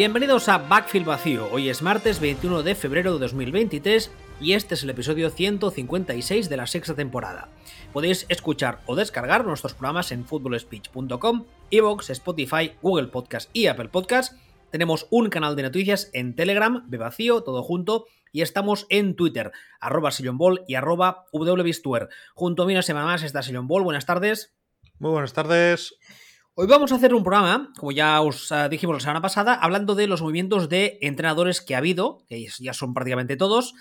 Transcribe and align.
Bienvenidos 0.00 0.48
a 0.48 0.56
Backfield 0.56 1.04
Vacío. 1.04 1.50
Hoy 1.52 1.68
es 1.68 1.82
martes 1.82 2.20
21 2.20 2.62
de 2.62 2.74
febrero 2.74 3.12
de 3.12 3.18
2023 3.18 4.10
y 4.40 4.54
este 4.54 4.72
es 4.72 4.82
el 4.82 4.88
episodio 4.88 5.28
156 5.28 6.48
de 6.48 6.56
la 6.56 6.66
sexta 6.66 6.94
temporada. 6.94 7.50
Podéis 7.92 8.24
escuchar 8.30 8.80
o 8.86 8.96
descargar 8.96 9.44
nuestros 9.44 9.74
programas 9.74 10.10
en 10.10 10.24
footballspeech.com, 10.24 11.44
Evox, 11.70 12.08
Spotify, 12.08 12.72
Google 12.80 13.08
Podcast 13.08 13.50
y 13.52 13.66
Apple 13.66 13.90
Podcast. 13.90 14.38
Tenemos 14.70 15.06
un 15.10 15.28
canal 15.28 15.54
de 15.54 15.64
noticias 15.64 16.08
en 16.14 16.34
Telegram, 16.34 16.82
Vacío, 16.88 17.42
todo 17.42 17.62
junto, 17.62 18.06
y 18.32 18.40
estamos 18.40 18.86
en 18.88 19.16
Twitter, 19.16 19.52
arroba 19.82 20.08
Ball 20.32 20.64
y 20.66 20.76
arroba. 20.76 21.26
Junto 22.34 22.62
a 22.62 22.66
mí 22.66 22.72
una 22.72 22.80
semana 22.80 23.04
más 23.04 23.22
está 23.22 23.42
Sillon 23.42 23.68
Ball. 23.68 23.84
Buenas 23.84 24.06
tardes. 24.06 24.54
Muy 24.98 25.10
buenas 25.10 25.34
tardes. 25.34 25.94
Hoy 26.54 26.66
vamos 26.66 26.90
a 26.90 26.96
hacer 26.96 27.14
un 27.14 27.22
programa, 27.22 27.72
como 27.78 27.92
ya 27.92 28.20
os 28.20 28.50
eh, 28.50 28.68
dijimos 28.68 28.96
la 28.96 29.00
semana 29.00 29.22
pasada, 29.22 29.54
hablando 29.54 29.94
de 29.94 30.08
los 30.08 30.20
movimientos 30.20 30.68
de 30.68 30.98
entrenadores 31.00 31.60
que 31.60 31.76
ha 31.76 31.78
habido, 31.78 32.24
que 32.28 32.44
ya 32.58 32.74
son 32.74 32.92
prácticamente 32.92 33.36
todos, 33.36 33.72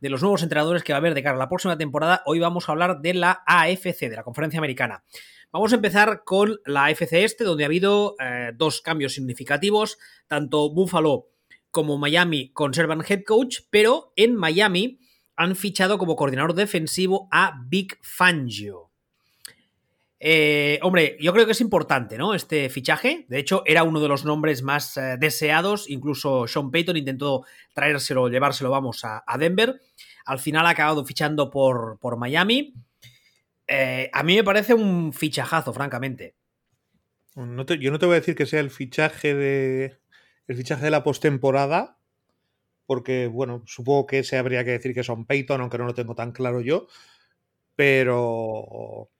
de 0.00 0.10
los 0.10 0.22
nuevos 0.22 0.42
entrenadores 0.42 0.82
que 0.82 0.92
va 0.92 0.96
a 0.96 1.00
haber 1.00 1.14
de 1.14 1.22
cara 1.22 1.36
a 1.36 1.38
la 1.38 1.48
próxima 1.48 1.78
temporada. 1.78 2.22
Hoy 2.26 2.40
vamos 2.40 2.68
a 2.68 2.72
hablar 2.72 3.00
de 3.00 3.14
la 3.14 3.44
AFC, 3.46 4.10
de 4.10 4.16
la 4.16 4.24
Conferencia 4.24 4.58
Americana. 4.58 5.04
Vamos 5.52 5.72
a 5.72 5.76
empezar 5.76 6.24
con 6.24 6.58
la 6.66 6.86
AFC 6.86 7.12
Este, 7.12 7.44
donde 7.44 7.62
ha 7.62 7.66
habido 7.66 8.16
eh, 8.18 8.50
dos 8.56 8.80
cambios 8.80 9.14
significativos, 9.14 9.96
tanto 10.26 10.68
Buffalo 10.74 11.28
como 11.70 11.96
Miami 11.96 12.50
conservan 12.52 13.04
head 13.08 13.22
coach, 13.24 13.60
pero 13.70 14.12
en 14.16 14.34
Miami 14.34 14.98
han 15.36 15.54
fichado 15.54 15.96
como 15.96 16.16
coordinador 16.16 16.54
defensivo 16.54 17.28
a 17.30 17.62
Big 17.68 17.96
Fangio. 18.02 18.85
Eh, 20.18 20.78
hombre, 20.82 21.16
yo 21.20 21.32
creo 21.32 21.44
que 21.44 21.52
es 21.52 21.60
importante, 21.60 22.16
¿no? 22.16 22.34
Este 22.34 22.68
fichaje. 22.70 23.26
De 23.28 23.38
hecho, 23.38 23.62
era 23.66 23.82
uno 23.82 24.00
de 24.00 24.08
los 24.08 24.24
nombres 24.24 24.62
más 24.62 24.96
eh, 24.96 25.16
deseados. 25.18 25.90
Incluso 25.90 26.46
Sean 26.46 26.70
Payton 26.70 26.96
intentó 26.96 27.44
traérselo, 27.74 28.28
llevárselo, 28.28 28.70
vamos, 28.70 29.04
a, 29.04 29.22
Denver. 29.38 29.80
Al 30.24 30.38
final 30.38 30.66
ha 30.66 30.70
acabado 30.70 31.04
fichando 31.04 31.50
por, 31.50 32.16
Miami. 32.16 32.74
Eh, 33.66 34.10
a 34.12 34.22
mí 34.22 34.36
me 34.36 34.44
parece 34.44 34.74
un 34.74 35.12
fichajazo, 35.12 35.72
francamente. 35.72 36.34
yo 37.34 37.44
no 37.90 37.98
te 37.98 38.06
voy 38.06 38.14
a 38.14 38.20
decir 38.20 38.34
que 38.34 38.46
sea 38.46 38.60
el 38.60 38.70
fichaje 38.70 39.34
de. 39.34 39.98
El 40.48 40.56
fichaje 40.56 40.84
de 40.84 40.90
la 40.90 41.02
postemporada. 41.02 41.98
Porque, 42.86 43.26
bueno, 43.26 43.64
supongo 43.66 44.06
que 44.06 44.22
se 44.22 44.38
habría 44.38 44.64
que 44.64 44.70
decir 44.70 44.94
que 44.94 45.02
son 45.02 45.26
Payton, 45.26 45.60
aunque 45.60 45.76
no 45.76 45.86
lo 45.86 45.94
tengo 45.94 46.14
tan 46.14 46.30
claro 46.30 46.60
yo. 46.60 46.86
Pero 47.74 49.10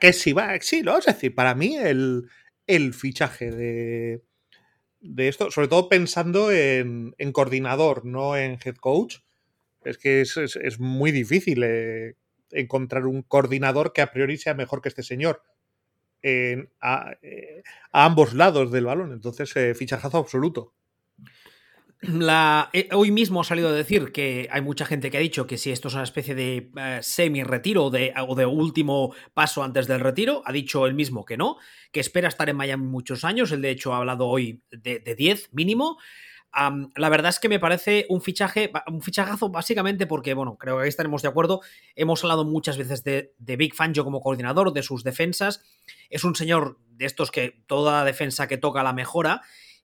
que 0.00 0.12
sí, 0.12 0.32
va, 0.32 0.58
sí, 0.60 0.82
lo 0.82 0.98
es 0.98 1.06
decir, 1.06 1.34
para 1.34 1.54
mí 1.54 1.76
el, 1.76 2.28
fichaje 2.94 3.50
de, 3.50 4.22
de, 5.00 5.28
esto, 5.28 5.50
sobre 5.50 5.68
todo 5.68 5.88
pensando 5.88 6.50
en, 6.52 7.14
coordinador, 7.32 8.04
no 8.04 8.36
en 8.36 8.58
head 8.64 8.76
coach, 8.76 9.18
es 9.84 9.98
que 9.98 10.20
es, 10.20 10.78
muy 10.78 11.10
difícil 11.10 11.62
eh, 11.64 12.16
encontrar 12.50 13.06
un 13.06 13.22
coordinador 13.22 13.92
que 13.92 14.02
a 14.02 14.12
priori 14.12 14.36
sea 14.36 14.54
mejor 14.54 14.82
que 14.82 14.88
este 14.88 15.02
señor 15.02 15.42
en, 16.22 16.70
a, 16.80 17.12
eh, 17.22 17.62
ambos 17.92 18.34
lados 18.34 18.70
del 18.70 18.84
balón. 18.84 19.12
Entonces, 19.12 19.54
eh, 19.56 19.74
fichajazo 19.74 20.18
absoluto. 20.18 20.74
Eh, 22.02 22.88
hoy 22.92 23.10
mismo 23.10 23.42
ha 23.42 23.44
salido 23.44 23.68
a 23.68 23.72
decir 23.72 24.10
que 24.10 24.48
hay 24.50 24.62
mucha 24.62 24.86
gente 24.86 25.10
que 25.10 25.18
ha 25.18 25.20
dicho 25.20 25.46
que 25.46 25.58
si 25.58 25.70
esto 25.70 25.88
es 25.88 25.94
una 25.94 26.02
especie 26.02 26.34
de 26.34 26.70
eh, 26.74 26.98
semi-retiro 27.02 27.84
o 27.84 27.90
de, 27.90 28.14
de, 28.36 28.46
último 28.46 29.14
paso 29.34 29.62
antes 29.62 29.86
del 29.86 30.00
retiro, 30.00 30.42
ha 30.46 30.52
dicho 30.52 30.86
él 30.86 30.94
mismo 30.94 31.26
que 31.26 31.36
no, 31.36 31.58
que 31.92 32.00
espera 32.00 32.28
estar 32.28 32.48
en 32.48 32.56
Miami 32.56 32.86
muchos 32.86 33.22
años, 33.22 33.52
él 33.52 33.60
de 33.60 33.70
hecho 33.70 33.92
ha 33.92 33.98
hablado 33.98 34.28
hoy 34.28 34.62
de, 34.70 35.00
10 35.14 35.52
mínimo. 35.52 35.98
la 36.96 37.08
verdad 37.10 37.28
es 37.28 37.38
que 37.38 37.50
me 37.50 37.60
parece 37.60 38.06
un 38.08 38.22
fichaje, 38.22 38.72
un 38.86 39.02
fichajazo 39.02 39.50
básicamente 39.50 40.06
porque, 40.06 40.32
bueno, 40.32 40.56
creo 40.56 40.78
que 40.78 40.84
ahí 40.84 40.88
estaremos 40.88 41.20
de 41.20 41.28
acuerdo, 41.28 41.60
hemos 41.96 42.24
hablado 42.24 42.46
muchas 42.46 42.78
veces 42.78 43.04
de, 43.04 43.34
de 43.36 43.56
Big 43.56 43.74
Fangio 43.74 44.04
como 44.04 44.22
coordinador, 44.22 44.72
de 44.72 44.82
sus 44.82 45.04
defensas, 45.04 45.62
es 46.08 46.24
un 46.24 46.34
señor 46.34 46.78
de 46.88 47.04
estos 47.04 47.30
que 47.30 47.62
toda 47.66 48.04
defensa 48.04 48.48
que 48.48 48.56
toca 48.56 48.82
la 48.82 48.94
mejora 48.94 49.42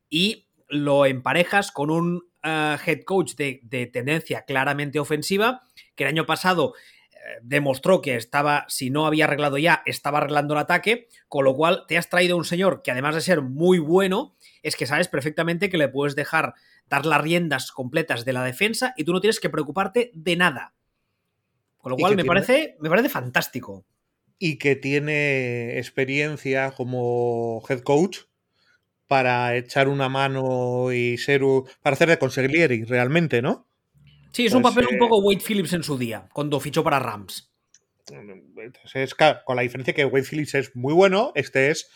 y 0.09 0.46
lo 0.69 1.06
emparejas 1.06 1.72
con 1.72 1.91
un 1.91 2.22
eh, 2.43 2.77
head 2.84 3.03
coach 3.04 3.34
de, 3.34 3.91
tendencia 3.93 4.44
claramente 4.44 4.99
ofensiva, 4.99 5.62
que 5.94 6.04
el 6.04 6.09
año 6.09 6.27
pasado 6.27 6.75
eh, 7.12 7.16
demostró 7.43 8.00
que 8.00 8.16
estaba, 8.16 8.65
si 8.69 8.91
no 8.91 9.06
había 9.06 9.25
arreglado 9.25 9.59
ya, 9.59 9.82
estaba 9.87 10.19
arreglando 10.19 10.54
el 10.54 10.60
ataque, 10.60 11.09
con 11.28 11.44
lo 11.44 11.54
cual 11.54 11.84
te 11.88 11.99
has 11.99 12.09
traído 12.09 12.37
un 12.37 12.44
señor 12.44 12.82
que 12.82 12.91
además 12.91 13.15
de 13.15 13.21
ser 13.21 13.43
muy 13.43 13.78
bueno, 13.78 14.37
es 14.62 14.77
que 14.77 14.87
sabes 14.87 15.09
perfectamente 15.09 15.69
que 15.71 15.78
le 15.78 15.88
puedes 15.88 16.15
dejar 16.15 16.54
dar 16.88 17.04
las 17.04 17.21
riendas 17.21 17.72
completas 17.72 18.25
de 18.25 18.33
la 18.33 18.44
defensa 18.44 18.94
y 18.97 19.04
tú 19.04 19.12
no 19.12 19.21
tienes 19.21 19.41
que 19.41 19.50
preocuparte 19.50 20.10
de 20.15 20.37
nada. 20.37 20.75
Con 21.78 21.91
lo 21.91 21.97
cual 21.97 22.16
me, 22.16 22.25
parece, 22.25 22.77
me 22.81 22.88
parece 22.88 23.09
fantástico. 23.09 23.84
Y 24.38 24.59
que 24.59 24.75
tiene 24.75 25.78
experiencia 25.78 26.72
como 26.72 27.62
head 27.69 27.81
coach 27.81 28.19
para 29.06 29.56
echar 29.56 29.89
una 29.89 30.09
mano 30.09 30.93
y 30.93 31.19
ser 31.19 31.43
para 31.83 31.94
hacer 31.94 32.09
de 32.09 32.19
consigliere 32.19 32.84
realmente, 32.87 33.43
¿no? 33.43 33.67
Sí, 34.33 34.47
es 34.47 34.55
un 34.55 34.62
papel 34.62 34.87
un 34.93 34.99
poco 34.99 35.21
Wade 35.21 35.41
Phillips 35.41 35.72
en 35.72 35.83
su 35.83 35.97
día, 35.97 36.28
cuando 36.33 36.61
fichó 36.61 36.84
para 36.84 36.99
Rams. 36.99 37.53
Es, 38.95 39.15
con 39.15 39.56
la 39.56 39.62
diferencia 39.62 39.95
que 39.95 40.05
Wade 40.05 40.27
Phillips 40.28 40.55
es 40.55 40.77
muy 40.77 40.93
bueno, 40.93 41.33
este 41.34 41.71
es 41.71 41.91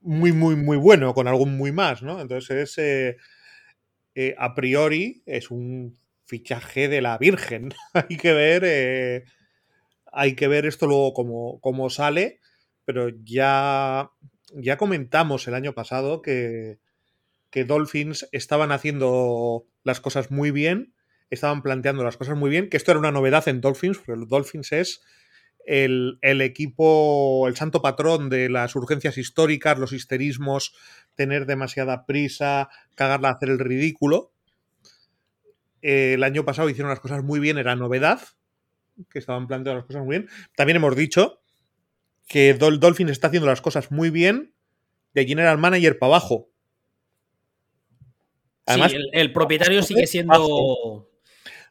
muy, 0.00 0.32
muy, 0.32 0.56
muy 0.56 0.76
bueno, 0.76 1.14
con 1.14 1.28
algún 1.28 1.56
muy 1.56 1.72
más, 1.72 2.02
¿no? 2.02 2.20
Entonces 2.20 2.70
es, 2.70 2.78
eh, 2.78 3.16
eh, 4.14 4.34
a 4.38 4.54
priori, 4.54 5.22
es 5.26 5.50
un 5.50 5.96
fichaje 6.24 6.88
de 6.88 7.00
la 7.00 7.18
Virgen. 7.18 7.72
hay 7.94 8.16
que 8.16 8.32
ver, 8.32 8.62
eh, 8.66 9.24
hay 10.12 10.34
que 10.34 10.48
ver 10.48 10.66
esto 10.66 10.86
luego 10.86 11.12
cómo, 11.12 11.60
cómo 11.60 11.88
sale, 11.90 12.40
pero 12.84 13.10
ya 13.22 14.10
ya 14.54 14.76
comentamos 14.76 15.46
el 15.48 15.54
año 15.54 15.72
pasado 15.72 16.22
que, 16.22 16.78
Dolphins 17.66 18.28
estaban 18.32 18.70
haciendo 18.70 19.64
las 19.82 20.00
cosas 20.00 20.30
muy 20.30 20.50
bien, 20.50 20.92
estaban 21.30 21.62
planteando 21.62 22.04
las 22.04 22.18
cosas 22.18 22.36
muy 22.36 22.50
bien, 22.50 22.68
que 22.68 22.76
esto 22.76 22.90
era 22.90 23.00
una 23.00 23.12
novedad 23.12 23.48
en 23.48 23.62
Dolphins, 23.62 23.96
porque 23.96 24.26
Dolphins 24.28 24.72
es 24.72 25.00
el, 25.64 26.18
equipo, 26.42 27.48
el 27.48 27.56
santo 27.56 27.80
patrón 27.80 28.28
de 28.28 28.50
las 28.50 28.76
urgencias 28.76 29.16
históricas, 29.16 29.78
los 29.78 29.92
histerismos, 29.92 30.74
tener 31.14 31.46
demasiada 31.46 32.04
prisa, 32.04 32.68
cagarla, 32.94 33.30
hacer 33.30 33.48
el 33.48 33.58
ridículo. 33.58 34.32
el 35.80 36.22
año 36.24 36.44
pasado 36.44 36.68
hicieron 36.68 36.90
las 36.90 37.00
cosas 37.00 37.24
muy 37.24 37.40
bien, 37.40 37.56
era 37.56 37.74
novedad, 37.74 38.20
que 39.08 39.18
estaban 39.18 39.46
planteando 39.46 39.78
las 39.78 39.86
cosas 39.86 40.04
muy 40.04 40.18
bien. 40.18 40.28
También 40.54 40.76
hemos 40.76 40.94
dicho 40.94 41.40
que 42.26 42.54
Dolphin 42.54 43.08
está 43.08 43.28
haciendo 43.28 43.46
las 43.46 43.60
cosas 43.60 43.90
muy 43.90 44.10
bien 44.10 44.54
de 45.14 45.26
general 45.26 45.58
manager 45.58 45.98
para 45.98 46.16
abajo. 46.16 46.50
Además, 48.66 48.92
el, 49.12 49.32
propietario 49.32 49.82
sigue 49.82 50.06
siendo. 50.06 51.08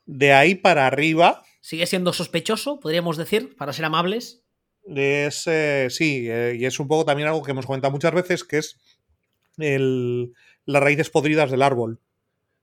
De 0.06 0.34
ahí 0.34 0.56
para 0.56 0.88
arriba. 0.88 1.44
Sigue 1.60 1.86
siendo 1.88 2.14
sospechoso, 2.14 2.80
podríamos 2.80 3.18
decir, 3.18 3.56
para 3.58 3.74
ser 3.74 3.86
amables. 3.86 4.44
Es, 4.86 5.48
sí, 5.90 6.28
eh, 6.30 6.56
y 6.58 6.66
es 6.66 6.80
un 6.80 6.88
poco 6.88 7.06
también 7.06 7.28
algo 7.28 7.44
que 7.44 7.52
hemos 7.52 7.66
comentado 7.66 7.92
muchas 7.92 8.14
veces, 8.14 8.44
que 8.44 8.60
es 8.60 8.78
las 9.58 10.84
raíces 10.84 11.10
podridas 11.10 11.52
del 11.52 11.64
árbol. 11.64 12.00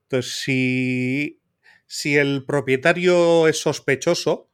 Entonces, 0.03 0.33
si, 0.33 1.41
si 1.85 2.15
el 2.15 2.45
propietario 2.45 3.47
es 3.47 3.59
sospechoso, 3.59 4.49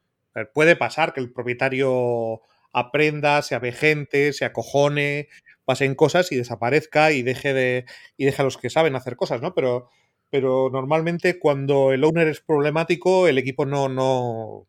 puede 0.53 0.75
pasar 0.75 1.13
que 1.13 1.19
el 1.19 1.31
propietario 1.31 2.41
aprenda, 2.71 3.41
se 3.41 3.55
avejente, 3.55 4.33
se 4.33 4.45
acojone, 4.45 5.29
pasen 5.65 5.95
cosas 5.95 6.31
y 6.31 6.35
desaparezca 6.35 7.11
y 7.11 7.21
deje 7.21 7.53
de. 7.53 7.85
y 8.17 8.25
deje 8.25 8.41
a 8.41 8.45
los 8.45 8.57
que 8.57 8.69
saben 8.69 8.95
hacer 8.95 9.15
cosas, 9.15 9.41
¿no? 9.41 9.53
Pero, 9.53 9.89
pero 10.29 10.69
normalmente 10.71 11.39
cuando 11.39 11.91
el 11.91 12.03
owner 12.03 12.27
es 12.27 12.41
problemático, 12.41 13.27
el 13.27 13.37
equipo 13.37 13.65
no, 13.65 13.89
no, 13.89 14.67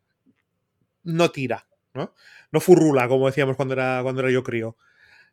no 1.03 1.31
tira, 1.31 1.67
¿no? 1.93 2.13
No 2.51 2.59
furrula, 2.59 3.07
como 3.07 3.27
decíamos 3.27 3.55
cuando 3.55 3.73
era, 3.73 4.01
cuando 4.03 4.21
era 4.21 4.31
yo 4.31 4.43
crío. 4.43 4.77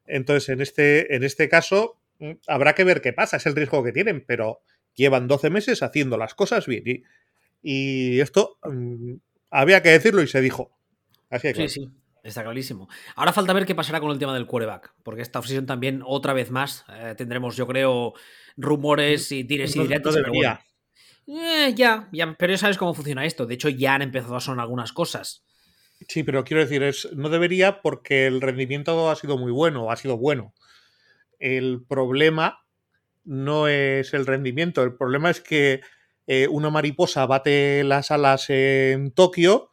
Entonces, 0.07 0.49
en 0.49 0.61
este, 0.61 1.15
en 1.15 1.23
este 1.23 1.49
caso, 1.49 2.01
mm, 2.19 2.33
habrá 2.47 2.75
que 2.75 2.85
ver 2.85 3.01
qué 3.01 3.13
pasa, 3.13 3.37
es 3.37 3.47
el 3.47 3.57
riesgo 3.57 3.85
que 3.85 3.93
tienen, 3.93 4.25
pero 4.27 4.63
llevan 4.95 5.29
12 5.29 5.51
meses 5.51 5.83
haciendo 5.83 6.17
las 6.17 6.35
cosas 6.35 6.67
bien. 6.67 6.85
Y, 6.87 7.05
y 7.63 8.21
esto 8.21 8.59
mm, 8.65 9.15
había 9.51 9.83
que 9.83 9.91
decirlo 9.91 10.23
y 10.23 10.29
se 10.29 10.41
dijo. 10.41 10.71
Así 11.31 11.53
que. 11.53 11.69
Sí, 11.69 11.81
sí. 11.81 11.91
Está 12.29 12.45
clarísimo. 12.45 12.89
Ahora 13.17 13.33
falta 13.33 13.53
ver 13.53 13.67
qué 13.67 13.75
pasará 13.75 14.01
con 14.01 14.11
el 14.11 14.19
tema 14.19 14.35
del 14.35 14.47
quarterback, 14.47 14.95
porque 15.03 15.23
esta 15.23 15.39
obsesión 15.39 15.67
también, 15.67 16.03
otra 16.05 16.33
vez 16.33 16.51
más, 16.51 16.85
eh, 16.89 17.15
tendremos, 17.17 17.57
yo 17.57 17.67
creo, 17.67 18.15
rumores 18.57 19.33
y 19.33 19.45
tires 19.45 19.75
y 19.77 19.81
directos. 19.81 20.17
Eh, 21.27 21.75
ya, 21.75 22.09
ya, 22.11 22.35
pero 22.39 22.53
ya 22.53 22.59
sabes 22.59 22.79
cómo 22.79 22.95
funciona 22.95 23.25
esto. 23.25 23.47
De 23.47 23.55
hecho, 23.55 23.69
ya 23.69 23.95
han 23.95 24.03
empezado 24.03 24.37
a 24.37 24.41
sonar 24.41 24.63
algunas 24.63 24.93
cosas. 24.93 25.45
Sí, 26.07 26.23
pero 26.23 26.45
quiero 26.45 26.63
decir, 26.63 26.83
es, 26.83 27.09
no 27.15 27.29
debería 27.29 27.83
porque 27.83 28.27
el 28.27 28.41
rendimiento 28.41 29.11
ha 29.11 29.17
sido 29.17 29.37
muy 29.37 29.53
bueno, 29.53 29.91
ha 29.91 29.97
sido 29.97 30.17
bueno. 30.17 30.55
El 31.39 31.85
problema 31.87 32.65
no 33.25 33.69
es 33.69 34.15
el 34.15 34.27
rendimiento. 34.27 34.83
El 34.83 34.97
problema 34.97 35.31
es 35.31 35.41
que 35.41 35.81
eh, 36.27 36.49
una 36.49 36.71
mariposa 36.71 37.27
bate 37.27 37.85
las 37.85 38.11
alas 38.11 38.49
en 38.49 39.11
Tokio 39.13 39.71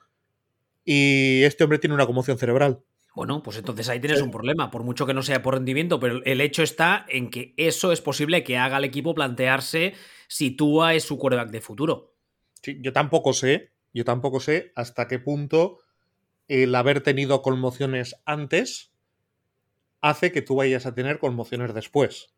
y 0.85 1.43
este 1.43 1.63
hombre 1.63 1.79
tiene 1.79 1.95
una 1.95 2.05
conmoción 2.05 2.37
cerebral. 2.37 2.83
Bueno, 3.15 3.41
pues 3.41 3.57
entonces 3.57 3.87
ahí 3.89 3.99
tienes 3.99 4.21
un 4.21 4.29
problema, 4.29 4.69
por 4.69 4.83
mucho 4.83 5.05
que 5.05 5.13
no 5.13 5.23
sea 5.23 5.41
por 5.41 5.55
rendimiento, 5.55 5.99
pero 5.99 6.21
el 6.25 6.41
hecho 6.41 6.63
está 6.63 7.05
en 7.07 7.29
que 7.29 7.53
eso 7.57 7.91
es 7.91 8.01
posible 8.01 8.43
que 8.43 8.57
haga 8.57 8.77
al 8.77 8.83
equipo 8.83 9.15
plantearse 9.15 9.93
si 10.27 10.51
Tua 10.51 10.93
es 10.93 11.03
su 11.03 11.17
quarterback 11.17 11.49
de 11.49 11.61
futuro. 11.61 12.13
Sí, 12.61 12.77
yo 12.81 12.91
tampoco 12.91 13.31
sé, 13.31 13.71
yo 13.93 14.03
tampoco 14.03 14.41
sé 14.41 14.73
hasta 14.75 15.07
qué 15.07 15.19
punto 15.19 15.79
el 16.49 16.75
haber 16.75 17.01
tenido 17.01 17.41
conmociones 17.41 18.17
antes 18.25 18.91
hace 20.01 20.31
que 20.31 20.41
tú 20.41 20.55
vayas 20.55 20.85
a 20.85 20.93
tener 20.93 21.17
conmociones 21.17 21.73
después. 21.73 22.35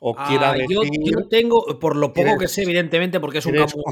O 0.00 0.14
quiera 0.14 0.52
decir, 0.52 0.78
yo, 1.04 1.28
tengo, 1.28 1.78
por 1.78 1.96
lo 1.96 2.12
poco 2.12 2.38
que 2.38 2.48
sé, 2.48 2.62
evidentemente, 2.62 3.20
porque 3.20 3.38
es 3.38 3.46
un 3.46 3.54
campo 3.54 3.82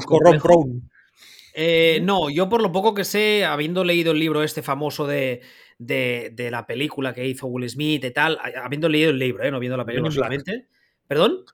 eh, 1.59 1.99
no, 2.03 2.29
yo 2.29 2.49
por 2.49 2.61
lo 2.61 2.71
poco 2.71 2.93
que 2.93 3.03
sé, 3.03 3.43
habiendo 3.43 3.83
leído 3.83 4.11
el 4.11 4.19
libro 4.19 4.43
este 4.43 4.61
famoso 4.61 5.07
de, 5.07 5.41
de, 5.79 6.49
la 6.51 6.67
película 6.67 7.15
que 7.15 7.27
hizo 7.27 7.47
Will 7.47 7.67
Smith 7.67 8.05
y 8.05 8.11
tal, 8.11 8.37
habiendo 8.63 8.87
leído 8.87 9.09
el 9.09 9.17
libro, 9.17 9.43
¿eh? 9.43 9.49
no 9.49 9.59
viendo 9.59 9.75
la 9.75 9.83
película 9.83 10.11
solamente. 10.11 10.67
¿Perdón? 11.07 11.45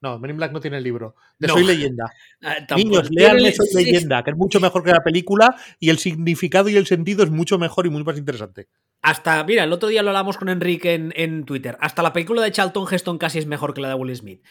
No, 0.00 0.18
Men 0.18 0.30
in 0.30 0.38
Black 0.38 0.52
no 0.52 0.60
tiene 0.60 0.78
el 0.78 0.82
libro. 0.82 1.14
De 1.38 1.46
Soy 1.48 1.64
Leyenda. 1.64 2.10
Ah, 2.42 2.56
Niños, 2.74 3.10
leanle 3.10 3.52
Soy 3.52 3.66
Leyenda, 3.84 4.22
que 4.22 4.30
es 4.30 4.36
mucho 4.38 4.60
mejor 4.60 4.82
que 4.82 4.92
la 4.92 5.02
película 5.04 5.54
y 5.78 5.90
el 5.90 5.98
significado 5.98 6.70
y 6.70 6.76
el 6.76 6.86
sentido 6.86 7.22
es 7.22 7.30
mucho 7.30 7.58
mejor 7.58 7.84
y 7.84 7.90
muy 7.90 8.02
más 8.02 8.16
interesante. 8.16 8.68
Hasta, 9.02 9.44
mira, 9.44 9.64
el 9.64 9.74
otro 9.74 9.90
día 9.90 10.02
lo 10.02 10.08
hablamos 10.08 10.38
con 10.38 10.48
Enrique 10.48 10.94
en, 10.94 11.44
Twitter. 11.44 11.76
Hasta 11.80 12.02
la 12.02 12.14
película 12.14 12.40
de 12.40 12.50
Charlton 12.50 12.86
Heston 12.90 13.18
casi 13.18 13.40
es 13.40 13.46
mejor 13.46 13.74
que 13.74 13.82
la 13.82 13.88
de 13.88 13.94
Will 13.94 14.16
Smith. 14.16 14.42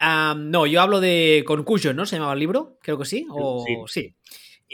no, 0.00 0.64
yo 0.66 0.80
hablo 0.80 1.00
de 1.00 1.42
Concussion, 1.44 1.96
¿no? 1.96 2.06
¿Se 2.06 2.14
llamaba 2.14 2.34
el 2.34 2.38
libro? 2.38 2.78
Creo 2.80 2.96
que 2.96 3.04
sí. 3.04 3.26
O 3.28 3.64
sí. 3.88 4.14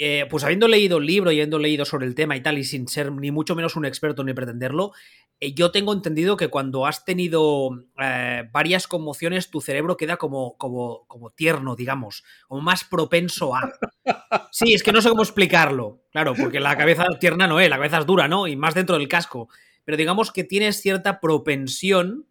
Eh, 0.02 0.25
pues 0.31 0.44
habiendo 0.44 0.67
leído 0.67 0.97
el 0.97 1.05
libro 1.05 1.31
y 1.31 1.35
habiendo 1.35 1.58
leído 1.58 1.85
sobre 1.85 2.06
el 2.06 2.14
tema 2.14 2.35
y 2.35 2.43
tal, 2.43 2.56
y 2.56 2.64
sin 2.64 2.88
ser 2.88 3.12
ni 3.12 3.31
mucho 3.31 3.55
menos 3.55 3.76
un 3.76 3.85
experto 3.85 4.25
ni 4.25 4.32
pretenderlo, 4.32 4.93
eh, 5.41 5.52
yo 5.52 5.73
tengo 5.73 5.93
entendido 5.93 6.38
que 6.38 6.49
cuando 6.49 6.87
has 6.87 7.05
tenido 7.05 7.69
eh, 8.00 8.49
varias 8.50 8.87
conmociones, 8.87 9.50
tu 9.50 9.61
cerebro 9.61 9.99
queda 9.99 10.17
como, 10.17 10.56
como, 10.56 11.05
como 11.06 11.29
tierno, 11.29 11.76
digamos, 11.76 12.25
como 12.49 12.62
más 12.62 12.82
propenso 12.85 13.55
a. 13.55 13.70
Sí, 14.52 14.73
es 14.73 14.82
que 14.82 14.91
no 14.91 15.02
sé 15.02 15.11
cómo 15.11 15.23
explicarlo, 15.23 16.02
claro, 16.11 16.35
porque 16.35 16.61
la 16.61 16.79
cabeza 16.79 17.05
tierna 17.20 17.47
no 17.47 17.61
es, 17.61 17.69
la 17.69 17.76
cabeza 17.76 17.99
es 17.99 18.06
dura, 18.06 18.26
¿no? 18.26 18.47
Y 18.47 18.56
más 18.56 18.75
dentro 18.75 18.97
del 18.97 19.06
casco. 19.06 19.50
Pero 19.85 19.99
digamos 19.99 20.32
que 20.32 20.44
tienes 20.44 20.81
cierta 20.81 21.20
propensión 21.20 22.26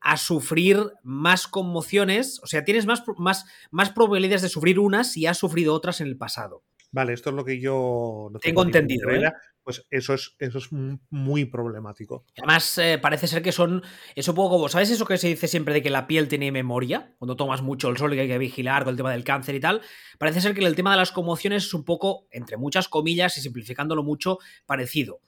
a 0.00 0.16
sufrir 0.16 0.94
más 1.04 1.46
conmociones, 1.46 2.40
o 2.42 2.48
sea, 2.48 2.64
tienes 2.64 2.86
más, 2.86 3.04
más, 3.18 3.44
más 3.70 3.90
probabilidades 3.90 4.42
de 4.42 4.48
sufrir 4.48 4.80
unas 4.80 5.12
si 5.12 5.26
has 5.26 5.38
sufrido 5.38 5.74
otras 5.74 6.00
en 6.00 6.08
el 6.08 6.16
pasado. 6.16 6.64
Vale, 6.90 7.12
esto 7.12 7.30
es 7.30 7.36
lo 7.36 7.44
que 7.44 7.60
yo 7.60 8.28
no 8.32 8.38
tengo, 8.38 8.62
entendido. 8.62 9.10
¿eh? 9.10 9.30
Pues 9.62 9.84
eso 9.90 10.14
es, 10.14 10.34
eso 10.38 10.58
es 10.58 10.68
muy 11.10 11.44
problemático. 11.44 12.24
Además, 12.38 12.78
eh, 12.78 12.98
parece 12.98 13.26
ser 13.26 13.42
que 13.42 13.52
son. 13.52 13.82
Eso 14.14 14.34
poco 14.34 14.56
como. 14.56 14.68
¿Sabes 14.70 14.90
eso 14.90 15.04
que 15.04 15.18
se 15.18 15.28
dice 15.28 15.48
siempre 15.48 15.74
de 15.74 15.82
que 15.82 15.90
la 15.90 16.06
piel 16.06 16.28
tiene 16.28 16.50
memoria? 16.50 17.14
Cuando 17.18 17.36
tomas 17.36 17.60
mucho 17.60 17.90
el 17.90 17.98
sol 17.98 18.12
y 18.12 18.16
que 18.16 18.22
hay 18.22 18.28
que 18.28 18.38
vigilar 18.38 18.84
con 18.84 18.92
el 18.92 18.96
tema 18.96 19.12
del 19.12 19.24
cáncer 19.24 19.54
y 19.54 19.60
tal. 19.60 19.82
Parece 20.18 20.40
ser 20.40 20.54
que 20.54 20.64
el 20.64 20.74
tema 20.74 20.92
de 20.92 20.96
las 20.96 21.12
conmociones 21.12 21.66
es 21.66 21.74
un 21.74 21.84
poco, 21.84 22.26
entre 22.30 22.56
muchas 22.56 22.88
comillas 22.88 23.36
y 23.36 23.42
simplificándolo 23.42 24.02
mucho, 24.02 24.38
parecido 24.64 25.20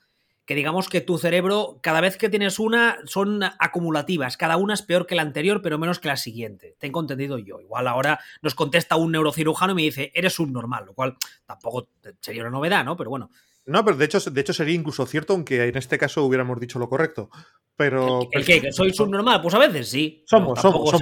que 0.50 0.56
digamos 0.56 0.88
que 0.88 1.00
tu 1.00 1.17
cerebro, 1.17 1.79
cada 1.81 2.00
vez 2.00 2.17
que 2.17 2.29
tienes 2.29 2.58
una, 2.58 2.99
son 3.05 3.41
acumulativas. 3.61 4.37
Cada 4.37 4.56
una 4.56 4.75
es 4.75 4.82
peor 4.82 5.06
que 5.06 5.14
la 5.14 5.23
anterior, 5.23 5.62
pero 5.62 5.79
menos 5.79 6.00
que 6.00 6.08
la 6.08 6.17
siguiente. 6.17 6.75
Tengo 6.81 7.00
entendido 7.00 7.38
yo. 7.38 7.61
Igual 7.61 7.87
ahora 7.87 8.19
nos 8.43 8.56
contesta 8.56 8.97
un 8.97 9.12
neurocirujano 9.12 9.70
y 9.70 9.76
me 9.76 9.82
dice, 9.82 10.11
eres 10.12 10.32
subnormal, 10.32 10.87
lo 10.87 10.94
cual 10.94 11.17
tampoco 11.47 11.91
sería 12.20 12.43
una 12.43 12.50
novedad, 12.50 12.85
¿no? 12.85 12.97
Pero 12.97 13.11
bueno. 13.11 13.31
No, 13.64 13.85
pero 13.85 13.97
de 13.97 14.05
hecho, 14.06 14.19
de 14.19 14.41
hecho 14.41 14.52
sería 14.52 14.75
incluso 14.75 15.06
cierto, 15.06 15.35
aunque 15.35 15.69
en 15.69 15.76
este 15.76 15.99
caso 15.99 16.25
hubiéramos 16.25 16.58
dicho 16.58 16.81
lo 16.81 16.88
correcto. 16.88 17.31
Pero. 17.76 18.29
¿El, 18.32 18.44
qué? 18.44 18.61
¿Que 18.61 18.73
soy 18.73 18.93
subnormal? 18.93 19.43
Pues 19.43 19.55
a 19.55 19.58
veces 19.61 19.88
sí. 19.88 20.25
Somos, 20.26 20.61
somos, 20.61 20.93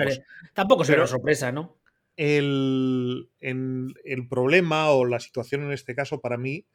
tampoco 0.53 0.85
será 0.85 1.07
sorpresa, 1.07 1.53
¿no? 1.53 1.79
El, 2.17 3.31
el 3.41 4.29
problema 4.29 4.91
o 4.91 5.07
la 5.07 5.21
situación 5.21 5.63
en 5.63 5.73
este 5.73 5.95
caso 5.95 6.21
para 6.21 6.37
mí 6.37 6.67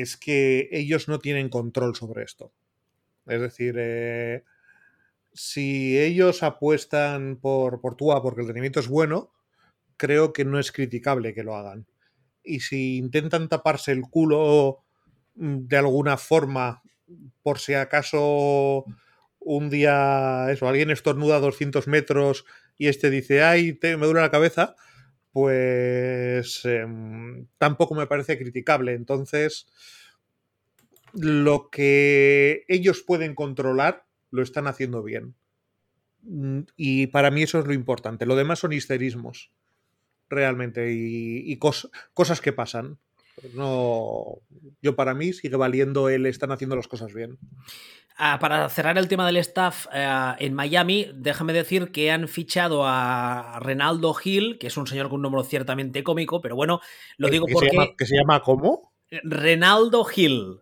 es 0.00 0.16
que 0.16 0.68
ellos 0.72 1.08
no 1.08 1.18
tienen 1.18 1.48
control 1.48 1.94
sobre 1.94 2.24
esto. 2.24 2.52
Es 3.26 3.40
decir, 3.40 3.76
eh, 3.78 4.44
si 5.32 5.98
ellos 5.98 6.42
apuestan 6.42 7.36
por, 7.36 7.80
por 7.80 7.96
Tua 7.96 8.22
porque 8.22 8.40
el 8.40 8.48
rendimiento 8.48 8.80
es 8.80 8.88
bueno, 8.88 9.32
creo 9.96 10.32
que 10.32 10.44
no 10.44 10.58
es 10.58 10.72
criticable 10.72 11.34
que 11.34 11.44
lo 11.44 11.54
hagan. 11.54 11.86
Y 12.42 12.60
si 12.60 12.96
intentan 12.96 13.48
taparse 13.48 13.92
el 13.92 14.02
culo 14.02 14.84
de 15.34 15.76
alguna 15.76 16.16
forma, 16.16 16.82
por 17.42 17.58
si 17.58 17.74
acaso 17.74 18.84
un 19.38 19.70
día 19.70 20.50
eso, 20.50 20.68
alguien 20.68 20.90
estornuda 20.90 21.36
a 21.36 21.40
200 21.40 21.86
metros 21.86 22.44
y 22.76 22.88
este 22.88 23.10
dice, 23.10 23.42
ay, 23.42 23.78
me 23.82 24.06
duele 24.06 24.20
la 24.20 24.30
cabeza, 24.30 24.76
pues 25.32 26.64
em, 26.64 27.46
tampoco 27.58 27.94
me 27.94 28.06
parece 28.06 28.38
criticable. 28.38 28.94
Entonces, 28.94 29.66
lo 31.12 31.70
que 31.70 32.64
ellos 32.68 33.02
pueden 33.02 33.34
controlar 33.34 34.06
lo 34.30 34.42
están 34.42 34.66
haciendo 34.66 35.02
bien. 35.02 35.34
Mm, 36.22 36.60
y 36.76 37.06
para 37.08 37.30
mí 37.30 37.42
eso 37.42 37.58
es 37.58 37.66
lo 37.66 37.72
importante. 37.72 38.26
Lo 38.26 38.36
demás 38.36 38.58
son 38.58 38.72
histerismos, 38.72 39.50
realmente, 40.28 40.92
y, 40.92 41.56
cosas 41.58 42.40
que 42.40 42.52
pasan. 42.52 42.98
No, 43.54 44.38
yo 44.82 44.96
para 44.96 45.14
mí 45.14 45.32
sigue 45.32 45.56
valiendo 45.56 46.08
el 46.08 46.26
están 46.26 46.52
haciendo 46.52 46.76
las 46.76 46.88
cosas 46.88 47.12
bien. 47.12 47.38
Ah, 48.16 48.38
para 48.38 48.68
cerrar 48.68 48.98
el 48.98 49.08
tema 49.08 49.26
del 49.26 49.38
staff 49.38 49.86
eh, 49.94 50.34
en 50.38 50.52
Miami, 50.52 51.10
déjame 51.14 51.54
decir 51.54 51.90
que 51.90 52.10
han 52.10 52.28
fichado 52.28 52.82
a 52.84 53.58
Renaldo 53.60 54.14
Hill, 54.22 54.58
que 54.58 54.66
es 54.66 54.76
un 54.76 54.86
señor 54.86 55.08
con 55.08 55.16
un 55.16 55.22
nombre 55.22 55.42
ciertamente 55.44 56.04
cómico, 56.04 56.42
pero 56.42 56.54
bueno, 56.54 56.80
lo 57.16 57.28
digo 57.28 57.46
porque. 57.50 57.70
Se 57.70 57.74
llama, 57.74 57.88
¿Que 57.96 58.06
se 58.06 58.16
llama 58.16 58.42
cómo? 58.42 58.92
Renaldo 59.22 60.06
Hill. 60.14 60.60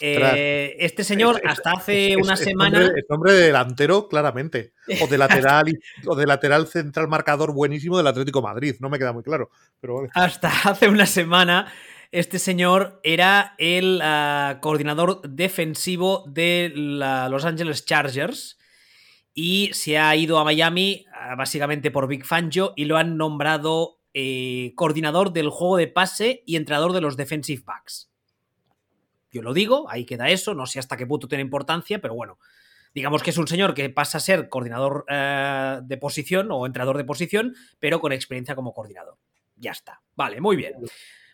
Eh, 0.00 0.76
este 0.80 1.04
señor 1.04 1.40
hasta 1.44 1.72
hace 1.72 2.16
una 2.16 2.36
semana. 2.36 2.92
Es 2.96 3.04
nombre, 3.08 3.32
de 3.32 3.46
delantero, 3.46 4.08
claramente. 4.08 4.72
O 5.00 5.06
de 5.06 5.18
lateral 5.18 5.66
o 6.06 6.14
de 6.16 6.26
lateral 6.26 6.66
central 6.66 7.08
marcador 7.08 7.52
buenísimo 7.52 7.96
del 7.96 8.06
Atlético 8.06 8.42
Madrid. 8.42 8.76
No 8.80 8.90
me 8.90 8.98
queda 8.98 9.12
muy 9.12 9.22
claro. 9.22 9.50
Pero 9.80 10.06
Hasta 10.14 10.50
hace 10.64 10.88
una 10.88 11.06
semana. 11.06 11.72
Este 12.10 12.38
señor 12.38 13.00
era 13.02 13.54
el 13.58 14.00
ah, 14.02 14.58
coordinador 14.60 15.22
defensivo 15.28 16.24
de 16.28 16.72
Los 16.74 17.44
Angeles 17.44 17.84
Chargers 17.84 18.56
y 19.34 19.70
se 19.72 19.98
ha 19.98 20.14
ido 20.14 20.38
a 20.38 20.44
Miami 20.44 21.06
ah, 21.12 21.34
básicamente 21.34 21.90
por 21.90 22.06
Big 22.06 22.24
Fangio 22.24 22.72
y 22.76 22.84
lo 22.84 22.96
han 22.98 23.16
nombrado 23.16 23.98
eh, 24.12 24.74
coordinador 24.76 25.32
del 25.32 25.48
juego 25.48 25.76
de 25.76 25.88
pase 25.88 26.44
y 26.46 26.54
entrenador 26.54 26.92
de 26.92 27.00
los 27.00 27.16
defensive 27.16 27.64
backs. 27.66 28.13
Yo 29.34 29.42
lo 29.42 29.52
digo, 29.52 29.90
ahí 29.90 30.06
queda 30.06 30.28
eso, 30.28 30.54
no 30.54 30.64
sé 30.64 30.78
hasta 30.78 30.96
qué 30.96 31.08
punto 31.08 31.26
tiene 31.26 31.42
importancia, 31.42 32.00
pero 32.00 32.14
bueno, 32.14 32.38
digamos 32.94 33.20
que 33.20 33.30
es 33.30 33.36
un 33.36 33.48
señor 33.48 33.74
que 33.74 33.90
pasa 33.90 34.18
a 34.18 34.20
ser 34.20 34.48
coordinador 34.48 35.04
eh, 35.08 35.80
de 35.82 35.96
posición 35.96 36.52
o 36.52 36.64
entrenador 36.66 36.96
de 36.96 37.04
posición, 37.04 37.56
pero 37.80 38.00
con 38.00 38.12
experiencia 38.12 38.54
como 38.54 38.72
coordinador. 38.72 39.18
Ya 39.56 39.72
está. 39.72 40.00
Vale, 40.14 40.40
muy 40.40 40.54
bien. 40.54 40.74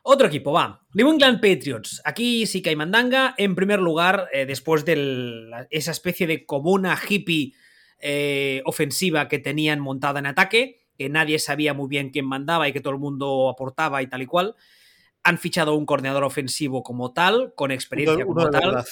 Otro 0.03 0.29
equipo, 0.29 0.51
va. 0.51 0.81
New 0.95 1.11
England 1.11 1.43
Patriots. 1.43 2.01
Aquí 2.07 2.47
sí 2.47 2.63
que 2.63 2.71
hay 2.71 2.77
mandanga. 2.77 3.35
En 3.37 3.55
primer 3.55 3.81
lugar, 3.81 4.29
eh, 4.33 4.47
después 4.47 4.87
de 4.87 5.51
esa 5.69 5.91
especie 5.91 6.27
de 6.27 6.47
comuna 6.47 6.99
hippie 7.07 7.53
eh, 7.99 8.63
ofensiva 8.65 9.29
que 9.29 9.39
tenían 9.39 9.79
montada 9.79 10.21
en 10.21 10.27
ataque, 10.27 10.87
que 10.97 11.11
nadie 11.11 11.39
sabía 11.39 11.75
muy 11.75 11.89
bien 11.89 12.09
quién 12.09 12.25
mandaba 12.25 12.67
y 12.67 12.73
que 12.73 12.81
todo 12.81 12.95
el 12.95 12.99
mundo 12.99 13.51
aportaba 13.51 14.01
y 14.01 14.07
tal 14.07 14.23
y 14.23 14.27
cual 14.27 14.57
han 15.23 15.39
fichado 15.39 15.75
un 15.75 15.87
coordinador 15.87 16.25
ofensivo 16.25 16.83
como 16.83 17.13
tal, 17.13 17.53
con 17.55 17.71
experiencia 17.71 18.25
como 18.25 18.49
tal, 18.49 18.85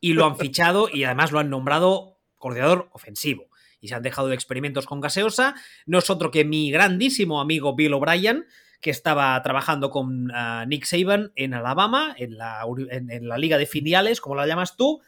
y 0.00 0.12
lo 0.12 0.26
han 0.26 0.36
fichado 0.38 0.88
y 0.92 1.04
además 1.04 1.32
lo 1.32 1.38
han 1.38 1.50
nombrado 1.50 2.18
coordinador 2.36 2.88
ofensivo. 2.92 3.48
Y 3.80 3.88
se 3.88 3.94
han 3.94 4.02
dejado 4.02 4.28
de 4.28 4.34
experimentos 4.34 4.86
con 4.86 5.00
gaseosa. 5.00 5.54
No 5.84 5.98
es 5.98 6.08
otro 6.08 6.30
que 6.30 6.44
mi 6.44 6.70
grandísimo 6.70 7.40
amigo 7.40 7.76
Bill 7.76 7.94
O'Brien, 7.94 8.46
que 8.80 8.90
estaba 8.90 9.40
trabajando 9.42 9.90
con 9.90 10.30
ah, 10.34 10.64
Nick 10.66 10.84
Saban 10.84 11.32
en 11.36 11.54
Alabama, 11.54 12.14
en 12.16 12.38
la, 12.38 12.62
en, 12.90 13.28
la, 13.28 13.38
liga 13.38 13.58
de 13.58 13.66
filiales, 13.66 14.20
como 14.20 14.34
la 14.34 14.46
llamas 14.46 14.76
tú, 14.76 15.02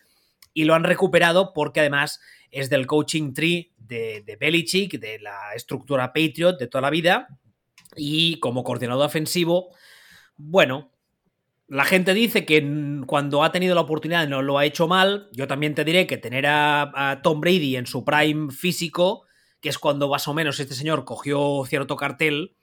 y 0.53 0.65
lo 0.65 0.75
han 0.75 0.85
recuperado 0.85 1.53
porque 1.55 1.81
además 1.81 2.21
es 2.51 2.71
del 2.71 2.87
coaching 2.87 3.33
tree 3.35 3.73
de, 3.79 4.23
de 4.25 4.37
Belichick, 4.37 4.99
de 4.99 5.19
la 5.19 5.55
estructura 5.55 6.13
Patriot 6.13 6.59
de 6.59 6.67
toda 6.67 6.83
la 6.83 6.91
vida, 6.91 7.29
y 7.97 8.39
como 8.41 8.65
coordinador 8.65 9.07
ofensivo 9.07 9.71
bueno, 10.39 10.91
la 11.67 11.85
gente 11.85 12.15
dice 12.15 12.47
que 12.47 13.03
cuando 13.07 13.45
ha 13.45 13.53
tenido 13.53 13.75
la 13.75 13.83
oportunidad 13.83 14.27
no 14.27 14.41
lo 14.41 14.57
ha 14.57 14.65
hecho 14.65 14.89
mal. 14.89 15.29
Yo 15.33 15.47
también 15.47 15.75
te 15.75 15.85
diré 15.85 16.07
que 16.07 16.17
tener 16.17 16.47
a, 16.47 17.21
Tom 17.23 17.41
Brady 17.41 17.77
en 17.77 17.87
su 17.87 18.05
prime 18.05 18.51
físico, 18.51 19.27
que 19.61 19.69
es 19.69 19.79
cuando 19.79 20.09
más 20.09 20.27
o 20.29 20.35
menos 20.35 20.59
este 20.61 20.75
señor 20.75 21.05
cogió 21.05 21.63
cierto 21.67 21.97
cartel, 21.97 22.57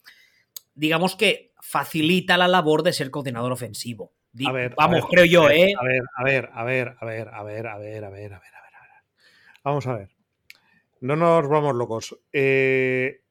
digamos 0.74 1.16
que 1.16 1.54
facilita 1.62 2.38
la 2.38 2.48
labor 2.48 2.82
de 2.82 2.94
ser 2.94 3.12
coordinador 3.12 3.52
ofensivo. 3.52 4.14
A 4.46 4.52
ver, 4.52 4.74
Vamos, 4.76 4.98
a 4.98 5.02
ver, 5.02 5.10
creo 5.12 5.26
yo, 5.26 5.50
¿eh? 5.50 5.74
A 5.80 5.84
ver, 5.84 6.02
a 6.16 6.24
ver, 6.24 6.50
a 6.54 6.64
ver, 6.64 6.96
a 7.00 7.06
ver, 7.06 7.28
a 7.30 7.44
ver, 7.44 7.68
a 7.68 7.78
ver, 7.78 7.78
a 7.78 7.78
ver, 7.78 8.06
a 8.06 8.10
ver, 8.10 8.34
a 8.34 8.34
ver, 8.34 8.34
a 8.34 8.40
ver. 8.40 8.52
Vamos 9.64 9.88
a 9.88 9.94
ver. 9.96 10.10
No 11.00 11.16
nos 11.16 11.48
vamos 11.48 11.76
locos. 11.76 12.18
Eh, 12.34 13.22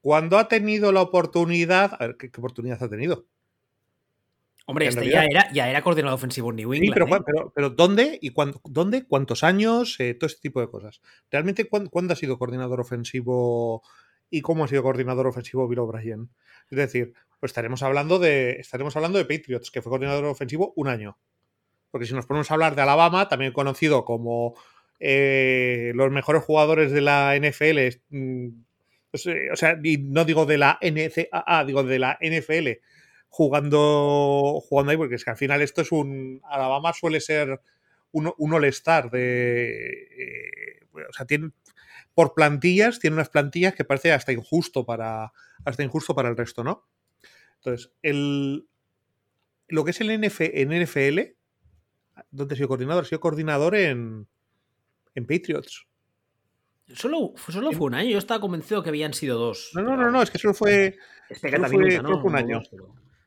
cuando 0.00 0.38
ha 0.38 0.48
tenido 0.48 0.92
la 0.92 1.00
oportunidad. 1.00 1.94
A 1.98 2.06
ver, 2.06 2.16
¿qué, 2.16 2.30
qué 2.30 2.40
oportunidad 2.40 2.82
ha 2.82 2.88
tenido? 2.88 3.26
Hombre, 4.72 4.88
este 4.88 5.08
ya 5.08 5.24
era, 5.24 5.52
ya 5.52 5.68
era 5.70 5.82
coordinador 5.82 6.16
ofensivo 6.16 6.50
en 6.50 6.56
New 6.56 6.72
Sí, 6.72 6.78
England. 6.78 6.94
pero, 6.94 7.16
¿eh? 7.16 7.22
pero, 7.24 7.52
pero 7.54 7.70
¿dónde 7.70 8.18
y 8.20 8.30
cuándo, 8.30 8.60
dónde? 8.64 9.04
¿Cuántos 9.06 9.44
años? 9.44 9.98
Eh, 10.00 10.14
todo 10.14 10.26
este 10.26 10.40
tipo 10.40 10.60
de 10.60 10.68
cosas. 10.68 11.00
¿Realmente 11.30 11.68
cuán- 11.68 11.86
cuándo, 11.86 12.12
ha 12.12 12.16
sido 12.16 12.38
coordinador 12.38 12.80
ofensivo 12.80 13.82
y 14.30 14.40
cómo 14.40 14.64
ha 14.64 14.68
sido 14.68 14.82
coordinador 14.82 15.26
ofensivo 15.26 15.68
Bill 15.68 15.78
O'Brien? 15.78 16.30
Es 16.70 16.76
decir, 16.76 17.12
pues 17.38 17.50
estaremos 17.50 17.82
hablando 17.82 18.18
de 18.18 18.52
estaremos 18.52 18.94
hablando 18.96 19.18
de 19.18 19.24
Patriots, 19.24 19.70
que 19.70 19.82
fue 19.82 19.90
coordinador 19.90 20.24
ofensivo 20.26 20.72
un 20.76 20.88
año. 20.88 21.18
Porque 21.90 22.06
si 22.06 22.14
nos 22.14 22.26
ponemos 22.26 22.50
a 22.50 22.54
hablar 22.54 22.74
de 22.74 22.82
Alabama, 22.82 23.28
también 23.28 23.52
conocido 23.52 24.04
como 24.04 24.54
eh, 25.00 25.92
los 25.94 26.10
mejores 26.10 26.42
jugadores 26.44 26.92
de 26.92 27.00
la 27.00 27.34
NFL, 27.36 28.00
mm, 28.10 28.48
o 29.12 29.56
sea, 29.56 29.76
y 29.82 29.98
no 29.98 30.24
digo 30.24 30.46
de 30.46 30.56
la 30.56 30.78
NCAA, 30.80 31.64
digo 31.66 31.82
de 31.82 31.98
la 31.98 32.16
NFL, 32.22 32.80
jugando, 33.32 34.60
jugando 34.68 34.90
ahí, 34.90 34.96
porque 34.98 35.14
es 35.14 35.24
que 35.24 35.30
al 35.30 35.36
final 35.38 35.62
esto 35.62 35.80
es 35.80 35.90
un. 35.90 36.40
Alabama 36.44 36.92
suele 36.92 37.18
ser 37.20 37.60
un, 38.12 38.32
un 38.36 38.52
all-star 38.54 39.10
de. 39.10 40.08
eh, 40.18 40.86
o 41.08 41.12
sea, 41.12 41.26
tiene. 41.26 41.50
Por 42.14 42.34
plantillas, 42.34 42.98
tiene 42.98 43.14
unas 43.14 43.30
plantillas 43.30 43.74
que 43.74 43.84
parece 43.84 44.12
hasta 44.12 44.32
injusto 44.32 44.84
para. 44.84 45.32
Hasta 45.64 45.82
injusto 45.82 46.14
para 46.14 46.28
el 46.28 46.36
resto, 46.36 46.62
¿no? 46.62 46.86
Entonces, 47.56 47.90
el. 48.02 48.68
Lo 49.68 49.84
que 49.84 49.92
es 49.92 50.00
el 50.02 50.10
NF, 50.10 50.40
en 50.42 50.82
NFL, 50.82 51.20
¿dónde 52.30 52.52
ha 52.52 52.56
sido 52.56 52.68
coordinador? 52.68 53.04
Ha 53.04 53.08
sido 53.08 53.20
coordinador 53.20 53.74
en. 53.76 54.28
En 55.14 55.26
Patriots. 55.26 55.86
Solo, 56.94 57.32
solo 57.48 57.72
fue 57.72 57.86
un 57.86 57.94
año, 57.94 58.10
yo 58.10 58.18
estaba 58.18 58.40
convencido 58.40 58.82
que 58.82 58.90
habían 58.90 59.14
sido 59.14 59.38
dos. 59.38 59.70
No, 59.74 59.80
no, 59.82 59.96
no, 59.96 60.10
no, 60.10 60.20
es 60.22 60.30
que 60.30 60.36
solo 60.38 60.52
fue. 60.52 60.98
Espera, 61.30 61.56
Solo 61.56 61.68
también 61.70 61.82
fue- 61.92 61.96
solo 62.02 62.20
fue 62.20 62.26
un 62.28 62.32
No 62.32 62.38
año. 62.38 62.62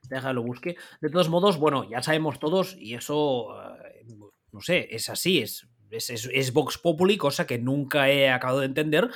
Pero 0.09 0.19
Déjalo, 0.21 0.43
busque. 0.43 0.75
De 1.01 1.09
todos 1.09 1.29
modos, 1.29 1.57
bueno, 1.57 1.89
ya 1.89 2.01
sabemos 2.01 2.39
todos, 2.39 2.75
y 2.79 2.93
eso, 2.95 3.55
eh, 3.85 4.05
no 4.51 4.61
sé, 4.61 4.87
es 4.91 5.09
así, 5.09 5.39
es, 5.39 5.67
es, 5.91 6.09
es- 6.31 6.53
Vox 6.53 6.77
Populi, 6.77 7.17
cosa 7.17 7.45
que 7.47 7.57
nunca 7.59 8.09
he 8.09 8.29
acabado 8.29 8.59
de 8.59 8.65
entender. 8.67 9.09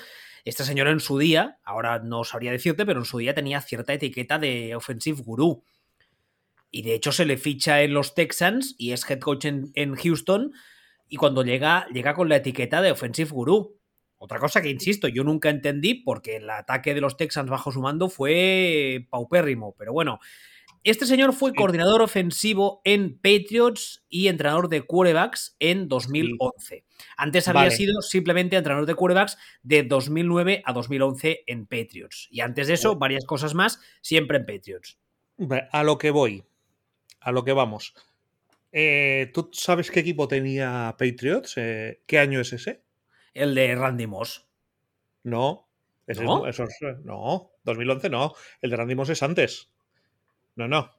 Este 0.45 0.63
señor 0.63 0.87
en 0.87 0.99
su 0.99 1.17
día, 1.17 1.59
ahora 1.63 1.99
no 1.99 2.23
sabría 2.23 2.51
decirte, 2.51 2.85
pero 2.85 2.99
en 2.99 3.05
su 3.05 3.17
día 3.17 3.33
tenía 3.33 3.61
cierta 3.61 3.93
etiqueta 3.93 4.39
de 4.39 4.75
offensive 4.75 5.21
gurú. 5.21 5.63
Y 6.71 6.83
de 6.83 6.93
hecho 6.93 7.11
se 7.11 7.25
le 7.25 7.37
ficha 7.37 7.81
en 7.81 7.93
los 7.93 8.13
Texans 8.13 8.75
y 8.77 8.91
es 8.91 9.09
head 9.09 9.19
coach 9.19 9.45
en, 9.45 9.71
en 9.73 9.95
Houston. 9.95 10.53
Y 11.07 11.17
cuando 11.17 11.43
llega, 11.43 11.87
llega 11.91 12.13
con 12.13 12.29
la 12.29 12.37
etiqueta 12.37 12.81
de 12.81 12.91
offensive 12.91 13.31
gurú. 13.31 13.77
Otra 14.17 14.37
cosa 14.39 14.61
que, 14.61 14.69
insisto, 14.69 15.07
yo 15.07 15.23
nunca 15.23 15.49
entendí 15.49 15.95
porque 15.95 16.35
el 16.35 16.49
ataque 16.49 16.93
de 16.93 17.01
los 17.01 17.17
Texans 17.17 17.49
bajo 17.49 17.71
su 17.71 17.81
mando 17.81 18.09
fue 18.09 19.07
paupérrimo. 19.09 19.73
Pero 19.77 19.93
bueno, 19.93 20.19
este 20.83 21.05
señor 21.05 21.33
fue 21.33 21.53
coordinador 21.53 22.01
ofensivo 22.01 22.81
en 22.85 23.17
Patriots 23.17 24.03
y 24.09 24.27
entrenador 24.27 24.69
de 24.69 24.81
quarterbacks 24.83 25.55
en 25.59 25.87
2011. 25.87 26.85
Antes 27.17 27.47
había 27.47 27.61
Vale. 27.63 27.71
sido 27.75 28.01
simplemente 28.01 28.55
entrenador 28.55 28.85
de 28.87 28.95
quarterbacks 28.95 29.37
de 29.63 29.83
2009 29.83 30.61
a 30.65 30.73
2011 30.73 31.43
en 31.47 31.65
Patriots. 31.65 32.27
Y 32.31 32.41
antes 32.41 32.67
de 32.67 32.73
eso, 32.75 32.89
Bueno. 32.89 32.99
varias 32.99 33.25
cosas 33.25 33.53
más, 33.53 33.79
siempre 34.01 34.37
en 34.37 34.45
Patriots. 34.45 34.97
A 35.71 35.83
lo 35.83 35.97
que 35.97 36.11
voy. 36.11 36.43
A 37.21 37.31
lo 37.31 37.43
que 37.43 37.53
vamos. 37.53 37.93
Eh, 38.71 39.31
¿Tú 39.33 39.49
sabes 39.53 39.89
qué 39.91 39.99
equipo 40.01 40.27
tenía 40.27 40.95
Patriots? 40.97 41.53
Eh, 41.57 42.01
¿Qué 42.05 42.19
año 42.19 42.39
es 42.39 42.53
ese? 42.53 42.81
El 43.33 43.55
de 43.55 43.73
Randy 43.75 44.07
Moss. 44.07 44.45
No. 45.23 45.67
Ese 46.07 46.21
es- 46.21 46.25
¿No? 46.25 46.47
eso 46.47 46.63
es- 46.63 46.77
no, 47.03 47.51
2011 47.63 48.09
no. 48.09 48.33
El 48.61 48.69
de 48.71 48.75
Randy 48.77 48.95
Moss 48.95 49.09
es 49.09 49.21
antes. 49.23 49.69
No, 50.59 50.67
no. 50.67 50.91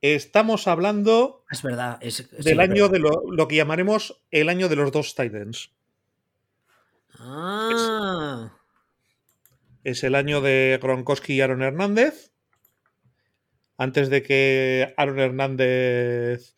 Estamos 0.00 0.66
hablando 0.68 1.44
Es 1.50 1.62
verdad. 1.62 1.98
Es, 2.00 2.30
del 2.30 2.40
es 2.40 2.58
año 2.58 2.88
verdad. 2.88 2.92
de 2.92 2.98
lo, 2.98 3.30
lo 3.30 3.46
que 3.46 3.56
llamaremos 3.56 4.22
el 4.30 4.48
año 4.48 4.70
de 4.70 4.76
los 4.76 4.90
dos 4.90 5.14
Titans. 5.14 5.70
Ah. 7.18 8.56
Es 9.82 10.02
el 10.02 10.14
año 10.14 10.40
de 10.40 10.78
Gronkowski 10.80 11.34
y 11.34 11.40
Aaron 11.42 11.60
Hernández. 11.60 12.32
Antes 13.76 14.08
de 14.08 14.22
que 14.22 14.94
Aaron 14.96 15.18
Hernández 15.18 16.56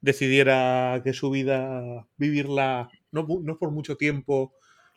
decidiera 0.00 1.00
que 1.02 1.12
su 1.12 1.28
vida 1.30 2.06
vivirla 2.18 2.88
no, 3.10 3.26
no 3.42 3.58
por 3.58 3.72
mucho 3.72 3.96
tiempo, 3.96 4.54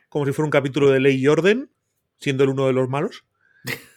como 0.08 0.26
si 0.26 0.32
fuera 0.32 0.46
un 0.46 0.52
capítulo 0.52 0.90
de 0.90 1.00
Ley 1.00 1.16
y 1.16 1.26
Orden, 1.26 1.72
siendo 2.20 2.44
el 2.44 2.50
uno 2.50 2.68
de 2.68 2.72
los 2.72 2.88
malos. 2.88 3.24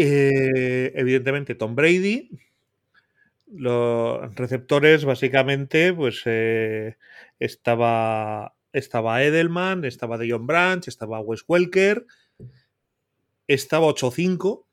Eh, 0.00 0.92
evidentemente, 0.94 1.56
Tom 1.56 1.74
Brady. 1.74 2.30
Los 3.48 4.32
receptores, 4.36 5.04
básicamente, 5.04 5.92
pues 5.92 6.22
eh, 6.26 6.96
estaba, 7.40 8.54
estaba 8.72 9.24
Edelman, 9.24 9.84
estaba 9.84 10.18
John 10.18 10.46
Branch, 10.46 10.86
estaba 10.86 11.18
Wes 11.18 11.44
Welker, 11.48 12.06
estaba 13.48 13.88
8-5 13.88 14.66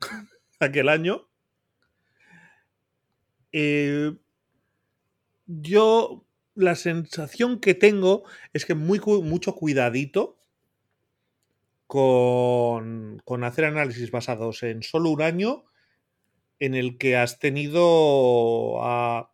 aquel 0.58 0.88
año. 0.88 1.28
Eh, 3.52 4.16
yo 5.46 6.24
la 6.56 6.74
sensación 6.74 7.60
que 7.60 7.74
tengo 7.74 8.24
es 8.52 8.66
que 8.66 8.74
muy, 8.74 8.98
mucho 8.98 9.54
cuidadito 9.54 10.41
con, 11.92 13.44
hacer 13.44 13.66
análisis 13.66 14.10
basados 14.10 14.62
en 14.62 14.82
solo 14.82 15.10
un 15.10 15.20
año 15.20 15.64
en 16.58 16.74
el 16.74 16.96
que 16.96 17.16
has 17.16 17.38
tenido 17.38 18.82
a... 18.82 19.30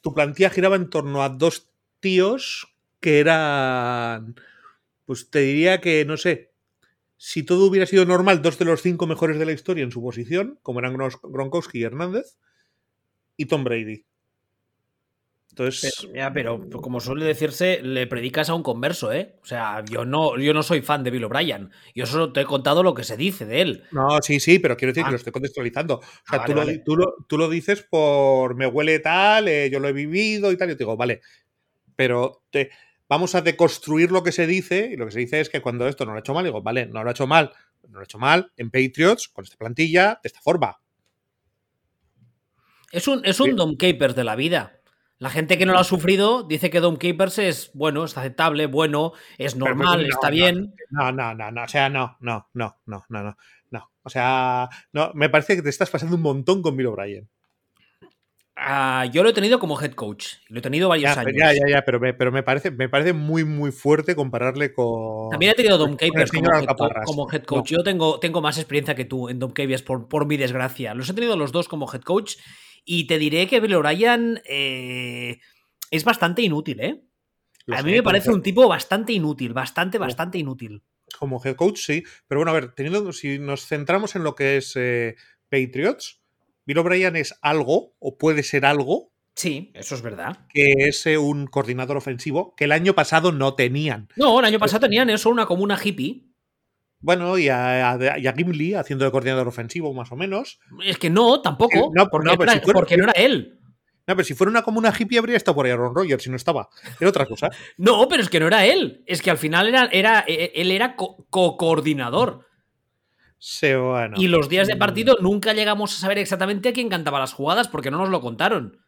Tu 0.00 0.14
plantilla 0.14 0.48
giraba 0.48 0.76
en 0.76 0.88
torno 0.88 1.22
a 1.22 1.28
dos 1.28 1.68
tíos 2.00 2.74
que 3.00 3.20
eran... 3.20 4.36
Pues 5.04 5.28
te 5.28 5.40
diría 5.40 5.82
que, 5.82 6.06
no 6.06 6.16
sé, 6.16 6.54
si 7.18 7.42
todo 7.42 7.66
hubiera 7.66 7.84
sido 7.84 8.06
normal, 8.06 8.40
dos 8.40 8.58
de 8.58 8.64
los 8.64 8.80
cinco 8.80 9.06
mejores 9.06 9.38
de 9.38 9.44
la 9.44 9.52
historia 9.52 9.84
en 9.84 9.92
su 9.92 10.00
posición, 10.00 10.58
como 10.62 10.78
eran 10.78 10.96
Gronkowski 10.96 11.80
y 11.80 11.82
Hernández, 11.82 12.38
y 13.36 13.44
Tom 13.44 13.64
Brady. 13.64 14.06
Entonces, 15.58 15.94
Pero, 16.02 16.14
ya, 16.14 16.32
pero 16.34 16.68
como 16.82 17.00
suele 17.00 17.24
decirse, 17.24 17.80
le 17.82 18.06
predicas 18.06 18.50
a 18.50 18.54
un 18.54 18.62
converso, 18.62 19.10
¿eh? 19.10 19.36
O 19.42 19.46
sea, 19.46 19.82
yo 19.90 20.04
no, 20.04 20.36
yo 20.38 20.52
no 20.52 20.62
soy 20.62 20.82
fan 20.82 21.02
de 21.02 21.10
Bill 21.10 21.24
O'Brien. 21.24 21.70
Yo 21.94 22.04
solo 22.04 22.30
te 22.30 22.42
he 22.42 22.44
contado 22.44 22.82
lo 22.82 22.92
que 22.92 23.04
se 23.04 23.16
dice 23.16 23.46
de 23.46 23.62
él. 23.62 23.84
no, 23.90 24.20
sí, 24.20 24.38
sí, 24.38 24.58
pero 24.58 24.76
quiero 24.76 24.90
decir 24.92 25.04
Ah. 25.04 25.06
que 25.06 25.12
lo 25.12 25.16
estoy 25.16 25.32
contextualizando. 25.32 25.94
O 25.96 26.02
sea, 26.28 26.40
Ah, 26.42 26.46
vale, 26.46 26.46
tú, 26.46 26.54
lo, 26.54 26.60
vale. 26.66 26.78
tú 26.84 26.96
lo- 26.96 27.14
tú 27.26 27.38
lo 27.38 27.48
dices 27.48 27.80
por 27.88 28.54
me 28.54 28.66
huele 28.66 28.98
tal, 28.98 29.48
eh, 29.48 29.70
yo 29.70 29.80
lo 29.80 29.88
he 29.88 29.94
vivido 29.94 30.52
y 30.52 30.58
tal, 30.58 30.68
y 30.68 30.72
yo 30.72 30.76
te 30.76 30.84
digo, 30.84 30.96
vale, 30.98 31.22
pero 31.96 32.42
te, 32.50 32.68
vamos 33.08 33.34
a 33.34 33.40
deconstruir 33.40 34.12
lo 34.12 34.22
que 34.22 34.32
se 34.32 34.46
dice, 34.46 34.90
y 34.92 34.96
lo 34.96 35.06
que 35.06 35.12
se 35.12 35.20
dice 35.20 35.40
es 35.40 35.48
que 35.48 35.62
cuando 35.62 35.88
esto 35.88 36.04
no 36.04 36.10
lo 36.12 36.18
ha 36.18 36.20
hecho 36.20 36.34
mal, 36.34 36.44
digo, 36.44 36.60
vale, 36.60 36.84
no 36.84 37.02
lo 37.02 37.08
ha 37.08 37.12
hecho 37.12 37.26
mal, 37.26 37.50
no 37.88 37.94
lo 37.94 38.00
ha 38.00 38.04
hecho 38.04 38.18
mal 38.18 38.52
en 38.58 38.70
Patriots, 38.70 39.28
con 39.28 39.44
esta 39.44 39.56
plantilla, 39.56 40.20
de 40.22 40.26
esta 40.28 40.40
forma. 40.42 40.76
Es 42.92 43.08
un, 43.08 43.24
es 43.24 43.40
un 43.40 43.46
Sí. 43.50 43.56
Dom 43.56 43.76
Capers 43.76 44.14
de 44.14 44.24
la 44.24 44.36
vida. 44.36 44.75
La 45.18 45.30
gente 45.30 45.56
que 45.56 45.64
no 45.64 45.72
lo 45.72 45.78
ha 45.78 45.84
sufrido 45.84 46.42
dice 46.42 46.68
que 46.68 46.80
Dom 46.80 46.96
Capers 46.96 47.38
es 47.38 47.70
bueno, 47.72 48.04
es 48.04 48.16
aceptable, 48.18 48.66
bueno, 48.66 49.12
es 49.38 49.56
normal, 49.56 50.02
no, 50.02 50.08
está 50.08 50.28
no, 50.28 50.34
bien. 50.34 50.74
No, 50.90 51.10
no, 51.10 51.34
no, 51.34 51.50
no, 51.50 51.64
o 51.64 51.68
sea, 51.68 51.88
no, 51.88 52.16
no, 52.20 52.48
no, 52.52 52.76
no, 52.84 53.04
no, 53.08 53.22
no, 53.22 53.36
no. 53.70 53.90
O 54.02 54.10
sea, 54.10 54.68
no, 54.92 55.12
me 55.14 55.30
parece 55.30 55.56
que 55.56 55.62
te 55.62 55.70
estás 55.70 55.90
pasando 55.90 56.16
un 56.16 56.22
montón 56.22 56.60
con 56.60 56.76
Bill 56.76 56.88
O'Brien. 56.88 57.28
Ah, 58.58 59.04
yo 59.12 59.22
lo 59.22 59.28
he 59.28 59.32
tenido 59.34 59.58
como 59.58 59.78
head 59.80 59.92
coach. 59.92 60.28
Lo 60.48 60.60
he 60.60 60.62
tenido 60.62 60.88
varios 60.88 61.14
Ya, 61.14 61.20
años. 61.20 61.32
ya, 61.36 61.52
ya, 61.52 61.68
ya, 61.68 61.84
pero, 61.84 62.00
me, 62.00 62.14
pero 62.14 62.32
me, 62.32 62.42
parece, 62.42 62.70
me 62.70 62.88
parece 62.88 63.12
muy, 63.12 63.44
muy 63.44 63.70
fuerte 63.70 64.16
compararle 64.16 64.72
con... 64.72 65.28
También 65.30 65.52
he 65.52 65.54
tenido 65.54 65.76
Dom 65.76 65.94
Capers 65.94 66.30
como, 66.30 66.88
como 67.04 67.30
head 67.30 67.42
coach. 67.44 67.70
Yo 67.70 67.82
tengo, 67.82 68.18
tengo 68.18 68.40
más 68.40 68.56
experiencia 68.56 68.94
que 68.94 69.04
tú 69.04 69.28
en 69.28 69.38
Dom 69.38 69.52
Capers 69.52 69.82
por, 69.82 70.08
por 70.08 70.26
mi 70.26 70.38
desgracia. 70.38 70.94
Los 70.94 71.10
he 71.10 71.14
tenido 71.14 71.36
los 71.36 71.52
dos 71.52 71.68
como 71.68 71.86
head 71.92 72.00
coach 72.00 72.36
y 72.86 73.06
te 73.06 73.18
diré 73.18 73.46
que 73.46 73.60
Bill 73.60 73.74
O'Brien 73.74 74.40
eh, 74.46 75.40
es 75.90 76.04
bastante 76.04 76.40
inútil, 76.40 76.80
¿eh? 76.80 77.02
Lo 77.66 77.76
A 77.76 77.82
mí 77.82 77.92
me 77.92 78.02
parece 78.02 78.30
un 78.30 78.42
tipo 78.42 78.66
bastante 78.68 79.12
inútil, 79.12 79.52
bastante, 79.52 79.98
bastante 79.98 80.38
inútil. 80.38 80.82
Como 81.18 81.42
head 81.44 81.56
coach, 81.56 81.80
sí. 81.80 82.04
Pero 82.28 82.38
bueno, 82.38 82.52
a 82.52 82.54
ver, 82.54 82.72
teniendo, 82.72 83.12
si 83.12 83.40
nos 83.40 83.66
centramos 83.66 84.14
en 84.14 84.22
lo 84.22 84.36
que 84.36 84.56
es 84.58 84.72
eh, 84.76 85.16
Patriots, 85.50 86.22
Bill 86.64 86.78
O'Brien 86.78 87.16
es 87.16 87.36
algo, 87.42 87.96
o 87.98 88.16
puede 88.16 88.44
ser 88.44 88.64
algo, 88.64 89.12
Sí, 89.36 89.70
eso 89.74 89.94
es 89.94 90.00
verdad. 90.00 90.46
Que 90.48 90.72
es 90.78 91.04
eh, 91.06 91.18
un 91.18 91.46
coordinador 91.46 91.98
ofensivo 91.98 92.54
que 92.56 92.64
el 92.64 92.72
año 92.72 92.94
pasado 92.94 93.32
no 93.32 93.54
tenían. 93.54 94.08
No, 94.16 94.38
el 94.40 94.46
año 94.46 94.58
pasado 94.58 94.80
tenían 94.80 95.10
eso, 95.10 95.28
una 95.28 95.44
comuna 95.44 95.78
hippie. 95.82 96.25
Bueno, 97.00 97.38
y 97.38 97.48
a, 97.48 97.92
a, 97.92 98.18
y 98.18 98.26
a 98.26 98.32
Gimli 98.32 98.74
haciendo 98.74 99.04
de 99.04 99.10
coordinador 99.10 99.48
ofensivo, 99.48 99.92
más 99.94 100.10
o 100.12 100.16
menos. 100.16 100.58
Es 100.84 100.98
que 100.98 101.10
no, 101.10 101.40
tampoco. 101.42 101.92
No, 101.94 102.06
porque, 102.08 102.30
no, 102.30 102.36
pero 102.36 102.52
si 102.52 102.60
fuera, 102.60 102.78
porque 102.78 102.96
no 102.96 103.04
era 103.04 103.12
él. 103.12 103.60
No, 104.06 104.14
pero 104.14 104.24
si 104.24 104.34
fuera 104.34 104.50
una 104.50 104.62
comuna 104.62 104.94
hippie 104.96 105.18
habría 105.18 105.36
estado 105.36 105.56
por 105.56 105.66
ahí 105.66 105.72
Aaron 105.72 105.94
Rodgers, 105.94 106.22
si 106.22 106.30
no 106.30 106.36
estaba. 106.36 106.68
Era 107.00 107.10
otra 107.10 107.26
cosa. 107.26 107.50
no, 107.76 108.08
pero 108.08 108.22
es 108.22 108.30
que 108.30 108.38
no 108.38 108.46
era 108.46 108.64
él. 108.64 109.02
Es 109.06 109.20
que 109.20 109.30
al 109.30 109.38
final 109.38 109.68
era, 109.68 109.86
era, 109.86 110.24
e, 110.26 110.52
él 110.54 110.70
era 110.70 110.94
co-coordinador. 110.94 112.46
Sí, 113.38 113.74
bueno. 113.74 114.16
Y 114.18 114.28
los 114.28 114.48
días 114.48 114.68
de 114.68 114.76
partido 114.76 115.18
nunca 115.20 115.52
llegamos 115.52 115.92
a 115.94 116.00
saber 116.00 116.18
exactamente 116.18 116.68
a 116.68 116.72
quién 116.72 116.88
cantaba 116.88 117.18
las 117.18 117.34
jugadas 117.34 117.68
porque 117.68 117.90
no 117.90 117.98
nos 117.98 118.08
lo 118.08 118.20
contaron. 118.20 118.78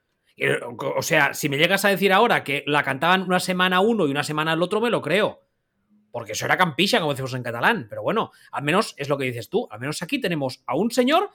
O 0.96 1.02
sea, 1.02 1.34
si 1.34 1.48
me 1.48 1.58
llegas 1.58 1.84
a 1.84 1.88
decir 1.88 2.12
ahora 2.12 2.44
que 2.44 2.62
la 2.66 2.84
cantaban 2.84 3.22
una 3.22 3.40
semana 3.40 3.80
uno 3.80 4.06
y 4.06 4.10
una 4.12 4.22
semana 4.22 4.52
el 4.52 4.62
otro, 4.62 4.80
me 4.80 4.90
lo 4.90 5.02
creo. 5.02 5.47
Porque 6.10 6.32
eso 6.32 6.46
era 6.46 6.56
campicha, 6.56 7.00
como 7.00 7.12
decimos 7.12 7.34
en 7.34 7.42
catalán. 7.42 7.86
Pero 7.88 8.02
bueno, 8.02 8.32
al 8.50 8.62
menos 8.62 8.94
es 8.96 9.08
lo 9.08 9.18
que 9.18 9.24
dices 9.24 9.48
tú. 9.48 9.68
Al 9.70 9.80
menos 9.80 10.02
aquí 10.02 10.20
tenemos 10.20 10.62
a 10.66 10.76
un 10.76 10.90
señor 10.90 11.30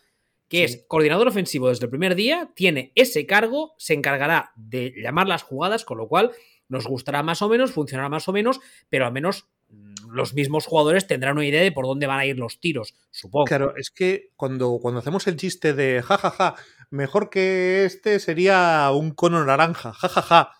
que 0.53 0.63
es 0.63 0.86
coordinador 0.88 1.27
ofensivo 1.27 1.70
desde 1.70 1.86
el 1.86 1.89
primer 1.89 2.13
día, 2.15 2.51
tiene 2.53 2.92
ese 2.94 3.25
cargo, 3.25 3.74
se 3.77 3.96
encargará 3.96 4.51
de 4.56 4.94
llamar 5.01 5.27
las 5.27 5.42
jugadas, 5.42 5.84
con 5.84 5.98
lo 5.98 6.08
cual 6.08 6.32
nos 6.68 6.86
gustará 6.86 7.24
más 7.24 7.42
o 7.42 7.50
menos, 7.50 7.72
funcionará 7.72 8.10
más 8.10 8.27
o 8.27 8.34
menos, 8.34 8.60
pero 8.89 9.06
al 9.06 9.13
menos 9.13 9.48
mm, 9.70 10.12
los 10.12 10.34
mismos 10.34 10.65
jugadores 10.65 11.08
tendrán 11.08 11.38
una 11.38 11.48
idea 11.48 11.63
de 11.63 11.72
por 11.72 11.86
dónde 11.86 12.08
van 12.08 12.20
a 12.20 12.25
ir 12.25 12.38
los 12.38 12.60
tiros, 12.60 12.96
supongo. 13.12 13.46
Claro, 13.46 13.75
es 13.77 13.89
que 13.89 14.30
cuando, 14.36 14.80
cuando 14.80 15.00
hacemos 15.00 15.25
el 15.27 15.38
chiste 15.38 15.74
de 15.74 16.03
jajaja, 16.03 16.56
mejor 16.89 17.30
que 17.30 17.86
este 17.86 18.20
sería 18.20 18.92
un 18.92 19.12
cono 19.12 19.44
naranja, 19.44 19.94
jajaja. 19.94 20.51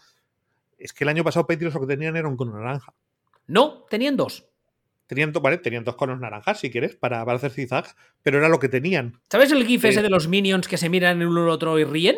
Es 0.77 0.91
que 0.91 1.03
el 1.03 1.10
año 1.10 1.24
pasado 1.24 1.46
Patriots 1.46 1.75
lo 1.75 1.82
que 1.82 1.88
tenían 1.88 2.15
era 2.15 2.27
un 2.27 2.36
cono 2.36 2.58
naranja. 2.58 2.93
No, 3.47 3.85
tenían 3.89 4.17
dos. 4.17 4.47
Tenían, 5.07 5.31
vale, 5.33 5.57
tenían 5.57 5.83
dos 5.83 5.95
conos 5.95 6.19
naranjas, 6.19 6.59
si 6.59 6.71
quieres, 6.71 6.95
para, 6.95 7.23
para 7.25 7.38
hacer 7.38 7.51
zigzag, 7.51 7.93
pero 8.21 8.38
era 8.38 8.50
lo 8.50 8.59
que 8.59 8.69
tenían. 8.69 9.19
¿Sabes 9.29 9.51
el 9.51 9.65
gif 9.65 9.83
ese 9.85 10.01
de 10.01 10.09
los 10.09 10.27
minions 10.27 10.67
que 10.67 10.77
se 10.77 10.89
miran 10.89 11.21
en 11.21 11.27
uno 11.27 11.43
al 11.43 11.50
otro 11.50 11.77
y 11.77 11.83
ríen? 11.83 12.15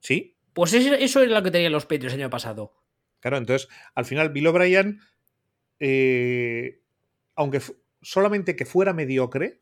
Sí. 0.00 0.36
Pues 0.52 0.72
eso, 0.74 0.94
eso 0.94 1.22
era 1.22 1.34
lo 1.34 1.42
que 1.42 1.50
tenían 1.50 1.72
los 1.72 1.86
Patriots 1.86 2.14
el 2.14 2.20
año 2.20 2.30
pasado. 2.30 2.72
Claro, 3.20 3.38
entonces, 3.38 3.68
al 3.94 4.04
final, 4.04 4.30
Bill 4.30 4.48
O'Brien, 4.48 5.00
eh, 5.80 6.82
aunque 7.36 7.62
solamente 8.02 8.54
que 8.54 8.66
fuera 8.66 8.92
mediocre, 8.92 9.60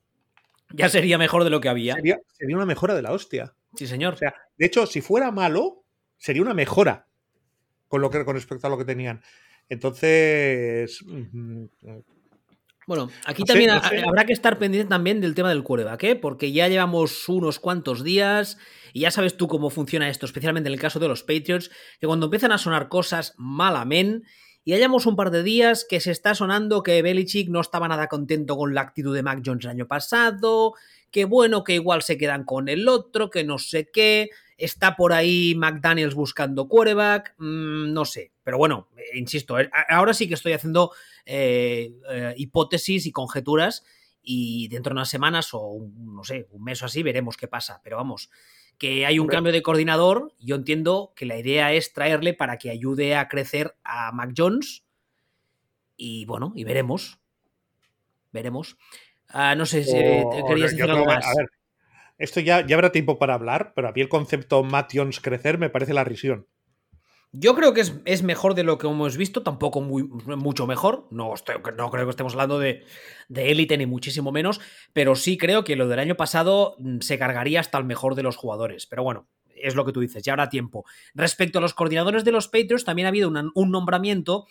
ya 0.74 0.88
sería 0.88 1.18
mejor 1.18 1.44
de 1.44 1.50
lo 1.50 1.60
que 1.60 1.68
había. 1.68 1.94
Sería, 1.94 2.18
sería, 2.32 2.56
una 2.56 2.66
mejora 2.66 2.94
de 2.94 3.02
la 3.02 3.12
hostia. 3.12 3.54
Sí, 3.76 3.86
señor. 3.86 4.14
O 4.14 4.16
sea, 4.16 4.34
de 4.56 4.66
hecho, 4.66 4.86
si 4.86 5.00
fuera 5.00 5.30
malo, 5.30 5.84
sería 6.16 6.42
una 6.42 6.54
mejora 6.54 7.06
con, 7.88 8.00
lo 8.00 8.10
que, 8.10 8.24
con 8.24 8.34
respecto 8.34 8.66
a 8.66 8.70
lo 8.70 8.78
que 8.78 8.84
tenían. 8.84 9.22
Entonces, 9.72 11.02
bueno, 12.86 13.08
aquí 13.24 13.42
también 13.44 13.70
habrá 13.70 14.26
que 14.26 14.34
estar 14.34 14.58
pendiente 14.58 14.90
también 14.90 15.22
del 15.22 15.34
tema 15.34 15.48
del 15.48 15.62
quarterback, 15.62 16.02
¿eh? 16.02 16.14
porque 16.14 16.52
ya 16.52 16.68
llevamos 16.68 17.26
unos 17.26 17.58
cuantos 17.58 18.04
días 18.04 18.58
y 18.92 19.00
ya 19.00 19.10
sabes 19.10 19.38
tú 19.38 19.48
cómo 19.48 19.70
funciona 19.70 20.10
esto, 20.10 20.26
especialmente 20.26 20.68
en 20.68 20.74
el 20.74 20.80
caso 20.80 21.00
de 21.00 21.08
los 21.08 21.22
Patriots, 21.22 21.70
que 21.98 22.06
cuando 22.06 22.26
empiezan 22.26 22.52
a 22.52 22.58
sonar 22.58 22.90
cosas 22.90 23.32
malamente 23.38 24.28
y 24.62 24.74
hayamos 24.74 25.06
un 25.06 25.16
par 25.16 25.30
de 25.30 25.42
días 25.42 25.86
que 25.88 26.00
se 26.00 26.10
está 26.10 26.34
sonando 26.34 26.82
que 26.82 27.00
Belichick 27.00 27.48
no 27.48 27.62
estaba 27.62 27.88
nada 27.88 28.08
contento 28.08 28.58
con 28.58 28.74
la 28.74 28.82
actitud 28.82 29.14
de 29.14 29.22
Mac 29.22 29.40
Jones 29.42 29.64
el 29.64 29.70
año 29.70 29.88
pasado, 29.88 30.74
que 31.10 31.24
bueno, 31.24 31.64
que 31.64 31.76
igual 31.76 32.02
se 32.02 32.18
quedan 32.18 32.44
con 32.44 32.68
el 32.68 32.88
otro, 32.88 33.30
que 33.30 33.42
no 33.42 33.56
sé 33.56 33.88
qué, 33.90 34.28
está 34.56 34.96
por 34.96 35.12
ahí 35.12 35.54
McDaniels 35.56 36.14
buscando 36.14 36.68
quarterback, 36.68 37.34
mm, 37.38 37.92
no 37.92 38.04
sé, 38.04 38.32
pero 38.44 38.58
bueno, 38.58 38.88
eh, 38.96 39.18
insisto, 39.18 39.58
eh, 39.58 39.70
ahora 39.88 40.14
sí 40.14 40.28
que 40.28 40.34
estoy 40.34 40.52
haciendo 40.52 40.92
eh, 41.26 41.92
hipótesis 42.36 43.06
y 43.06 43.12
conjeturas 43.12 43.84
y 44.22 44.68
dentro 44.68 44.90
de 44.90 44.98
unas 44.98 45.08
semanas 45.08 45.50
o 45.52 45.88
no 45.96 46.24
sé, 46.24 46.48
un 46.50 46.64
mes 46.64 46.82
o 46.82 46.86
así 46.86 47.02
veremos 47.02 47.36
qué 47.36 47.48
pasa, 47.48 47.80
pero 47.82 47.96
vamos, 47.96 48.30
que 48.78 49.06
hay 49.06 49.18
un 49.18 49.26
cambio 49.26 49.52
de 49.52 49.62
coordinador, 49.62 50.34
yo 50.40 50.56
entiendo 50.56 51.12
que 51.14 51.26
la 51.26 51.38
idea 51.38 51.72
es 51.72 51.92
traerle 51.92 52.34
para 52.34 52.58
que 52.58 52.70
ayude 52.70 53.16
a 53.16 53.28
crecer 53.28 53.76
a 53.84 54.12
Mac 54.12 54.32
Jones 54.36 54.84
y 55.96 56.24
bueno, 56.24 56.52
y 56.56 56.64
veremos, 56.64 57.18
veremos. 58.32 58.76
Ah, 59.28 59.54
no 59.54 59.66
sé 59.66 59.84
si 59.84 59.92
querías 60.46 60.72
decir 60.72 60.90
algo 60.90 61.06
más. 61.06 61.24
Esto 62.22 62.40
ya, 62.40 62.66
ya 62.66 62.76
habrá 62.76 62.92
tiempo 62.92 63.18
para 63.18 63.34
hablar, 63.34 63.72
pero 63.74 63.88
a 63.88 63.92
mí 63.92 64.00
el 64.00 64.08
concepto 64.08 64.66
Jones 64.92 65.20
crecer 65.20 65.58
me 65.58 65.70
parece 65.70 65.92
la 65.92 66.04
risión. 66.04 66.46
Yo 67.32 67.54
creo 67.54 67.72
que 67.72 67.82
es, 68.04 68.22
mejor 68.22 68.54
de 68.54 68.62
lo 68.62 68.76
que 68.76 68.86
hemos 68.86 69.16
visto, 69.16 69.42
tampoco 69.42 69.80
muy, 69.80 70.04
mucho 70.04 70.66
mejor. 70.66 71.08
No, 71.10 71.32
no 71.76 71.90
creo 71.90 72.04
que 72.04 72.10
estemos 72.10 72.34
hablando 72.34 72.58
de 72.58 72.84
élite 73.30 73.78
ni 73.78 73.86
muchísimo 73.86 74.32
menos, 74.32 74.60
pero 74.92 75.16
sí 75.16 75.38
creo 75.38 75.64
que 75.64 75.74
lo 75.74 75.88
del 75.88 75.98
año 75.98 76.14
pasado 76.14 76.76
mm, 76.78 77.00
se 77.00 77.18
cargaría 77.18 77.60
hasta 77.60 77.78
el 77.78 77.84
mejor 77.84 78.14
de 78.14 78.22
los 78.22 78.36
jugadores. 78.36 78.86
Pero 78.86 79.02
bueno, 79.02 79.28
es 79.56 79.74
lo 79.74 79.84
que 79.84 79.92
tú 79.92 80.00
dices, 80.00 80.22
ya 80.22 80.34
habrá 80.34 80.48
tiempo. 80.48 80.84
Respecto 81.14 81.58
a 81.58 81.62
los 81.62 81.74
coordinadores 81.74 82.24
de 82.24 82.32
los 82.32 82.48
Patriots, 82.48 82.84
también 82.84 83.06
ha 83.06 83.08
habido 83.08 83.32
un 83.54 83.70
nombramiento 83.70 84.46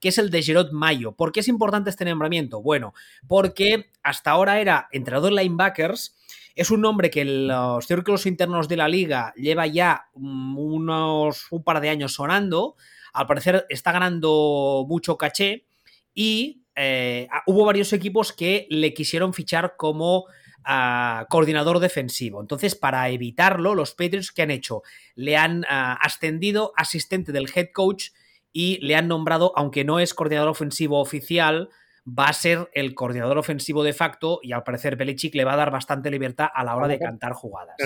que 0.00 0.08
es 0.08 0.18
el 0.18 0.30
de 0.30 0.42
Gerard 0.42 0.72
Mayo. 0.72 1.12
¿Por 1.12 1.32
qué 1.32 1.40
es 1.40 1.48
importante 1.48 1.90
este 1.90 2.04
nombramiento? 2.04 2.60
Bueno, 2.60 2.92
porque 3.26 3.90
hasta 4.02 4.30
ahora 4.30 4.60
era 4.60 4.88
entrenador 4.92 5.32
linebackers 5.32 6.16
es 6.56 6.70
un 6.70 6.80
nombre 6.80 7.10
que 7.10 7.24
los 7.24 7.86
círculos 7.86 8.24
internos 8.24 8.66
de 8.66 8.78
la 8.78 8.88
liga 8.88 9.34
lleva 9.36 9.66
ya 9.66 10.08
unos 10.14 11.46
un 11.52 11.62
par 11.62 11.82
de 11.82 11.90
años 11.90 12.14
sonando. 12.14 12.76
Al 13.12 13.26
parecer 13.26 13.66
está 13.68 13.92
ganando 13.92 14.86
mucho 14.88 15.18
caché 15.18 15.66
y 16.14 16.62
eh, 16.74 17.28
hubo 17.46 17.66
varios 17.66 17.92
equipos 17.92 18.32
que 18.32 18.66
le 18.70 18.94
quisieron 18.94 19.34
fichar 19.34 19.74
como 19.76 20.24
ah, 20.64 21.26
coordinador 21.28 21.78
defensivo. 21.78 22.40
Entonces, 22.40 22.74
para 22.74 23.06
evitarlo, 23.10 23.74
los 23.74 23.92
Patriots 23.92 24.32
que 24.32 24.40
han 24.40 24.50
hecho 24.50 24.82
le 25.14 25.36
han 25.36 25.66
ah, 25.68 25.98
ascendido 26.00 26.72
asistente 26.74 27.32
del 27.32 27.50
head 27.54 27.68
coach 27.74 28.08
y 28.50 28.78
le 28.78 28.96
han 28.96 29.08
nombrado, 29.08 29.52
aunque 29.56 29.84
no 29.84 30.00
es 30.00 30.14
coordinador 30.14 30.48
ofensivo 30.48 31.00
oficial, 31.00 31.68
va 32.06 32.28
a 32.28 32.32
ser 32.32 32.70
el 32.72 32.94
coordinador 32.94 33.38
ofensivo 33.38 33.82
de 33.82 33.92
facto 33.92 34.40
y 34.42 34.52
al 34.52 34.62
parecer 34.62 34.96
Belichick 34.96 35.34
le 35.34 35.44
va 35.44 35.54
a 35.54 35.56
dar 35.56 35.70
bastante 35.70 36.10
libertad 36.10 36.48
a 36.54 36.64
la 36.64 36.76
hora 36.76 36.88
de 36.88 36.98
cantar 36.98 37.32
jugadas. 37.32 37.76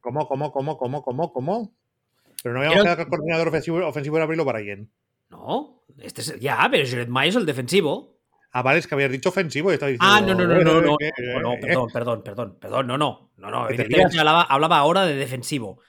¿Cómo, 0.00 0.26
cómo, 0.26 0.52
cómo, 0.52 0.76
cómo, 0.76 1.02
cómo, 1.02 1.32
cómo? 1.32 1.74
Pero 2.42 2.54
no 2.54 2.60
habíamos 2.60 2.82
quedado 2.82 2.96
que 2.96 3.02
el 3.02 3.08
coordinador 3.08 3.48
ofensivo, 3.48 3.86
ofensivo 3.86 4.16
era 4.16 4.26
Bill 4.26 4.40
O'Brien. 4.40 4.90
No, 5.30 5.82
este 5.98 6.20
es, 6.20 6.38
ya, 6.40 6.68
pero 6.70 6.86
Jared 6.86 7.08
May 7.08 7.28
es 7.28 7.36
el 7.36 7.46
defensivo. 7.46 8.18
Ah, 8.52 8.62
vale, 8.62 8.78
es 8.78 8.86
que 8.86 8.94
habías 8.94 9.10
dicho 9.10 9.30
ofensivo 9.30 9.70
y 9.70 9.74
estaba 9.74 9.90
diciendo. 9.90 10.14
Ah, 10.14 10.20
no, 10.20 10.34
no, 10.34 10.46
no, 10.46 10.62
no, 10.62 10.80
no. 10.80 10.96
no, 11.42 11.56
perdón, 11.60 11.88
perdón, 11.92 12.22
perdón, 12.22 12.58
perdón, 12.60 12.86
no, 12.86 12.98
no, 12.98 13.30
no, 13.36 13.50
no. 13.50 13.68
Hablaba, 14.18 14.42
hablaba 14.42 14.78
ahora 14.78 15.06
de 15.06 15.16
defensivo. 15.16 15.80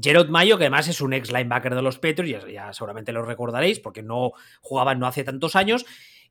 Gerard 0.00 0.28
Mayo, 0.28 0.56
que 0.58 0.64
además 0.64 0.88
es 0.88 1.00
un 1.00 1.12
ex 1.12 1.30
linebacker 1.30 1.74
de 1.74 1.82
los 1.82 1.98
Petros, 1.98 2.28
ya, 2.28 2.40
ya, 2.48 2.72
seguramente 2.72 3.12
lo 3.12 3.22
recordaréis 3.22 3.78
porque 3.78 4.02
no 4.02 4.32
jugaban 4.60 4.98
no 4.98 5.06
hace 5.06 5.22
tantos 5.22 5.54
años, 5.54 5.84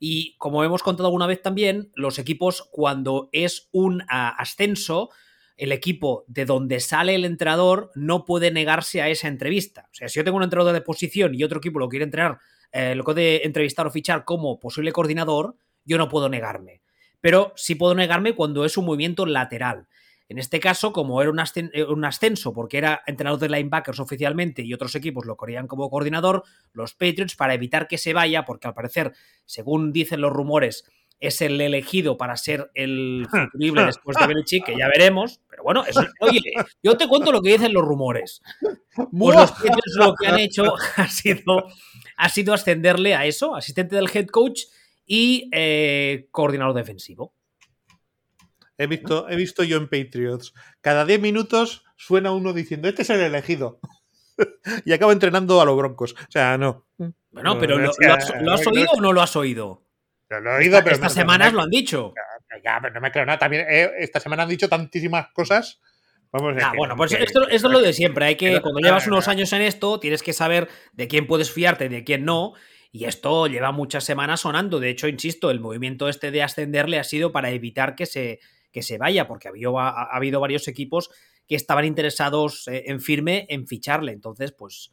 y 0.04 0.36
como 0.40 0.64
hemos 0.64 0.82
contado 0.82 1.08
alguna 1.08 1.28
vez 1.28 1.44
también, 1.44 1.92
los 1.94 2.18
equipos 2.18 2.68
cuando 2.72 3.30
es 3.32 3.70
un 3.72 4.02
ah, 4.10 4.30
ascenso, 4.36 5.12
el 5.58 5.72
equipo 5.72 6.26
de 6.28 6.46
donde 6.46 6.80
sale 6.80 7.14
el 7.14 7.24
entrenador 7.24 7.92
no 7.94 8.26
puede 8.26 8.50
negarse 8.50 9.04
a 9.04 9.10
esa 9.10 9.28
entrevista. 9.28 9.90
O 9.92 9.94
sea, 9.94 10.10
si 10.10 10.18
yo 10.18 10.24
tengo 10.24 10.38
un 10.38 10.44
entrenador 10.44 10.74
de 10.74 10.82
posición 10.82 11.36
y 11.36 11.44
otro 11.44 11.60
equipo 11.60 11.78
lo 11.78 11.88
quiere 11.88 12.06
entrenar, 12.06 12.40
eh, 12.72 12.96
lo 12.96 13.04
puede 13.04 13.46
entrevistar 13.46 13.86
o 13.86 13.92
fichar 13.92 14.26
como 14.26 14.60
posible 14.60 14.92
coordinador, 14.92 15.56
yo 15.86 16.00
no 16.00 16.10
puedo 16.10 16.30
negarme. 16.30 16.82
Pero 17.20 17.54
sí 17.56 17.76
puedo 17.76 17.94
negarme 17.94 18.34
cuando 18.34 18.66
es 18.66 18.78
un 18.78 18.86
movimiento 18.86 19.28
lateral. 19.28 19.88
En 20.32 20.38
este 20.38 20.62
caso, 20.62 20.94
como 20.94 21.22
era 21.22 21.30
eh, 21.56 21.84
un 21.84 22.06
ascenso, 22.06 22.54
porque 22.54 22.78
era 22.78 23.02
entrenador 23.06 23.38
de 23.38 23.50
linebackers 23.50 24.00
oficialmente 24.00 24.62
y 24.62 24.74
otros 24.74 24.96
equipos 24.96 25.26
lo 25.26 25.36
querían 25.36 25.68
como 25.68 25.90
coordinador, 25.90 26.46
los 26.72 26.94
Patriots, 26.94 27.36
para 27.36 27.54
evitar 27.54 27.86
que 27.86 27.98
se 27.98 28.14
vaya, 28.14 28.46
porque 28.46 28.70
al 28.70 28.74
parecer, 28.74 29.12
según 29.46 29.92
dicen 29.92 30.22
los 30.22 30.32
rumores, 30.32 30.86
es 31.20 31.42
el 31.42 31.60
elegido 31.60 32.16
para 32.16 32.38
ser 32.38 32.72
el 32.76 33.28
futurible 33.30 33.84
después 33.86 34.16
de 34.18 34.28
Belichick, 34.28 34.68
que 34.68 34.78
ya 34.78 34.88
veremos. 34.88 35.42
Pero 35.50 35.64
bueno, 35.64 35.84
oye, 36.22 36.40
yo 36.82 36.96
te 36.96 37.10
cuento 37.10 37.34
lo 37.34 37.42
que 37.42 37.52
dicen 37.52 37.74
los 37.74 37.84
rumores. 37.84 38.42
Pues 39.12 39.36
Patriots 39.36 39.96
lo 39.98 40.16
que 40.16 40.28
han 40.28 40.40
hecho 40.40 40.64
ha 40.96 41.10
sido, 41.10 41.66
ha 42.16 42.30
sido 42.30 42.54
ascenderle 42.54 43.16
a 43.16 43.26
eso, 43.26 43.54
asistente 43.54 43.98
del 43.98 44.10
head 44.14 44.28
coach 44.28 44.62
y 45.06 45.50
eh, 45.52 46.30
coordinador 46.32 46.74
defensivo. 46.74 47.34
He 48.82 48.88
visto, 48.88 49.30
he 49.30 49.36
visto 49.36 49.64
yo 49.64 49.78
en 49.78 49.88
Patriots. 49.88 50.54
Cada 50.82 51.06
10 51.06 51.22
minutos 51.22 51.86
suena 51.98 52.32
uno 52.32 52.54
diciendo, 52.54 52.88
este 52.88 53.04
es 53.04 53.10
el 53.10 53.22
elegido. 53.22 53.80
y 54.86 54.94
acabo 54.94 55.12
entrenando 55.12 55.62
a 55.62 55.66
los 55.66 55.78
broncos. 55.78 56.14
O 56.14 56.32
sea, 56.32 56.58
no. 56.58 56.86
Bueno, 57.32 57.58
pero 57.60 57.78
¿lo, 57.78 57.90
has, 57.90 58.68
oído 58.68 58.90
o 58.94 59.02
no 59.02 59.14
lo 59.14 59.22
has 59.22 59.36
oído? 59.36 59.84
Lo 60.30 60.52
he 60.52 60.58
oído, 60.58 60.80
pero. 60.84 60.96
Estas 60.96 61.14
semanas 61.14 61.54
lo 61.54 61.62
han 61.62 61.70
dicho. 61.70 62.14
Ya, 62.64 62.80
pero 62.82 62.94
no 62.94 63.02
me 63.02 63.12
creo 63.12 63.26
nada. 63.26 63.40
También 63.40 63.66
eh, 63.70 63.92
esta 64.00 64.20
semana 64.20 64.44
han 64.44 64.50
dicho 64.50 64.68
tantísimas 64.68 65.28
cosas 65.34 65.80
Vamos 66.32 66.64
a 66.64 66.70
ah, 66.70 66.74
bueno, 66.78 66.96
pues 66.96 67.12
esto, 67.12 67.48
es 67.50 67.62
lo 67.62 67.82
de 67.82 67.92
siempre. 67.92 68.26
Hay 68.26 68.36
que, 68.36 68.62
cuando 68.62 68.80
llevas 68.80 69.06
unos 69.06 69.28
años 69.28 69.52
en 69.52 69.62
esto, 69.62 70.00
tienes 70.00 70.24
que 70.24 70.32
saber 70.32 70.70
de 70.94 71.10
quién 71.10 71.28
puedes 71.28 71.52
fiarte 71.52 71.86
y 71.86 71.90
de 71.90 72.06
quién 72.06 72.24
no. 72.24 72.54
Y 72.94 73.06
esto 73.06 73.48
lleva 73.48 73.74
muchas 73.74 74.06
semanas 74.06 74.42
sonando. 74.42 74.80
De 74.80 74.90
hecho, 74.90 75.10
insisto, 75.10 75.52
el 75.52 75.60
movimiento 75.60 76.08
este 76.08 76.32
de 76.32 76.42
ascenderle 76.42 77.00
ha 77.00 77.04
sido 77.04 77.34
para 77.34 77.50
evitar 77.50 77.96
que 77.96 78.06
se, 78.06 78.40
que 78.72 78.82
se 78.82 78.98
vaya, 78.98 79.28
porque 79.28 79.50
ha 79.50 80.16
habido 80.16 80.40
varios 80.40 80.68
equipos 80.68 81.10
que 81.48 81.56
estaban 81.56 81.86
interesados 81.86 82.68
eh, 82.68 82.84
en 82.88 83.02
firme 83.02 83.46
en 83.50 83.68
ficharle. 83.68 84.14
Entonces, 84.14 84.52
pues, 84.52 84.92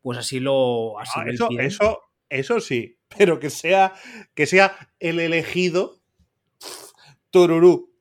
pues 0.00 0.18
así 0.18 0.40
lo. 0.40 0.98
Así 0.98 1.20
ah, 1.20 1.24
eso, 1.28 1.48
eso, 1.58 2.00
eso 2.28 2.60
sí, 2.60 2.96
pero 3.18 3.38
que 3.38 3.50
sea, 3.50 3.94
que 4.34 4.46
sea 4.46 4.76
el 4.98 5.20
elegido 5.20 6.00
Tururú. 7.30 7.92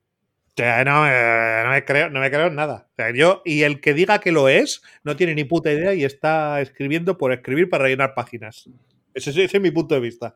no, 0.57 1.03
me 1.03 1.85
creo, 1.85 2.09
no 2.09 2.19
me 2.19 2.31
creo 2.31 2.49
nada. 2.49 2.89
yo, 3.13 3.41
y 3.45 3.63
el 3.63 3.81
que 3.81 3.93
diga 3.93 4.19
que 4.19 4.31
lo 4.31 4.49
es, 4.49 4.81
no 5.03 5.15
tiene 5.15 5.35
ni 5.35 5.43
puta 5.43 5.71
idea 5.71 5.93
y 5.93 6.03
está 6.03 6.61
escribiendo 6.61 7.17
por 7.17 7.33
escribir 7.33 7.69
para 7.69 7.83
rellenar 7.83 8.13
páginas. 8.13 8.69
Ese, 9.13 9.43
es 9.43 9.61
mi 9.61 9.71
punto 9.71 9.95
de 9.95 10.01
vista. 10.01 10.35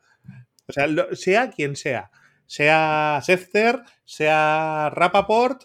O 0.66 0.72
sea, 0.72 0.86
sea 1.12 1.50
quien 1.50 1.76
sea. 1.76 2.10
Sea 2.46 3.20
Sefter, 3.22 3.82
sea 4.04 4.90
Rapaport 4.92 5.64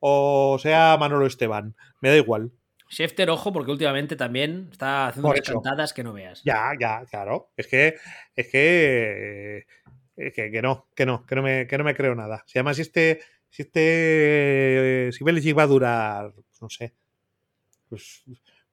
o 0.00 0.58
sea 0.60 0.96
Manolo 0.98 1.26
Esteban. 1.26 1.76
Me 2.00 2.08
da 2.08 2.16
igual. 2.16 2.52
Schefter, 2.90 3.30
ojo, 3.30 3.52
porque 3.52 3.70
últimamente 3.70 4.16
también 4.16 4.68
está 4.72 5.08
haciendo 5.08 5.28
unas 5.28 5.42
cantadas 5.42 5.92
que 5.92 6.02
no 6.02 6.12
veas. 6.12 6.42
Ya, 6.42 6.72
ya, 6.78 7.04
claro. 7.08 7.50
Es 7.56 7.68
que, 7.68 7.94
es 8.34 8.48
que, 8.48 9.64
que, 10.34 10.60
no, 10.60 10.88
que 10.96 11.06
no, 11.06 11.24
que 11.24 11.36
no 11.36 11.42
me, 11.42 11.66
que 11.68 11.78
no 11.78 11.84
me 11.84 11.94
creo 11.94 12.16
nada. 12.16 12.42
Si 12.46 12.58
además 12.58 12.76
si 12.76 12.82
este, 12.82 13.20
si 13.48 13.62
este, 13.62 15.10
si 15.12 15.22
Belichick 15.22 15.56
va 15.56 15.62
a 15.62 15.68
durar, 15.68 16.32
no 16.60 16.68
sé, 16.68 16.94
pues 17.88 18.24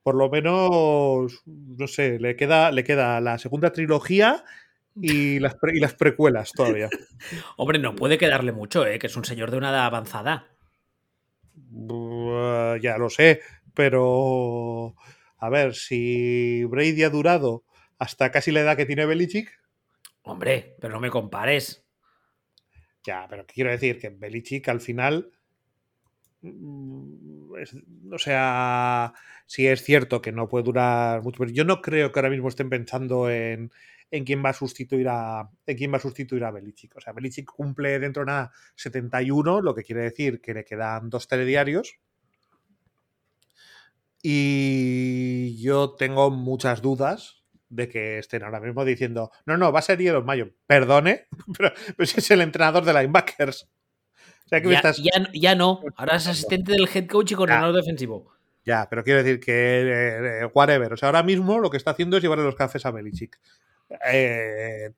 por 0.01 0.15
lo 0.15 0.29
menos, 0.29 1.43
no 1.45 1.87
sé, 1.87 2.17
le 2.17 2.35
queda, 2.35 2.71
le 2.71 2.83
queda 2.83 3.21
la 3.21 3.37
segunda 3.37 3.71
trilogía 3.71 4.43
y 5.01 5.39
las, 5.39 5.55
y 5.73 5.79
las 5.79 5.93
precuelas 5.93 6.51
todavía. 6.51 6.89
Hombre, 7.57 7.79
no 7.79 7.95
puede 7.95 8.17
quedarle 8.17 8.51
mucho, 8.51 8.85
¿eh? 8.85 8.99
que 8.99 9.07
es 9.07 9.15
un 9.15 9.25
señor 9.25 9.51
de 9.51 9.57
una 9.57 9.69
edad 9.69 9.85
avanzada 9.85 10.47
ya 12.81 12.97
lo 12.97 13.09
sé, 13.09 13.41
pero 13.73 14.95
a 15.37 15.49
ver, 15.49 15.75
si 15.75 16.63
Brady 16.65 17.03
ha 17.03 17.09
durado 17.09 17.63
hasta 17.97 18.31
casi 18.31 18.51
la 18.51 18.61
edad 18.61 18.77
que 18.77 18.85
tiene 18.85 19.05
Belichick. 19.05 19.49
Hombre, 20.23 20.75
pero 20.79 20.93
no 20.93 20.99
me 20.99 21.09
compares. 21.09 21.85
Ya, 23.03 23.25
pero 23.29 23.45
quiero 23.45 23.71
decir 23.71 23.99
que 23.99 24.09
Belichick 24.09 24.67
al 24.67 24.81
final. 24.81 25.31
Mm, 26.41 27.53
o 28.11 28.19
sea, 28.19 29.13
si 29.45 29.67
es 29.67 29.83
cierto 29.83 30.21
que 30.21 30.31
no 30.31 30.47
puede 30.47 30.65
durar 30.65 31.23
mucho, 31.23 31.39
pero 31.39 31.51
yo 31.51 31.63
no 31.63 31.81
creo 31.81 32.11
que 32.11 32.19
ahora 32.19 32.29
mismo 32.29 32.49
estén 32.49 32.69
pensando 32.69 33.29
en, 33.29 33.71
en 34.09 34.23
quién 34.23 34.43
va 34.43 34.49
a 34.49 34.53
sustituir 34.53 35.07
a 35.09 35.49
en 35.65 35.77
quién 35.77 35.91
va 35.91 35.97
a 35.97 36.01
sustituir 36.01 36.43
a 36.43 36.51
Belichick. 36.51 36.95
O 36.95 37.01
sea, 37.01 37.13
Belichick 37.13 37.45
cumple 37.45 37.99
dentro 37.99 38.23
de 38.23 38.27
nada 38.27 38.51
71, 38.75 39.61
lo 39.61 39.75
que 39.75 39.83
quiere 39.83 40.03
decir 40.03 40.41
que 40.41 40.53
le 40.53 40.63
quedan 40.63 41.09
dos 41.09 41.27
telediarios. 41.27 41.99
Y 44.21 45.61
yo 45.61 45.95
tengo 45.95 46.31
muchas 46.31 46.81
dudas 46.81 47.43
de 47.69 47.89
que 47.89 48.17
estén 48.17 48.43
ahora 48.43 48.59
mismo 48.59 48.83
diciendo, 48.85 49.31
no, 49.45 49.57
no, 49.57 49.71
va 49.71 49.79
a 49.79 49.83
ser 49.83 49.99
Jerome 49.99 50.25
Mayo. 50.25 50.49
Perdone, 50.65 51.27
pero, 51.57 51.73
es 51.97 52.31
el 52.31 52.41
entrenador 52.41 52.83
de 52.83 52.93
linebackers. 52.93 53.69
O 54.45 54.49
sea, 54.49 54.61
que 54.61 54.69
ya, 54.69 54.75
estás... 54.77 55.01
ya, 55.33 55.55
no, 55.55 55.81
ahora 55.97 56.15
es 56.15 56.27
asistente 56.27 56.71
del 56.71 56.87
head 56.93 57.07
coach 57.07 57.33
y 57.33 57.35
coordinador 57.35 57.75
defensivo. 57.75 58.31
Ya, 58.65 58.87
pero 58.89 59.03
quiero 59.03 59.23
decir 59.23 59.39
que 59.39 59.53
eh, 59.53 60.41
eh, 60.41 60.45
whatever. 60.53 60.93
O 60.93 60.97
sea, 60.97 61.09
ahora 61.09 61.23
mismo 61.23 61.59
lo 61.59 61.69
que 61.69 61.77
está 61.77 61.91
haciendo 61.91 62.17
es 62.17 62.23
llevarle 62.23 62.45
los 62.45 62.55
cafés 62.55 62.85
a 62.85 62.91
Belichick. 62.91 63.39
Eh, 64.11 64.91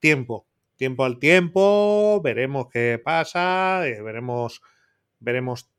tiempo, 0.00 0.46
tiempo 0.76 1.04
al 1.04 1.18
tiempo, 1.18 2.20
veremos 2.22 2.66
qué 2.72 3.00
pasa, 3.02 3.86
eh, 3.86 4.02
veremos, 4.02 4.62
veremos, 5.20 5.70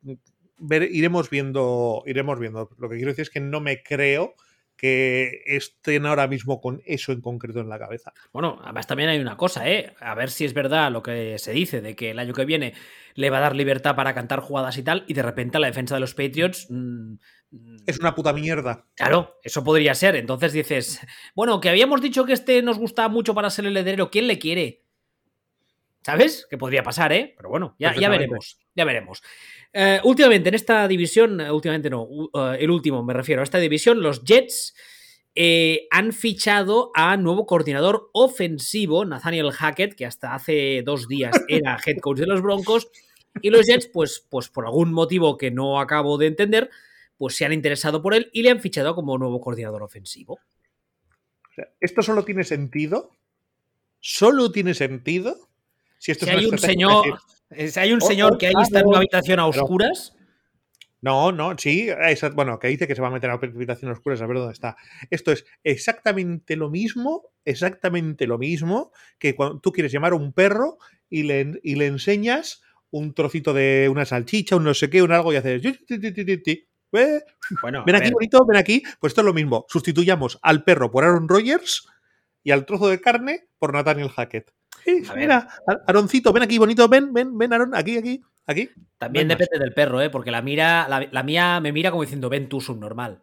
iremos 0.69 1.29
viendo, 1.29 2.03
iremos 2.05 2.39
viendo. 2.39 2.69
Lo 2.77 2.89
que 2.89 2.95
quiero 2.95 3.11
decir 3.11 3.23
es 3.23 3.29
que 3.29 3.39
no 3.39 3.59
me 3.59 3.83
creo 3.83 4.35
que 4.83 5.43
estén 5.45 6.05
ahora 6.05 6.27
mismo 6.27 6.59
con 6.59 6.81
eso 6.85 7.11
en 7.11 7.21
concreto 7.21 7.59
en 7.61 7.69
la 7.69 7.79
cabeza. 7.79 8.11
Bueno, 8.31 8.59
además 8.63 8.87
también 8.87 9.09
hay 9.09 9.19
una 9.19 9.37
cosa, 9.37 9.69
¿eh? 9.69 9.93
A 9.99 10.15
ver 10.15 10.29
si 10.29 10.45
es 10.45 10.53
verdad 10.53 10.91
lo 10.91 11.03
que 11.03 11.37
se 11.37 11.53
dice 11.53 11.81
de 11.81 11.95
que 11.95 12.11
el 12.11 12.19
año 12.19 12.33
que 12.33 12.45
viene 12.45 12.73
le 13.13 13.29
va 13.29 13.37
a 13.37 13.41
dar 13.41 13.55
libertad 13.55 13.95
para 13.95 14.13
cantar 14.13 14.41
jugadas 14.41 14.77
y 14.77 14.83
tal, 14.83 15.05
y 15.07 15.13
de 15.13 15.21
repente 15.21 15.59
la 15.59 15.67
defensa 15.67 15.95
de 15.95 16.01
los 16.01 16.13
Patriots 16.13 16.67
mm, 16.69 17.15
es 17.85 17.99
una 17.99 18.15
puta 18.15 18.33
mierda. 18.33 18.85
Claro, 18.95 19.39
eso 19.43 19.63
podría 19.63 19.95
ser. 19.95 20.15
Entonces 20.15 20.53
dices, 20.53 20.99
bueno, 21.35 21.59
que 21.59 21.69
habíamos 21.69 22.01
dicho 22.01 22.25
que 22.25 22.33
este 22.33 22.61
nos 22.61 22.77
gustaba 22.77 23.09
mucho 23.09 23.33
para 23.33 23.49
ser 23.49 23.65
el 23.65 23.77
heredero, 23.77 24.09
¿quién 24.09 24.27
le 24.27 24.39
quiere? 24.39 24.83
¿Sabes? 26.01 26.47
Que 26.49 26.57
podría 26.57 26.83
pasar, 26.83 27.13
¿eh? 27.13 27.33
Pero 27.37 27.49
bueno, 27.49 27.75
ya, 27.79 27.93
veremos. 28.09 28.59
Ya 28.75 28.83
veremos. 28.83 29.23
Eh, 29.71 29.99
últimamente, 30.03 30.49
en 30.49 30.55
esta 30.55 30.87
división, 30.87 31.39
eh, 31.39 31.51
últimamente 31.51 31.89
no, 31.89 32.07
eh, 32.33 32.57
el 32.59 32.69
último 32.69 33.03
me 33.03 33.13
refiero 33.13 33.41
a 33.41 33.43
esta 33.43 33.57
división, 33.57 34.01
los 34.01 34.23
Jets 34.23 34.75
han 35.89 36.13
fichado 36.13 36.91
a 36.93 37.17
nuevo 37.17 37.47
coordinador 37.47 38.11
ofensivo, 38.13 39.03
Nathaniel 39.03 39.51
Hackett, 39.51 39.95
que 39.95 40.05
hasta 40.05 40.35
hace 40.35 40.83
dos 40.85 41.07
días 41.07 41.33
era 41.47 41.79
head 41.83 41.97
coach 42.01 42.19
de 42.19 42.27
los 42.27 42.41
Broncos. 42.41 42.89
Y 43.41 43.49
los 43.49 43.65
Jets, 43.65 43.87
pues, 43.87 44.27
pues 44.29 44.49
por 44.49 44.65
algún 44.65 44.93
motivo 44.93 45.37
que 45.37 45.49
no 45.49 45.79
acabo 45.79 46.19
de 46.19 46.27
entender, 46.27 46.69
pues 47.17 47.35
se 47.35 47.45
han 47.45 47.53
interesado 47.53 48.01
por 48.01 48.13
él 48.13 48.29
y 48.33 48.43
le 48.43 48.49
han 48.49 48.59
fichado 48.59 48.95
como 48.95 49.17
nuevo 49.17 49.39
coordinador 49.41 49.83
ofensivo. 49.83 50.39
¿Esto 51.79 52.01
solo 52.01 52.25
tiene 52.25 52.43
sentido? 52.43 53.11
¿Solo 53.99 54.51
tiene 54.51 54.73
sentido? 54.73 55.49
Si, 55.97 56.11
esto 56.11 56.25
hay, 56.29 56.45
un 56.45 56.57
señor, 56.57 57.19
si 57.49 57.79
hay 57.79 57.93
un 57.93 58.01
oh, 58.01 58.05
señor 58.05 58.33
oh, 58.33 58.37
que 58.37 58.47
ahí 58.47 58.53
está 58.61 58.79
en 58.79 58.87
una 58.87 58.97
habitación 58.97 59.39
a 59.39 59.45
oscuras. 59.45 60.15
No, 60.99 61.31
no, 61.33 61.57
sí, 61.57 61.89
bueno, 62.33 62.59
que 62.59 62.69
dice 62.69 62.87
que 62.87 62.95
se 62.95 63.01
va 63.01 63.09
a 63.09 63.11
meter 63.11 63.29
a 63.29 63.35
una 63.35 63.47
habitación 63.47 63.89
a 63.89 63.93
oscuras, 63.93 64.21
a 64.21 64.25
ver 64.25 64.37
dónde 64.37 64.53
está. 64.53 64.77
Esto 65.09 65.33
es 65.33 65.45
exactamente 65.63 66.55
lo 66.55 66.69
mismo, 66.69 67.29
exactamente 67.43 68.25
lo 68.25 68.37
mismo 68.37 68.91
que 69.19 69.35
cuando 69.35 69.59
tú 69.59 69.71
quieres 69.71 69.91
llamar 69.91 70.13
a 70.13 70.15
un 70.15 70.31
perro 70.31 70.77
y 71.09 71.23
le, 71.23 71.59
y 71.61 71.75
le 71.75 71.87
enseñas 71.87 72.61
un 72.89 73.13
trocito 73.13 73.53
de 73.53 73.89
una 73.89 74.05
salchicha, 74.05 74.55
un 74.55 74.63
no 74.63 74.73
sé 74.73 74.89
qué, 74.89 75.01
un 75.01 75.11
algo 75.11 75.33
y 75.33 75.35
haces 75.35 75.61
bueno, 77.61 77.83
ven 77.85 77.95
aquí, 77.95 78.11
bonito, 78.11 78.45
ven 78.45 78.57
aquí. 78.57 78.83
Pues 78.99 79.11
esto 79.11 79.21
es 79.21 79.25
lo 79.25 79.33
mismo. 79.33 79.65
Sustituyamos 79.67 80.39
al 80.41 80.63
perro 80.63 80.91
por 80.91 81.03
Aaron 81.03 81.27
Rodgers 81.27 81.87
y 82.43 82.51
al 82.51 82.65
trozo 82.65 82.89
de 82.89 83.01
carne 83.01 83.47
por 83.57 83.73
Nathaniel 83.73 84.09
Hackett. 84.09 84.53
mira, 85.15 85.47
Aaroncito, 85.87 86.31
ven 86.33 86.43
aquí, 86.43 86.57
bonito, 86.57 86.87
ven, 86.87 87.13
ven, 87.13 87.37
ven, 87.37 87.53
Aaron, 87.53 87.75
aquí, 87.75 87.97
aquí, 87.97 88.21
aquí. 88.45 88.69
También 88.97 89.27
depende 89.27 89.59
del 89.59 89.73
perro, 89.73 90.01
¿eh? 90.01 90.09
Porque 90.09 90.31
la, 90.31 90.41
mira, 90.41 90.87
la, 90.87 91.23
mía 91.23 91.59
me 91.61 91.71
mira 91.71 91.89
como 91.89 92.03
diciendo, 92.03 92.29
ven 92.29 92.49
tú, 92.49 92.61
subnormal. 92.61 93.21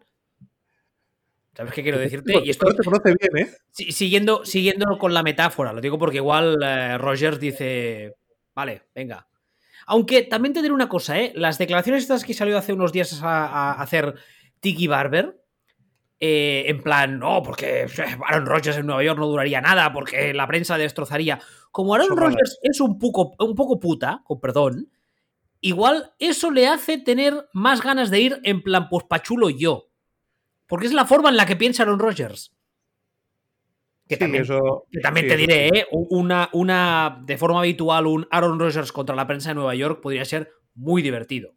¿Sabes 1.53 1.73
qué 1.73 1.83
quiero 1.83 1.99
decirte? 1.99 2.33
Y 2.43 2.49
esto 2.49 2.65
te 2.73 2.83
conoce 2.83 3.13
bien, 3.19 3.45
¿eh? 3.45 3.51
Siguiendo, 3.71 4.45
siguiendo 4.45 4.97
con 4.97 5.13
la 5.13 5.21
metáfora, 5.21 5.73
lo 5.73 5.81
digo 5.81 5.99
porque 5.99 6.17
igual 6.17 6.57
eh, 6.63 6.97
Rogers 6.97 7.39
dice, 7.39 8.15
vale, 8.55 8.83
venga, 8.95 9.27
aunque 9.85 10.23
también 10.23 10.53
te 10.53 10.61
diré 10.61 10.73
una 10.73 10.89
cosa, 10.89 11.19
¿eh? 11.19 11.31
Las 11.35 11.57
declaraciones 11.57 12.03
estas 12.03 12.23
que 12.23 12.33
salió 12.33 12.57
hace 12.57 12.73
unos 12.73 12.91
días 12.91 13.21
a, 13.23 13.73
hacer 13.73 14.15
Tiki 14.59 14.87
Barber, 14.87 15.41
eh, 16.19 16.65
en 16.67 16.81
plan, 16.81 17.19
no, 17.19 17.41
porque 17.41 17.87
Aaron 18.27 18.45
Rodgers 18.45 18.77
en 18.77 18.85
Nueva 18.85 19.03
York 19.03 19.19
no 19.19 19.27
duraría 19.27 19.61
nada, 19.61 19.91
porque 19.91 20.33
la 20.33 20.47
prensa 20.47 20.77
destrozaría. 20.77 21.39
Como 21.71 21.95
Aaron 21.95 22.15
Rodgers 22.15 22.59
es 22.61 22.79
un 22.79 22.99
poco, 22.99 23.33
un 23.39 23.55
poco 23.55 23.79
puta, 23.79 24.21
con 24.23 24.39
perdón, 24.39 24.91
igual 25.61 26.13
eso 26.19 26.51
le 26.51 26.67
hace 26.67 26.97
tener 26.97 27.47
más 27.53 27.81
ganas 27.81 28.11
de 28.11 28.19
ir 28.19 28.39
en 28.43 28.61
plan, 28.61 28.87
pues 28.89 29.05
pachulo 29.05 29.49
yo. 29.49 29.87
Porque 30.67 30.87
es 30.87 30.93
la 30.93 31.05
forma 31.05 31.29
en 31.29 31.37
la 31.37 31.45
que 31.45 31.55
piensa 31.55 31.83
Aaron 31.83 31.99
Rodgers. 31.99 32.53
Que 34.11 34.17
también, 34.17 34.45
también 35.01 35.25
te 35.29 35.37
diré, 35.37 35.67
¿eh? 35.69 35.87
una, 35.89 36.49
una, 36.51 37.23
de 37.25 37.37
forma 37.37 37.59
habitual, 37.59 38.07
un 38.07 38.27
Aaron 38.29 38.59
Rodgers 38.59 38.91
contra 38.91 39.15
la 39.15 39.25
prensa 39.25 39.51
de 39.51 39.55
Nueva 39.55 39.73
York 39.73 40.01
podría 40.01 40.25
ser 40.25 40.51
muy 40.75 41.01
divertido. 41.01 41.55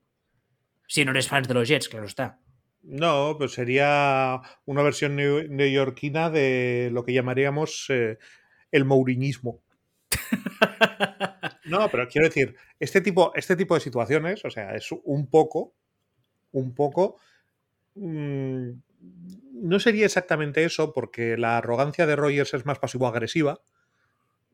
Si 0.86 1.04
no 1.04 1.10
eres 1.10 1.26
fan 1.26 1.42
de 1.42 1.52
los 1.52 1.66
Jets, 1.66 1.88
claro 1.88 2.06
está. 2.06 2.38
No, 2.82 3.34
pues 3.36 3.54
sería 3.54 4.40
una 4.66 4.84
versión 4.84 5.16
neoyorquina 5.16 6.30
de 6.30 6.90
lo 6.92 7.04
que 7.04 7.12
llamaríamos 7.12 7.86
eh, 7.88 8.18
el 8.70 8.84
mourinismo. 8.84 9.60
no, 11.64 11.88
pero 11.90 12.06
quiero 12.06 12.28
decir, 12.28 12.54
este 12.78 13.00
tipo, 13.00 13.32
este 13.34 13.56
tipo 13.56 13.74
de 13.74 13.80
situaciones, 13.80 14.44
o 14.44 14.50
sea, 14.50 14.76
es 14.76 14.92
un 14.92 15.28
poco, 15.28 15.74
un 16.52 16.72
poco 16.72 17.18
mm, 17.96 18.70
no 19.64 19.81
sería 19.81 20.05
exactamente 20.05 20.62
eso, 20.64 20.92
porque 20.92 21.38
la 21.38 21.57
arrogancia 21.57 22.07
de 22.07 22.16
Rogers 22.16 22.53
es 22.53 22.66
más 22.66 22.79
pasivo-agresiva, 22.79 23.62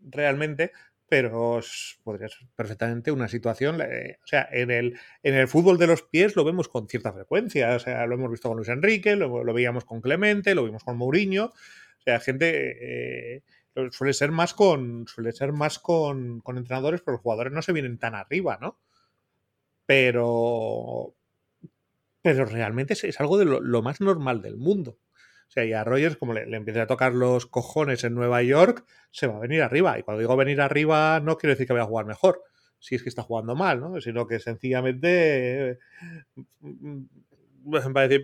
realmente, 0.00 0.70
pero 1.08 1.60
podría 2.04 2.28
ser 2.28 2.46
perfectamente 2.54 3.10
una 3.10 3.26
situación. 3.26 3.80
Eh, 3.82 4.18
o 4.22 4.26
sea, 4.26 4.48
en 4.52 4.70
el, 4.70 4.98
en 5.24 5.34
el 5.34 5.48
fútbol 5.48 5.78
de 5.78 5.88
los 5.88 6.02
pies 6.02 6.36
lo 6.36 6.44
vemos 6.44 6.68
con 6.68 6.88
cierta 6.88 7.12
frecuencia. 7.12 7.74
O 7.74 7.80
sea, 7.80 8.06
lo 8.06 8.14
hemos 8.14 8.30
visto 8.30 8.48
con 8.48 8.56
Luis 8.56 8.68
Enrique, 8.68 9.16
lo, 9.16 9.42
veíamos 9.52 9.84
con 9.84 10.00
Clemente, 10.00 10.54
lo 10.54 10.64
vimos 10.64 10.84
con 10.84 10.96
Mourinho. 10.96 11.46
O 11.46 12.02
sea, 12.04 12.20
gente. 12.20 13.36
Eh, 13.36 13.42
suele 13.90 14.12
ser 14.12 14.30
más 14.30 14.54
con. 14.54 15.08
Suele 15.08 15.32
ser 15.32 15.52
más 15.52 15.80
con, 15.80 16.40
con, 16.40 16.56
entrenadores, 16.56 17.00
pero 17.00 17.16
los 17.16 17.22
jugadores 17.22 17.52
no 17.52 17.62
se 17.62 17.72
vienen 17.72 17.98
tan 17.98 18.14
arriba, 18.14 18.58
¿no? 18.60 18.78
Pero. 19.86 21.16
Pero 22.22 22.44
realmente 22.44 22.94
es, 22.94 23.20
algo 23.20 23.38
de 23.38 23.44
lo, 23.46 23.82
más 23.82 24.00
normal 24.00 24.42
del 24.42 24.56
mundo. 24.56 24.98
O 25.48 25.52
sea, 25.52 25.64
y 25.64 25.72
a 25.72 25.84
Rogers, 25.84 26.16
como 26.16 26.32
le, 26.32 26.46
le 26.46 26.56
empieza 26.56 26.82
a 26.82 26.86
tocar 26.86 27.12
los 27.12 27.46
cojones 27.46 28.04
en 28.04 28.14
Nueva 28.14 28.42
York, 28.42 28.84
se 29.10 29.26
va 29.26 29.36
a 29.36 29.40
venir 29.40 29.62
arriba. 29.62 29.98
Y 29.98 30.02
cuando 30.02 30.20
digo 30.20 30.36
venir 30.36 30.60
arriba, 30.60 31.20
no 31.20 31.36
quiero 31.36 31.54
decir 31.54 31.66
que 31.66 31.72
vaya 31.72 31.84
a 31.84 31.88
jugar 31.88 32.06
mejor, 32.06 32.42
si 32.78 32.94
es 32.94 33.02
que 33.02 33.08
está 33.08 33.22
jugando 33.22 33.54
mal, 33.54 33.80
¿no? 33.80 34.00
Sino 34.00 34.26
que 34.26 34.38
sencillamente 34.38 35.78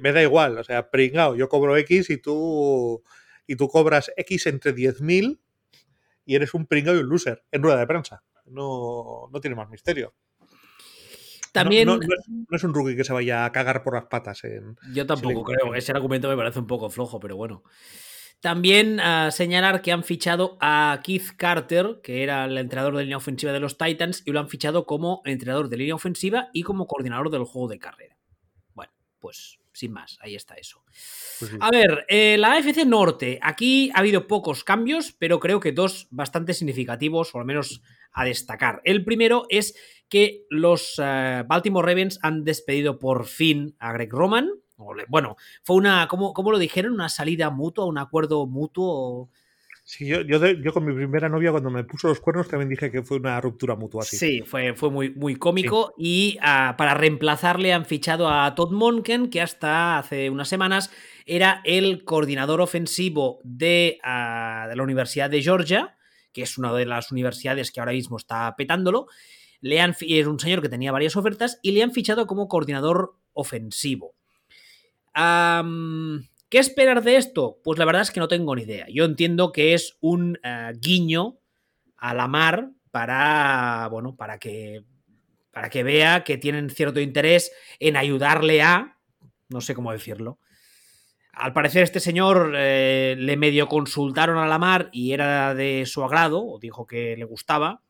me 0.01 0.13
da 0.13 0.23
igual. 0.23 0.59
O 0.59 0.65
sea, 0.65 0.91
pringao, 0.91 1.37
yo 1.37 1.49
cobro 1.49 1.77
X 1.77 2.11
y 2.11 2.19
tú, 2.19 3.03
y 3.47 3.57
tú 3.57 3.69
cobras 3.69 4.13
X 4.17 4.47
entre 4.47 4.75
10.000 4.75 5.41
y 6.25 6.35
eres 6.35 6.55
un 6.55 6.67
pringao 6.67 6.95
y 6.95 6.99
un 6.99 7.09
loser 7.09 7.45
en 7.51 7.63
rueda 7.63 7.79
de 7.79 7.87
prensa. 7.87 8.25
No, 8.47 9.29
no 9.33 9.41
tiene 9.41 9.57
más 9.57 9.69
misterio. 9.69 10.15
También. 11.63 11.87
No, 11.87 11.97
no, 11.97 12.07
no, 12.51 12.57
es, 12.57 12.65
un 12.65 12.75
rookie 12.75 12.97
que 12.97 13.05
se 13.05 13.13
vaya 13.13 13.45
a 13.45 13.53
cagar 13.53 13.83
por 13.83 13.95
las 13.95 14.05
patas. 14.05 14.45
En, 14.45 14.77
yo 14.93 15.07
tampoco 15.07 15.43
creo. 15.45 15.75
Ese 15.75 15.93
argumento 15.93 16.29
me 16.29 16.37
parece 16.37 16.59
un 16.59 16.67
poco 16.67 16.91
flojo, 16.91 17.19
pero 17.19 17.37
bueno. 17.37 17.63
También 18.41 19.01
uh, 19.01 19.31
señalar 19.31 19.81
que 19.81 19.93
han 19.93 20.05
fichado 20.05 20.59
a 20.61 21.01
Keith 21.03 21.37
Carter, 21.37 22.01
que 22.03 22.23
era 22.23 22.45
el 22.45 22.59
entrenador 22.59 22.97
de 22.97 23.03
línea 23.05 23.17
ofensiva 23.17 23.53
de 23.53 23.61
los 23.61 23.79
Titans, 23.79 24.23
y 24.27 24.33
lo 24.33 24.41
han 24.41 24.49
fichado 24.49 24.85
como 24.85 25.23
entrenador 25.25 25.69
de 25.69 25.79
línea 25.79 25.95
ofensiva 25.95 26.51
y 26.53 26.63
como 26.63 26.87
coordinador 26.87 27.31
del 27.31 27.45
juego 27.45 27.69
de 27.69 27.79
carrera. 27.79 28.17
Bueno, 28.75 28.93
pues 29.19 29.59
sin 29.73 29.93
más, 29.93 30.19
ahí 30.21 30.35
está 30.35 30.55
eso. 30.55 30.83
Pues 31.39 31.51
sí. 31.51 31.59
A 31.61 31.71
ver, 31.71 32.07
eh, 32.09 32.37
la 32.39 32.53
AFC 32.53 32.87
Norte. 32.87 33.39
Aquí 33.43 33.91
ha 33.95 33.99
habido 33.99 34.27
pocos 34.27 34.65
cambios, 34.65 35.13
pero 35.19 35.39
creo 35.39 35.61
que 35.61 35.73
dos 35.73 36.09
bastante 36.11 36.55
significativos, 36.55 37.35
o 37.35 37.39
al 37.39 37.45
menos 37.45 37.83
a 38.13 38.25
destacar. 38.25 38.81
El 38.85 39.05
primero 39.05 39.47
es 39.51 39.75
que 40.09 40.45
los 40.51 40.99
uh, 40.99 41.47
Baltimore 41.47 41.87
Ravens 41.87 42.19
han 42.23 42.45
despedido 42.45 42.99
por 42.99 43.27
fin 43.27 43.75
a 43.79 43.93
Greg 43.93 44.13
Roman. 44.13 44.51
Bueno, 45.09 45.37
fue 45.63 45.77
una, 45.77 46.07
¿cómo, 46.07 46.35
cómo 46.35 46.53
lo 46.53 46.59
dijeron? 46.59 46.93
¿Una 46.93 47.09
salida 47.09 47.49
mutua, 47.51 47.87
un 47.87 47.97
acuerdo 47.99 48.47
mutuo? 48.47 49.31
Sí, 49.89 50.07
yo, 50.07 50.21
yo, 50.23 50.73
con 50.73 50.85
mi 50.85 50.93
primera 50.93 51.29
novia, 51.29 51.53
cuando 51.53 51.71
me 51.71 51.85
puso 51.85 52.09
los 52.09 52.19
cuernos, 52.19 52.49
también 52.49 52.69
dije 52.69 52.91
que 52.91 53.05
fue 53.05 53.19
una 53.19 53.41
ruptura 53.41 53.77
mutua 53.77 54.03
así. 54.03 54.17
Sí, 54.17 54.43
fue, 54.43 54.75
fue 54.75 54.91
muy, 54.91 55.15
muy 55.15 55.37
cómico. 55.37 55.95
Sí. 55.97 56.03
Y 56.05 56.39
uh, 56.39 56.77
para 56.77 56.95
reemplazarle 56.95 57.73
han 57.73 57.87
fichado 57.87 58.29
a 58.29 58.53
Todd 58.57 58.73
Monken, 58.73 59.31
que 59.31 59.41
hasta 59.41 59.97
hace 59.99 60.29
unas 60.29 60.49
semanas 60.49 60.91
era 61.25 61.63
el 61.65 62.05
coordinador 62.05 62.61
ofensivo 62.61 63.39
de, 63.45 63.99
uh, 64.03 64.69
de 64.69 64.77
la 64.77 64.83
Universidad 64.83 65.31
de 65.31 65.41
Georgia, 65.41 65.97
que 66.33 66.43
es 66.43 66.59
una 66.59 66.73
de 66.75 66.85
las 66.85 67.13
universidades 67.13 67.71
que 67.71 67.81
ahora 67.81 67.93
mismo 67.93 68.17
está 68.17 68.57
petándolo. 68.57 69.07
Le 69.61 69.81
han, 69.81 69.97
es 70.01 70.27
un 70.27 70.39
señor 70.39 70.63
que 70.63 70.69
tenía 70.69 70.93
varias 70.93 71.17
ofertas 71.17 71.59
y 71.63 71.73
le 71.73 71.83
han 71.83 71.93
fichado 71.93 72.27
como 72.27 72.49
coordinador 72.49 73.17
ofensivo. 73.33 74.15
¿Qué 76.49 76.59
esperar 76.59 77.03
de 77.03 77.17
esto? 77.17 77.59
Pues 77.65 77.79
la 77.79 77.85
verdad 77.85 78.03
es 78.03 78.11
que 78.11 78.21
no 78.21 78.29
tengo 78.29 78.55
ni 78.55 78.63
idea. 78.63 78.87
Yo 78.89 79.05
entiendo 79.05 79.51
que 79.51 79.75
es 79.75 79.97
un 80.01 80.39
uh, 80.45 80.79
guiño 80.79 81.39
a 81.97 82.15
la 82.15 82.29
mar 82.29 82.71
para, 82.91 83.89
bueno, 83.91 84.15
para 84.15 84.39
que, 84.39 84.85
para 85.51 85.71
que 85.71 85.83
vea 85.83 86.23
que 86.23 86.39
tienen 86.39 86.71
cierto 86.71 87.01
interés 87.01 87.53
en 87.81 87.97
ayudarle 87.97 88.63
a, 88.63 88.99
no 89.49 89.61
sé 89.61 89.75
cómo 89.75 89.91
decirlo. 89.91 90.39
Al 91.33 91.53
parecer 91.53 91.83
este 91.83 92.01
señor 92.01 92.53
eh, 92.57 93.17
le 93.19 93.37
medio 93.37 93.69
consultaron 93.69 94.39
a 94.39 94.47
la 94.47 94.59
mar 94.59 94.89
y 94.93 95.13
era 95.13 95.55
de 95.55 95.85
su 95.85 96.03
agrado, 96.05 96.47
o 96.47 96.59
dijo 96.59 96.87
que 96.87 97.17
le 97.17 97.25
gustaba, 97.25 97.83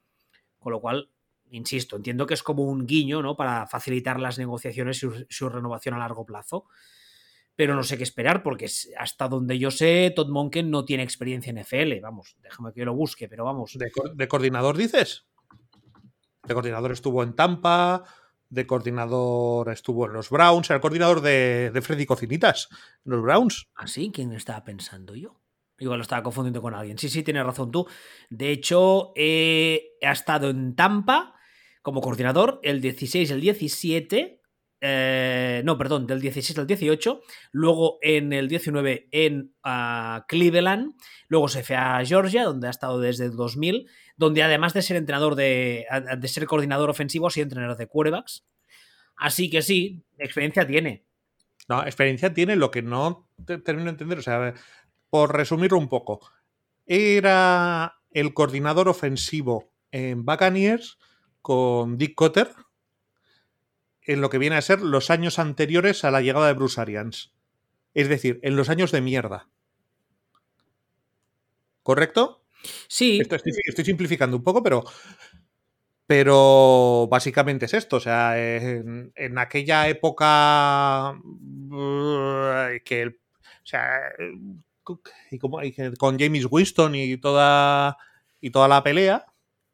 con 0.59 0.72
lo 0.72 0.81
cual 0.81 1.11
insisto, 1.51 1.97
entiendo 1.97 2.27
que 2.27 2.35
es 2.35 2.43
como 2.43 2.65
un 2.65 2.87
guiño, 2.87 3.23
¿no? 3.23 3.37
Para 3.37 3.67
facilitar 3.67 4.21
las 4.21 4.39
negociaciones 4.39 4.99
y 4.99 5.01
su, 5.01 5.27
su, 5.29 5.49
renovación 5.49 5.95
a 5.95 5.99
largo 5.99 6.25
plazo. 6.25 6.67
Pero 7.55 7.75
no 7.75 7.83
sé 7.83 7.97
qué 7.97 8.03
esperar, 8.03 8.43
porque 8.43 8.71
hasta 8.99 9.29
donde 9.29 9.59
yo 9.59 9.71
sé, 9.71 10.13
Todd 10.15 10.29
Monken 10.29 10.71
no 10.71 10.85
tiene 10.85 11.03
experiencia 11.03 11.51
en 11.51 11.59
FL. 11.59 12.01
Vamos, 12.01 12.37
déjame 12.43 12.73
que 12.73 12.81
yo 12.81 12.87
lo 12.87 12.95
busque, 12.95 13.29
pero 13.29 13.45
vamos. 13.45 13.79
¿De, 13.79 13.91
co 13.91 14.11
de 14.11 14.29
coordinador 14.29 14.77
dices? 14.77 15.27
De 16.47 16.53
coordinador 16.53 16.93
estuvo 16.93 17.23
en 17.23 17.35
Tampa, 17.35 18.05
de 18.51 18.67
coordinador 18.67 19.71
estuvo 19.71 20.07
en 20.07 20.13
los 20.13 20.29
Browns, 20.29 20.69
era 20.69 20.77
el 20.77 20.83
coordinador 20.83 21.23
de, 21.23 21.71
de 21.73 21.83
Freddy 21.83 22.05
Cocinitas, 22.05 22.69
en 23.05 23.13
los 23.13 23.23
Browns. 23.23 23.69
¿Ah, 23.75 23.87
sí? 23.87 24.11
¿Quién 24.13 24.33
estaba 24.33 24.63
pensando 24.63 25.15
yo? 25.15 25.41
Igual 25.79 25.99
lo 25.99 26.03
estaba 26.03 26.23
confundiendo 26.23 26.63
con 26.63 26.75
alguien. 26.75 26.99
Sí, 26.99 27.09
sí, 27.09 27.23
tienes 27.23 27.45
razón 27.45 27.71
tú. 27.71 27.87
De 28.31 28.51
hecho, 28.51 29.13
eh, 29.15 29.97
ha 30.03 30.13
estado 30.13 30.51
en 30.51 30.75
Tampa 30.75 31.36
como 31.87 32.01
coordinador 32.01 32.59
el 32.64 32.81
16, 32.81 33.31
el 33.31 33.40
17. 33.40 34.40
Eh, 34.81 35.62
no, 35.64 35.79
perdón, 35.79 36.09
del 36.09 36.20
16 36.20 36.59
al 36.59 36.66
18. 36.66 37.20
Luego 37.53 37.99
en 38.03 38.33
el 38.33 38.49
19 38.49 39.07
en 39.12 39.55
uh, 39.64 40.27
Cleveland. 40.27 40.94
Luego 41.29 41.46
se 41.46 41.62
fue 41.62 41.77
a 41.77 42.05
Georgia, 42.05 42.42
donde 42.42 42.66
ha 42.66 42.70
estado 42.70 42.99
desde 42.99 43.27
el 43.27 43.37
2000. 43.37 43.88
Donde 44.16 44.42
además 44.42 44.75
de 44.75 44.83
ser 44.83 44.96
entrenador 44.96 45.37
de, 45.37 45.87
de 46.18 46.27
ser 46.27 46.44
coordinador 46.46 46.90
ofensivo, 46.90 47.29
ha 47.29 47.31
sido 47.31 47.44
entrenador 47.44 47.77
de 47.77 47.87
quarterbacks. 47.87 48.44
Así 49.16 49.49
que 49.49 49.62
sí, 49.62 50.03
experiencia 50.18 50.66
tiene. 50.66 51.07
No, 51.68 51.85
experiencia 51.85 52.35
tiene, 52.35 52.57
lo 52.57 52.72
que 52.72 52.83
no 52.83 53.31
te, 53.44 53.59
termino 53.59 53.85
de 53.85 53.90
entender, 53.90 54.18
o 54.18 54.22
sea, 54.22 54.55
por 55.09 55.37
resumirlo 55.37 55.79
un 55.79 55.88
poco, 55.88 56.29
era 56.85 57.94
el 58.11 58.35
coordinador 58.35 58.88
ofensivo 58.88 59.72
en 59.92 60.25
Buccaneers 60.25 60.99
con 61.47 61.97
Dick 61.97 62.17
Cotter 62.17 62.51
en 64.03 64.21
lo 64.21 64.31
que 64.31 64.39
viene 64.39 64.57
a 64.57 64.63
ser 64.63 64.81
los 64.81 65.11
años 65.11 65.39
anteriores 65.39 66.03
a 66.03 66.11
la 66.11 66.21
llegada 66.21 66.49
de 66.49 66.55
Bruce 66.55 66.81
Arians. 66.81 67.35
Es 67.95 68.09
decir, 68.09 68.41
en 68.43 68.57
los 68.57 68.69
años 68.69 68.91
de 68.91 69.01
mierda. 69.01 69.49
¿Correcto? 71.85 72.43
Sí. 72.89 73.21
Esto 73.21 73.37
estoy, 73.37 73.53
estoy, 73.65 73.85
simplificando 73.85 74.37
un 74.37 74.43
poco, 74.43 74.61
pero. 74.61 74.83
Pero 76.09 77.07
básicamente 77.09 77.67
es 77.67 77.75
esto. 77.75 77.99
O 77.99 78.01
sea, 78.01 78.37
en, 78.37 79.13
en 79.15 79.39
aquella 79.39 79.87
época 79.87 81.17
que 82.85 83.03
el, 83.03 83.09
o 83.11 83.67
sea, 83.67 84.01
y, 85.31 85.39
como, 85.39 85.63
y 85.63 85.73
con 85.97 86.19
James 86.19 86.49
Winston 86.51 86.97
y 86.97 87.17
toda 87.19 87.99
y 88.41 88.51
toda 88.51 88.67
la 88.67 88.83
pelea, 88.83 89.27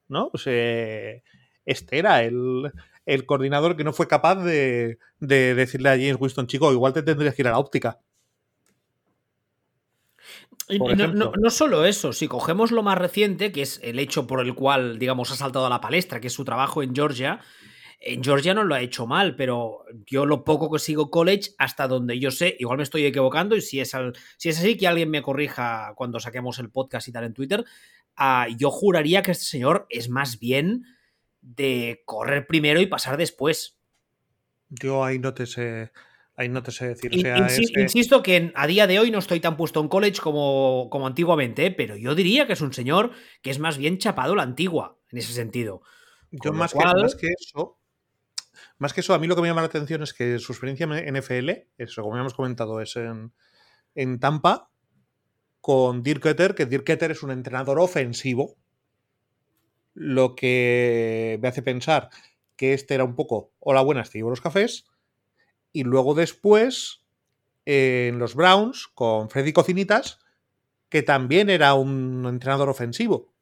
¿no? 0.08 0.28
Pues 0.30 0.42
eh, 0.48 1.22
este 1.64 1.98
era 1.98 2.22
el, 2.22 2.72
el, 3.06 3.26
coordinador 3.26 3.76
que 3.76 3.84
no 3.84 3.92
fue 3.92 4.08
capaz 4.08 4.36
de, 4.36 4.98
de, 5.20 5.54
decirle 5.54 5.88
a 5.88 5.92
James 5.92 6.16
Winston, 6.18 6.46
chico, 6.46 6.72
igual 6.72 6.92
te 6.92 7.02
tendrías 7.02 7.34
que 7.34 7.42
ir 7.42 7.48
a 7.48 7.52
la 7.52 7.58
óptica. 7.58 8.00
No, 10.68 11.06
no, 11.06 11.32
no, 11.36 11.50
solo 11.50 11.84
eso, 11.84 12.12
si 12.12 12.28
cogemos 12.28 12.70
lo 12.70 12.82
más 12.82 12.96
reciente, 12.96 13.52
que 13.52 13.62
es 13.62 13.80
el 13.82 13.98
hecho 13.98 14.26
por 14.26 14.40
el 14.40 14.54
cual, 14.54 14.98
digamos, 14.98 15.30
ha 15.30 15.36
saltado 15.36 15.66
a 15.66 15.70
la 15.70 15.80
palestra, 15.80 16.20
que 16.20 16.28
es 16.28 16.32
su 16.32 16.44
trabajo 16.44 16.82
en 16.82 16.94
Georgia, 16.94 17.40
en 18.04 18.22
Georgia 18.22 18.52
no 18.52 18.64
lo 18.64 18.74
ha 18.74 18.80
hecho 18.80 19.06
mal, 19.06 19.36
pero 19.36 19.84
yo 20.06 20.26
lo 20.26 20.44
poco 20.44 20.70
que 20.70 20.78
sigo 20.78 21.10
college, 21.10 21.52
hasta 21.58 21.86
donde 21.86 22.18
yo 22.18 22.30
sé, 22.30 22.56
igual 22.58 22.78
me 22.78 22.82
estoy 22.82 23.04
equivocando, 23.04 23.54
y 23.56 23.60
si 23.60 23.80
es, 23.80 23.94
al, 23.94 24.12
si 24.36 24.48
es 24.48 24.58
así, 24.58 24.76
que 24.76 24.88
alguien 24.88 25.10
me 25.10 25.22
corrija 25.22 25.92
cuando 25.94 26.18
saquemos 26.18 26.58
el 26.58 26.70
podcast 26.70 27.08
y 27.08 27.12
tal 27.12 27.24
en 27.24 27.34
Twitter, 27.34 27.64
uh, 28.18 28.54
yo 28.56 28.70
juraría 28.70 29.22
que 29.22 29.32
este 29.32 29.44
señor 29.44 29.86
es 29.88 30.08
más 30.08 30.38
bien 30.40 30.84
de 31.42 32.02
correr 32.06 32.46
primero 32.46 32.80
y 32.80 32.86
pasar 32.86 33.18
después. 33.18 33.78
Yo 34.70 35.04
ahí 35.04 35.18
no 35.18 35.34
te 35.34 35.44
sé. 35.46 35.92
Ahí 36.34 36.48
no 36.48 36.62
te 36.62 36.70
sé 36.70 36.88
decir. 36.88 37.14
O 37.14 37.18
sea, 37.18 37.36
Insi 37.36 37.64
es, 37.64 37.76
insisto 37.76 38.22
que 38.22 38.52
a 38.54 38.66
día 38.66 38.86
de 38.86 38.98
hoy 38.98 39.10
no 39.10 39.18
estoy 39.18 39.38
tan 39.38 39.56
puesto 39.56 39.80
en 39.80 39.88
college 39.88 40.20
como, 40.22 40.88
como 40.90 41.06
antiguamente, 41.06 41.66
¿eh? 41.66 41.70
pero 41.70 41.94
yo 41.96 42.14
diría 42.14 42.46
que 42.46 42.54
es 42.54 42.60
un 42.62 42.72
señor 42.72 43.10
que 43.42 43.50
es 43.50 43.58
más 43.58 43.76
bien 43.76 43.98
chapado 43.98 44.34
la 44.34 44.42
antigua, 44.42 44.96
en 45.10 45.18
ese 45.18 45.34
sentido. 45.34 45.82
Yo 46.30 46.54
más, 46.54 46.72
cual... 46.72 46.94
que, 46.94 47.02
más 47.02 47.14
que 47.16 47.28
eso, 47.38 47.78
más 48.78 48.94
que 48.94 49.00
eso, 49.02 49.12
a 49.12 49.18
mí 49.18 49.26
lo 49.26 49.36
que 49.36 49.42
me 49.42 49.48
llama 49.48 49.60
la 49.60 49.66
atención 49.66 50.02
es 50.02 50.14
que 50.14 50.38
su 50.38 50.52
experiencia 50.52 50.84
en 50.84 51.14
NFL, 51.14 51.50
eso 51.76 52.02
como 52.02 52.16
hemos 52.16 52.32
comentado, 52.32 52.80
es 52.80 52.96
en, 52.96 53.34
en 53.94 54.18
Tampa 54.18 54.70
con 55.60 56.02
Dirk 56.02 56.22
Ketter, 56.22 56.54
que 56.54 56.66
Dirk 56.66 56.84
Ketter 56.84 57.10
es 57.10 57.22
un 57.22 57.30
entrenador 57.30 57.78
ofensivo, 57.78 58.56
lo 59.94 60.34
que 60.34 61.38
me 61.42 61.48
hace 61.48 61.62
pensar 61.62 62.10
que 62.56 62.74
este 62.74 62.94
era 62.94 63.04
un 63.04 63.14
poco, 63.14 63.52
hola 63.58 63.80
buenas, 63.82 64.10
te 64.10 64.18
llevo 64.18 64.30
los 64.30 64.40
cafés, 64.40 64.86
y 65.72 65.84
luego 65.84 66.14
después 66.14 67.02
en 67.64 68.18
los 68.18 68.34
Browns 68.34 68.88
con 68.88 69.30
Freddy 69.30 69.52
Cocinitas, 69.52 70.18
que 70.88 71.02
también 71.02 71.48
era 71.48 71.74
un 71.74 72.26
entrenador 72.26 72.68
ofensivo. 72.68 73.32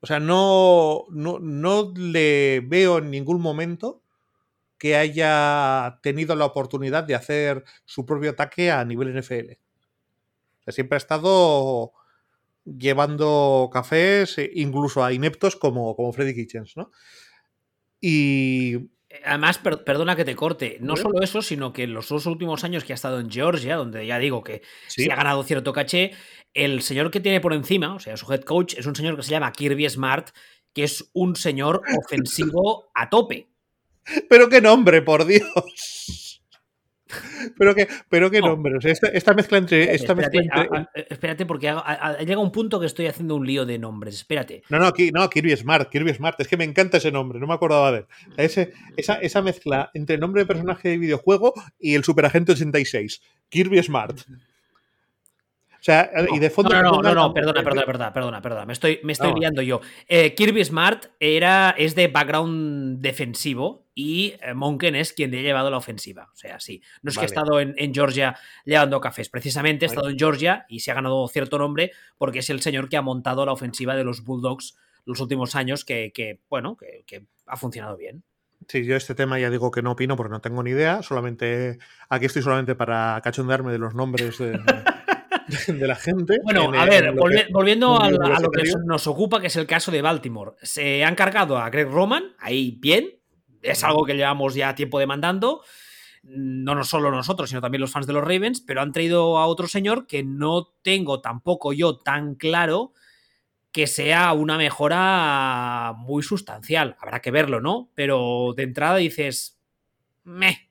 O 0.00 0.06
sea, 0.06 0.20
no, 0.20 1.06
no, 1.10 1.38
no 1.38 1.92
le 1.96 2.60
veo 2.60 2.98
en 2.98 3.10
ningún 3.10 3.40
momento 3.40 4.02
que 4.78 4.96
haya 4.96 6.00
tenido 6.02 6.34
la 6.34 6.44
oportunidad 6.44 7.04
de 7.04 7.14
hacer 7.14 7.64
su 7.84 8.04
propio 8.04 8.30
ataque 8.30 8.70
a 8.70 8.84
nivel 8.84 9.16
NFL. 9.16 9.52
O 9.52 10.62
sea, 10.64 10.72
siempre 10.72 10.96
ha 10.96 10.98
estado 10.98 11.92
llevando 12.64 13.70
cafés, 13.72 14.38
eh, 14.38 14.50
incluso 14.54 15.04
a 15.04 15.12
ineptos 15.12 15.56
como, 15.56 15.94
como 15.96 16.12
Freddy 16.12 16.34
Kitchens, 16.34 16.76
¿no? 16.76 16.90
Y 18.00 18.76
Además, 19.26 19.58
per- 19.58 19.84
perdona 19.84 20.16
que 20.16 20.24
te 20.24 20.34
corte, 20.34 20.78
no 20.80 20.96
solo 20.96 21.20
eso, 21.20 21.42
sino 21.42 21.74
que 21.74 21.82
en 21.82 21.92
los 21.92 22.08
dos 22.08 22.24
últimos 22.24 22.64
años 22.64 22.82
que 22.82 22.92
ha 22.92 22.94
estado 22.94 23.20
en 23.20 23.30
Georgia, 23.30 23.76
donde 23.76 24.06
ya 24.06 24.18
digo 24.18 24.42
que 24.42 24.62
sí, 24.88 25.04
se 25.04 25.12
ha 25.12 25.16
ganado 25.16 25.42
cierto 25.44 25.74
caché, 25.74 26.12
el 26.54 26.80
señor 26.80 27.10
que 27.10 27.20
tiene 27.20 27.42
por 27.42 27.52
encima, 27.52 27.94
o 27.94 27.98
sea, 28.00 28.16
su 28.16 28.32
head 28.32 28.40
coach, 28.40 28.72
es 28.78 28.86
un 28.86 28.96
señor 28.96 29.16
que 29.16 29.22
se 29.22 29.30
llama 29.30 29.52
Kirby 29.52 29.86
Smart, 29.90 30.30
que 30.72 30.84
es 30.84 31.10
un 31.12 31.36
señor 31.36 31.82
ofensivo 31.98 32.90
a 32.94 33.10
tope. 33.10 33.48
pero 34.30 34.48
qué 34.48 34.62
nombre, 34.62 35.02
por 35.02 35.26
Dios. 35.26 35.44
Pero 37.58 37.74
qué, 37.74 37.88
pero 38.08 38.30
qué 38.30 38.40
No. 38.40 38.48
nombre. 38.48 38.76
O 38.76 38.80
sea, 38.80 38.92
esta, 38.92 39.08
esta 39.08 39.34
mezcla 39.34 39.58
entre. 39.58 39.94
Esta 39.94 40.12
espérate, 40.12 40.38
mezcla 40.38 40.62
entre 40.62 40.78
a- 40.78 40.80
a- 40.80 40.90
espérate, 41.10 41.46
porque 41.46 41.68
ha- 41.68 42.18
llega 42.20 42.38
un 42.40 42.52
punto 42.52 42.80
que 42.80 42.86
estoy 42.86 43.06
haciendo 43.06 43.36
un 43.36 43.46
lío 43.46 43.64
de 43.66 43.78
nombres. 43.78 44.14
Espérate. 44.16 44.62
No, 44.68 44.78
no, 44.78 44.92
Ki- 44.92 45.10
no, 45.12 45.28
Kirby 45.28 45.56
Smart, 45.56 45.90
Kirby 45.90 46.14
Smart. 46.14 46.40
Es 46.40 46.48
que 46.48 46.56
me 46.56 46.64
encanta 46.64 46.96
ese 46.98 47.12
nombre, 47.12 47.38
no 47.40 47.46
me 47.46 47.54
acordaba 47.54 47.92
de 47.92 47.98
él. 47.98 48.06
Ese- 48.36 48.72
esa, 48.96 49.14
esa 49.16 49.42
mezcla 49.42 49.90
entre 49.94 50.18
nombre 50.18 50.42
de 50.42 50.46
personaje 50.46 50.90
de 50.90 50.98
videojuego 50.98 51.52
y 51.78 51.94
el 51.94 52.04
Superagente 52.04 52.52
86. 52.52 53.20
Kirby 53.48 53.82
Smart. 53.82 54.20
O 55.82 55.84
sea, 55.84 56.12
y 56.32 56.38
de 56.38 56.48
fondo. 56.48 56.70
no, 56.72 56.80
no, 56.80 56.90
no, 56.92 57.02
no, 57.02 57.14
no, 57.14 57.34
perdona, 57.34 57.64
perdona, 57.64 57.84
perdona, 57.84 58.12
perdona, 58.12 58.40
perdona. 58.40 58.66
Me 58.66 58.72
estoy, 58.72 59.00
me 59.02 59.14
estoy 59.14 59.32
No. 59.32 59.38
liando 59.38 59.62
yo. 59.62 59.80
Eh, 60.06 60.32
Kirby 60.32 60.64
Smart 60.64 61.06
era, 61.18 61.74
es 61.76 61.96
de 61.96 62.06
background 62.06 63.00
defensivo 63.00 63.88
y 63.92 64.34
eh, 64.42 64.54
Monken 64.54 64.94
es 64.94 65.12
quien 65.12 65.32
le 65.32 65.40
ha 65.40 65.42
llevado 65.42 65.72
la 65.72 65.78
ofensiva. 65.78 66.28
O 66.32 66.36
sea, 66.36 66.60
sí. 66.60 66.80
No 67.02 67.10
es 67.10 67.18
que 67.18 67.24
ha 67.24 67.26
estado 67.26 67.58
en, 67.58 67.74
en 67.78 67.92
Georgia 67.92 68.36
llevando 68.64 69.00
cafés. 69.00 69.28
Precisamente 69.28 69.84
ha 69.84 69.88
Vale. 69.88 69.94
estado 69.96 70.10
en 70.12 70.18
Georgia 70.20 70.66
y 70.68 70.78
se 70.78 70.92
ha 70.92 70.94
ganado 70.94 71.26
cierto 71.26 71.58
nombre 71.58 71.90
porque 72.16 72.38
es 72.38 72.50
el 72.50 72.60
señor 72.60 72.88
que 72.88 72.96
ha 72.96 73.02
montado 73.02 73.44
la 73.44 73.50
ofensiva 73.50 73.96
de 73.96 74.04
los 74.04 74.22
Bulldogs 74.22 74.78
los 75.04 75.18
últimos 75.18 75.56
años 75.56 75.84
que, 75.84 76.12
que, 76.14 76.38
bueno, 76.48 76.76
que, 76.76 77.02
que 77.08 77.26
ha 77.46 77.56
funcionado 77.56 77.96
bien. 77.96 78.22
Sí, 78.68 78.84
yo 78.84 78.94
este 78.94 79.16
tema 79.16 79.40
ya 79.40 79.50
digo 79.50 79.72
que 79.72 79.82
no 79.82 79.90
opino 79.90 80.14
porque 80.16 80.30
no 80.30 80.40
tengo 80.40 80.62
ni 80.62 80.70
idea. 80.70 81.02
Solamente. 81.02 81.78
Aquí 82.08 82.26
estoy 82.26 82.42
solamente 82.42 82.76
para 82.76 83.20
cachondearme 83.24 83.72
de 83.72 83.78
los 83.78 83.96
nombres 83.96 84.38
de, 84.38 84.52
de 85.68 85.86
la 85.86 85.96
gente. 85.96 86.38
Bueno, 86.42 86.72
en- 86.74 86.80
a 86.80 86.84
ver, 86.86 87.14
que- 87.14 87.46
volviendo 87.52 88.00
a 88.00 88.10
lo 88.10 88.50
que 88.50 88.62
nos 88.84 89.06
ocupa, 89.06 89.40
que 89.40 89.46
es 89.48 89.56
el 89.56 89.66
caso 89.66 89.90
de 89.90 90.02
Baltimore. 90.02 90.52
Se 90.62 91.04
han 91.04 91.14
cargado 91.14 91.58
a 91.58 91.70
Greg 91.70 91.88
Roman, 91.88 92.34
ahí 92.38 92.76
bien. 92.80 93.18
Es 93.62 93.84
algo 93.84 94.04
que 94.04 94.14
llevamos 94.14 94.54
ya 94.54 94.74
tiempo 94.74 94.98
demandando. 94.98 95.62
No, 96.24 96.74
no 96.74 96.84
solo 96.84 97.10
nosotros, 97.10 97.48
sino 97.48 97.60
también 97.60 97.80
los 97.80 97.90
fans 97.90 98.06
de 98.06 98.12
los 98.12 98.22
Ravens, 98.22 98.60
pero 98.60 98.80
han 98.80 98.92
traído 98.92 99.38
a 99.38 99.46
otro 99.46 99.66
señor 99.68 100.06
que 100.06 100.22
no 100.22 100.72
tengo 100.82 101.20
tampoco 101.20 101.72
yo 101.72 101.98
tan 101.98 102.34
claro 102.36 102.92
que 103.72 103.86
sea 103.86 104.32
una 104.32 104.58
mejora 104.58 105.94
muy 105.96 106.22
sustancial. 106.22 106.96
Habrá 107.00 107.20
que 107.20 107.30
verlo, 107.30 107.60
¿no? 107.60 107.90
Pero 107.94 108.52
de 108.56 108.64
entrada 108.64 108.96
dices, 108.96 109.58
meh. 110.24 110.68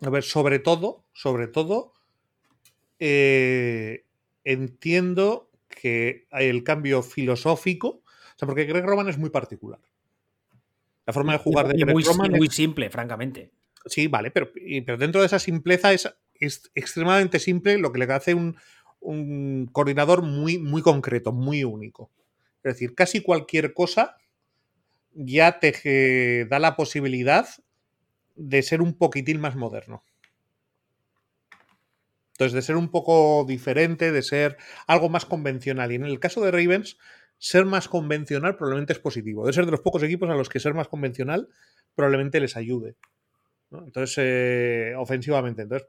A 0.00 0.10
ver, 0.10 0.22
sobre 0.22 0.58
todo, 0.58 1.04
sobre 1.12 1.48
todo, 1.48 1.93
eh, 2.98 4.04
entiendo 4.44 5.50
que 5.68 6.26
hay 6.30 6.46
el 6.48 6.64
cambio 6.64 7.02
filosófico, 7.02 7.88
o 7.88 8.38
sea, 8.38 8.46
porque 8.46 8.64
Greg 8.64 8.84
Roman 8.84 9.08
es 9.08 9.18
muy 9.18 9.30
particular. 9.30 9.80
La 11.06 11.12
forma 11.12 11.32
de 11.32 11.38
jugar 11.38 11.68
de 11.68 11.74
Greg 11.78 11.92
muy, 11.92 12.02
Roman 12.02 12.34
y 12.34 12.38
muy 12.38 12.46
es- 12.46 12.54
simple, 12.54 12.90
francamente. 12.90 13.50
Sí, 13.86 14.06
vale, 14.06 14.30
pero, 14.30 14.50
y- 14.56 14.80
pero 14.80 14.96
dentro 14.96 15.20
de 15.20 15.26
esa 15.26 15.38
simpleza 15.38 15.92
es, 15.92 16.08
es 16.34 16.70
extremadamente 16.74 17.38
simple, 17.38 17.78
lo 17.78 17.92
que 17.92 17.98
le 17.98 18.12
hace 18.12 18.32
un, 18.34 18.56
un 19.00 19.68
coordinador 19.70 20.22
muy, 20.22 20.58
muy 20.58 20.80
concreto, 20.80 21.32
muy 21.32 21.64
único. 21.64 22.10
Es 22.62 22.74
decir, 22.74 22.94
casi 22.94 23.20
cualquier 23.20 23.74
cosa 23.74 24.16
ya 25.14 25.60
te 25.60 26.46
da 26.48 26.58
la 26.58 26.76
posibilidad 26.76 27.46
de 28.36 28.62
ser 28.62 28.82
un 28.82 28.94
poquitín 28.94 29.40
más 29.40 29.56
moderno. 29.56 30.02
Entonces, 32.34 32.52
de 32.52 32.62
ser 32.62 32.76
un 32.76 32.90
poco 32.90 33.44
diferente, 33.46 34.10
de 34.10 34.22
ser 34.22 34.56
algo 34.88 35.08
más 35.08 35.24
convencional. 35.24 35.92
Y 35.92 35.94
en 35.94 36.04
el 36.04 36.18
caso 36.18 36.44
de 36.44 36.50
Ravens, 36.50 36.98
ser 37.38 37.64
más 37.64 37.88
convencional 37.88 38.56
probablemente 38.56 38.92
es 38.92 38.98
positivo. 38.98 39.46
De 39.46 39.52
ser 39.52 39.66
de 39.66 39.70
los 39.70 39.80
pocos 39.80 40.02
equipos 40.02 40.28
a 40.28 40.34
los 40.34 40.48
que 40.48 40.58
ser 40.58 40.74
más 40.74 40.88
convencional 40.88 41.48
probablemente 41.94 42.40
les 42.40 42.56
ayude. 42.56 42.96
Entonces, 43.70 44.16
eh, 44.18 44.94
ofensivamente. 44.96 45.62
Entonces, 45.62 45.88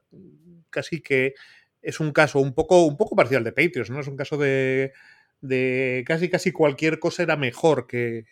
casi 0.69 1.01
que 1.01 1.33
es 1.81 1.99
un 1.99 2.11
caso 2.11 2.39
un 2.39 2.53
poco, 2.53 2.85
un 2.85 2.97
poco 2.97 3.15
parcial 3.15 3.43
de 3.43 3.51
Patriots, 3.51 3.89
¿no? 3.89 3.99
Es 3.99 4.07
un 4.07 4.15
caso 4.15 4.37
de, 4.37 4.93
de 5.41 6.03
casi 6.05 6.29
casi 6.29 6.51
cualquier 6.51 6.99
cosa 6.99 7.23
era 7.23 7.37
mejor 7.37 7.87
que, 7.87 8.25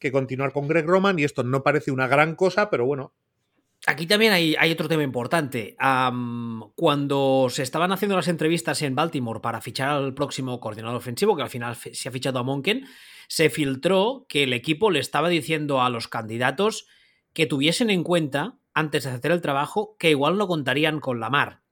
que 0.00 0.10
continuar 0.10 0.52
con 0.52 0.66
Greg 0.66 0.86
Roman. 0.86 1.16
Y 1.18 1.24
esto 1.24 1.44
no 1.44 1.62
parece 1.62 1.92
una 1.92 2.08
gran 2.08 2.34
cosa, 2.34 2.70
pero 2.70 2.86
bueno, 2.86 3.14
Aquí 3.86 4.06
también 4.06 4.32
hay, 4.32 4.72
otro 4.72 4.88
tema 4.88 5.02
importante. 5.02 5.76
Cuando 6.76 7.46
se 7.50 7.62
estaban 7.64 7.90
haciendo 7.90 8.16
las 8.16 8.28
entrevistas 8.28 8.80
en 8.82 8.94
Baltimore 8.94 9.40
para 9.40 9.60
fichar 9.60 9.90
al 9.90 10.14
próximo 10.14 10.60
coordinador 10.60 10.96
ofensivo, 10.96 11.36
que 11.36 11.42
al 11.42 11.50
final 11.50 11.74
se 11.76 12.08
ha 12.08 12.12
fichado 12.12 12.38
a 12.38 12.44
Monken, 12.44 12.86
se 13.26 13.50
filtró 13.50 14.26
que 14.28 14.44
el 14.44 14.52
equipo 14.52 14.90
le 14.90 15.00
estaba 15.00 15.28
diciendo 15.28 15.82
a 15.82 15.90
los 15.90 16.06
candidatos 16.06 16.86
que 17.32 17.46
tuviesen 17.46 17.90
en 17.90 18.04
cuenta, 18.04 18.56
antes 18.72 19.04
de 19.04 19.10
hacer 19.10 19.32
el 19.32 19.40
trabajo, 19.40 19.96
que 19.98 20.10
igual 20.10 20.38
no 20.38 20.46
contarían 20.46 21.00
con 21.00 21.18
Lamar. 21.18 21.62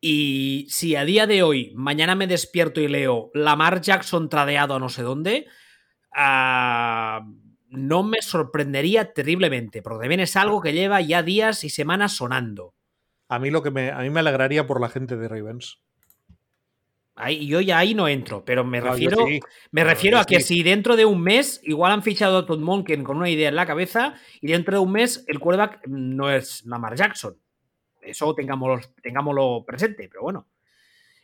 Y 0.00 0.66
si 0.68 0.96
a 0.96 1.06
día 1.06 1.26
de 1.26 1.42
hoy, 1.42 1.72
mañana 1.74 2.14
me 2.14 2.26
despierto 2.26 2.82
y 2.82 2.88
leo 2.88 3.30
Lamar 3.32 3.80
Jackson 3.80 4.28
tradeado 4.28 4.74
a 4.74 4.78
no 4.78 4.90
sé 4.90 5.02
dónde, 5.02 5.46
ah, 6.14 7.26
no 7.74 8.02
me 8.02 8.22
sorprendería 8.22 9.12
terriblemente, 9.12 9.82
porque 9.82 10.02
también 10.04 10.20
es 10.20 10.36
algo 10.36 10.60
que 10.60 10.72
lleva 10.72 11.00
ya 11.00 11.22
días 11.22 11.64
y 11.64 11.70
semanas 11.70 12.12
sonando. 12.16 12.74
a 13.28 13.38
mí 13.38 13.50
lo 13.50 13.62
que 13.62 13.70
me, 13.70 13.90
a 13.90 13.98
mí 13.98 14.10
me 14.10 14.20
alegraría 14.20 14.66
por 14.66 14.80
la 14.80 14.88
gente 14.88 15.16
de 15.16 15.28
Ravens. 15.28 15.80
Ahí, 17.16 17.46
yo 17.46 17.60
ya 17.60 17.78
ahí 17.78 17.94
no 17.94 18.08
entro, 18.08 18.44
pero 18.44 18.64
me 18.64 18.80
No, 18.80 18.90
refiero, 18.90 19.24
sí. 19.26 19.38
me 19.70 19.84
refiero 19.84 20.18
a 20.18 20.24
que 20.24 20.40
sí. 20.40 20.56
si 20.56 20.62
dentro 20.64 20.96
de 20.96 21.04
un 21.04 21.20
mes 21.20 21.60
igual 21.62 21.92
han 21.92 22.02
fichado 22.02 22.38
a 22.38 22.46
Todd 22.46 22.58
Monken 22.58 23.04
con 23.04 23.16
una 23.18 23.30
idea 23.30 23.48
en 23.48 23.54
la 23.54 23.66
cabeza 23.66 24.14
y 24.40 24.48
dentro 24.48 24.74
de 24.74 24.80
un 24.80 24.90
mes 24.90 25.24
el 25.28 25.38
quarterback 25.38 25.86
no 25.86 26.28
es 26.30 26.64
Lamar 26.66 26.96
Jackson. 26.96 27.36
Eso 28.02 28.34
tengámoslo, 28.34 28.80
tengámoslo 29.00 29.64
presente, 29.64 30.08
pero 30.08 30.22
bueno. 30.22 30.48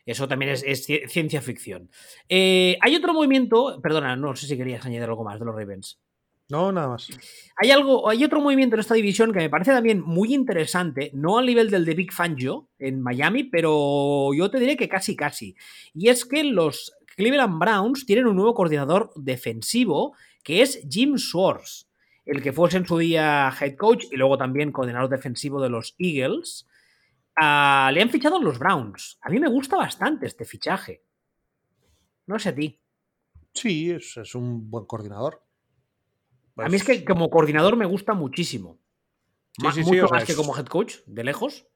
Eso 0.07 0.27
también 0.29 0.53
es, 0.53 0.63
es 0.65 0.89
ci- 0.89 1.07
ciencia 1.09 1.43
ficción. 1.43 1.91
Eh, 2.29 2.79
hay 2.81 2.95
otro 2.97 3.13
movimiento, 3.13 3.81
perdona, 3.83 4.15
no 4.17 4.35
sé 4.37 4.47
si 4.47 4.57
querías 4.57 4.85
añadir 4.87 5.09
algo 5.09 5.25
más 5.25 5.39
de 5.41 5.45
los 5.45 5.55
Ravens. 5.55 5.99
No, 6.51 6.73
nada 6.73 6.89
más. 6.89 7.09
Hay 7.57 7.71
algo, 7.71 8.09
hay 8.09 8.25
otro 8.25 8.41
movimiento 8.41 8.75
en 8.75 8.81
esta 8.81 8.95
división 8.95 9.33
que 9.33 9.39
me 9.39 9.51
parece 9.51 9.71
también 9.71 10.01
muy 10.01 10.35
interesante, 10.35 11.11
no 11.15 11.39
al 11.39 11.47
nivel 11.47 11.71
del 11.71 11.85
de 11.85 11.95
Big 11.95 12.13
Fangio 12.13 12.69
en 12.79 13.01
Miami, 13.01 13.45
pero 13.45 14.35
yo 14.35 14.51
te 14.51 14.59
diré 14.59 14.77
que 14.77 14.89
casi 14.89 15.15
casi. 15.15 15.55
Y 15.95 16.09
es 16.09 16.25
que 16.25 16.43
los 16.43 16.93
Cleveland 17.17 17.59
Browns 17.59 18.05
tienen 18.05 18.27
un 18.27 18.37
nuevo 18.37 18.55
coordinador 18.55 19.13
defensivo 19.15 20.17
que 20.43 20.63
es 20.63 20.81
Jim 20.91 21.17
Schwartz, 21.17 21.89
el 22.25 22.43
que 22.43 22.53
fuese 22.53 22.79
en 22.79 22.87
su 22.87 22.99
día 22.99 23.53
head 23.61 23.77
coach 23.77 24.07
y 24.11 24.17
luego 24.17 24.37
también 24.37 24.73
coordinador 24.73 25.09
defensivo 25.09 25.63
de 25.63 25.71
los 25.71 25.95
Eagles. 25.99 26.67
Ah, 27.37 27.91
le 27.95 28.03
han 28.03 28.11
fichado 28.11 28.41
los 28.41 28.59
Browns. 28.59 29.19
A 29.23 29.31
mí 29.31 29.39
me 29.39 29.49
gusta 29.49 29.77
bastante 29.77 30.27
este 30.27 30.45
fichaje. 30.45 31.05
No 32.27 32.39
sé 32.39 32.49
a 32.49 32.55
ti. 32.55 32.81
Sí, 33.55 33.91
es, 33.91 34.17
es 34.17 34.35
un 34.35 34.71
buen 34.71 34.87
coordinador. 34.87 35.43
A 36.65 36.69
mí 36.69 36.77
es 36.77 36.85
Pues 36.85 36.99
que 36.99 37.05
como 37.05 37.29
coordinador 37.31 37.77
me 37.77 37.87
gusta 37.87 38.15
muchísimo. 38.15 38.79
Sí, 39.59 39.63
Ma- 39.65 39.73
sí, 39.73 39.83
sí, 39.83 39.89
mucho 39.91 40.07
sea, 40.09 40.17
más 40.19 40.25
que 40.25 40.33
es- 40.33 40.39
como 40.39 40.57
head 40.57 40.67
coach, 40.67 40.97
de 41.07 41.25
lejos. 41.25 41.67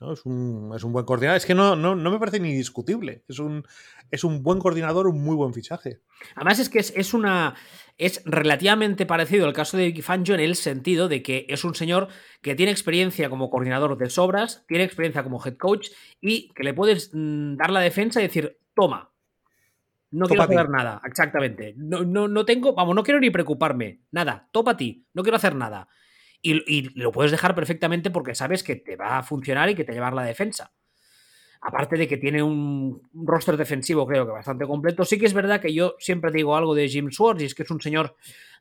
¿no? 0.00 0.12
Es, 0.14 0.24
un, 0.26 0.72
es 0.74 0.82
un 0.82 0.92
buen 0.92 1.04
coordinador. 1.04 1.36
Es 1.36 1.46
que 1.46 1.54
no, 1.54 1.76
no, 1.76 1.94
no 1.94 2.10
me 2.10 2.18
parece 2.18 2.40
ni 2.40 2.52
discutible. 2.52 3.22
Es 3.28 3.38
un, 3.38 3.64
es 4.10 4.24
un 4.24 4.42
buen 4.42 4.58
coordinador, 4.58 5.06
un 5.06 5.22
muy 5.22 5.36
buen 5.36 5.54
fichaje. 5.54 6.00
Además 6.34 6.58
es 6.58 6.68
que 6.68 6.80
es, 6.80 6.92
es 6.96 7.14
una 7.14 7.54
es 7.98 8.22
relativamente 8.24 9.06
parecido 9.06 9.46
al 9.46 9.52
caso 9.52 9.76
de 9.76 9.84
Vicky 9.86 10.02
Fangio 10.02 10.34
en 10.34 10.40
el 10.40 10.56
sentido 10.56 11.06
de 11.08 11.22
que 11.22 11.46
es 11.48 11.62
un 11.62 11.74
señor 11.76 12.08
que 12.40 12.56
tiene 12.56 12.72
experiencia 12.72 13.30
como 13.30 13.48
coordinador 13.48 13.96
de 13.96 14.10
sobras, 14.10 14.64
tiene 14.66 14.82
experiencia 14.82 15.22
como 15.22 15.44
head 15.44 15.56
coach 15.56 15.90
y 16.20 16.48
que 16.54 16.64
le 16.64 16.74
puedes 16.74 17.10
mm, 17.12 17.54
dar 17.56 17.70
la 17.70 17.80
defensa 17.80 18.18
y 18.20 18.24
decir, 18.24 18.58
toma, 18.74 19.11
no 20.12 20.26
quiero 20.26 20.44
hacer 20.44 20.70
nada, 20.70 21.00
exactamente. 21.04 21.74
No, 21.76 22.04
no, 22.04 22.28
no 22.28 22.44
tengo, 22.44 22.74
vamos, 22.74 22.94
no 22.94 23.02
quiero 23.02 23.18
ni 23.18 23.30
preocuparme, 23.30 24.02
nada, 24.12 24.48
topa 24.52 24.72
a 24.72 24.76
ti, 24.76 25.04
no 25.14 25.22
quiero 25.22 25.36
hacer 25.36 25.56
nada. 25.56 25.88
Y, 26.40 26.62
y 26.66 26.90
lo 26.98 27.12
puedes 27.12 27.32
dejar 27.32 27.54
perfectamente 27.54 28.10
porque 28.10 28.34
sabes 28.34 28.62
que 28.62 28.76
te 28.76 28.96
va 28.96 29.18
a 29.18 29.22
funcionar 29.22 29.68
y 29.70 29.74
que 29.74 29.84
te 29.84 29.92
llevar 29.92 30.12
la 30.12 30.24
defensa. 30.24 30.72
aparte 31.60 31.96
de 31.96 32.08
que 32.08 32.16
tiene 32.16 32.42
un 32.42 33.00
roster 33.14 33.56
defensivo 33.56 34.06
creo 34.06 34.26
que 34.26 34.32
bastante 34.32 34.66
completo. 34.66 35.04
Sí 35.04 35.18
que 35.18 35.26
es 35.26 35.34
verdad 35.34 35.60
que 35.60 35.72
yo 35.72 35.94
siempre 35.98 36.32
digo 36.32 36.56
algo 36.56 36.74
de 36.74 36.88
Jim 36.88 37.10
Swartz 37.10 37.42
y 37.42 37.46
es 37.46 37.54
que 37.54 37.62
es 37.62 37.70
un 37.70 37.80
señor, 37.80 38.16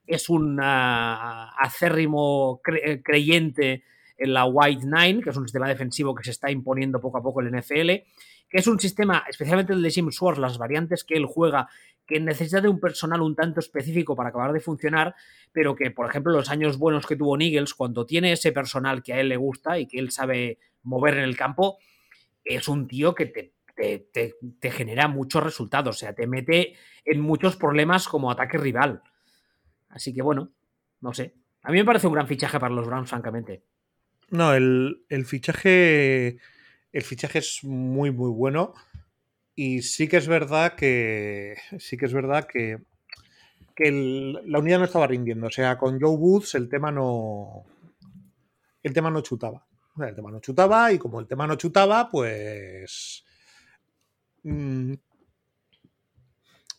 es 0.06 0.30
un 0.30 0.60
acérrimo 0.62 2.62
creyente 3.04 3.84
en 4.18 4.34
la 4.34 4.46
White 4.46 4.86
Nine, 4.86 5.24
que 5.24 5.32
es 5.32 5.38
un 5.38 5.46
sistema 5.46 5.68
defensivo 5.68 6.14
que 6.14 6.24
se 6.24 6.32
está 6.32 6.52
imponiendo 6.52 7.02
poco 7.02 7.18
a 7.18 7.24
poco 7.24 7.42
en 7.42 7.48
el 7.48 7.60
NFL, 7.60 7.90
que 8.52 8.60
es 8.60 8.68
un 8.68 8.80
sistema, 8.80 9.24
especialmente 9.30 9.74
el 9.74 9.82
de 9.82 9.90
Jim 9.90 10.12
Swartz, 10.12 10.38
las 10.38 10.58
variantes 10.58 11.04
que 11.04 11.16
él 11.16 11.26
juega, 11.26 11.70
que 12.06 12.20
necesita 12.20 12.60
de 12.60 12.68
un 12.68 12.80
personal 12.80 13.22
un 13.22 13.36
tanto 13.36 13.62
específico 13.62 14.16
para 14.16 14.30
acabar 14.30 14.52
de 14.52 14.60
funcionar, 14.60 15.16
pero 15.54 15.76
que, 15.76 15.90
por 15.90 16.10
ejemplo, 16.10 16.34
los 16.34 16.50
años 16.50 16.78
buenos 16.78 17.08
que 17.08 17.16
tuvo 17.16 17.40
Eagles, 17.40 17.74
cuando 17.74 18.06
tiene 18.06 18.34
ese 18.34 18.52
personal 18.52 19.02
que 19.02 19.14
a 19.14 19.20
él 19.22 19.30
le 19.30 19.38
gusta 19.38 19.80
y 19.80 19.88
que 19.88 20.00
él 20.00 20.12
sabe 20.12 20.60
mover 20.84 21.16
en 21.16 21.24
el 21.24 21.38
campo, 21.38 21.78
es 22.44 22.68
un 22.68 22.88
tío 22.88 23.16
que 23.16 23.28
te, 23.28 23.54
te, 23.80 24.72
genera 24.72 25.08
muchos 25.08 25.44
resultados, 25.44 25.96
o 25.96 26.00
sea, 26.00 26.14
te 26.14 26.28
mete 26.28 26.76
en 27.06 27.22
muchos 27.22 27.56
problemas 27.56 28.08
como 28.08 28.32
ataque 28.32 28.58
rival. 28.58 29.02
Así 29.90 30.14
que 30.14 30.22
bueno, 30.22 30.52
no 31.00 31.14
sé. 31.14 31.36
A 31.64 31.72
mí 31.72 31.78
me 31.78 31.86
parece 31.86 32.08
un 32.08 32.14
gran 32.14 32.28
fichaje 32.28 32.60
para 32.60 32.74
los 32.74 32.88
Browns, 32.88 33.10
francamente. 33.10 33.64
No, 34.30 34.54
el, 34.54 35.26
fichaje. 35.26 36.38
El 36.92 37.04
fichaje 37.04 37.40
es 37.40 37.64
muy, 37.64 38.12
muy 38.12 38.32
bueno. 38.32 38.74
Y 39.56 39.82
sí 39.82 40.08
que 40.08 40.18
es 40.18 40.28
verdad 40.28 40.76
que. 40.76 41.58
Sí 41.80 41.98
que 41.98 42.06
es 42.06 42.14
verdad 42.14 42.46
que. 42.46 42.80
que 43.76 43.92
la 44.46 44.60
unidad 44.60 44.80
no 44.80 44.86
estaba 44.86 45.08
rindiendo. 45.08 45.48
O 45.48 45.52
sea, 45.52 45.78
con 45.78 46.00
Joe 46.00 46.16
Woods 46.16 46.56
el 46.56 46.70
tema 46.70 46.92
no. 46.92 47.64
El 48.84 48.94
tema 48.94 49.12
no 49.12 49.22
chutaba. 49.22 49.66
el 50.00 50.16
tema 50.16 50.32
no 50.32 50.40
chutaba. 50.40 50.92
Y 50.92 50.98
como 50.98 51.20
el 51.20 51.28
tema 51.28 51.48
no 51.48 51.56
chutaba, 51.56 52.10
pues. 52.10 53.24
Mm, 54.44 54.94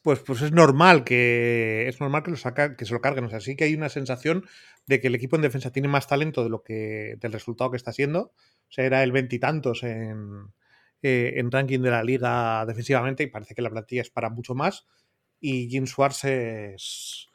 pues, 0.02 0.18
pues 0.18 0.42
es 0.42 0.50
normal 0.50 1.04
que 1.04 1.86
es 1.86 2.00
normal 2.00 2.24
que, 2.24 2.32
lo 2.32 2.36
saca, 2.36 2.76
que 2.76 2.84
se 2.84 2.92
lo 2.92 3.00
carguen. 3.00 3.24
O 3.24 3.30
sea, 3.30 3.40
sí 3.40 3.54
que 3.56 3.64
hay 3.64 3.74
una 3.74 3.88
sensación 3.88 4.44
de 4.86 5.00
que 5.00 5.06
el 5.06 5.14
equipo 5.14 5.36
en 5.36 5.42
defensa 5.42 5.70
tiene 5.70 5.88
más 5.88 6.08
talento 6.08 6.42
de 6.42 6.50
lo 6.50 6.62
que 6.62 7.16
del 7.20 7.32
resultado 7.32 7.70
que 7.70 7.76
está 7.76 7.92
siendo. 7.92 8.32
Sea, 8.72 8.86
era 8.86 9.02
el 9.02 9.12
veintitantos 9.12 9.82
en, 9.82 10.46
eh, 11.02 11.34
en 11.36 11.50
ranking 11.50 11.80
de 11.80 11.90
la 11.90 12.02
liga 12.02 12.64
defensivamente 12.64 13.22
y 13.22 13.26
parece 13.26 13.54
que 13.54 13.60
la 13.60 13.70
plantilla 13.70 14.00
es 14.00 14.10
para 14.10 14.30
mucho 14.30 14.54
más. 14.54 14.86
Y 15.40 15.68
Jim 15.68 15.86
Schwartz 15.86 16.24
es, 16.24 17.28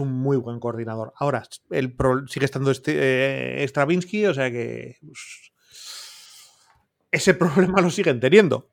un 0.00 0.12
muy 0.12 0.36
buen 0.36 0.58
coordinador. 0.58 1.12
Ahora, 1.16 1.44
el 1.70 1.94
sigue 2.26 2.44
estando 2.44 2.72
este, 2.72 3.62
eh, 3.62 3.68
Stravinsky, 3.68 4.26
o 4.26 4.34
sea 4.34 4.50
que 4.50 4.96
pues, 5.00 5.52
ese 7.12 7.34
problema 7.34 7.80
lo 7.80 7.90
siguen 7.90 8.18
teniendo. 8.18 8.68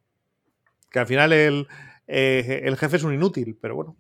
Que 0.90 1.00
al 1.00 1.08
final 1.08 1.34
el, 1.34 1.68
eh, 2.08 2.62
el 2.64 2.78
jefe 2.78 2.98
es 2.98 3.04
un 3.04 3.14
inútil, 3.14 3.60
pero 3.62 3.76
bueno, 3.76 3.98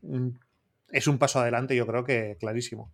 es 0.91 1.07
un 1.07 1.19
paso 1.19 1.39
adelante, 1.39 1.75
yo 1.75 1.85
creo 1.85 2.03
que 2.03 2.35
clarísimo. 2.39 2.91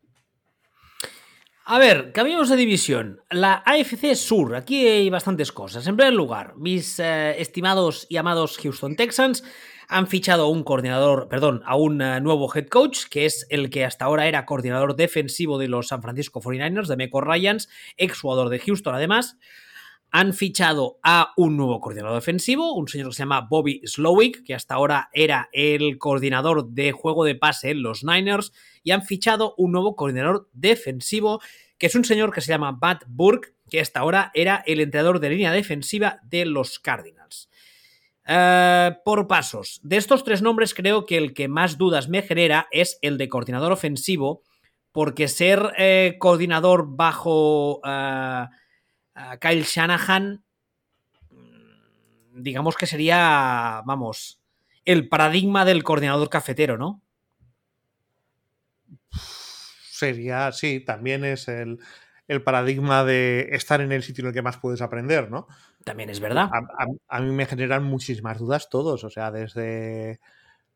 A 1.72 1.78
ver, 1.78 2.14
cambiamos 2.14 2.50
de 2.50 2.56
división. 2.56 3.22
La 3.30 3.62
AFC 3.64 4.16
Sur, 4.16 4.56
aquí 4.56 4.88
hay 4.88 5.08
bastantes 5.12 5.52
cosas. 5.52 5.86
En 5.86 5.96
primer 5.96 6.16
lugar, 6.16 6.56
mis 6.58 6.98
eh, 6.98 7.40
estimados 7.40 8.08
y 8.10 8.18
amados 8.18 8.58
Houston 8.58 8.96
Texans 8.96 9.44
han 9.88 10.08
fichado 10.08 10.46
a 10.46 10.50
un 10.50 10.64
coordinador, 10.64 11.28
perdón, 11.30 11.62
a 11.68 11.76
un 11.76 12.02
eh, 12.02 12.22
nuevo 12.22 12.52
head 12.52 12.70
coach, 12.70 13.02
que 13.12 13.28
es 13.28 13.46
el 13.52 13.70
que 13.70 13.86
hasta 13.86 14.06
ahora 14.06 14.28
era 14.28 14.48
coordinador 14.48 14.96
defensivo 14.96 15.60
de 15.60 15.68
los 15.68 15.90
San 15.90 16.02
Francisco 16.02 16.42
49ers, 16.42 16.88
de 16.88 16.98
Meco 16.98 17.22
Ryans, 17.22 17.70
ex 17.98 18.20
jugador 18.20 18.50
de 18.50 18.58
Houston 18.58 18.96
además 18.96 19.38
han 20.12 20.34
fichado 20.34 21.00
a 21.04 21.34
un 21.38 21.56
nuevo 21.56 21.80
coordinador 21.80 22.16
defensivo, 22.16 22.74
un 22.74 22.88
señor 22.88 23.10
que 23.10 23.16
se 23.16 23.24
llama 23.24 23.48
Bobby 23.50 23.82
Slowick, 23.86 24.44
que 24.44 24.56
hasta 24.56 24.76
ahora 24.76 25.10
era 25.14 25.50
el 25.54 25.98
coordinador 25.98 26.70
de 26.70 26.92
juego 26.92 27.26
de 27.26 27.36
pase 27.36 27.72
en 27.72 27.84
los 27.84 28.04
Niners, 28.04 28.52
y 28.84 28.92
han 28.92 29.04
fichado 29.04 29.54
un 29.58 29.72
nuevo 29.72 29.96
coordinador 29.96 30.50
defensivo, 30.54 31.42
que 31.78 31.88
es 31.88 31.96
un 31.96 32.06
señor 32.06 32.34
que 32.34 32.42
se 32.42 32.50
llama 32.52 32.78
Matt 32.82 33.04
Burke, 33.08 33.54
que 33.70 33.82
hasta 33.82 34.00
ahora 34.00 34.32
era 34.34 34.64
el 34.66 34.82
entrenador 34.82 35.20
de 35.20 35.30
línea 35.30 35.52
defensiva 35.52 36.20
de 36.24 36.46
los 36.46 36.80
Cardinals. 36.80 37.50
Eh, 38.28 38.96
por 39.06 39.28
pasos, 39.28 39.80
de 39.84 39.98
estos 39.98 40.24
tres 40.24 40.42
nombres 40.42 40.74
creo 40.74 41.06
que 41.06 41.18
el 41.18 41.34
que 41.34 41.48
más 41.48 41.78
dudas 41.78 42.10
me 42.10 42.22
genera 42.22 42.68
es 42.72 42.98
el 43.02 43.18
de 43.18 43.30
coordinador 43.30 43.72
ofensivo, 43.72 44.44
porque 44.92 45.28
ser 45.28 45.72
eh, 45.78 46.16
coordinador 46.20 46.96
bajo... 46.96 47.80
Eh, 47.86 48.46
Kyle 49.40 49.64
Shanahan, 49.64 50.44
mm, 51.32 52.42
digamos 52.42 52.76
que 52.76 52.86
sería, 52.86 53.82
vamos, 53.86 54.42
el 54.86 55.08
paradigma 55.08 55.66
del 55.66 55.84
coordinador 55.84 56.30
cafetero, 56.30 56.78
¿no? 56.78 57.02
Sería, 59.12 60.52
sí, 60.52 60.80
también 60.80 61.26
es 61.26 61.48
el, 61.48 61.80
paradigma 62.44 63.04
de 63.04 63.50
estar 63.52 63.82
en 63.82 63.92
el 63.92 64.04
sitio 64.04 64.22
en 64.22 64.28
el 64.30 64.34
que 64.34 64.42
más 64.42 64.58
puedes 64.58 64.82
aprender, 64.82 65.30
¿no? 65.30 65.48
También 65.84 66.10
es 66.10 66.20
verdad. 66.20 66.50
A, 67.08 67.20
mí 67.20 67.32
me 67.32 67.46
generan 67.46 67.84
muchísimas 67.84 68.38
dudas 68.38 68.70
todos, 68.70 69.04
o 69.04 69.10
sea, 69.10 69.32
desde, 69.32 70.20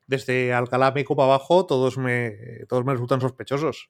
desde 0.08 0.54
Alcalá 0.54 0.92
Meco 0.92 1.16
para 1.16 1.28
abajo, 1.28 1.66
todos 1.66 1.98
me, 1.98 2.66
todos 2.68 2.84
me 2.84 2.94
resultan 2.94 3.22
sospechosos. 3.22 3.90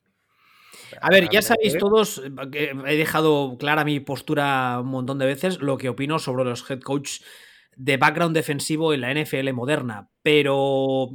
A 1.01 1.09
ver, 1.09 1.29
ya 1.29 1.41
sabéis 1.41 1.77
todos, 1.77 2.21
que 2.51 2.75
he 2.87 2.95
dejado 2.95 3.57
clara 3.57 3.83
mi 3.83 3.99
postura 3.99 4.79
un 4.81 4.87
montón 4.87 5.19
de 5.19 5.25
veces, 5.25 5.61
lo 5.61 5.77
que 5.77 5.89
opino 5.89 6.19
sobre 6.19 6.45
los 6.45 6.69
head 6.69 6.81
coach 6.81 7.21
de 7.75 7.97
background 7.97 8.35
defensivo 8.35 8.93
en 8.93 9.01
la 9.01 9.13
NFL 9.13 9.51
moderna, 9.53 10.09
pero 10.21 11.09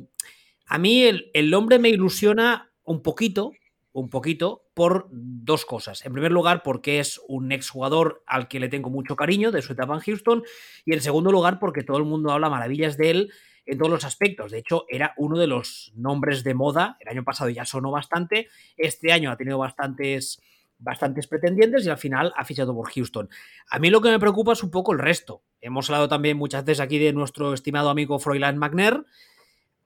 a 0.67 0.79
mí 0.79 1.03
el, 1.03 1.31
el 1.35 1.51
nombre 1.51 1.79
me 1.79 1.89
ilusiona 1.89 2.73
un 2.83 3.03
poquito, 3.03 3.53
un 3.93 4.11
poquito, 4.11 4.65
por 4.75 5.09
dos 5.11 5.65
cosas. 5.65 6.05
En 6.05 6.13
primer 6.13 6.31
lugar, 6.31 6.63
porque 6.63 7.01
es 7.01 7.21
un 7.27 7.53
exjugador 7.53 8.23
al 8.27 8.49
que 8.49 8.61
le 8.61 8.69
tengo 8.69 8.91
mucho 8.91 9.17
cariño 9.17 9.51
de 9.51 9.63
su 9.63 9.73
etapa 9.73 9.95
en 9.95 10.01
Houston, 10.01 10.45
y 10.85 10.95
en 10.95 11.01
segundo 11.01 11.33
lugar, 11.33 11.59
porque 11.59 11.83
todo 11.83 11.99
el 11.99 12.05
mundo 12.05 12.31
habla 12.31 12.49
maravillas 12.49 12.97
de 12.97 13.11
él 13.11 13.33
en 13.69 13.79
todos 13.79 13.91
los 13.91 14.05
aspectos. 14.05 14.51
De 14.51 14.59
hecho, 14.59 14.87
era 14.89 15.13
uno 15.19 15.39
de 15.39 15.47
los 15.47 15.93
nombres 15.95 16.43
de 16.43 16.55
moda. 16.55 16.97
El 17.01 17.09
año 17.09 17.23
pasado 17.23 17.51
ya 17.51 17.67
sonó 17.67 17.91
bastante. 17.91 18.49
Este 18.77 19.13
año 19.13 19.31
ha 19.31 19.37
tenido 19.37 19.59
bastantes, 19.59 20.41
bastantes 20.79 21.27
pretendientes 21.27 21.85
y 21.85 21.91
al 21.91 21.99
final 21.99 22.33
ha 22.37 22.45
fichado 22.45 22.75
por 22.75 22.91
Houston. 22.91 23.29
A 23.71 23.79
mí 23.79 23.91
lo 23.91 24.01
que 24.01 24.09
me 24.09 24.19
preocupa 24.19 24.55
es 24.55 24.63
un 24.63 24.71
poco 24.71 24.93
el 24.95 24.99
resto. 24.99 25.43
Hemos 25.61 25.91
hablado 25.91 26.09
también 26.09 26.39
muchas 26.39 26.65
veces 26.65 26.81
aquí 26.81 26.99
de 26.99 27.13
nuestro 27.13 27.53
estimado 27.53 27.91
amigo 27.91 28.19
Froilan 28.19 28.57
McNair. 28.57 29.05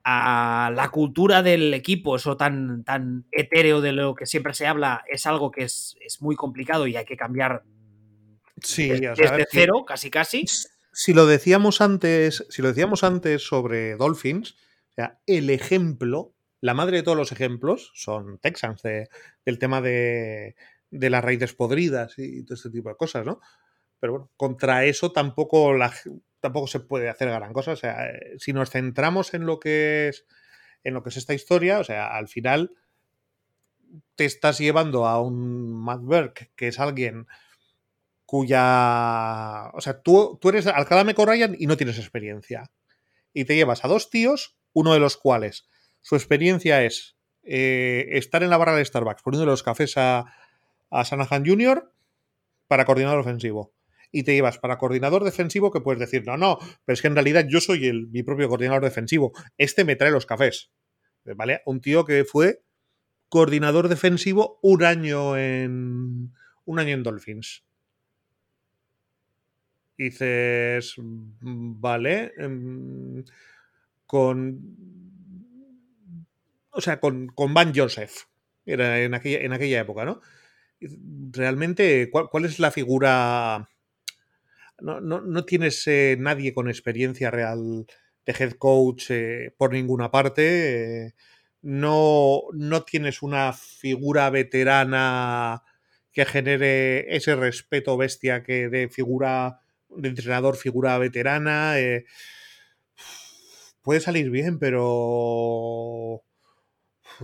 A 0.04 0.72
la 0.74 0.88
cultura 0.88 1.44
del 1.44 1.72
equipo, 1.74 2.16
eso 2.16 2.36
tan, 2.36 2.82
tan 2.82 3.24
etéreo 3.30 3.80
de 3.80 3.92
lo 3.92 4.16
que 4.16 4.26
siempre 4.26 4.52
se 4.52 4.66
habla, 4.66 5.04
es 5.08 5.26
algo 5.26 5.52
que 5.52 5.62
es, 5.62 5.96
muy 6.18 6.34
complicado 6.34 6.88
y 6.88 6.96
hay 6.96 7.04
que 7.04 7.16
cambiar 7.16 7.62
sí, 8.60 8.88
desde, 8.88 9.46
cero, 9.48 9.84
casi 9.86 10.10
casi 10.10 10.44
si 10.92 11.14
lo 11.14 11.26
decíamos 11.26 11.80
antes, 11.80 12.46
si 12.48 12.62
lo 12.62 12.68
decíamos 12.68 13.04
antes 13.04 13.42
sobre 13.46 13.96
Dolphins, 13.96 14.56
o 14.90 14.94
sea, 14.94 15.20
el 15.26 15.50
ejemplo, 15.50 16.34
la 16.60 16.74
madre 16.74 16.98
de 16.98 17.02
todos 17.02 17.16
los 17.16 17.32
ejemplos 17.32 17.90
son 17.94 18.38
Texans, 18.38 18.82
del 18.82 19.58
tema 19.58 19.80
de, 19.80 20.54
de, 20.90 21.10
las 21.10 21.24
raíces 21.24 21.54
podridas 21.54 22.18
y 22.18 22.44
todo 22.44 22.54
este 22.54 22.70
tipo 22.70 22.90
de 22.90 22.96
cosas, 22.96 23.24
¿no? 23.24 23.40
Pero 23.98 24.12
bueno, 24.12 24.30
contra 24.36 24.84
eso 24.84 25.12
tampoco, 25.12 25.72
la, 25.72 25.92
tampoco 26.40 26.66
se 26.66 26.80
puede 26.80 27.08
hacer 27.08 27.28
gran 27.28 27.52
cosa. 27.52 27.72
O 27.72 27.76
sea, 27.76 28.12
si 28.38 28.52
nos 28.52 28.70
centramos 28.70 29.32
en 29.32 29.46
lo 29.46 29.58
que 29.58 30.08
es 30.08 30.26
en 30.84 30.94
lo 30.94 31.02
que 31.02 31.10
es 31.10 31.16
esta 31.16 31.34
historia, 31.34 31.78
o 31.78 31.84
sea, 31.84 32.08
al 32.16 32.28
final 32.28 32.74
te 34.16 34.24
estás 34.24 34.58
llevando 34.58 35.06
a 35.06 35.20
un 35.20 35.72
Matt 35.72 36.00
Burke, 36.02 36.50
que 36.56 36.68
es 36.68 36.80
alguien 36.80 37.26
cuya. 38.32 39.68
O 39.74 39.82
sea, 39.82 40.00
tú, 40.00 40.38
tú 40.40 40.48
eres 40.48 40.66
Alcalá 40.66 41.04
Meco 41.04 41.26
Ryan 41.26 41.54
y 41.58 41.66
no 41.66 41.76
tienes 41.76 41.98
experiencia. 41.98 42.70
Y 43.34 43.44
te 43.44 43.54
llevas 43.54 43.84
a 43.84 43.88
dos 43.88 44.08
tíos, 44.08 44.56
uno 44.72 44.94
de 44.94 45.00
los 45.00 45.18
cuales 45.18 45.68
su 46.00 46.16
experiencia 46.16 46.82
es 46.82 47.18
eh, 47.42 48.06
estar 48.12 48.42
en 48.42 48.48
la 48.48 48.56
barra 48.56 48.74
de 48.74 48.86
Starbucks 48.86 49.22
poniendo 49.22 49.44
los 49.44 49.62
cafés 49.62 49.98
a, 49.98 50.32
a 50.88 51.04
Sanahan 51.04 51.44
Jr. 51.44 51.92
para 52.68 52.86
coordinador 52.86 53.18
ofensivo. 53.18 53.74
Y 54.10 54.22
te 54.22 54.32
llevas 54.32 54.56
para 54.56 54.78
coordinador 54.78 55.24
defensivo 55.24 55.70
que 55.70 55.82
puedes 55.82 56.00
decir, 56.00 56.26
no, 56.26 56.38
no, 56.38 56.58
pero 56.86 56.94
es 56.94 57.02
que 57.02 57.08
en 57.08 57.16
realidad 57.16 57.44
yo 57.46 57.60
soy 57.60 57.86
el, 57.86 58.08
mi 58.08 58.22
propio 58.22 58.48
coordinador 58.48 58.82
defensivo. 58.82 59.32
Este 59.58 59.84
me 59.84 59.96
trae 59.96 60.10
los 60.10 60.24
cafés. 60.24 60.72
¿Vale? 61.36 61.60
Un 61.66 61.82
tío 61.82 62.06
que 62.06 62.24
fue 62.24 62.64
coordinador 63.28 63.88
defensivo 63.88 64.58
un 64.62 64.84
año 64.84 65.36
en. 65.36 66.32
un 66.64 66.78
año 66.78 66.94
en 66.94 67.02
Dolphins 67.02 67.62
dices, 70.04 70.94
mm, 70.98 71.80
vale, 71.80 72.32
em, 72.36 73.24
con... 74.06 74.60
O 76.70 76.80
sea, 76.80 77.00
con, 77.00 77.28
con 77.28 77.52
Van 77.52 77.72
Joseph, 77.74 78.12
era 78.64 79.00
en 79.00 79.14
aquella, 79.14 79.40
en 79.40 79.52
aquella 79.52 79.80
época, 79.80 80.04
¿no? 80.04 80.20
Realmente, 81.32 82.10
¿cuál, 82.10 82.44
es 82.44 82.58
la 82.58 82.70
figura 82.70 83.68
no, 84.80 85.00
no, 85.00 85.44
tienes 85.44 85.86
eh, 85.86 86.16
nadie 86.18 86.52
con 86.52 86.68
experiencia 86.68 87.30
real 87.30 87.86
de 88.26 88.34
head 88.38 88.52
coach 88.52 89.10
eh, 89.10 89.54
por 89.56 89.72
ninguna 89.72 90.10
parte. 90.10 91.06
Eh, 91.06 91.14
no, 91.62 92.42
no 92.52 92.82
tienes 92.82 93.22
una 93.22 93.52
figura 93.52 94.30
veterana 94.30 95.62
que 96.12 96.24
genere 96.24 97.14
ese 97.16 97.36
respeto 97.36 97.96
bestia 97.96 98.42
que 98.42 98.68
de 98.68 98.88
figura 98.88 99.61
de 99.96 100.08
entrenador, 100.08 100.56
figura 100.56 100.98
veterana. 100.98 101.76
puede 103.82 104.00
salir 104.00 104.30
bien, 104.30 104.58
pero 104.58 106.22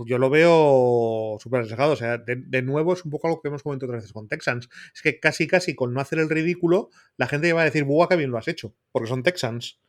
yo 0.05 0.17
lo 0.17 0.29
veo 0.29 1.37
súper 1.39 1.61
arriesgado. 1.61 1.93
O 1.93 1.95
sea, 1.95 2.17
de, 2.17 2.61
nuevo 2.61 2.93
es 2.93 3.05
un 3.05 3.11
poco 3.11 3.27
algo 3.27 3.41
que 3.41 3.47
hemos 3.47 3.63
comentado 3.63 3.91
otras 3.91 4.03
veces 4.03 4.13
con 4.13 4.27
Texans. 4.27 4.69
Es 4.93 5.01
que 5.01 5.19
casi, 5.19 5.47
casi 5.47 5.75
con 5.75 5.93
no 5.93 6.01
hacer 6.01 6.19
el 6.19 6.29
ridículo, 6.29 6.89
la 7.17 7.27
gente 7.27 7.51
va 7.53 7.61
a 7.61 7.65
decir, 7.65 7.83
buah, 7.83 8.07
que 8.07 8.15
bien 8.15 8.31
lo 8.31 8.37
has 8.37 8.47
hecho, 8.47 8.75
porque 8.91 9.09
son 9.09 9.23
Texans. 9.23 9.79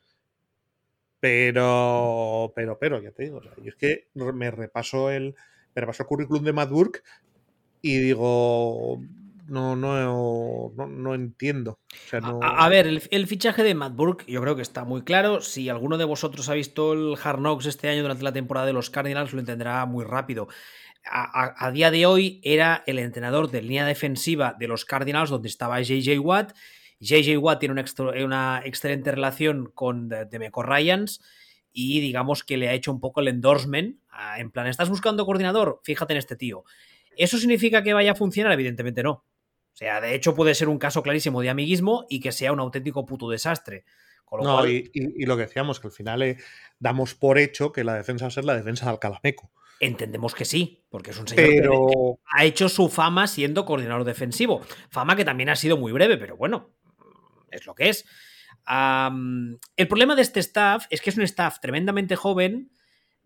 Pero, 1.20 2.52
pero, 2.56 2.78
pero, 2.78 3.02
ya 3.02 3.12
te 3.12 3.24
digo, 3.24 3.42
yo 3.42 3.50
es 3.66 3.74
que 3.76 4.08
me 4.14 4.50
repaso 4.50 5.10
el, 5.10 5.34
me 5.74 5.82
repaso 5.82 6.02
el 6.02 6.06
currículum 6.06 6.44
de 6.44 6.52
Matt 6.54 6.70
Burke 6.70 7.02
y 7.82 7.98
digo, 7.98 9.02
no, 9.50 9.74
no, 9.74 10.72
no, 10.86 11.14
entiendo. 11.14 11.80
A, 12.40 12.68
ver, 12.68 12.86
el, 12.86 13.26
fichaje 13.26 13.62
de 13.62 13.74
Matt 13.74 13.96
Burke 13.96 14.24
yo 14.30 14.40
creo 14.40 14.54
que 14.56 14.62
está 14.62 14.84
muy 14.84 15.02
claro. 15.02 15.40
Si 15.40 15.68
alguno 15.68 15.98
de 15.98 16.04
vosotros 16.04 16.48
ha 16.48 16.54
visto 16.54 16.92
el 16.92 17.16
Hard 17.22 17.38
Knocks 17.38 17.66
este 17.66 17.88
año 17.88 18.02
durante 18.02 18.22
la 18.22 18.32
temporada 18.32 18.66
de 18.66 18.72
los 18.72 18.90
Cardinals, 18.90 19.32
lo 19.32 19.40
entenderá 19.40 19.84
muy 19.86 20.04
rápido. 20.04 20.48
A, 21.04 21.70
día 21.72 21.90
de 21.90 22.06
hoy 22.06 22.40
era 22.44 22.84
el 22.86 22.98
entrenador 22.98 23.50
de 23.50 23.62
línea 23.62 23.86
defensiva 23.86 24.54
de 24.58 24.68
los 24.68 24.84
Cardinals 24.84 25.30
donde 25.30 25.48
estaba 25.48 25.80
JJ 25.80 26.18
Watt. 26.20 26.52
JJ 27.00 27.38
Watt 27.38 27.58
tiene 27.58 27.72
una, 27.72 27.84
una 28.24 28.62
excelente 28.64 29.10
relación 29.10 29.72
con 29.74 30.08
Demeco 30.08 30.62
Ryans 30.62 31.20
y 31.72 32.00
digamos 32.00 32.44
que 32.44 32.56
le 32.56 32.68
ha 32.68 32.74
hecho 32.74 32.92
un 32.92 33.00
poco 33.00 33.20
el 33.20 33.28
endorsement. 33.28 33.98
En 34.36 34.50
plan, 34.50 34.66
¿estás 34.66 34.90
buscando 34.90 35.26
coordinador? 35.26 35.80
Fíjate 35.82 36.12
en 36.12 36.18
este 36.18 36.36
tío. 36.36 36.64
¿Eso 37.16 37.38
significa 37.38 37.82
que 37.82 37.94
vaya 37.94 38.12
a 38.12 38.14
funcionar? 38.16 38.52
Evidentemente 38.52 39.02
no. 39.02 39.24
O 39.72 39.76
sea, 39.76 40.00
de 40.00 40.14
hecho 40.14 40.34
puede 40.34 40.54
ser 40.54 40.68
un 40.68 40.78
caso 40.78 41.02
clarísimo 41.02 41.40
de 41.40 41.50
amiguismo 41.50 42.06
y 42.08 42.20
que 42.20 42.32
sea 42.32 42.52
un 42.52 42.60
auténtico 42.60 43.06
puto 43.06 43.30
desastre. 43.30 43.84
no, 44.30 44.66
y, 44.66 44.90
lo 45.24 45.36
que 45.36 45.42
decíamos, 45.42 45.80
que 45.80 45.88
al 45.88 45.92
final 45.92 46.22
eh, 46.22 46.36
damos 46.78 47.14
por 47.14 47.38
hecho 47.38 47.72
que 47.72 47.84
la 47.84 47.94
defensa 47.94 48.24
va 48.24 48.28
a 48.28 48.32
ser 48.32 48.44
la 48.44 48.56
defensa 48.56 48.86
de 48.86 48.92
Alcalameco. 48.92 49.50
Entendemos 49.80 50.34
que 50.34 50.44
sí, 50.44 50.84
porque 50.90 51.12
es 51.12 51.18
un 51.18 51.26
señor 51.26 51.48
que 51.48 52.18
ha 52.26 52.44
hecho 52.44 52.68
su 52.68 52.90
fama 52.90 53.26
siendo 53.26 53.64
coordinador 53.64 54.04
defensivo. 54.04 54.60
Fama 54.90 55.16
que 55.16 55.24
también 55.24 55.48
ha 55.48 55.56
sido 55.56 55.78
muy 55.78 55.92
breve, 55.92 56.18
pero 56.18 56.36
bueno, 56.36 56.70
es 57.50 57.66
lo 57.66 57.74
que 57.74 57.88
es. 57.88 58.04
el 58.68 59.88
problema 59.88 60.14
de 60.14 60.22
este 60.22 60.40
staff 60.40 60.84
es 60.90 61.00
que 61.00 61.08
es 61.08 61.16
un 61.16 61.22
staff 61.22 61.60
tremendamente 61.60 62.14
joven 62.14 62.70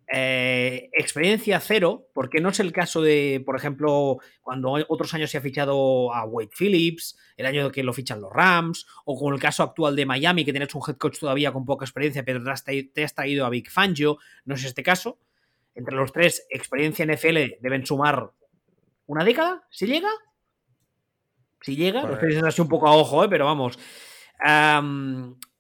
eh, 0.07 0.91
experiencia 0.93 1.59
cero, 1.61 2.09
porque 2.13 2.41
no 2.41 2.51
es 2.51 2.61
el 2.61 2.73
caso 2.73 3.01
de, 3.01 3.43
por 3.45 3.57
ejemplo, 3.57 4.19
cuando 4.43 4.73
otros 4.89 5.15
años 5.15 5.31
se 5.31 5.39
ha 5.39 5.41
fichado 5.41 6.13
a 6.13 6.25
Wade 6.25 6.51
Phillips, 6.57 7.19
el 7.37 7.47
año 7.47 7.71
que 7.73 7.83
lo 7.83 7.93
fichan 7.93 8.21
los 8.21 8.33
Rams, 8.33 8.87
o 9.07 9.19
con 9.19 9.33
el 9.33 9.41
caso 9.41 9.63
actual 9.63 9.97
de 9.97 10.05
Miami, 10.05 10.45
que 10.45 10.53
tienes 10.53 10.75
un 10.75 10.83
head 10.87 10.97
coach 10.97 11.19
todavía 11.19 11.53
con 11.53 11.65
poca 11.65 11.85
experiencia, 11.85 12.25
pero 12.25 12.43
te 12.93 13.05
has 13.05 13.15
traído 13.15 13.47
a 13.47 13.51
Big 13.51 13.71
Fangio, 13.71 14.19
no 14.45 14.55
es 14.55 14.65
este 14.65 14.83
caso. 14.83 15.19
Entre 15.75 15.97
los 15.97 16.13
tres, 16.13 16.47
experiencia 16.51 17.05
NFL 17.07 17.61
deben 17.61 17.85
sumar 17.87 18.31
una 19.07 19.25
década, 19.25 19.67
si 19.71 19.87
llega. 19.87 20.11
Si 21.63 21.77
llega, 21.77 22.03
lo 22.03 22.13
estoy 22.13 22.29
diciendo 22.29 22.49
así 22.49 22.61
un 22.61 22.69
poco 22.69 22.87
a 22.87 22.95
ojo, 22.95 23.25
¿eh? 23.25 23.29
pero 23.29 23.47
vamos. 23.47 23.79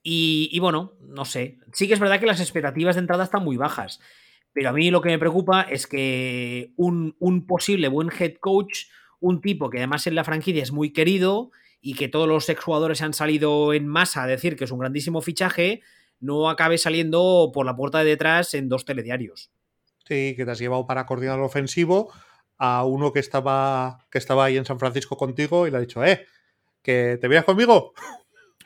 y, 0.02 0.50
y, 0.52 0.60
bueno, 0.60 0.92
no 1.00 1.24
sé. 1.24 1.58
Sí 1.72 1.88
que 1.88 1.94
es 1.94 2.00
verdad 2.00 2.20
que 2.20 2.26
las 2.26 2.40
expectativas 2.40 2.94
de 2.94 3.00
entrada 3.00 3.24
están 3.24 3.42
muy 3.42 3.56
bajas. 3.56 4.00
Pero 4.54 4.70
a 4.70 4.72
mí 4.72 4.90
lo 4.90 5.02
que 5.02 5.10
me 5.10 5.18
preocupa 5.18 5.62
es 5.62 5.86
que 5.86 6.72
un, 6.76 7.14
posible 7.46 7.88
buen 7.88 8.08
head 8.08 8.34
coach, 8.40 8.84
un 9.20 9.40
tipo 9.40 9.68
que 9.68 9.78
además 9.78 10.06
en 10.06 10.14
la 10.14 10.24
franquicia 10.24 10.62
es 10.62 10.72
muy 10.72 10.92
querido 10.92 11.50
y 11.80 11.94
que 11.94 12.08
todos 12.08 12.28
los 12.28 12.48
exjugadores 12.48 13.02
han 13.02 13.12
salido 13.12 13.74
en 13.74 13.88
masa 13.88 14.22
a 14.22 14.26
decir 14.28 14.56
que 14.56 14.64
es 14.64 14.70
un 14.70 14.78
grandísimo 14.78 15.20
fichaje, 15.20 15.82
no 16.20 16.48
acabe 16.48 16.78
saliendo 16.78 17.50
por 17.52 17.66
la 17.66 17.74
puerta 17.74 17.98
de 17.98 18.04
detrás 18.04 18.54
en 18.54 18.68
dos 18.68 18.84
telediarios. 18.84 19.50
Sí, 20.06 20.34
que 20.36 20.44
te 20.44 20.50
has 20.52 20.58
llevado 20.58 20.86
para 20.86 21.04
coordinar 21.04 21.40
ofensivo 21.40 22.12
a 22.56 22.84
uno 22.84 23.12
que 23.12 23.18
estaba, 23.18 24.06
que 24.08 24.18
estaba 24.18 24.44
ahí 24.44 24.56
en 24.56 24.64
San 24.64 24.78
Francisco 24.78 25.16
contigo 25.16 25.66
y 25.66 25.72
le 25.72 25.78
ha 25.78 25.80
dicho, 25.80 26.04
eh, 26.04 26.26
que 26.80 27.18
te 27.20 27.26
veas 27.26 27.44
conmigo. 27.44 27.92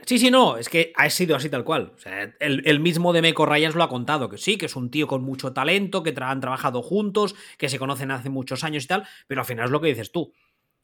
Sí, 0.06 0.18
sí, 0.18 0.30
no, 0.30 0.56
es 0.56 0.68
que 0.68 0.92
ha 0.96 1.10
sido 1.10 1.36
así 1.36 1.50
tal 1.50 1.64
cual. 1.64 1.92
O 1.94 1.98
sea, 1.98 2.34
el, 2.40 2.80
mismo 2.80 3.12
de 3.12 3.20
Meco 3.20 3.46
Ryans 3.46 3.74
lo 3.74 3.82
ha 3.82 3.88
contado, 3.88 4.28
que 4.28 4.38
sí, 4.38 4.56
que 4.56 4.66
es 4.66 4.76
un 4.76 4.90
tío 4.90 5.06
con 5.06 5.22
mucho 5.22 5.52
talento, 5.52 6.02
que 6.02 6.14
han 6.18 6.40
trabajado 6.40 6.82
juntos, 6.82 7.34
que 7.58 7.68
se 7.68 7.78
conocen 7.78 8.10
hace 8.10 8.30
muchos 8.30 8.64
años 8.64 8.84
y 8.84 8.86
tal, 8.86 9.06
pero 9.26 9.40
al 9.40 9.46
final 9.46 9.66
es 9.66 9.70
lo 9.70 9.80
que 9.80 9.88
dices 9.88 10.12
tú. 10.12 10.32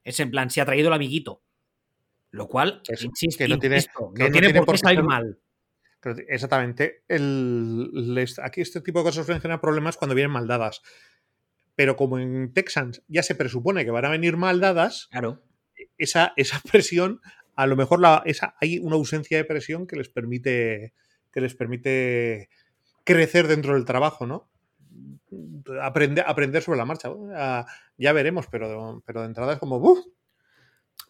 Es 0.03 0.19
en 0.21 0.31
plan, 0.31 0.51
se 0.51 0.61
ha 0.61 0.67
traído 0.67 0.89
el 0.89 0.95
amiguito. 0.95 1.43
Lo 2.31 2.49
cual, 2.49 2.83
que 2.85 2.95
no 3.49 3.59
tiene, 3.61 3.85
no, 3.97 4.31
tiene, 4.31 4.53
por 4.63 4.75
qué 4.75 4.79
salir 4.79 5.05
mal. 5.05 5.39
Exactamente. 6.29 7.05
El, 7.09 8.27
aquí 8.43 8.61
este 8.61 8.81
tipo 8.81 8.99
de 8.99 9.05
cosas 9.05 9.25
suelen 9.25 9.61
problemas 9.61 9.97
cuando 9.97 10.17
vienen 10.17 10.33
mal 10.33 10.49
dadas. 10.49 10.83
Pero 11.77 11.97
como 11.97 12.19
en 12.19 12.53
Texans 12.53 13.03
ya 13.07 13.23
se 13.23 13.37
presupone 13.37 13.85
que 13.85 13.91
van 13.91 14.05
a 14.05 14.11
venir 14.11 14.37
mal 14.37 14.61
dadas, 14.61 15.07
claro. 15.13 15.43
esa, 15.97 16.33
esa 16.37 16.61
presión 16.73 17.21
a 17.57 17.67
lo 17.67 17.77
mejor 17.77 18.01
hay 18.61 18.79
una 18.79 18.97
ausencia 18.97 19.37
de 19.37 19.45
presión 19.45 19.87
que 19.87 19.97
les 19.97 20.09
permite 20.09 20.93
que 21.35 21.41
les 21.41 21.55
permite 21.55 22.49
crecer 23.03 23.49
dentro 23.49 23.75
del 23.75 23.85
trabajo, 23.85 24.27
¿no? 24.27 24.49
Aprender, 25.83 26.25
aprender 26.27 26.63
sobre 26.63 26.79
la 26.79 26.85
marcha. 26.85 27.11
Ya, 27.99 28.13
veremos, 28.13 28.47
pero, 28.47 29.03
pero 29.05 29.21
de 29.21 29.27
entrada 29.27 29.55
es 29.55 29.59
como 29.59 30.05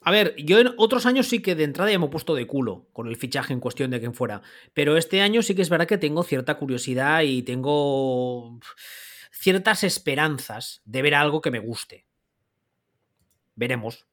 A 0.00 0.10
ver, 0.10 0.34
yo 0.36 0.58
en 0.58 0.70
otros 0.78 1.04
años 1.04 1.28
sí 1.28 1.40
que 1.40 1.54
de 1.54 1.64
entrada 1.64 1.90
ya 1.90 1.98
me 1.98 2.06
he 2.06 2.10
puesto 2.10 2.34
de 2.34 2.46
culo 2.46 2.88
con 2.92 3.06
el 3.06 3.16
fichaje 3.16 3.52
en 3.52 3.60
cuestión 3.60 3.90
de 3.90 4.00
quien 4.00 4.14
fuera. 4.14 4.40
Pero 4.72 4.96
este 4.96 5.20
año 5.20 5.42
sí 5.42 5.54
que 5.54 5.62
es 5.62 5.68
verdad 5.68 5.86
que 5.86 5.98
tengo 5.98 6.22
cierta 6.22 6.56
curiosidad 6.56 7.20
y 7.22 7.42
tengo 7.42 8.58
ciertas 9.30 9.84
esperanzas 9.84 10.80
de 10.86 11.02
ver 11.02 11.14
algo 11.14 11.42
que 11.42 11.50
me 11.50 11.58
guste. 11.58 12.06
Veremos. 13.56 14.06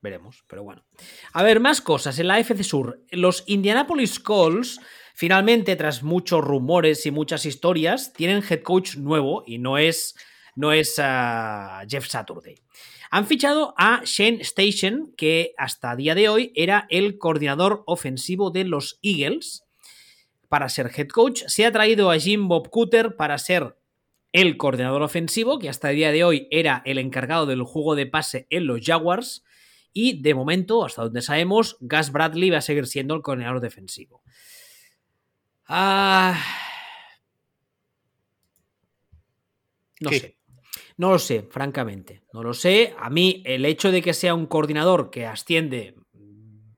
Veremos, 0.00 0.44
pero 0.46 0.62
bueno. 0.62 0.84
A 1.32 1.42
ver, 1.42 1.60
más 1.60 1.80
cosas. 1.80 2.18
En 2.18 2.28
la 2.28 2.38
FC 2.38 2.62
Sur, 2.62 3.02
los 3.10 3.44
Indianapolis 3.46 4.20
Colts, 4.20 4.80
finalmente, 5.14 5.74
tras 5.76 6.02
muchos 6.02 6.44
rumores 6.44 7.06
y 7.06 7.10
muchas 7.10 7.46
historias, 7.46 8.12
tienen 8.12 8.42
head 8.48 8.62
coach 8.62 8.96
nuevo 8.96 9.42
y 9.46 9.58
no 9.58 9.78
es, 9.78 10.14
no 10.54 10.72
es 10.72 10.94
ah, 10.98 11.82
Jeff 11.88 12.06
Saturday. 12.06 12.56
Han 13.10 13.26
fichado 13.26 13.74
a 13.78 14.02
Shane 14.04 14.40
Station, 14.42 15.14
que 15.16 15.54
hasta 15.56 15.96
día 15.96 16.14
de 16.14 16.28
hoy 16.28 16.52
era 16.54 16.86
el 16.90 17.18
coordinador 17.18 17.82
ofensivo 17.86 18.50
de 18.50 18.64
los 18.64 18.98
Eagles, 19.02 19.64
para 20.48 20.68
ser 20.68 20.90
head 20.94 21.08
coach. 21.08 21.42
Se 21.46 21.64
ha 21.66 21.72
traído 21.72 22.10
a 22.10 22.18
Jim 22.18 22.48
Bob 22.48 22.70
Cooter 22.70 23.16
para 23.16 23.38
ser 23.38 23.76
el 24.32 24.56
coordinador 24.56 25.02
ofensivo, 25.02 25.58
que 25.58 25.68
hasta 25.68 25.88
día 25.88 26.12
de 26.12 26.24
hoy 26.24 26.48
era 26.50 26.82
el 26.84 26.98
encargado 26.98 27.46
del 27.46 27.62
juego 27.62 27.94
de 27.94 28.06
pase 28.06 28.46
en 28.50 28.66
los 28.66 28.80
Jaguars. 28.84 29.44
Y 29.98 30.20
de 30.20 30.34
momento, 30.34 30.84
hasta 30.84 31.04
donde 31.04 31.22
sabemos, 31.22 31.78
Gus 31.80 32.12
Bradley 32.12 32.50
va 32.50 32.58
a 32.58 32.60
seguir 32.60 32.86
siendo 32.86 33.14
el 33.14 33.22
coordinador 33.22 33.62
defensivo. 33.62 34.22
Ah... 35.66 36.38
No 40.00 40.10
sé. 40.10 40.36
No 40.98 41.12
lo 41.12 41.18
sé, 41.18 41.46
francamente. 41.50 42.20
No 42.34 42.42
lo 42.42 42.52
sé. 42.52 42.94
A 42.98 43.08
mí 43.08 43.42
el 43.46 43.64
hecho 43.64 43.90
de 43.90 44.02
que 44.02 44.12
sea 44.12 44.34
un 44.34 44.44
coordinador 44.44 45.08
que 45.08 45.24
asciende 45.24 45.94
mm, 46.12 46.72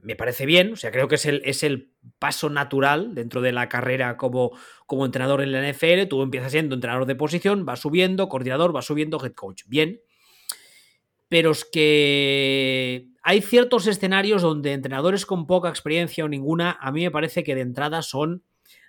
me 0.00 0.14
parece 0.14 0.44
bien. 0.44 0.74
O 0.74 0.76
sea, 0.76 0.90
creo 0.90 1.08
que 1.08 1.14
es 1.14 1.24
el, 1.24 1.40
es 1.46 1.62
el 1.62 1.94
paso 2.18 2.50
natural 2.50 3.14
dentro 3.14 3.40
de 3.40 3.52
la 3.52 3.70
carrera 3.70 4.18
como, 4.18 4.52
como 4.84 5.06
entrenador 5.06 5.40
en 5.40 5.52
la 5.52 5.66
NFL. 5.66 6.06
Tú 6.06 6.20
empiezas 6.20 6.52
siendo 6.52 6.74
entrenador 6.74 7.06
de 7.06 7.14
posición, 7.14 7.64
vas 7.64 7.80
subiendo, 7.80 8.28
coordinador, 8.28 8.72
vas 8.72 8.84
subiendo, 8.84 9.24
head 9.24 9.32
coach. 9.32 9.62
Bien 9.68 10.02
pero 11.28 11.50
es 11.50 11.64
que 11.64 13.08
hay 13.22 13.42
ciertos 13.42 13.86
escenarios 13.86 14.42
donde 14.42 14.72
entrenadores 14.72 15.26
con 15.26 15.46
poca 15.46 15.68
experiencia 15.68 16.24
o 16.24 16.28
ninguna, 16.28 16.78
a 16.80 16.90
mí 16.92 17.02
me 17.02 17.10
parece 17.10 17.44
que 17.44 17.54
de 17.54 17.60
entrada 17.60 18.02
son 18.02 18.42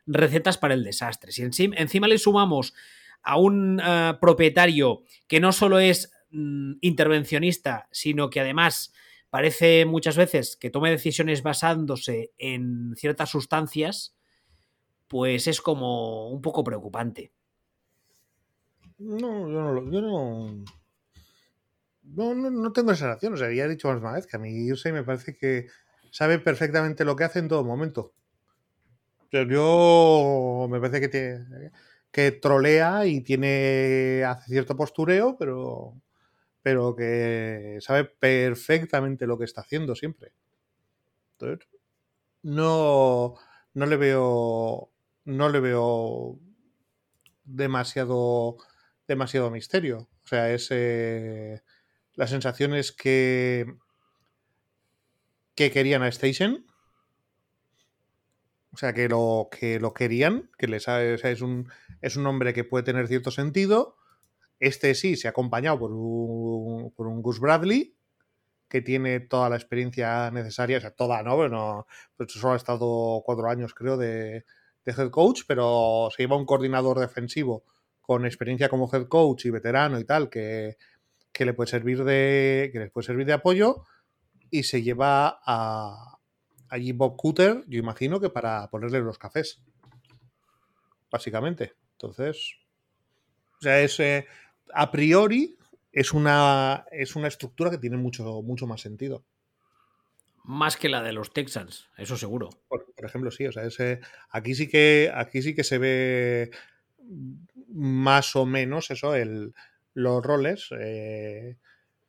recetas 0.06 0.58
para 0.58 0.74
el 0.74 0.84
desastre. 0.84 1.32
Si 1.32 1.44
encima, 1.44 2.08
le 2.08 2.18
sumamos 2.18 2.74
a 3.22 3.38
un 3.38 3.82
eh, 3.84 4.14
propietario 4.22 5.04
que 5.28 5.40
no 5.40 5.52
solo 5.52 5.80
es 5.80 6.12
mm, 6.32 6.76
intervencionista, 6.82 7.90
sino 7.92 8.30
que 8.30 8.40
además 8.40 8.94
parece 9.30 9.86
muchas 9.86 10.16
veces 10.16 10.56
que 10.56 10.70
tome 10.70 10.90
decisiones 10.90 11.44
basándose 11.44 12.32
en 12.38 12.96
ciertas 12.96 13.30
sustancias, 13.30 14.16
pues 15.08 15.48
es 15.48 15.62
como 15.62 16.30
un 16.30 16.42
poco 16.42 16.64
preocupante. 16.64 17.34
No, 18.98 19.50
yo 19.50 19.62
no, 19.62 19.92
yo 19.92 20.02
no, 20.02 20.64
no, 22.16 22.34
no, 22.34 22.50
no 22.50 22.72
tengo 22.72 22.92
esa 22.92 23.06
relación. 23.06 23.34
O 23.34 23.38
sea, 23.38 23.52
ya 23.52 23.66
he 23.66 23.70
dicho 23.70 23.88
más 23.88 24.02
una 24.02 24.14
vez 24.14 24.28
que 24.28 24.38
a 24.38 24.40
mí 24.40 24.50
Irsay 24.50 24.92
me 24.92 25.04
parece 25.04 25.36
que 25.36 25.68
sabe 26.12 26.40
perfectamente 26.40 27.06
lo 27.06 27.16
que 27.16 27.24
hace 27.24 27.40
en 27.40 27.48
todo 27.48 27.64
momento. 27.64 28.14
Yo 29.32 30.68
me 30.70 30.80
parece 30.80 31.02
que, 31.02 31.08
tiene, 31.08 31.72
que 32.12 32.32
trolea 32.32 33.06
y 33.06 33.22
tiene 33.22 34.24
hace 34.26 34.52
cierto 34.52 34.76
postureo, 34.76 35.38
pero, 35.38 36.02
pero 36.64 36.96
que 36.96 37.78
sabe 37.82 38.06
perfectamente 38.06 39.28
lo 39.28 39.38
que 39.38 39.46
está 39.46 39.62
haciendo 39.62 39.96
siempre. 39.96 40.34
Entonces, 41.34 41.68
no, 42.42 43.36
no 43.74 43.86
le 43.86 43.98
veo 43.98 44.92
no 45.26 45.50
le 45.50 45.60
veo 45.60 46.40
demasiado 47.44 48.58
demasiado 49.08 49.52
misterio. 49.52 50.10
O 50.24 50.28
sea, 50.28 50.52
es 50.52 50.68
eh, 50.72 51.62
la 52.20 52.28
sensación 52.28 52.74
es 52.74 52.92
que 52.92 53.66
que 55.56 55.72
querían 55.72 56.04
a 56.04 56.10
Station. 56.10 56.66
O 58.74 58.78
sea, 58.78 58.94
que 58.94 59.08
lo, 59.08 59.48
que 59.50 59.80
lo 59.80 59.94
querían, 59.94 60.50
que 60.58 60.68
les 60.68 60.86
es, 60.90 61.42
un, 61.42 61.72
es 62.02 62.18
un 62.18 62.28
hombre 62.28 62.54
que 62.54 62.66
puede 62.66 62.84
tener 62.84 63.08
cierto 63.08 63.32
sentido. 63.32 63.96
Este 64.60 64.96
sí 64.96 65.16
se 65.16 65.28
ha 65.28 65.32
acompañado 65.32 65.80
por 65.80 65.94
un, 65.94 66.92
por 66.92 67.08
un 67.08 67.22
Gus 67.22 67.40
Bradley, 67.40 67.96
que 68.68 68.82
tiene 68.82 69.22
toda 69.22 69.50
la 69.50 69.56
experiencia 69.56 70.30
necesaria, 70.30 70.80
o 70.80 70.82
sea, 70.82 70.92
toda, 70.92 71.24
¿no? 71.24 71.38
Bueno, 71.38 71.88
pues 72.18 72.34
solo 72.34 72.54
ha 72.54 72.58
estado 72.58 73.24
cuatro 73.26 73.50
años, 73.50 73.74
creo, 73.74 73.96
de, 73.96 74.44
de 74.84 74.92
head 74.92 75.10
coach, 75.10 75.44
pero 75.48 76.10
se 76.14 76.24
lleva 76.24 76.36
un 76.36 76.46
coordinador 76.46 77.00
defensivo 77.00 77.64
con 78.02 78.26
experiencia 78.26 78.68
como 78.68 78.90
head 78.94 79.08
coach 79.08 79.46
y 79.46 79.52
veterano 79.52 80.00
y 80.00 80.04
tal, 80.04 80.30
que, 80.30 80.76
que 81.32 81.46
le 81.46 81.54
puede 81.54 81.70
servir 81.70 82.04
de. 82.04 82.70
que 82.72 82.80
les 82.80 82.92
puede 82.92 83.06
servir 83.06 83.26
de 83.26 83.34
apoyo. 83.34 83.84
Y 84.52 84.64
se 84.64 84.82
lleva 84.82 85.40
a 85.46 86.20
allí 86.70 86.92
Bob 86.92 87.16
Cooter, 87.18 87.64
yo 87.68 87.80
imagino 87.80 88.20
que 88.20 88.30
para 88.30 88.70
ponerle 88.70 89.00
los 89.00 89.18
cafés. 89.18 89.62
Básicamente. 91.12 91.74
Entonces. 91.94 92.56
O 93.60 93.62
sea, 93.62 93.80
es. 93.82 94.00
Eh, 94.00 94.26
a 94.74 94.92
priori, 94.92 95.58
es 95.92 96.14
una, 96.14 96.86
es 96.92 97.16
una 97.16 97.28
estructura 97.28 97.72
que 97.72 97.78
tiene 97.78 97.98
mucho, 97.98 98.42
mucho 98.42 98.68
más 98.68 98.82
sentido. 98.82 99.24
Más 100.44 100.78
que 100.78 100.90
la 100.90 101.04
de 101.04 101.14
los 101.14 101.34
Texans, 101.34 101.90
eso 101.98 102.18
seguro. 102.18 102.50
Por, 102.68 102.86
ejemplo, 102.98 103.30
sí, 103.30 103.46
o 103.46 103.52
sea, 103.52 103.66
ese, 103.66 104.00
aquí 104.30 104.56
sí 104.56 104.68
que 104.68 105.12
aquí 105.14 105.42
sí 105.42 105.54
que 105.54 105.64
se 105.64 105.78
ve 105.78 106.52
más 107.68 108.36
o 108.36 108.46
menos 108.46 108.90
eso, 108.90 109.16
el, 109.16 109.54
los 109.94 110.24
roles. 110.24 110.70
Eh, 110.80 111.58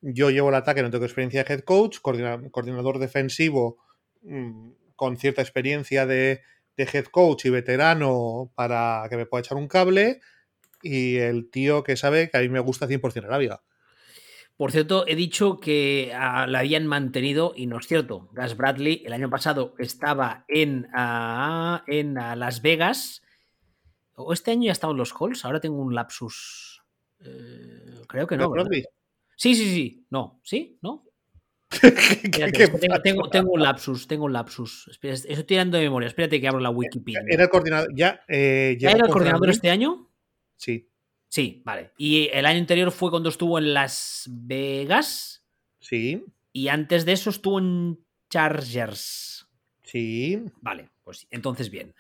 yo 0.01 0.31
llevo 0.31 0.49
el 0.49 0.55
ataque, 0.55 0.83
no 0.83 0.91
tengo 0.91 1.05
experiencia 1.05 1.45
de 1.45 1.53
head 1.53 1.61
coach, 1.61 1.99
coordinador 2.01 2.99
defensivo 2.99 3.79
mm, 4.23 4.71
con 4.97 5.17
cierta 5.17 5.43
experiencia 5.43 6.07
de, 6.07 6.41
head 6.77 7.05
coach 7.07 7.45
y 7.45 7.51
veterano 7.51 8.51
para 8.55 9.07
que 9.11 9.17
me 9.19 9.27
pueda 9.27 9.41
echar 9.41 9.59
un 9.59 9.69
cable. 9.69 10.21
Y 10.83 11.17
el 11.17 11.51
tío 11.51 11.83
que 11.83 11.97
sabe 11.97 12.31
que 12.31 12.39
a 12.39 12.41
mí 12.41 12.49
me 12.49 12.61
gusta 12.61 12.89
100% 12.89 13.25
Arabia. 13.25 13.61
Por 14.57 14.73
cierto, 14.73 15.07
he 15.07 15.15
dicho 15.15 15.59
que 15.59 16.13
uh, 16.13 16.47
la 16.47 16.59
habían 16.59 16.87
mantenido 16.87 17.53
y 17.57 17.67
no 17.67 17.79
es 17.79 17.87
cierto. 17.87 18.29
Gas 18.33 18.59
Bradley 18.59 19.03
el 19.07 19.15
año 19.15 19.31
pasado 19.31 19.75
estaba 19.79 20.45
en, 20.49 20.87
uh, 20.95 21.79
en 21.87 22.19
uh, 22.19 22.37
Las 22.37 22.61
Vegas. 22.61 23.23
O 24.15 24.35
este 24.35 24.51
año 24.51 24.67
ya 24.67 24.73
estaba 24.73 24.93
en 24.93 24.99
los 24.99 25.15
Halls. 25.19 25.47
Ahora 25.47 25.61
tengo 25.61 25.81
un 25.81 25.95
lapsus. 25.95 26.80
Eh, 27.25 28.03
creo 28.07 28.27
que 28.27 28.37
no. 28.37 28.53
Sí, 29.37 29.55
sí, 29.55 29.65
sí. 29.75 30.07
No. 30.11 30.41
¿Sí? 30.45 30.79
¿No? 30.83 31.07
Espérate, 31.71 32.67
tengo, 32.79 33.01
tengo, 33.01 33.31
tengo, 33.31 33.53
un 33.53 33.63
lapsus, 33.63 34.07
tengo 34.09 34.25
un 34.25 34.33
lapsus. 34.33 34.89
Espera, 34.89 35.15
estoy 35.15 35.45
tirando 35.45 35.79
de 35.79 35.85
memoria. 35.85 36.09
Espérate 36.09 36.41
que 36.41 36.49
abro 36.49 36.61
la 36.61 36.71
Wikipedia. 36.71 37.23
Era 37.29 37.45
el 37.45 37.49
coordinador. 37.49 37.95
¿Ya, 37.95 38.23
eh, 38.29 38.77
¿Ya 38.79 38.91
era 38.91 39.07
el 39.07 39.11
coordinador 39.11 39.51
este 39.51 39.71
año? 39.71 40.11
Sí. 40.57 40.91
Sí, 41.29 41.63
vale. 41.65 41.93
Y 41.97 42.29
el 42.33 42.45
año 42.45 42.59
anterior 42.59 42.91
fue 42.91 43.11
cuando 43.11 43.29
estuvo 43.29 43.59
en 43.59 43.73
Las 43.73 44.29
Vegas. 44.29 45.45
Sí. 45.79 46.25
Y 46.53 46.69
antes 46.69 47.05
de 47.05 47.13
eso 47.13 47.31
estuvo 47.31 47.61
en 47.61 48.05
Chargers. 48.29 49.49
Sí. 49.85 50.45
Vale, 50.61 50.91
pues 51.05 51.29
entonces 51.31 51.71
bien. 51.71 51.95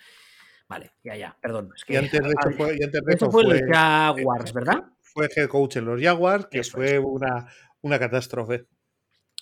Vale, 0.68 0.92
ya, 1.04 1.16
ya, 1.16 1.36
perdón. 1.40 1.70
Es 1.76 1.84
que, 1.84 1.94
y 1.94 1.96
antes 1.96 2.20
de 2.20 2.28
hecho 2.30 2.50
fue, 2.56 2.76
y 2.78 2.82
antes 2.82 3.04
de 3.04 3.12
esto 3.12 3.30
fue, 3.30 3.44
fue 3.44 3.58
el 3.58 3.66
Jaguars, 3.72 4.52
¿verdad? 4.52 4.84
Fue 5.12 5.28
head 5.34 5.48
coach 5.48 5.76
en 5.76 5.84
los 5.84 6.00
Jaguars, 6.00 6.46
que 6.50 6.60
Eso 6.60 6.78
fue 6.78 6.98
una, 6.98 7.46
una 7.82 7.98
catástrofe. 7.98 8.66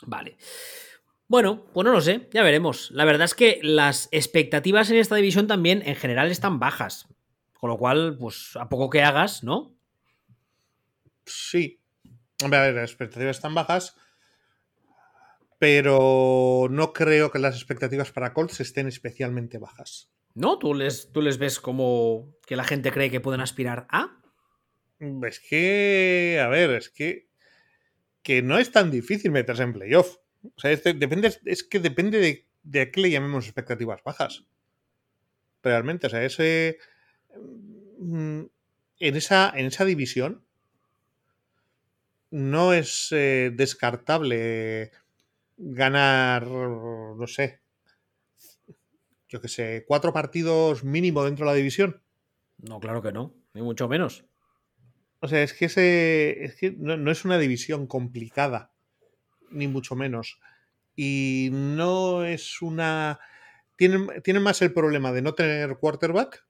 Vale. 0.02 0.36
Bueno, 1.26 1.66
pues 1.74 1.84
no 1.84 1.92
lo 1.92 2.00
sé, 2.00 2.28
ya 2.32 2.42
veremos. 2.42 2.90
La 2.90 3.04
verdad 3.04 3.26
es 3.26 3.34
que 3.34 3.60
las 3.62 4.08
expectativas 4.12 4.90
en 4.90 4.96
esta 4.96 5.16
división 5.16 5.46
también 5.46 5.82
en 5.84 5.94
general 5.94 6.30
están 6.30 6.58
bajas. 6.58 7.06
Con 7.52 7.70
lo 7.70 7.76
cual, 7.76 8.16
pues 8.18 8.56
a 8.56 8.68
poco 8.68 8.88
que 8.88 9.02
hagas, 9.02 9.42
¿no? 9.42 9.76
Sí. 11.26 11.80
Hombre, 12.42 12.58
a 12.58 12.62
ver, 12.62 12.74
las 12.74 12.90
expectativas 12.90 13.36
están 13.36 13.54
bajas, 13.54 13.96
pero 15.58 16.68
no 16.70 16.92
creo 16.92 17.30
que 17.30 17.40
las 17.40 17.56
expectativas 17.56 18.12
para 18.12 18.32
Colts 18.32 18.60
estén 18.60 18.86
especialmente 18.86 19.58
bajas. 19.58 20.08
¿No? 20.34 20.58
¿Tú 20.58 20.72
les, 20.72 21.10
tú 21.10 21.20
les 21.20 21.38
ves 21.38 21.58
como 21.58 22.32
que 22.46 22.54
la 22.54 22.64
gente 22.64 22.92
cree 22.92 23.10
que 23.10 23.20
pueden 23.20 23.40
aspirar 23.40 23.86
a? 23.90 24.20
Es 25.00 25.40
que, 25.40 26.40
a 26.42 26.48
ver, 26.48 26.70
es 26.70 26.88
que, 26.90 27.28
que 28.22 28.42
no 28.42 28.58
es 28.58 28.72
tan 28.72 28.90
difícil 28.90 29.30
meterse 29.30 29.62
en 29.62 29.72
playoff. 29.72 30.16
O 30.42 30.60
sea, 30.60 30.72
es, 30.72 30.82
es 31.44 31.64
que 31.64 31.80
depende 31.80 32.46
de, 32.64 32.80
a 32.80 32.90
qué 32.90 33.00
le 33.00 33.10
llamemos 33.10 33.44
expectativas 33.46 34.02
bajas. 34.02 34.44
Realmente, 35.62 36.06
o 36.06 36.10
sea, 36.10 36.24
ese 36.24 36.78
mm, 37.98 38.42
en 39.00 39.16
esa, 39.16 39.52
en 39.54 39.66
esa 39.66 39.84
división 39.84 40.44
no 42.30 42.74
es 42.74 43.08
eh, 43.12 43.50
descartable 43.54 44.90
ganar, 45.56 46.46
no 46.46 47.26
sé, 47.26 47.60
yo 49.28 49.40
que 49.40 49.48
sé, 49.48 49.84
cuatro 49.86 50.12
partidos 50.12 50.84
mínimo 50.84 51.24
dentro 51.24 51.46
de 51.46 51.52
la 51.52 51.56
división. 51.56 52.02
No, 52.58 52.80
claro 52.80 53.02
que 53.02 53.12
no, 53.12 53.34
ni 53.54 53.62
mucho 53.62 53.88
menos. 53.88 54.24
O 55.20 55.28
sea, 55.28 55.42
es 55.42 55.52
que, 55.52 55.66
ese, 55.66 56.44
es 56.44 56.56
que 56.56 56.72
no, 56.78 56.96
no, 56.96 57.10
es 57.10 57.24
una 57.24 57.38
división 57.38 57.86
complicada, 57.86 58.72
ni 59.50 59.66
mucho 59.66 59.96
menos. 59.96 60.38
Y 60.94 61.50
no 61.52 62.24
es 62.24 62.62
una... 62.62 63.18
Tienen, 63.76 64.08
tienen 64.22 64.42
más 64.42 64.60
el 64.62 64.72
problema 64.72 65.12
de 65.12 65.22
no 65.22 65.34
tener 65.34 65.76
quarterback 65.78 66.44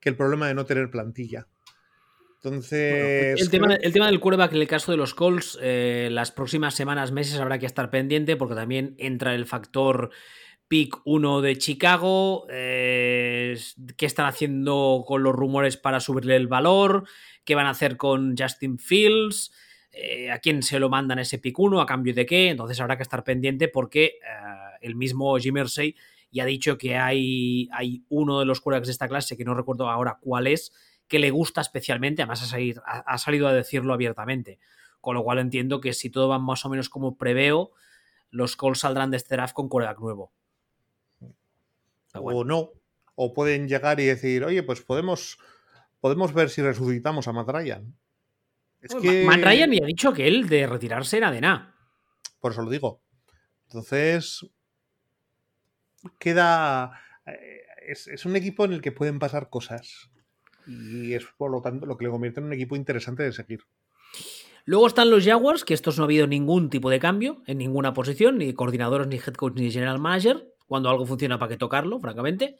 que 0.00 0.10
el 0.10 0.16
problema 0.16 0.46
de 0.46 0.54
no 0.54 0.66
tener 0.66 0.90
plantilla. 0.90 1.48
Entonces. 2.44 2.92
Bueno, 2.92 3.34
el, 3.38 3.50
tema, 3.50 3.74
el, 3.74 3.92
tema, 3.92 4.06
del 4.06 4.20
quarterback 4.20 4.52
en 4.52 4.60
el 4.60 4.68
caso 4.68 4.92
de 4.92 4.98
los 4.98 5.14
Colts, 5.14 5.58
eh, 5.62 6.08
las 6.12 6.30
próximas 6.30 6.74
semanas, 6.74 7.10
meses 7.10 7.40
habrá 7.40 7.58
que 7.58 7.64
estar 7.64 7.90
pendiente 7.90 8.36
porque 8.36 8.54
también 8.54 8.94
entra 8.98 9.34
el 9.34 9.46
factor 9.46 10.10
pick 10.68 10.96
1 11.04 11.40
de 11.40 11.56
Chicago. 11.58 12.46
Eh, 12.50 13.58
¿Qué 13.96 14.06
están 14.06 14.26
haciendo 14.26 15.04
con 15.06 15.22
los 15.22 15.34
rumores 15.34 15.76
para 15.76 16.00
subirle 16.00 16.36
el 16.36 16.48
valor? 16.48 17.06
¿Qué 17.44 17.54
van 17.54 17.66
a 17.66 17.70
hacer 17.70 17.96
con 17.96 18.36
Justin 18.36 18.78
Fields? 18.78 19.52
Eh, 19.92 20.30
¿A 20.30 20.38
quién 20.38 20.62
se 20.62 20.78
lo 20.78 20.88
mandan 20.88 21.18
ese 21.18 21.38
pick 21.38 21.58
1? 21.58 21.80
¿A 21.80 21.86
cambio 21.86 22.14
de 22.14 22.26
qué? 22.26 22.48
Entonces 22.48 22.80
habrá 22.80 22.96
que 22.96 23.02
estar 23.02 23.22
pendiente 23.24 23.68
porque 23.68 24.18
el 24.80 24.96
mismo 24.96 25.36
Jim 25.38 25.56
Irsay 25.56 25.94
ya 26.34 26.42
ha 26.42 26.46
dicho 26.46 26.76
que 26.76 26.96
hay, 26.96 27.68
hay 27.72 28.04
uno 28.08 28.40
de 28.40 28.44
los 28.44 28.60
quarterbacks 28.60 28.88
de 28.88 28.92
esta 28.92 29.08
clase, 29.08 29.36
que 29.36 29.44
no 29.44 29.54
recuerdo 29.54 29.88
ahora 29.88 30.18
cuál 30.20 30.48
es, 30.48 30.72
que 31.06 31.20
le 31.20 31.30
gusta 31.30 31.60
especialmente, 31.60 32.22
además 32.22 32.42
ha, 32.42 32.46
salir, 32.46 32.80
ha, 32.86 32.98
ha, 32.98 33.18
salido 33.18 33.46
a 33.46 33.52
decirlo 33.52 33.94
abiertamente. 33.94 34.58
Con 35.00 35.14
lo 35.14 35.22
cual 35.22 35.38
entiendo 35.38 35.80
que 35.80 35.92
si 35.92 36.10
todo 36.10 36.28
va 36.28 36.40
más 36.40 36.64
o 36.64 36.70
menos 36.70 36.88
como 36.88 37.16
preveo, 37.16 37.70
los 38.30 38.56
Colts 38.56 38.80
saldrán 38.80 39.12
de 39.12 39.18
este 39.18 39.36
draft 39.36 39.54
con 39.54 39.68
quarterback 39.68 40.00
nuevo. 40.00 40.32
Bueno. 42.14 42.38
O 42.40 42.44
no, 42.44 42.70
o 43.14 43.34
pueden 43.34 43.68
llegar 43.68 44.00
y 44.00 44.04
decir, 44.04 44.44
oye, 44.44 44.62
pues 44.62 44.80
podemos, 44.82 45.38
podemos 46.00 46.32
ver 46.32 46.50
si 46.50 46.62
resucitamos 46.62 47.28
a 47.28 47.32
Matt 47.32 47.48
Ryan. 47.50 47.94
Es 48.80 48.94
que... 48.94 49.24
Matt 49.24 49.42
Ryan 49.42 49.72
ya 49.72 49.84
ha 49.84 49.86
dicho 49.86 50.12
que 50.12 50.28
él 50.28 50.48
de 50.48 50.66
retirarse 50.66 51.16
era 51.16 51.30
de 51.30 51.40
nada. 51.40 51.74
Por 52.40 52.52
eso 52.52 52.62
lo 52.62 52.70
digo. 52.70 53.02
Entonces, 53.66 54.46
queda... 56.18 57.00
eh, 57.26 57.62
Es, 57.86 58.06
es 58.08 58.24
un 58.24 58.34
equipo 58.36 58.64
en 58.64 58.72
el 58.72 58.80
que 58.80 58.92
pueden 58.92 59.18
pasar 59.18 59.50
cosas 59.50 60.10
y 60.66 61.12
es 61.12 61.26
por 61.36 61.50
lo 61.50 61.60
tanto 61.60 61.84
lo 61.84 61.98
que 61.98 62.06
le 62.06 62.10
convierte 62.10 62.40
en 62.40 62.46
un 62.46 62.54
equipo 62.54 62.76
interesante 62.76 63.22
de 63.22 63.32
seguir. 63.32 63.60
Luego 64.64 64.86
están 64.86 65.10
los 65.10 65.22
Jaguars, 65.22 65.64
que 65.64 65.74
estos 65.74 65.98
no 65.98 66.04
ha 66.04 66.06
habido 66.06 66.26
ningún 66.26 66.70
tipo 66.70 66.88
de 66.88 66.98
cambio 66.98 67.42
en 67.46 67.58
ninguna 67.58 67.92
posición, 67.92 68.38
ni 68.38 68.54
coordinadores, 68.54 69.06
ni 69.08 69.16
head 69.16 69.34
coach, 69.34 69.52
ni 69.56 69.70
general 69.70 69.98
manager. 69.98 70.53
Cuando 70.66 70.88
algo 70.88 71.06
funciona, 71.06 71.38
¿para 71.38 71.50
qué 71.50 71.56
tocarlo? 71.56 72.00
Francamente. 72.00 72.56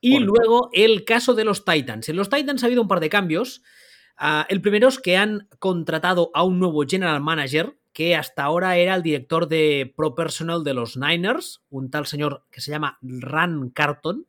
Y 0.00 0.12
Correcto. 0.12 0.32
luego 0.32 0.70
el 0.72 1.04
caso 1.04 1.34
de 1.34 1.44
los 1.44 1.64
Titans. 1.64 2.08
En 2.08 2.16
los 2.16 2.30
Titans 2.30 2.62
ha 2.62 2.66
habido 2.66 2.82
un 2.82 2.88
par 2.88 3.00
de 3.00 3.10
cambios. 3.10 3.62
Uh, 4.20 4.44
el 4.48 4.60
primero 4.60 4.88
es 4.88 4.98
que 4.98 5.16
han 5.16 5.48
contratado 5.58 6.30
a 6.34 6.44
un 6.44 6.58
nuevo 6.58 6.84
general 6.86 7.20
manager, 7.20 7.78
que 7.92 8.14
hasta 8.14 8.44
ahora 8.44 8.76
era 8.76 8.94
el 8.94 9.02
director 9.02 9.48
de 9.48 9.92
Pro 9.96 10.14
Personal 10.14 10.62
de 10.62 10.74
los 10.74 10.96
Niners, 10.96 11.62
un 11.70 11.90
tal 11.90 12.06
señor 12.06 12.44
que 12.50 12.60
se 12.60 12.70
llama 12.70 12.98
Ran 13.02 13.70
Carton. 13.70 14.26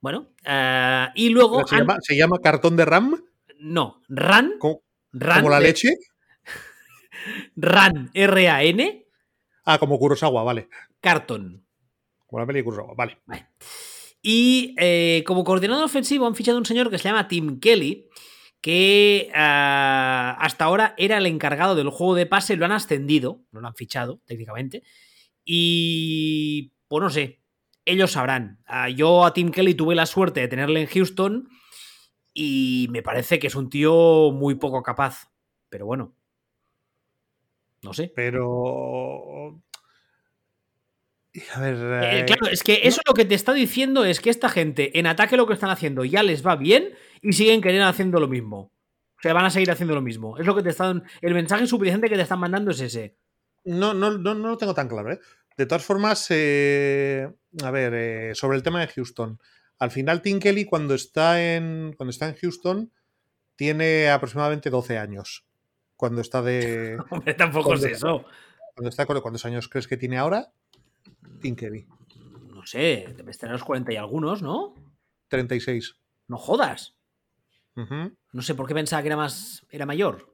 Bueno, 0.00 0.32
uh, 0.46 1.12
y 1.14 1.28
luego. 1.28 1.66
¿Se, 1.66 1.76
han... 1.76 1.82
llama, 1.82 1.96
¿Se, 2.00 2.16
llama, 2.16 2.38
cartón 2.42 2.76
de 2.76 2.84
RAM? 2.84 3.22
No, 3.58 4.02
Ran. 4.08 4.54
¿Cómo, 4.58 4.82
Ran 5.12 5.38
¿como 5.38 5.50
la 5.50 5.60
de, 5.60 5.66
leche? 5.66 5.94
Ran, 7.56 8.10
R-A-N. 8.14 9.06
Ah, 9.64 9.78
como 9.78 9.98
Kurosawa, 9.98 10.42
vale. 10.42 10.68
Carton. 11.00 11.64
Como 12.30 12.40
la 12.40 12.46
peli 12.46 12.60
de 12.60 12.64
Kurosawa, 12.64 12.94
vale. 12.94 13.18
vale. 13.26 13.48
Y 14.22 14.76
eh, 14.78 15.24
como 15.26 15.42
coordinador 15.42 15.84
ofensivo 15.84 16.26
han 16.26 16.36
fichado 16.36 16.58
un 16.58 16.64
señor 16.64 16.88
que 16.88 16.98
se 16.98 17.08
llama 17.08 17.26
Tim 17.26 17.58
Kelly, 17.58 18.06
que 18.60 19.28
uh, 19.30 19.34
hasta 19.34 20.64
ahora 20.64 20.94
era 20.96 21.18
el 21.18 21.26
encargado 21.26 21.74
del 21.74 21.88
juego 21.88 22.14
de 22.14 22.26
pase, 22.26 22.54
lo 22.54 22.66
han 22.66 22.72
ascendido, 22.72 23.40
no 23.50 23.60
lo 23.60 23.66
han 23.66 23.74
fichado 23.74 24.20
técnicamente, 24.26 24.84
y 25.44 26.72
pues 26.86 27.02
no 27.02 27.10
sé, 27.10 27.40
ellos 27.84 28.12
sabrán. 28.12 28.62
Uh, 28.68 28.90
yo 28.94 29.24
a 29.24 29.32
Tim 29.32 29.50
Kelly 29.50 29.74
tuve 29.74 29.96
la 29.96 30.06
suerte 30.06 30.38
de 30.38 30.48
tenerle 30.48 30.82
en 30.82 30.86
Houston 30.86 31.48
y 32.32 32.86
me 32.90 33.02
parece 33.02 33.40
que 33.40 33.48
es 33.48 33.56
un 33.56 33.70
tío 33.70 34.30
muy 34.30 34.54
poco 34.54 34.84
capaz, 34.84 35.32
pero 35.68 35.84
bueno, 35.84 36.14
no 37.82 37.92
sé. 37.92 38.12
Pero... 38.14 39.60
A 41.54 41.60
ver, 41.60 41.76
eh, 42.02 42.24
claro, 42.26 42.48
es 42.50 42.62
que 42.62 42.80
eso 42.82 43.00
lo 43.06 43.14
que 43.14 43.24
te 43.24 43.36
está 43.36 43.52
diciendo 43.52 44.04
es 44.04 44.20
que 44.20 44.30
esta 44.30 44.48
gente 44.48 44.98
en 44.98 45.06
ataque 45.06 45.36
lo 45.36 45.46
que 45.46 45.54
están 45.54 45.70
haciendo 45.70 46.04
ya 46.04 46.24
les 46.24 46.44
va 46.44 46.56
bien 46.56 46.90
y 47.22 47.32
siguen 47.32 47.60
queriendo 47.60 47.86
haciendo 47.86 48.18
lo 48.18 48.26
mismo. 48.26 48.72
O 49.20 49.22
sea, 49.22 49.34
van 49.34 49.44
a 49.44 49.50
seguir 49.50 49.70
haciendo 49.70 49.94
lo 49.94 50.00
mismo. 50.00 50.38
Es 50.38 50.46
lo 50.46 50.56
que 50.56 50.62
te 50.62 50.70
están. 50.70 51.04
El 51.20 51.34
mensaje 51.34 51.66
suficiente 51.66 52.08
que 52.08 52.16
te 52.16 52.22
están 52.22 52.40
mandando 52.40 52.70
es 52.70 52.80
ese. 52.80 53.16
No, 53.64 53.92
no, 53.92 54.16
no, 54.16 54.34
no 54.34 54.48
lo 54.48 54.56
tengo 54.56 54.72
tan 54.72 54.88
claro, 54.88 55.12
¿eh? 55.12 55.20
De 55.58 55.66
todas 55.66 55.84
formas, 55.84 56.26
eh, 56.30 57.30
a 57.62 57.70
ver, 57.70 57.92
eh, 57.94 58.34
sobre 58.34 58.56
el 58.56 58.62
tema 58.62 58.80
de 58.80 58.88
Houston. 58.88 59.38
Al 59.78 59.90
final, 59.90 60.22
Tim 60.22 60.40
Kelly, 60.40 60.64
cuando 60.64 60.94
está 60.94 61.42
en. 61.42 61.92
Cuando 61.98 62.10
está 62.10 62.28
en 62.28 62.36
Houston, 62.36 62.92
tiene 63.56 64.08
aproximadamente 64.08 64.70
12 64.70 64.96
años. 64.96 65.46
Cuando 65.96 66.22
está 66.22 66.40
de. 66.40 66.96
Hombre, 67.10 67.34
tampoco 67.34 67.74
es 67.74 67.84
eso. 67.84 68.24
Cuando 68.74 68.88
está, 68.88 69.04
¿Cuántos 69.04 69.44
años 69.44 69.68
crees 69.68 69.86
que 69.86 69.98
tiene 69.98 70.16
ahora? 70.16 70.50
Tim 71.40 71.56
Kelly. 71.56 71.86
No 72.52 72.66
sé, 72.66 73.14
debes 73.16 73.38
tener 73.38 73.54
los 73.54 73.64
40 73.64 73.92
y 73.92 73.96
algunos, 73.96 74.42
¿no? 74.42 74.74
36. 75.28 75.96
No 76.28 76.36
jodas. 76.36 76.94
Uh 77.76 77.82
-huh. 77.82 78.16
No 78.32 78.42
sé 78.42 78.54
por 78.54 78.66
qué 78.66 78.74
pensaba 78.74 79.02
que 79.02 79.08
era 79.08 79.16
más. 79.16 79.66
era 79.70 79.86
mayor. 79.86 80.32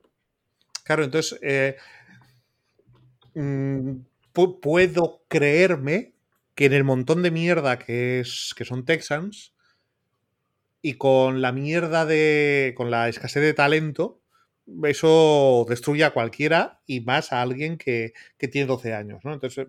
Claro, 0.85 1.05
entonces. 1.05 1.39
Eh, 1.43 1.77
mmm, 3.35 4.01
puedo 4.33 5.23
creerme 5.29 6.15
que 6.55 6.67
en 6.67 6.73
el 6.73 6.85
montón 6.85 7.23
de 7.23 7.31
mierda 7.31 7.79
que 7.79 8.21
es. 8.21 8.55
que 8.57 8.65
son 8.65 8.85
Texans. 8.85 9.55
Y 10.83 10.95
con 10.95 11.43
la 11.43 11.53
mierda 11.53 12.07
de. 12.07 12.75
con 12.77 12.91
la 12.91 13.09
escasez 13.09 13.43
de 13.43 13.55
talento. 13.55 14.21
Eso 14.83 15.65
destruye 15.69 16.03
a 16.03 16.13
cualquiera 16.13 16.81
y 16.87 17.01
más 17.01 17.33
a 17.33 17.41
alguien 17.41 17.79
que, 17.79 18.13
que 18.37 18.49
tiene 18.49 18.67
12 18.67 18.95
años, 18.95 19.21
¿no? 19.25 19.33
Entonces, 19.33 19.69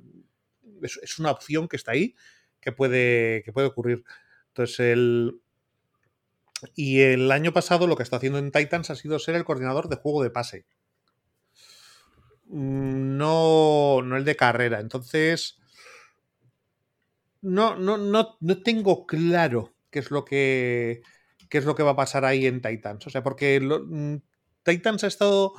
es, 0.81 1.19
una 1.19 1.31
opción 1.31 1.67
que 1.67 1.75
está 1.75 1.91
ahí, 1.91 2.15
que 2.59 2.71
puede, 2.71 3.43
que 3.43 3.51
puede 3.51 3.67
ocurrir. 3.67 4.03
Entonces, 4.49 4.79
el. 4.79 5.41
Y 6.75 7.01
el 7.01 7.31
año 7.31 7.53
pasado 7.53 7.85
lo 7.85 7.95
que 7.95 8.01
está 8.01 8.17
haciendo 8.17 8.39
en 8.39 8.51
Titans 8.51 8.89
ha 8.89 8.95
sido 8.95 9.19
ser 9.19 9.35
el 9.35 9.45
coordinador 9.45 9.89
de 9.89 9.97
juego 9.97 10.23
de 10.23 10.31
pase. 10.31 10.65
No, 12.45 14.01
no 14.01 14.17
el 14.17 14.25
de 14.25 14.35
carrera. 14.35 14.79
Entonces. 14.79 15.59
No, 17.41 17.75
no, 17.75 17.97
no, 17.97 18.37
no 18.39 18.63
tengo 18.63 19.05
claro 19.05 19.75
qué 19.91 19.99
es 19.99 20.09
lo 20.09 20.25
que. 20.25 21.01
qué 21.49 21.59
es 21.59 21.65
lo 21.65 21.75
que 21.75 21.83
va 21.83 21.91
a 21.91 21.95
pasar 21.95 22.25
ahí 22.25 22.47
en 22.47 22.61
Titans. 22.61 23.05
O 23.05 23.09
sea, 23.09 23.21
porque 23.21 23.59
lo, 23.59 23.85
Titans 24.63 25.03
ha 25.03 25.07
estado. 25.07 25.53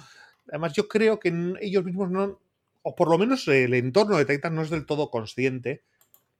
Además, 0.49 0.73
yo 0.73 0.89
creo 0.89 1.21
que 1.21 1.29
ellos 1.61 1.85
mismos 1.85 2.11
no 2.11 2.41
o 2.89 2.95
por 2.95 3.11
lo 3.11 3.19
menos 3.19 3.47
el 3.49 3.75
entorno 3.75 4.17
de 4.17 4.25
Titan 4.25 4.55
no 4.55 4.63
es 4.63 4.71
del 4.71 4.87
todo 4.87 5.11
consciente 5.11 5.83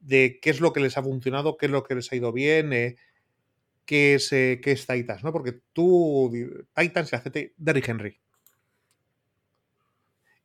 de 0.01 0.39
qué 0.41 0.49
es 0.49 0.61
lo 0.61 0.73
que 0.73 0.81
les 0.81 0.97
ha 0.97 1.03
funcionado, 1.03 1.59
qué 1.59 1.67
es 1.67 1.73
lo 1.73 1.85
que 1.85 1.95
les 1.95 2.11
ha 2.11 2.17
ido 2.17 2.33
bien, 2.33 2.73
eh, 2.73 2.97
qué, 3.85 4.15
es, 4.15 4.33
eh, 4.33 4.59
Titans, 4.63 5.23
¿no? 5.23 5.31
Porque 5.31 5.61
tú, 5.75 6.33
Titans, 6.75 7.11
se 7.11 7.17
hace 7.17 7.53
Derrick 7.59 7.87
Henry. 7.87 8.19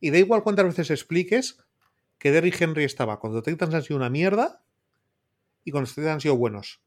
Y 0.01 0.09
da 0.09 0.17
igual 0.17 0.43
cuántas 0.43 0.65
veces 0.65 0.91
expliques 0.91 1.63
que 2.17 2.31
Derrick 2.31 2.59
Henry 2.59 2.83
estaba 2.83 3.21
cuando 3.21 3.41
Titans 3.41 3.73
han 3.73 3.83
sido 3.83 3.95
una 3.95 4.09
mierda 4.09 4.61
y 5.63 5.71
cuando 5.71 5.89
Titans 5.89 6.07
han 6.07 6.21
sido 6.21 6.35
buenos. 6.35 6.81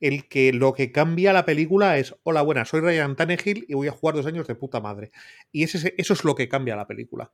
El 0.00 0.28
que 0.28 0.54
lo 0.54 0.72
que 0.72 0.92
cambia 0.92 1.34
la 1.34 1.44
película 1.44 1.98
es: 1.98 2.14
Hola, 2.22 2.40
buena, 2.40 2.64
soy 2.64 2.80
Ryan 2.80 3.16
Tannehill 3.16 3.66
y 3.68 3.74
voy 3.74 3.88
a 3.88 3.92
jugar 3.92 4.14
dos 4.14 4.24
años 4.24 4.46
de 4.46 4.54
puta 4.54 4.80
madre. 4.80 5.10
Y 5.52 5.64
eso 5.64 5.78
es 5.98 6.24
lo 6.24 6.34
que 6.34 6.48
cambia 6.48 6.74
la 6.74 6.86
película. 6.86 7.30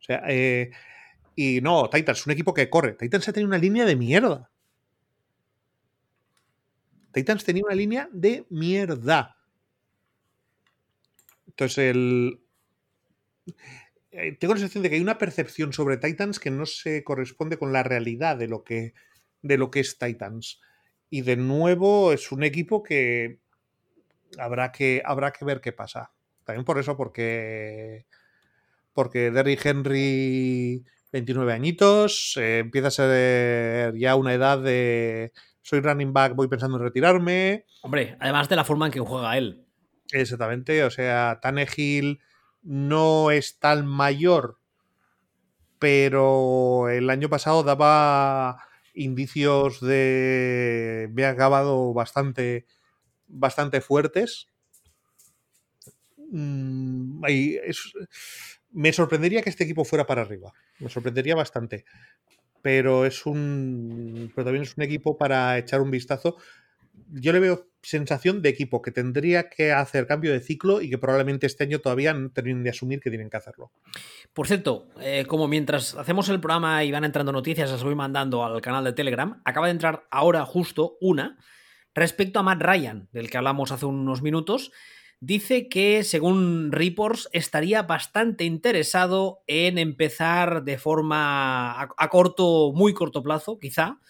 O 0.00 0.04
sea, 0.04 0.22
eh, 0.28 0.70
y 1.34 1.60
no, 1.60 1.88
Titans 1.90 2.26
un 2.26 2.32
equipo 2.32 2.54
que 2.54 2.70
corre. 2.70 2.94
Titans 2.94 3.28
ha 3.28 3.32
tenido 3.32 3.48
una 3.48 3.58
línea 3.58 3.84
de 3.84 3.96
mierda. 3.96 4.50
Titans 7.12 7.44
tenía 7.44 7.64
una 7.64 7.74
línea 7.74 8.08
de 8.12 8.46
mierda. 8.50 9.36
Entonces, 11.46 11.78
el. 11.78 12.40
Tengo 14.38 14.54
la 14.54 14.60
sensación 14.60 14.82
de 14.82 14.88
que 14.88 14.96
hay 14.96 15.02
una 15.02 15.18
percepción 15.18 15.72
sobre 15.72 15.98
Titans 15.98 16.40
que 16.40 16.50
no 16.50 16.64
se 16.64 17.04
corresponde 17.04 17.58
con 17.58 17.72
la 17.72 17.82
realidad 17.82 18.36
de 18.36 18.48
lo 18.48 18.64
que, 18.64 18.94
de 19.42 19.58
lo 19.58 19.70
que 19.70 19.80
es 19.80 19.98
Titans. 19.98 20.60
Y 21.10 21.20
de 21.20 21.36
nuevo 21.36 22.12
es 22.12 22.32
un 22.32 22.42
equipo 22.42 22.82
que 22.82 23.40
habrá 24.38 24.72
que, 24.72 25.02
habrá 25.04 25.32
que 25.32 25.44
ver 25.44 25.60
qué 25.60 25.72
pasa. 25.72 26.12
También 26.44 26.64
por 26.64 26.78
eso, 26.78 26.96
porque 26.96 28.06
porque 28.96 29.30
Derrick 29.30 29.64
Henry, 29.64 30.82
29 31.12 31.52
añitos, 31.52 32.34
eh, 32.38 32.60
empieza 32.60 32.88
a 32.88 32.90
ser 32.90 33.94
ya 33.94 34.16
una 34.16 34.32
edad 34.32 34.58
de 34.58 35.32
soy 35.60 35.80
running 35.80 36.14
back, 36.14 36.34
voy 36.34 36.48
pensando 36.48 36.78
en 36.78 36.84
retirarme. 36.84 37.66
Hombre, 37.82 38.16
además 38.20 38.48
de 38.48 38.56
la 38.56 38.64
forma 38.64 38.86
en 38.86 38.92
que 38.92 39.00
juega 39.00 39.36
él. 39.36 39.66
Exactamente, 40.12 40.82
o 40.82 40.90
sea, 40.90 41.40
Tannehill 41.42 42.20
no 42.62 43.30
es 43.30 43.58
tan 43.58 43.86
mayor, 43.86 44.58
pero 45.78 46.88
el 46.88 47.10
año 47.10 47.28
pasado 47.28 47.64
daba 47.64 48.62
indicios 48.94 49.80
de 49.82 51.10
me 51.12 51.26
ha 51.26 51.30
acabado 51.30 51.92
bastante 51.92 52.64
bastante 53.28 53.82
fuertes. 53.82 54.48
Mm, 56.30 57.24
y 57.28 57.56
es, 57.56 57.92
me 58.76 58.92
sorprendería 58.92 59.40
que 59.40 59.48
este 59.48 59.64
equipo 59.64 59.86
fuera 59.86 60.06
para 60.06 60.20
arriba. 60.20 60.52
Me 60.80 60.90
sorprendería 60.90 61.34
bastante. 61.34 61.86
Pero 62.60 63.06
es 63.06 63.24
un. 63.24 64.30
Pero 64.34 64.44
también 64.44 64.64
es 64.64 64.76
un 64.76 64.82
equipo 64.82 65.16
para 65.16 65.56
echar 65.56 65.80
un 65.80 65.90
vistazo. 65.90 66.36
Yo 67.08 67.32
le 67.32 67.40
veo 67.40 67.70
sensación 67.80 68.42
de 68.42 68.50
equipo 68.50 68.82
que 68.82 68.90
tendría 68.90 69.48
que 69.48 69.72
hacer 69.72 70.06
cambio 70.06 70.32
de 70.32 70.40
ciclo 70.40 70.82
y 70.82 70.90
que 70.90 70.98
probablemente 70.98 71.46
este 71.46 71.64
año 71.64 71.78
todavía 71.78 72.12
no 72.12 72.30
terminen 72.30 72.64
de 72.64 72.70
asumir 72.70 73.00
que 73.00 73.10
tienen 73.10 73.30
que 73.30 73.36
hacerlo. 73.38 73.70
Por 74.34 74.46
cierto, 74.46 74.88
eh, 75.00 75.24
como 75.26 75.48
mientras 75.48 75.94
hacemos 75.94 76.28
el 76.28 76.40
programa 76.40 76.84
y 76.84 76.90
van 76.90 77.04
entrando 77.04 77.32
noticias, 77.32 77.70
las 77.70 77.84
voy 77.84 77.94
mandando 77.94 78.44
al 78.44 78.60
canal 78.60 78.84
de 78.84 78.92
Telegram, 78.92 79.40
acaba 79.44 79.66
de 79.66 79.72
entrar 79.72 80.06
ahora 80.10 80.44
justo 80.44 80.96
una 81.00 81.38
respecto 81.94 82.40
a 82.40 82.42
Matt 82.42 82.60
Ryan, 82.60 83.08
del 83.12 83.30
que 83.30 83.38
hablamos 83.38 83.72
hace 83.72 83.86
unos 83.86 84.20
minutos, 84.20 84.72
dice 85.20 85.68
que, 85.68 86.04
según 86.04 86.72
reports, 86.72 87.28
estaría 87.32 87.82
bastante 87.82 88.44
interesado 88.44 89.42
en 89.46 89.78
empezar 89.78 90.64
de 90.64 90.78
forma 90.78 91.72
a, 91.72 91.88
a 91.96 92.08
corto, 92.08 92.72
muy 92.74 92.94
corto 92.94 93.22
plazo, 93.22 93.58
quizá, 93.58 94.00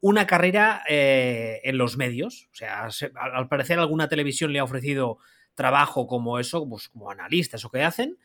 una 0.00 0.26
carrera 0.26 0.82
eh, 0.88 1.60
en 1.64 1.78
los 1.78 1.96
medios. 1.96 2.48
O 2.52 2.54
sea, 2.54 2.90
se, 2.90 3.12
al, 3.14 3.34
al, 3.34 3.48
parecer 3.48 3.78
alguna 3.78 4.08
televisión 4.08 4.52
le 4.52 4.58
ha 4.58 4.64
ofrecido 4.64 5.18
trabajo 5.54 6.06
como 6.06 6.38
eso, 6.38 6.68
pues 6.68 6.88
como 6.88 7.10
analistas 7.10 7.64
o 7.64 7.70
que 7.70 7.82
hacen, 7.82 8.18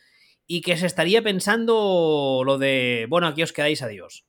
y 0.47 0.61
que 0.61 0.77
se 0.77 0.85
estaría 0.85 1.21
pensando 1.21 2.43
lo 2.45 2.57
de, 2.57 3.05
bueno, 3.09 3.27
aquí 3.27 3.41
os 3.41 3.53
quedáis, 3.53 3.81
adiós. 3.81 4.25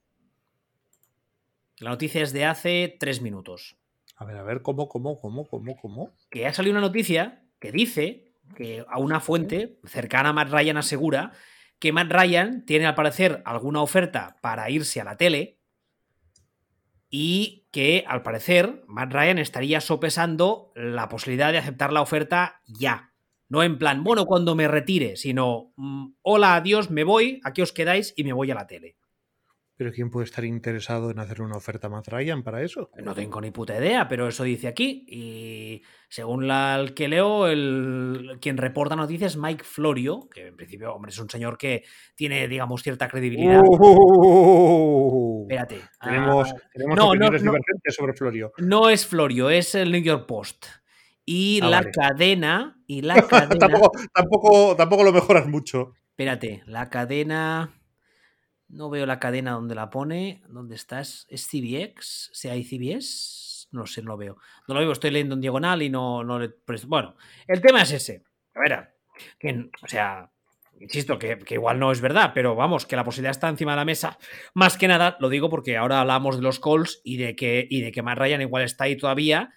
La 1.79 1.91
noticia 1.91 2.23
es 2.23 2.33
de 2.33 2.45
hace 2.45 2.97
tres 3.01 3.21
minutos. 3.21 3.77
A 4.17 4.25
ver, 4.25 4.37
a 4.37 4.45
ver, 4.45 4.63
¿cómo, 4.63 4.89
cómo, 4.89 5.19
cómo, 5.21 5.49
cómo, 5.49 5.77
cómo? 5.77 6.15
Que 6.31 6.47
ha 6.47 6.55
salido 6.55 6.73
una 6.73 6.87
noticia 6.87 7.42
que 7.63 7.71
dice 7.71 8.35
que 8.57 8.85
a 8.89 8.99
una 8.99 9.21
fuente 9.21 9.79
cercana 9.85 10.31
a 10.31 10.33
Matt 10.33 10.51
Ryan 10.51 10.79
asegura 10.79 11.31
que 11.79 11.93
Matt 11.93 12.11
Ryan 12.11 12.67
tiene 12.67 12.87
al 12.87 12.97
parecer 12.97 13.41
alguna 13.45 13.83
oferta 13.83 14.37
para 14.43 14.69
irse 14.69 15.01
a 15.01 15.05
la 15.05 15.17
tele 15.17 15.61
y 17.09 17.69
que 17.71 18.05
al 18.09 18.23
parecer 18.23 18.83
Matt 18.89 19.13
Ryan 19.13 19.39
estaría 19.39 19.81
sopesando 19.81 20.73
la 20.75 21.09
posibilidad 21.09 21.53
de 21.53 21.59
aceptar 21.59 21.93
la 21.93 22.03
oferta 22.03 22.61
ya, 22.67 23.13
No 23.49 23.63
en 23.63 23.79
plan, 23.79 24.03
bueno, 24.03 24.27
cuando 24.27 24.57
me 24.57 24.67
retire, 24.67 25.15
sino, 25.17 25.73
mm, 25.77 26.15
hola, 26.23 26.57
adiós, 26.57 26.91
me 26.91 27.05
voy, 27.05 27.41
aquí 27.45 27.63
os 27.63 27.73
quedáis 27.73 28.13
y 28.17 28.25
me 28.25 28.33
voy 28.33 28.51
a 28.51 28.57
la 28.57 28.67
tele. 28.67 28.97
¿Pero 29.77 29.93
quién 29.93 30.11
puede 30.11 30.25
estar 30.25 30.45
interesado 30.45 31.11
en 31.11 31.19
hacer 31.19 31.43
una 31.43 31.57
oferta 31.57 31.87
a 31.87 31.91
Matt 31.91 32.09
Ryan 32.09 32.43
para 32.43 32.63
eso? 32.63 32.91
No 33.03 33.15
tengo 33.15 33.41
ni 33.41 33.51
puta 33.51 33.77
idea, 33.77 34.07
pero 34.07 34.29
eso 34.29 34.45
dice 34.45 34.69
aquí. 34.69 35.05
Y 35.09 35.83
según 36.13 36.47
la, 36.47 36.77
el 36.79 36.93
que 36.93 37.09
leo, 37.09 37.47
el, 37.47 38.37
quien 38.39 38.59
reporta 38.59 38.95
noticias 38.95 39.33
es 39.33 39.39
Mike 39.39 39.65
Florio, 39.65 40.29
que 40.29 40.49
en 40.49 40.57
principio, 40.57 40.93
hombre, 40.95 41.11
es 41.11 41.19
un 41.19 41.31
señor 41.31 41.57
que 41.57 41.85
tiene, 42.15 42.47
digamos, 42.49 42.83
cierta 42.83 43.09
credibilidad. 43.09 43.63
Uh, 43.67 45.47
Espérate. 45.49 45.81
tenemos 46.03 46.53
ah, 46.53 46.57
tenemos 46.71 46.97
no, 46.99 47.09
opiniones 47.09 47.43
no, 47.43 47.47
no. 47.47 47.53
divergentes 47.53 47.95
sobre 47.95 48.13
Florio. 48.13 48.53
no 48.59 48.91
es 48.91 49.07
Florio, 49.07 49.49
es 49.49 49.75
el 49.75 49.91
New 49.91 50.03
York 50.03 50.27
Post. 50.27 50.67
Y 51.25 51.61
Ah, 51.63 51.71
la 51.71 51.77
vale. 51.79 51.91
cadena. 51.93 52.79
Y 52.87 53.01
la 53.01 53.15
cadena. 53.27 53.59
tampoco, 53.59 53.91
tampoco, 54.13 54.77
tampoco 54.77 55.05
lo 55.05 55.13
mejoras 55.15 55.47
mucho. 55.47 55.95
Espérate, 56.11 56.63
la 56.67 56.91
cadena. 56.91 57.73
No 58.69 58.91
veo 58.91 59.07
la 59.07 59.19
cadena 59.19 59.53
donde 59.53 59.75
la 59.75 59.89
pone. 59.89 60.43
¿Dónde 60.51 60.75
estás? 60.75 61.25
¿Es 61.31 61.47
CBX? 61.49 62.29
¿Se 62.35 62.51
hay 62.51 62.65
CBS? 62.65 63.52
No 63.73 63.87
sé, 63.87 64.03
no 64.03 64.09
lo 64.13 64.17
veo. 64.17 64.37
No 64.69 64.75
lo 64.75 64.81
veo, 64.81 64.93
estoy 64.93 65.11
leyendo 65.11 65.35
en 65.35 65.41
diagonal 65.41 65.83
y 65.83 65.91
no, 65.91 66.23
no 66.25 66.39
le 66.39 66.49
presto- 66.51 66.87
Bueno, 66.89 67.17
el 67.49 67.61
tema 67.61 67.83
es 67.83 67.93
ese. 67.93 68.23
A 68.55 68.61
ver, 68.61 68.95
que, 69.39 69.71
o 69.83 69.89
sea, 69.89 70.31
insisto 70.79 71.19
que, 71.19 71.39
que 71.39 71.55
igual 71.55 71.79
no 71.79 71.91
es 71.91 72.01
verdad, 72.01 72.33
pero 72.35 72.55
vamos, 72.55 72.87
que 72.87 72.97
la 72.97 73.05
posibilidad 73.05 73.31
está 73.31 73.49
encima 73.49 73.73
de 73.73 73.77
la 73.77 73.85
mesa. 73.85 74.19
Más 74.55 74.77
que 74.77 74.89
nada, 74.89 75.17
lo 75.21 75.29
digo 75.29 75.49
porque 75.49 75.77
ahora 75.77 76.01
hablamos 76.01 76.37
de 76.37 76.43
los 76.43 76.61
calls 76.61 77.01
y 77.05 77.17
de 77.17 77.35
que, 77.35 77.67
y 77.69 77.81
de 77.81 77.93
que 77.93 78.03
Matt 78.03 78.19
Ryan 78.19 78.43
igual 78.43 78.63
está 78.65 78.85
ahí 78.85 78.97
todavía. 78.97 79.53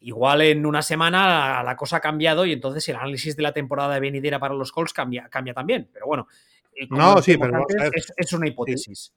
Igual 0.00 0.40
en 0.42 0.66
una 0.66 0.82
semana 0.82 1.28
la, 1.28 1.62
la 1.62 1.76
cosa 1.76 1.98
ha 1.98 2.00
cambiado 2.00 2.44
y 2.44 2.52
entonces 2.52 2.88
el 2.88 2.96
análisis 2.96 3.36
de 3.36 3.42
la 3.44 3.52
temporada 3.52 3.94
de 3.94 4.00
venidera 4.00 4.38
para 4.40 4.54
los 4.54 4.72
calls 4.72 4.92
cambia, 4.92 5.28
cambia 5.28 5.54
también. 5.54 5.88
Pero 5.92 6.06
bueno, 6.06 6.26
eh, 6.74 6.86
No, 6.90 7.22
sí, 7.22 7.36
pero 7.38 7.54
antes, 7.56 7.90
es, 7.94 8.12
es 8.16 8.32
una 8.32 8.48
hipótesis. 8.48 9.12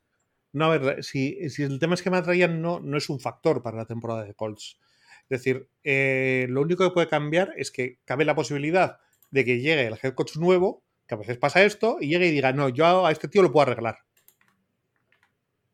No, 0.55 0.71
a 0.71 0.77
ver, 0.77 1.03
si, 1.03 1.49
si 1.49 1.63
el 1.63 1.79
tema 1.79 1.95
es 1.95 2.01
que 2.01 2.09
Matt 2.09 2.27
Ryan 2.27 2.61
no, 2.61 2.79
no 2.79 2.97
es 2.97 3.09
un 3.09 3.19
factor 3.19 3.61
para 3.61 3.75
la 3.75 3.85
temporada 3.85 4.23
de 4.23 4.35
Colts. 4.35 4.79
Es 5.23 5.41
decir, 5.41 5.67
eh, 5.83 6.45
lo 6.47 6.61
único 6.61 6.85
que 6.85 6.93
puede 6.93 7.09
cambiar 7.09 7.51
es 7.57 7.71
que 7.71 7.99
cabe 8.05 8.23
la 8.23 8.35
posibilidad 8.35 8.99
de 9.31 9.43
que 9.43 9.59
llegue 9.59 9.85
el 9.85 9.99
head 10.01 10.13
coach 10.13 10.37
nuevo, 10.37 10.81
que 11.07 11.15
a 11.15 11.17
veces 11.17 11.37
pasa 11.37 11.61
esto, 11.65 11.97
y 11.99 12.07
llegue 12.07 12.27
y 12.27 12.31
diga, 12.31 12.53
no, 12.53 12.69
yo 12.69 13.05
a 13.05 13.11
este 13.11 13.27
tío 13.27 13.41
lo 13.41 13.51
puedo 13.51 13.69
arreglar. 13.69 13.97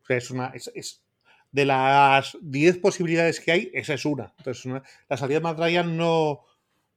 O 0.01 0.05
sea, 0.07 0.17
es 0.17 0.32
una. 0.32 0.51
Es, 0.55 1.03
de 1.51 1.65
las 1.65 2.36
10 2.41 2.79
posibilidades 2.79 3.39
que 3.39 3.51
hay, 3.51 3.71
esa 3.75 3.93
es 3.93 4.03
una. 4.03 4.34
Entonces, 4.39 4.82
la 5.07 5.17
salida 5.17 5.38
de 5.38 5.43
Matt 5.43 5.59
Ryan 5.59 5.95
no, 5.95 6.39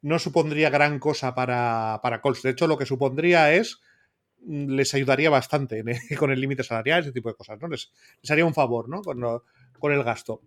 no 0.01 0.19
supondría 0.19 0.71
gran 0.71 0.99
cosa 0.99 1.35
para, 1.35 2.01
para 2.03 2.23
Colts. 2.23 2.41
De 2.41 2.51
hecho, 2.51 2.67
lo 2.67 2.79
que 2.79 2.87
supondría 2.87 3.53
es 3.53 3.83
les 4.47 4.93
ayudaría 4.95 5.31
bastante 5.31 5.83
con 6.19 6.31
el 6.31 6.41
límite 6.41 6.63
salarial, 6.63 7.01
ese 7.01 7.13
tipo 7.13 7.29
de 7.29 7.35
cosas, 7.35 7.59
¿no? 7.61 7.69
Les, 7.69 7.93
les 8.23 8.31
haría 8.31 8.45
un 8.47 8.55
favor, 8.55 8.89
¿no? 8.89 9.03
Con, 9.03 9.21
lo- 9.21 9.45
con 9.79 9.93
el 9.93 10.03
gasto. 10.05 10.43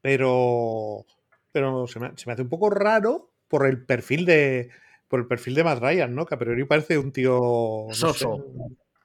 Pero, 0.00 1.06
pero 1.52 1.86
se 1.86 1.98
me, 2.00 2.16
se 2.16 2.26
me 2.26 2.32
hace 2.32 2.42
un 2.42 2.48
poco 2.48 2.70
raro 2.70 3.30
por 3.48 3.66
el 3.66 3.84
perfil 3.84 4.24
de 4.24 4.70
por 5.08 5.20
el 5.20 5.26
perfil 5.26 5.54
de 5.54 5.64
Matt 5.64 5.80
Ryan, 5.80 6.14
¿no? 6.14 6.26
Que 6.26 6.34
a 6.34 6.38
priori 6.38 6.64
parece 6.64 6.98
un 6.98 7.12
tío 7.12 7.86
no 7.88 7.94
sé. 7.94 7.98
Soso. 8.00 8.44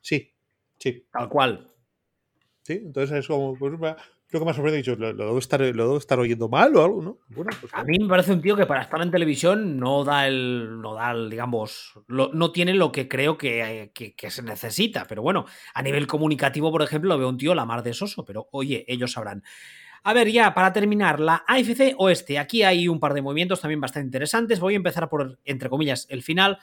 Sí, 0.02 0.34
sí, 0.78 1.08
Tal 1.14 1.30
cual. 1.30 1.72
sí. 2.62 2.74
Entonces 2.74 3.20
es 3.20 3.28
como 3.28 3.58
pues, 3.58 3.74
creo 4.34 4.42
que 4.42 4.46
me 4.46 4.52
ha 4.52 4.54
sorprendido. 4.56 4.78
Dicho, 4.94 4.96
¿lo, 5.00 5.14
lo 5.14 5.26
debo 5.26 5.38
estar, 5.38 5.62
lo 5.62 5.84
debo 5.84 5.98
estar 5.98 6.18
oyendo 6.20 6.50
mal 6.50 6.76
o 6.76 6.84
algo, 6.84 7.02
¿no? 7.04 7.18
Bueno, 7.30 7.52
pues 7.62 7.72
A 7.74 7.84
mí 7.84 8.00
me 8.00 8.08
parece 8.08 8.34
un 8.34 8.42
tío 8.42 8.56
que 8.56 8.66
para 8.66 8.82
estar 8.82 9.00
en 9.02 9.12
televisión 9.12 9.78
no 9.78 10.04
da 10.04 10.28
el, 10.28 10.82
no 10.82 10.96
da 10.96 11.12
el, 11.12 11.30
digamos, 11.30 11.94
lo- 12.08 12.32
no 12.34 12.52
tiene 12.52 12.74
lo 12.74 12.92
que 12.92 13.08
creo 13.08 13.38
que, 13.38 13.92
que- 13.94 14.16
que 14.16 14.32
se 14.32 14.42
necesita. 14.42 15.06
Pero 15.08 15.22
bueno, 15.22 15.46
a 15.74 15.82
nivel 15.84 16.08
comunicativo, 16.08 16.72
por 16.72 16.82
ejemplo, 16.82 17.10
lo 17.10 17.20
veo 17.20 17.30
un 17.30 17.38
tío 17.38 17.54
la 17.54 17.66
mar 17.66 17.84
de 17.84 17.94
soso, 17.94 18.26
pero 18.26 18.48
oye, 18.52 18.84
ellos 18.88 19.12
sabrán. 19.12 19.44
A 20.04 20.14
ver, 20.14 20.30
ya 20.32 20.54
para 20.54 20.74
terminar, 20.74 21.20
la 21.20 21.44
AFC 21.48 21.94
Oeste. 21.98 22.38
Aquí 22.40 22.64
hay 22.64 22.88
un 22.88 23.00
par 23.00 23.14
de 23.14 23.22
movimientos 23.22 23.62
también 23.62 23.80
bastante 23.80 24.08
interesantes. 24.08 24.60
Voy 24.60 24.74
a 24.74 24.78
empezar 24.78 25.08
por, 25.10 25.40
entre 25.46 25.70
comillas, 25.70 26.08
el 26.10 26.24
final. 26.24 26.58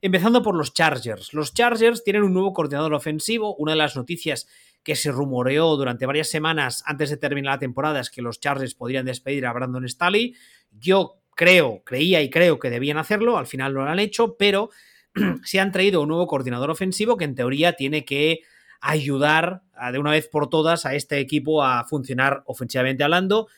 Empezando 0.00 0.42
por 0.42 0.54
los 0.54 0.74
Chargers. 0.74 1.32
Los 1.32 1.54
Chargers 1.54 2.04
tienen 2.04 2.22
un 2.24 2.34
nuevo 2.34 2.52
coordinador 2.52 2.92
ofensivo. 2.92 3.56
Una 3.56 3.72
de 3.72 3.78
las 3.78 3.96
noticias 3.96 4.46
que 4.84 4.94
se 4.94 5.10
rumoreó 5.10 5.76
durante 5.76 6.06
varias 6.06 6.28
semanas 6.28 6.82
antes 6.86 7.10
de 7.10 7.16
terminar 7.16 7.54
la 7.54 7.58
temporada 7.58 8.00
es 8.00 8.10
que 8.10 8.22
los 8.22 8.38
Chargers 8.38 8.74
podrían 8.74 9.06
despedir 9.06 9.46
a 9.46 9.52
Brandon 9.52 9.88
Staley. 9.88 10.34
Yo 10.70 11.22
creo, 11.34 11.82
creía 11.84 12.22
y 12.22 12.30
creo 12.30 12.58
que 12.58 12.70
debían 12.70 12.98
hacerlo. 12.98 13.38
Al 13.38 13.46
final 13.46 13.72
no 13.72 13.84
lo 13.84 13.90
han 13.90 13.98
hecho, 13.98 14.36
pero 14.36 14.70
se 15.42 15.58
han 15.58 15.72
traído 15.72 16.02
un 16.02 16.08
nuevo 16.08 16.26
coordinador 16.26 16.70
ofensivo 16.70 17.16
que 17.16 17.24
en 17.24 17.34
teoría 17.34 17.72
tiene 17.72 18.04
que 18.04 18.40
ayudar 18.80 19.62
de 19.90 19.98
una 19.98 20.10
vez 20.10 20.28
por 20.28 20.50
todas 20.50 20.84
a 20.84 20.94
este 20.94 21.18
equipo 21.18 21.64
a 21.64 21.84
funcionar 21.84 22.42
ofensivamente 22.46 23.02
hablando. 23.02 23.48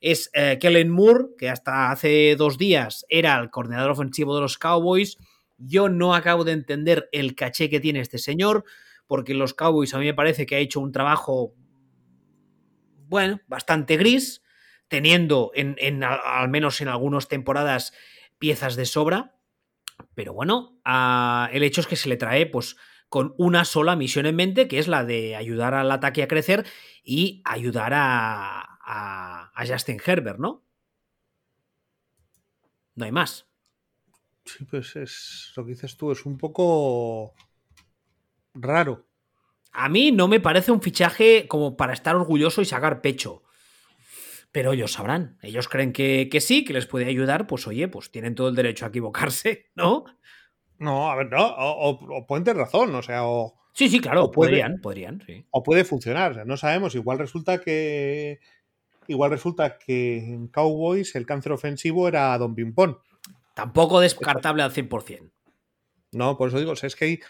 Es 0.00 0.30
eh, 0.34 0.58
Kellen 0.60 0.90
Moore, 0.90 1.26
que 1.38 1.48
hasta 1.48 1.92
hace 1.92 2.34
dos 2.36 2.58
días 2.58 3.06
era 3.08 3.38
el 3.38 3.50
coordinador 3.50 3.92
ofensivo 3.92 4.34
de 4.34 4.40
los 4.40 4.58
Cowboys. 4.58 5.18
Yo 5.58 5.88
no 5.88 6.16
acabo 6.16 6.42
de 6.42 6.52
entender 6.52 7.08
el 7.12 7.36
caché 7.36 7.70
que 7.70 7.78
tiene 7.78 8.00
este 8.00 8.18
señor, 8.18 8.64
porque 9.12 9.34
los 9.34 9.52
Cowboys 9.52 9.92
a 9.92 9.98
mí 9.98 10.06
me 10.06 10.14
parece 10.14 10.46
que 10.46 10.54
ha 10.56 10.58
hecho 10.58 10.80
un 10.80 10.90
trabajo, 10.90 11.54
bueno, 13.08 13.42
bastante 13.46 13.98
gris, 13.98 14.42
teniendo 14.88 15.50
en, 15.54 16.02
al, 16.02 16.48
menos 16.48 16.80
en 16.80 16.88
algunas 16.88 17.28
temporadas 17.28 17.92
piezas 18.38 18.74
de 18.74 18.86
sobra. 18.86 19.36
Pero 20.14 20.32
bueno, 20.32 20.80
uh, 20.86 21.52
el 21.52 21.62
hecho 21.62 21.82
es 21.82 21.86
que 21.86 21.96
se 21.96 22.08
le 22.08 22.16
trae, 22.16 22.46
pues, 22.46 22.78
con 23.10 23.34
una 23.36 23.66
sola 23.66 23.96
misión 23.96 24.24
en 24.24 24.34
mente, 24.34 24.66
que 24.66 24.78
es 24.78 24.88
la 24.88 25.04
de 25.04 25.36
ayudar 25.36 25.74
al 25.74 25.90
ataque 25.90 26.22
a 26.22 26.28
crecer 26.28 26.64
y 27.04 27.42
ayudar 27.44 27.92
a, 27.92 28.62
a, 28.82 29.52
a 29.54 29.66
Justin 29.66 30.00
Herbert, 30.02 30.38
¿no? 30.38 30.64
No 32.94 33.04
hay 33.04 33.12
más. 33.12 33.46
Sí, 34.46 34.64
pues 34.64 34.96
es 34.96 35.52
lo 35.54 35.66
que 35.66 35.72
dices 35.72 35.98
tú, 35.98 36.12
es 36.12 36.24
un 36.24 36.38
poco 36.38 37.34
raro. 38.54 39.06
A 39.72 39.88
mí 39.88 40.12
no 40.12 40.28
me 40.28 40.40
parece 40.40 40.70
un 40.70 40.82
fichaje 40.82 41.46
como 41.48 41.76
para 41.76 41.92
estar 41.92 42.14
orgulloso 42.14 42.60
y 42.60 42.66
sacar 42.66 43.00
pecho. 43.00 43.42
Pero 44.52 44.72
ellos 44.72 44.92
sabrán. 44.92 45.38
Ellos 45.42 45.68
creen 45.68 45.92
que, 45.94 46.28
que, 46.30 46.40
sí, 46.42 46.64
que 46.64 46.74
les 46.74 46.86
puede 46.86 47.06
ayudar. 47.06 47.46
Pues 47.46 47.66
oye, 47.66 47.88
pues 47.88 48.10
tienen 48.10 48.34
todo 48.34 48.48
el 48.48 48.54
derecho 48.54 48.84
a 48.84 48.88
equivocarse, 48.88 49.70
¿no? 49.74 50.04
No, 50.78 51.10
a 51.10 51.16
ver, 51.16 51.30
no. 51.30 51.46
O, 51.46 51.90
o, 51.90 52.18
o 52.18 52.26
pueden 52.26 52.44
tener 52.44 52.58
razón, 52.58 52.94
o 52.94 53.02
sea, 53.02 53.26
o. 53.26 53.54
Sí, 53.72 53.88
sí, 53.88 54.00
claro, 54.00 54.30
puede, 54.30 54.50
podrían, 54.50 54.80
podrían, 54.82 55.22
sí. 55.26 55.46
O 55.50 55.62
puede 55.62 55.84
funcionar, 55.84 56.32
o 56.32 56.34
sea, 56.34 56.44
no 56.44 56.58
sabemos. 56.58 56.94
Igual 56.94 57.18
resulta 57.18 57.60
que. 57.60 58.40
Igual 59.08 59.30
resulta 59.30 59.78
que 59.78 60.18
en 60.18 60.48
Cowboys 60.48 61.14
el 61.14 61.26
cáncer 61.26 61.52
ofensivo 61.52 62.06
era 62.06 62.36
Don 62.36 62.54
Pimpón. 62.54 62.98
Tampoco 63.54 64.00
descartable 64.00 64.62
al 64.62 64.72
100%. 64.72 65.30
No, 66.12 66.36
por 66.36 66.48
eso 66.48 66.58
digo, 66.58 66.72
o 66.72 66.76
sea, 66.76 66.86
es 66.86 66.96
que 66.96 67.04
hay, 67.06 67.20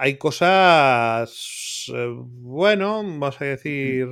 hay 0.00 0.16
cosas, 0.16 1.90
eh, 1.92 2.14
bueno, 2.16 3.02
vamos 3.02 3.40
a 3.40 3.44
decir, 3.44 4.06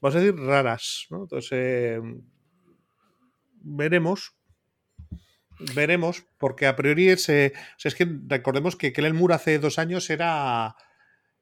vamos 0.00 0.16
a 0.16 0.20
decir 0.20 0.40
raras, 0.40 1.06
¿no? 1.10 1.24
Entonces, 1.24 1.52
eh, 1.52 2.00
veremos, 3.52 4.34
veremos, 5.74 6.24
porque 6.38 6.66
a 6.66 6.74
priori 6.74 7.10
es, 7.10 7.28
eh, 7.28 7.52
o 7.54 7.78
sea, 7.78 7.90
es 7.90 7.94
que 7.94 8.08
recordemos 8.28 8.76
que 8.76 8.94
Kellen 8.94 9.14
Moore 9.14 9.34
hace 9.34 9.58
dos 9.58 9.78
años 9.78 10.08
era, 10.08 10.74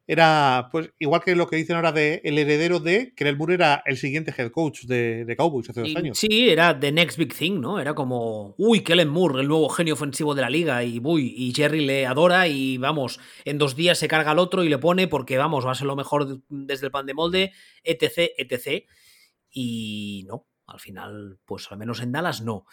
era, 0.09 0.69
pues, 0.71 0.89
igual 0.99 1.21
que 1.21 1.35
lo 1.35 1.47
que 1.47 1.57
dicen 1.57 1.75
ahora 1.75 1.91
de 1.91 2.21
el 2.23 2.37
heredero 2.37 2.79
de 2.79 3.13
Kellen 3.13 3.37
Moore 3.37 3.55
era 3.55 3.83
el 3.85 3.97
siguiente 3.97 4.33
head 4.35 4.51
coach 4.51 4.83
de, 4.83 5.25
de 5.25 5.35
Cowboys 5.35 5.69
hace 5.69 5.81
dos 5.81 5.89
y, 5.89 5.97
años. 5.97 6.17
Sí, 6.17 6.49
era 6.49 6.79
the 6.79 6.93
next 6.93 7.17
big 7.17 7.35
thing, 7.35 7.59
¿no? 7.59 7.77
Era 7.77 7.93
como, 7.93 8.55
uy, 8.57 8.85
Kellen 8.85 9.09
Moore, 9.09 9.41
el 9.41 9.49
nuevo 9.49 9.67
genio 9.67 9.95
ofensivo 9.95 10.33
de 10.33 10.41
la 10.41 10.49
liga, 10.49 10.81
y 10.81 11.01
uy, 11.03 11.33
y 11.35 11.53
Jerry 11.53 11.85
le 11.85 12.05
adora 12.05 12.47
y 12.47 12.77
vamos, 12.77 13.19
en 13.43 13.57
dos 13.57 13.75
días 13.75 13.97
se 13.97 14.07
carga 14.07 14.31
al 14.31 14.39
otro 14.39 14.63
y 14.63 14.69
le 14.69 14.77
pone 14.77 15.09
porque, 15.09 15.37
vamos, 15.37 15.65
va 15.65 15.71
a 15.71 15.75
ser 15.75 15.87
lo 15.87 15.97
mejor 15.97 16.41
desde 16.47 16.85
el 16.85 16.91
pan 16.91 17.05
de 17.05 17.13
molde, 17.13 17.51
etc, 17.83 18.31
etc. 18.37 18.85
Y 19.51 20.23
no, 20.25 20.47
al 20.67 20.79
final, 20.79 21.37
pues 21.43 21.69
al 21.69 21.77
menos 21.77 22.01
en 22.01 22.13
Dallas 22.13 22.41
no. 22.41 22.65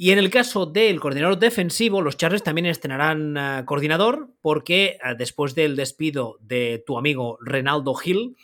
Y 0.00 0.12
en 0.12 0.20
el 0.20 0.30
caso 0.30 0.64
del 0.64 1.00
coordinador 1.00 1.40
defensivo, 1.40 2.02
los 2.02 2.16
Chargers 2.16 2.44
también 2.44 2.66
estrenarán 2.66 3.36
uh, 3.36 3.64
coordinador 3.64 4.32
porque 4.40 4.96
uh, 5.04 5.16
después 5.16 5.56
del 5.56 5.74
despido 5.74 6.38
de 6.40 6.84
tu 6.86 6.98
amigo 6.98 7.36
Renaldo 7.40 7.96
Hill, 8.04 8.36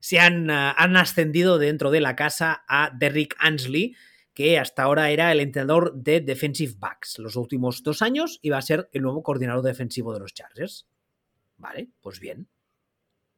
se 0.00 0.18
han, 0.18 0.50
uh, 0.50 0.74
han, 0.76 0.96
ascendido 0.96 1.58
dentro 1.58 1.92
de 1.92 2.00
la 2.00 2.16
casa 2.16 2.64
a 2.66 2.90
Derrick 2.98 3.36
Ansley, 3.38 3.94
que 4.34 4.58
hasta 4.58 4.82
ahora 4.82 5.12
era 5.12 5.30
el 5.30 5.38
entrenador 5.38 5.94
de 5.94 6.20
defensive 6.20 6.74
backs 6.76 7.20
los 7.20 7.36
últimos 7.36 7.84
dos 7.84 8.02
años 8.02 8.40
y 8.42 8.50
va 8.50 8.58
a 8.58 8.62
ser 8.62 8.88
el 8.92 9.02
nuevo 9.02 9.22
coordinador 9.22 9.62
defensivo 9.62 10.12
de 10.12 10.18
los 10.18 10.34
Chargers. 10.34 10.88
Vale, 11.58 11.90
pues 12.00 12.18
bien. 12.18 12.48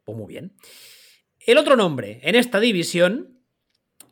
Pues 0.04 0.16
muy 0.16 0.28
bien. 0.28 0.54
El 1.38 1.58
otro 1.58 1.76
nombre 1.76 2.20
en 2.22 2.36
esta 2.36 2.58
división 2.58 3.39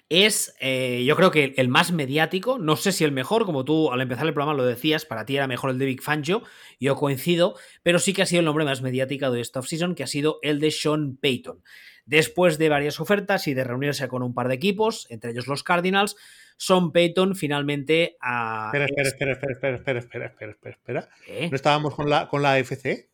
es, 0.08 0.54
eh, 0.60 1.04
yo 1.04 1.16
creo 1.16 1.30
que 1.30 1.54
el 1.56 1.68
más 1.68 1.92
mediático, 1.92 2.58
no 2.58 2.76
sé 2.76 2.92
si 2.92 3.04
el 3.04 3.12
mejor, 3.12 3.44
como 3.44 3.64
tú 3.64 3.92
al 3.92 4.00
empezar 4.00 4.26
el 4.26 4.32
programa 4.32 4.56
lo 4.56 4.64
decías, 4.64 5.04
para 5.04 5.26
ti 5.26 5.36
era 5.36 5.46
mejor 5.46 5.70
el 5.70 5.78
de 5.78 5.84
Big 5.84 6.02
Fangio, 6.02 6.42
yo 6.80 6.96
coincido, 6.96 7.56
pero 7.82 7.98
sí 7.98 8.14
que 8.14 8.22
ha 8.22 8.26
sido 8.26 8.40
el 8.40 8.46
nombre 8.46 8.64
más 8.64 8.80
mediático 8.80 9.30
de 9.30 9.40
esta 9.40 9.60
offseason, 9.60 9.94
que 9.94 10.02
ha 10.02 10.06
sido 10.06 10.38
el 10.42 10.60
de 10.60 10.70
Sean 10.70 11.16
Payton. 11.16 11.62
Después 12.06 12.56
de 12.56 12.70
varias 12.70 13.00
ofertas 13.00 13.46
y 13.48 13.54
de 13.54 13.64
reunirse 13.64 14.08
con 14.08 14.22
un 14.22 14.32
par 14.32 14.48
de 14.48 14.54
equipos, 14.54 15.06
entre 15.10 15.32
ellos 15.32 15.46
los 15.46 15.62
Cardinals, 15.62 16.16
Sean 16.56 16.90
Payton 16.90 17.36
finalmente 17.36 18.16
a... 18.22 18.72
Espera, 18.72 18.86
espera, 18.86 19.32
espera, 19.32 19.32
espera, 19.52 19.52
espera, 19.52 19.98
espera, 19.98 19.98
espera, 19.98 20.26
espera, 20.26 20.50
espera, 20.52 20.74
espera. 20.74 21.48
¿No 21.50 21.54
estábamos 21.54 21.94
con 21.94 22.08
la, 22.08 22.28
con 22.28 22.40
la 22.40 22.54
AFC? 22.54 23.10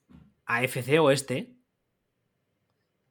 AFC 0.47 1.01
Oeste. 1.01 1.51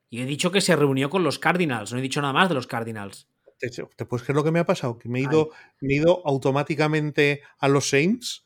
Y 0.09 0.21
he 0.21 0.25
dicho 0.25 0.51
que 0.51 0.61
se 0.61 0.75
reunió 0.75 1.09
con 1.09 1.23
los 1.23 1.37
Cardinals, 1.37 1.91
no 1.91 1.99
he 1.99 2.01
dicho 2.01 2.21
nada 2.21 2.33
más 2.33 2.47
de 2.47 2.55
los 2.55 2.67
Cardinals. 2.67 3.27
¿Te 3.69 4.05
puedes 4.05 4.23
creer 4.23 4.35
lo 4.35 4.43
que 4.43 4.51
me 4.51 4.59
ha 4.59 4.65
pasado? 4.65 4.97
Que 4.97 5.09
me 5.09 5.19
he 5.19 5.23
ido, 5.23 5.51
me 5.81 5.93
he 5.93 5.97
ido 5.97 6.21
automáticamente 6.25 7.41
a 7.59 7.67
los 7.67 7.89
Saints. 7.89 8.45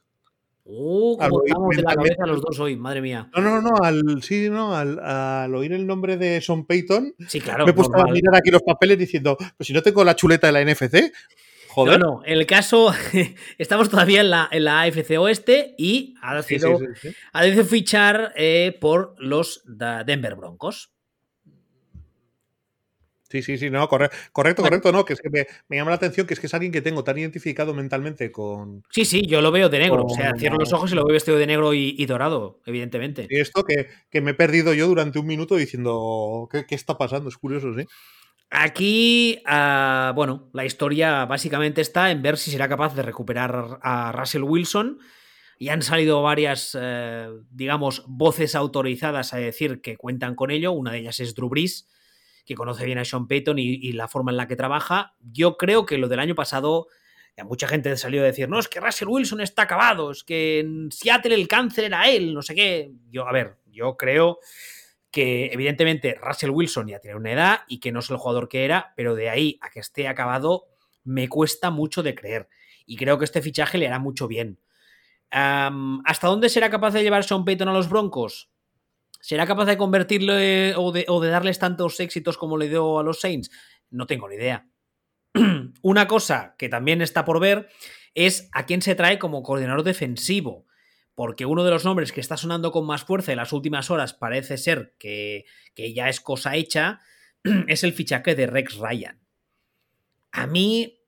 Uh, 0.70 1.18
como 1.18 1.44
estamos 1.46 1.76
de 1.78 1.82
la 1.82 1.96
cabeza 1.96 2.26
los 2.26 2.42
dos 2.42 2.60
hoy, 2.60 2.76
madre 2.76 3.02
mía. 3.02 3.30
No, 3.34 3.42
no, 3.42 3.62
no, 3.62 3.78
al, 3.82 4.22
sí, 4.22 4.50
no, 4.50 4.76
al, 4.76 5.00
al 5.00 5.56
oír 5.56 5.72
el 5.72 5.88
nombre 5.88 6.18
de 6.18 6.42
Son 6.42 6.66
Payton, 6.66 7.16
sí, 7.26 7.40
claro, 7.40 7.64
me 7.64 7.72
he 7.72 7.74
puesto 7.74 7.98
a 7.98 8.04
mirar 8.12 8.36
aquí 8.36 8.52
los 8.52 8.64
papeles 8.64 8.98
diciendo, 8.98 9.38
pues 9.56 9.66
si 9.66 9.72
no 9.72 9.82
tengo 9.82 10.04
la 10.04 10.18
chuleta 10.18 10.48
de 10.48 10.54
la 10.54 10.66
NFC, 10.66 11.14
joder. 11.70 11.98
No, 11.98 12.06
no, 12.06 12.24
el 12.26 12.46
caso, 12.46 12.94
estamos 13.58 13.90
todavía 13.90 14.20
en 14.20 14.30
la, 14.30 14.50
en 14.52 14.66
la 14.66 14.82
AFC 14.82 15.12
Oeste 15.18 15.74
y 15.78 16.16
ha 16.22 16.36
decidido, 16.36 16.80
sí, 16.80 16.86
sí, 17.02 17.10
ha 17.32 17.44
decidido 17.44 17.66
fichar 17.66 18.34
eh, 18.36 18.78
por 18.82 19.16
los 19.20 19.64
Denver 19.66 20.36
Broncos. 20.36 20.97
Sí, 23.30 23.42
sí, 23.42 23.58
sí, 23.58 23.70
no, 23.70 23.88
correcto, 23.90 24.16
correcto, 24.32 24.64
correcto, 24.64 24.92
no, 24.92 25.04
que 25.04 25.14
es 25.14 25.22
que 25.22 25.30
me, 25.30 25.48
me, 25.68 25.78
llama 25.78 25.92
la 25.92 25.98
atención 25.98 26.26
que 26.26 26.34
es 26.34 26.40
que 26.40 26.48
es 26.48 26.54
alguien 26.54 26.72
que 26.72 26.82
tengo 26.82 27.04
tan 27.04 27.18
identificado 27.18 27.74
mentalmente 27.74 28.32
con... 28.32 28.84
Sí, 28.90 29.04
sí, 29.04 29.26
yo 29.28 29.42
lo 29.42 29.52
veo 29.52 29.68
de 29.68 29.80
negro, 29.80 30.04
con... 30.04 30.12
o 30.12 30.16
sea, 30.16 30.34
cierro 30.38 30.58
los 30.58 30.72
ojos 30.72 30.92
y 30.92 30.96
lo 30.96 31.04
veo 31.04 31.14
vestido 31.14 31.38
de 31.38 31.48
negro 31.48 31.74
y, 31.74 31.96
y 31.98 32.06
dorado, 32.06 32.62
evidentemente. 32.66 33.28
Y 33.30 33.40
esto 33.40 33.64
que, 33.64 33.88
que, 34.10 34.22
me 34.22 34.32
he 34.32 34.34
perdido 34.34 34.74
yo 34.74 34.88
durante 34.88 35.20
un 35.20 35.26
minuto 35.26 35.56
diciendo, 35.56 36.48
¿qué, 36.52 36.66
qué 36.66 36.76
está 36.76 36.98
pasando? 36.98 37.30
Es 37.30 37.38
curioso, 37.38 37.74
sí. 37.78 37.86
Aquí, 38.50 39.42
uh, 39.46 40.14
bueno, 40.14 40.50
la 40.54 40.64
historia 40.64 41.26
básicamente 41.26 41.82
está 41.82 42.12
en 42.12 42.22
ver 42.22 42.38
si 42.38 42.50
será 42.50 42.70
capaz 42.70 42.96
de 42.96 43.02
recuperar 43.02 43.80
a 43.82 44.14
Russell 44.14 44.44
Wilson. 44.44 45.00
Y 45.60 45.70
han 45.70 45.82
salido 45.82 46.22
varias, 46.22 46.78
eh, 46.80 47.30
digamos, 47.50 48.04
voces 48.08 48.54
autorizadas 48.54 49.34
a 49.34 49.38
decir 49.38 49.82
que 49.82 49.98
cuentan 49.98 50.36
con 50.36 50.52
ello. 50.52 50.72
Una 50.72 50.92
de 50.92 51.00
ellas 51.00 51.20
es 51.20 51.34
Drew 51.34 51.50
Brees, 51.50 51.88
que 52.48 52.56
conoce 52.56 52.86
bien 52.86 52.98
a 52.98 53.04
Sean 53.04 53.28
Payton 53.28 53.60
y, 53.60 53.92
la 53.92 54.08
forma 54.08 54.32
en 54.32 54.38
la 54.38 54.48
que 54.48 54.56
trabaja. 54.56 55.14
Yo 55.20 55.58
creo 55.58 55.86
que 55.86 55.98
lo 55.98 56.08
del 56.08 56.20
año 56.20 56.34
pasado, 56.34 56.88
mucha 57.44 57.68
gente 57.68 57.96
salió 57.98 58.22
a 58.22 58.26
decir, 58.26 58.48
no, 58.48 58.58
es 58.58 58.70
que 58.70 58.80
Russell 58.80 59.10
Wilson 59.10 59.42
está 59.42 59.64
acabado, 59.64 60.12
es 60.12 60.24
que 60.24 60.60
en 60.60 60.90
Seattle 60.90 61.36
el 61.36 61.50
cáncer 61.50 61.84
era 61.84 62.10
él, 62.10 62.34
no 62.34 62.42
sé 62.42 62.56
qué. 62.56 62.94
Yo, 63.12 63.28
a 63.28 63.34
ver, 63.34 63.58
yo 63.66 63.98
creo 63.98 64.40
que 65.12 65.48
evidentemente 65.48 66.16
Russell 66.22 66.52
Wilson 66.52 66.88
ya 66.88 67.00
tiene 67.00 67.18
una 67.18 67.34
edad 67.34 67.60
y 67.68 67.80
que 67.82 67.92
no 67.92 68.00
es 68.00 68.10
el 68.10 68.18
jugador 68.18 68.48
que 68.48 68.64
era, 68.64 68.94
pero 68.96 69.14
de 69.14 69.30
ahí 69.30 69.60
a 69.62 69.70
que 69.70 69.82
esté 69.82 70.08
acabado 70.08 70.68
me 71.04 71.28
cuesta 71.28 71.70
mucho 71.70 72.02
de 72.02 72.16
creer. 72.16 72.48
Y 72.86 72.96
creo 72.96 73.18
que 73.20 73.26
este 73.26 73.42
fichaje 73.42 73.78
le 73.78 73.88
hará 73.88 74.00
mucho 74.00 74.30
bien. 74.30 74.62
¿Hasta 75.32 76.28
dónde 76.28 76.48
será 76.48 76.70
capaz 76.70 76.92
de 76.92 77.04
llevar 77.04 77.26
Sean 77.26 77.44
Payton 77.44 77.68
a 77.68 77.74
los 77.74 77.90
Broncos? 77.90 78.50
¿Será 79.28 79.46
capaz 79.46 79.66
de 79.66 79.76
convertirle 79.76 80.74
o 80.78 80.94
de, 80.94 81.04
o 81.10 81.20
de, 81.20 81.28
darles 81.28 81.60
tantos 81.60 82.00
éxitos 82.00 82.38
como 82.38 82.58
le 82.58 82.70
dio 82.70 82.98
a 82.98 83.04
los 83.04 83.20
Saints? 83.20 83.52
No 83.90 84.08
tengo 84.08 84.30
ni 84.30 84.36
idea. 84.36 84.70
Una 85.82 86.08
cosa 86.08 86.56
que 86.58 86.70
también 86.70 87.02
está 87.02 87.26
por 87.26 87.42
ver 87.42 87.68
es 88.16 88.48
a 88.54 88.66
quién 88.66 88.82
se 88.82 88.96
trae 88.96 89.20
como 89.20 89.44
coordinador 89.44 89.84
defensivo. 89.84 90.66
Porque 91.14 91.46
uno 91.46 91.66
de 91.66 91.72
los 91.72 91.84
nombres 91.84 92.14
que 92.14 92.22
está 92.22 92.38
sonando 92.38 92.72
con 92.72 92.86
más 92.86 93.04
fuerza 93.04 93.34
en 93.34 93.40
las 93.40 93.52
últimas 93.52 93.92
horas 93.92 94.14
parece 94.14 94.58
ser 94.58 94.96
que, 94.98 95.44
ya 95.76 96.08
es 96.08 96.22
cosa 96.22 96.56
hecha, 96.56 97.02
es 97.68 97.84
el 97.84 97.92
fichaje 97.92 98.34
de 98.34 98.48
Rex 98.48 98.78
Ryan. 98.78 99.20
A 100.32 100.48
mí, 100.48 101.02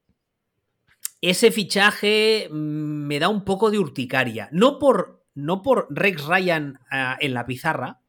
ese 1.22 1.51
fichaje 1.51 2.49
me 2.51 3.17
da 3.17 3.30
un 3.30 3.45
poco 3.45 3.72
de 3.72 3.80
urticaria. 3.80 4.49
No 4.51 4.78
por, 4.78 5.24
Rex 5.89 6.26
Ryan 6.26 6.82
uh, 6.91 7.15
en 7.22 7.34
la 7.34 7.45
pizarra, 7.45 8.01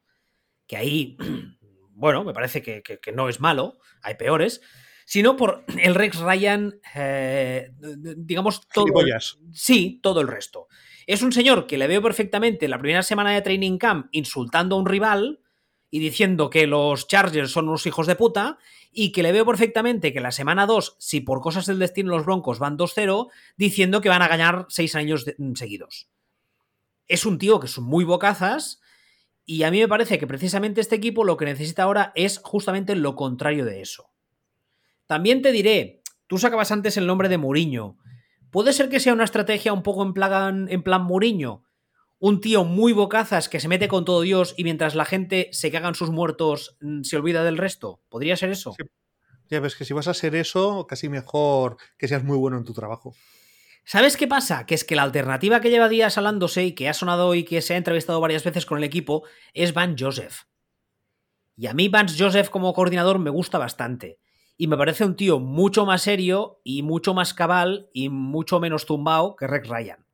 que 0.71 0.77
ahí, 0.77 1.17
bueno, 1.95 2.23
me 2.23 2.33
parece 2.33 2.61
que, 2.61 2.81
que, 2.81 2.97
que, 3.01 3.11
no 3.11 3.27
es 3.27 3.41
malo, 3.41 3.77
hay 4.01 4.15
peores, 4.15 4.61
sino 5.05 5.35
por 5.35 5.65
el 5.83 5.95
Rex 5.95 6.19
Ryan, 6.19 6.79
eh, 6.95 7.73
digamos, 8.15 8.65
todo. 8.69 8.85
Sí, 9.51 9.99
todo 10.01 10.21
el 10.21 10.29
resto. 10.29 10.69
Es 11.05 11.23
un 11.23 11.33
señor 11.33 11.67
que 11.67 11.77
le 11.77 11.87
veo 11.87 12.01
perfectamente 12.01 12.69
la 12.69 12.79
primera 12.79 13.03
semana 13.03 13.31
de 13.31 13.41
training 13.41 13.77
camp 13.77 14.07
insultando 14.13 14.77
a 14.77 14.79
un 14.79 14.85
rival 14.85 15.41
y 15.89 15.99
diciendo 15.99 16.49
que 16.49 16.67
los 16.67 17.05
Chargers 17.05 17.51
son 17.51 17.67
unos 17.67 17.85
hijos 17.85 18.07
de 18.07 18.15
puta, 18.15 18.57
y 18.93 19.11
que 19.11 19.23
le 19.23 19.33
veo 19.33 19.45
perfectamente 19.45 20.13
que 20.13 20.21
la 20.21 20.31
semana 20.31 20.65
2, 20.65 20.95
si 20.99 21.19
por 21.19 21.41
cosas 21.41 21.65
del 21.65 21.79
destino 21.79 22.11
los 22.11 22.23
Broncos 22.23 22.59
van 22.59 22.77
2-0, 22.77 23.29
diciendo 23.57 23.99
que 23.99 24.07
van 24.07 24.21
a 24.21 24.29
ganar 24.29 24.67
6 24.69 24.95
años 24.95 25.25
de, 25.25 25.35
seguidos. 25.55 26.09
Es 27.09 27.25
un 27.25 27.37
tío 27.37 27.59
que 27.59 27.67
son 27.67 27.83
muy 27.83 28.05
bocazas 28.05 28.79
y 29.45 29.63
a 29.63 29.71
mí 29.71 29.79
me 29.79 29.87
parece 29.87 30.19
que 30.19 30.27
precisamente 30.27 30.81
este 30.81 30.95
equipo 30.95 31.23
lo 31.23 31.37
que 31.37 31.45
necesita 31.45 31.83
ahora 31.83 32.11
es 32.15 32.39
justamente 32.43 32.95
lo 32.95 33.15
contrario 33.15 33.65
de 33.65 33.81
eso. 33.81 34.11
También 35.07 35.41
te 35.41 35.51
diré, 35.51 36.01
tú 36.27 36.37
sacabas 36.37 36.71
antes 36.71 36.97
el 36.97 37.07
nombre 37.07 37.27
de 37.27 37.37
Mourinho. 37.37 37.97
Puede 38.49 38.73
ser 38.73 38.89
que 38.89 38.99
sea 38.99 39.13
una 39.13 39.23
estrategia 39.23 39.73
un 39.73 39.83
poco 39.83 40.03
en 40.03 40.13
plan, 40.13 40.67
en 40.69 40.83
plan. 40.83 41.07
Un 42.19 42.39
tío 42.39 42.63
muy 42.63 42.93
bocazas 42.93 43.49
que 43.49 43.59
se 43.59 43.67
mete 43.67 43.87
con 43.87 44.05
todo 44.05 44.21
Dios 44.21 44.53
y 44.57 44.63
mientras 44.63 44.93
la 44.93 45.05
gente 45.05 45.49
se 45.51 45.71
cagan 45.71 45.95
sus 45.95 46.11
muertos 46.11 46.77
se 47.01 47.17
olvida 47.17 47.43
del 47.43 47.57
resto. 47.57 48.01
¿Podría 48.09 48.37
ser 48.37 48.51
eso? 48.51 48.75
Ya 49.49 49.59
ves 49.59 49.75
que 49.75 49.85
si 49.85 49.93
vas 49.93 50.07
a 50.07 50.13
ser 50.13 50.35
eso, 50.35 50.85
casi 50.87 51.09
mejor 51.09 51.77
que 51.97 52.07
seas 52.07 52.23
muy 52.23 52.37
bueno 52.37 52.57
en 52.57 52.63
tu 52.63 52.73
trabajo. 52.73 53.15
¿Sabes 53.83 54.15
qué 54.15 54.27
pasa? 54.27 54.65
Que 54.65 54.75
es 54.75 54.83
que 54.83 54.95
la 54.95 55.03
alternativa 55.03 55.59
que 55.59 55.69
lleva 55.69 55.89
días 55.89 56.17
hablándose 56.17 56.65
y 56.65 56.73
que 56.73 56.87
ha 56.87 56.93
sonado 56.93 57.33
y 57.35 57.43
que 57.43 57.61
se 57.61 57.73
ha 57.73 57.77
entrevistado 57.77 58.21
varias 58.21 58.43
veces 58.43 58.65
con 58.65 58.77
el 58.77 58.83
equipo 58.83 59.23
es 59.53 59.73
Van 59.73 59.95
Joseph. 59.97 60.43
Y 61.61 61.67
a 61.67 61.73
mí 61.73 61.89
Vance 61.89 62.15
Joseph 62.17 62.49
como 62.49 62.73
coordinador 62.73 63.19
me 63.19 63.29
gusta 63.29 63.57
bastante. 63.57 64.19
Y 64.57 64.67
me 64.67 64.77
parece 64.77 65.05
un 65.05 65.15
tío 65.15 65.39
mucho 65.39 65.85
más 65.85 66.03
serio 66.03 66.59
y 66.63 66.83
mucho 66.83 67.13
más 67.13 67.33
cabal 67.33 67.89
y 67.93 68.09
mucho 68.09 68.59
menos 68.59 68.85
tumbao 68.85 69.35
que 69.35 69.47
Rex 69.47 69.67
Ryan. 69.67 70.05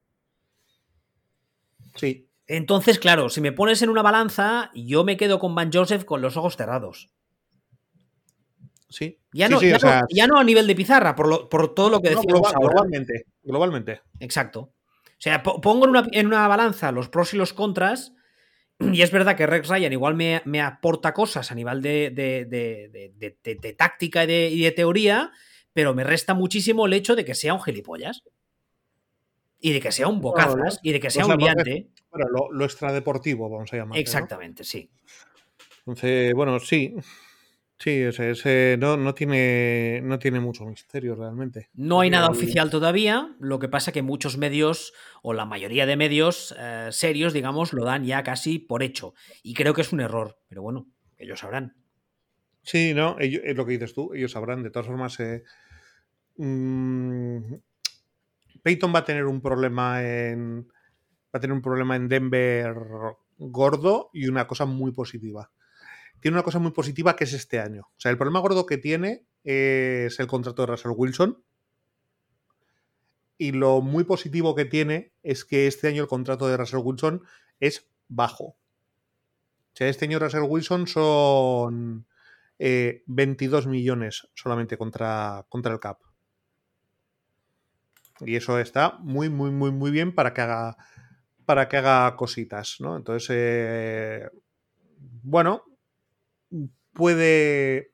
Sí. 1.96 2.30
Entonces, 2.48 2.98
claro, 2.98 3.30
si 3.30 3.42
me 3.42 3.52
pones 3.52 3.82
en 3.82 3.90
una 3.90 4.02
balanza, 4.02 4.72
yo 4.74 5.04
me 5.04 5.18
quedo 5.18 5.40
con 5.40 5.54
Van 5.54 5.72
Joseph 5.72 6.06
con 6.06 6.22
los 6.22 6.38
ojos 6.38 6.56
cerrados. 6.56 7.10
Sí. 8.90 9.20
Ya 9.34 9.50
no, 9.50 9.60
sí, 9.60 9.66
sí, 9.66 9.72
ya, 9.72 9.80
sea, 9.80 10.02
no, 10.02 10.08
ya 10.10 10.28
no, 10.28 10.38
a 10.38 10.44
nivel 10.44 10.66
de 10.66 10.76
pizarra, 10.76 11.16
por, 11.16 11.28
lo, 11.28 11.50
por 11.50 11.74
todo 11.76 11.90
lo 11.90 12.02
que 12.02 12.12
no, 12.12 12.16
decimos 12.18 12.42
global, 12.42 12.54
ahora. 12.56 12.70
globalmente, 12.70 13.26
globalmente. 13.44 14.02
Exacto. 14.20 14.74
O 15.18 15.20
sea, 15.20 15.42
pongo 15.42 15.86
en 15.86 15.90
una, 15.90 16.08
en 16.12 16.28
una, 16.28 16.48
balanza 16.48 16.92
los 16.92 17.10
pros 17.10 17.34
y 17.34 17.38
los 17.38 17.54
contras. 17.54 18.14
Y 18.80 19.02
es 19.02 19.10
verdad 19.12 19.36
que 19.36 19.48
Rex 19.48 19.70
Ryan 19.70 19.92
igual 19.92 20.14
me, 20.14 20.44
me 20.46 20.62
aporta 20.62 21.12
cosas 21.12 21.52
a 21.52 21.56
nivel 21.56 21.82
de, 21.82 22.12
de, 22.12 22.46
de, 22.46 23.58
de 23.60 23.74
táctica 23.74 24.24
y, 24.26 24.32
y 24.32 24.62
de, 24.62 24.72
teoría, 24.72 25.32
pero 25.74 25.96
me 25.96 26.04
resta 26.04 26.36
muchísimo 26.36 26.86
el 26.86 26.94
hecho 26.94 27.16
de 27.16 27.26
que 27.26 27.34
sea 27.34 27.56
un 27.56 27.62
gilipollas. 27.62 28.24
Y 29.60 29.74
de 29.74 29.82
que 29.82 29.92
sea 29.92 30.08
un 30.08 30.22
bocazas. 30.22 30.80
Y 30.84 30.92
de 30.92 31.00
que 31.00 31.10
sea 31.10 31.24
o 31.24 31.26
sea, 31.26 31.36
un 31.36 31.42
liante. 31.42 31.88
Bueno, 32.12 32.28
lo, 32.30 32.52
lo, 32.52 32.66
extradeportivo, 32.66 33.50
vamos 33.50 33.74
a 33.74 33.78
llamar. 33.78 33.98
Exactamente, 33.98 34.64
sí. 34.64 34.92
Entonces, 35.80 36.36
bueno, 36.36 36.60
sí. 36.60 36.96
Sí, 37.80 38.04
o 38.06 38.12
sea, 38.12 38.32
ese 38.32 38.76
no, 38.80 38.98
no, 38.98 39.14
tiene, 39.14 40.02
no 40.04 40.18
tiene 40.18 40.40
mucho 40.40 40.66
misterio 40.66 41.14
realmente. 41.14 41.70
No 41.76 42.00
hay 42.00 42.10
nada 42.10 42.28
oficial 42.28 42.72
todavía, 42.72 43.36
lo 43.40 43.60
que 43.60 43.70
pasa 43.70 43.92
que 43.92 44.02
muchos 44.02 44.38
medios, 44.38 44.94
o 45.22 45.34
la 45.34 45.46
mayoría 45.46 45.86
de 45.86 45.96
medios 45.96 46.56
eh, 46.58 46.88
serios, 46.92 47.34
digamos, 47.34 47.74
lo 47.74 47.86
dan 47.86 48.04
ya 48.04 48.24
casi 48.24 48.58
por 48.58 48.82
hecho. 48.82 49.14
Y 49.44 49.54
creo 49.54 49.76
que 49.76 49.82
es 49.82 49.94
un 49.94 50.02
error, 50.02 50.40
pero 50.50 50.64
bueno, 50.64 50.88
ellos 51.20 51.40
sabrán. 51.40 51.76
Sí, 52.64 52.96
no, 52.96 53.16
ellos, 53.20 53.44
es 53.46 53.56
lo 53.56 53.66
que 53.66 53.74
dices 53.74 53.94
tú, 53.94 54.12
ellos 54.16 54.32
sabrán. 54.32 54.64
De 54.64 54.72
todas 54.72 54.88
formas, 54.88 55.20
eh, 55.20 55.44
mmm, 56.38 57.54
Peyton 58.64 58.94
va 58.94 59.00
a 59.00 59.06
tener 59.06 59.26
un 59.26 59.40
problema 59.40 60.04
en. 60.04 60.68
Va 60.68 61.38
a 61.38 61.40
tener 61.40 61.54
un 61.54 61.62
problema 61.62 61.96
en 61.96 62.08
Denver 62.08 62.74
gordo 63.38 64.10
y 64.14 64.28
una 64.28 64.48
cosa 64.48 64.66
muy 64.66 64.92
positiva 64.94 65.52
tiene 66.20 66.36
una 66.36 66.44
cosa 66.44 66.60
muy 66.60 66.72
positiva 66.72 67.16
que 67.16 67.26
es 67.26 67.34
este 67.34 67.60
año. 67.60 67.84
O 67.90 68.00
sea, 68.00 68.12
el 68.12 68.18
problema 68.18 68.40
gordo 68.40 68.66
que 68.66 68.78
tiene 68.78 69.26
es 69.44 70.20
el 70.20 70.28
contrato 70.28 70.64
de 70.64 70.68
Russell 70.68 70.94
Wilson. 70.96 71.44
Y 73.38 73.52
lo 73.52 73.82
muy 73.82 74.04
positivo 74.04 74.56
que 74.56 74.66
tiene 74.66 75.14
es 75.22 75.46
que 75.46 75.68
este 75.68 75.88
año 75.88 76.02
el 76.02 76.08
contrato 76.08 76.48
de 76.48 76.58
Russell 76.58 76.82
Wilson 76.84 77.24
es 77.60 77.88
bajo. 78.08 78.46
O 78.46 78.58
sea, 79.74 79.88
este 79.90 80.06
año 80.06 80.18
Russell 80.18 80.46
Wilson 80.48 80.88
son 80.88 82.08
22 82.58 83.68
millones 83.68 84.28
solamente 84.34 84.78
contra, 84.78 85.46
contra 85.50 85.74
el 85.74 85.80
cap. 85.80 86.00
Y 88.22 88.36
eso 88.36 88.60
está 88.60 88.98
muy, 89.00 89.30
muy, 89.30 89.52
muy, 89.52 89.72
muy 89.72 89.92
bien 89.92 90.16
para 90.16 90.34
que 90.34 90.42
haga, 90.42 90.78
para 91.46 91.70
que 91.70 91.78
haga 91.78 92.16
cositas, 92.16 92.78
¿no? 92.80 92.98
Entonces, 92.98 93.30
eh, 93.32 94.30
bueno, 95.22 95.64
puede, 96.94 97.92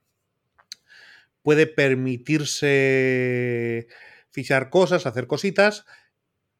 puede 1.41 1.67
permitirse 1.67 3.87
fichar 4.29 4.69
cosas, 4.69 5.05
hacer 5.05 5.27
cositas, 5.27 5.85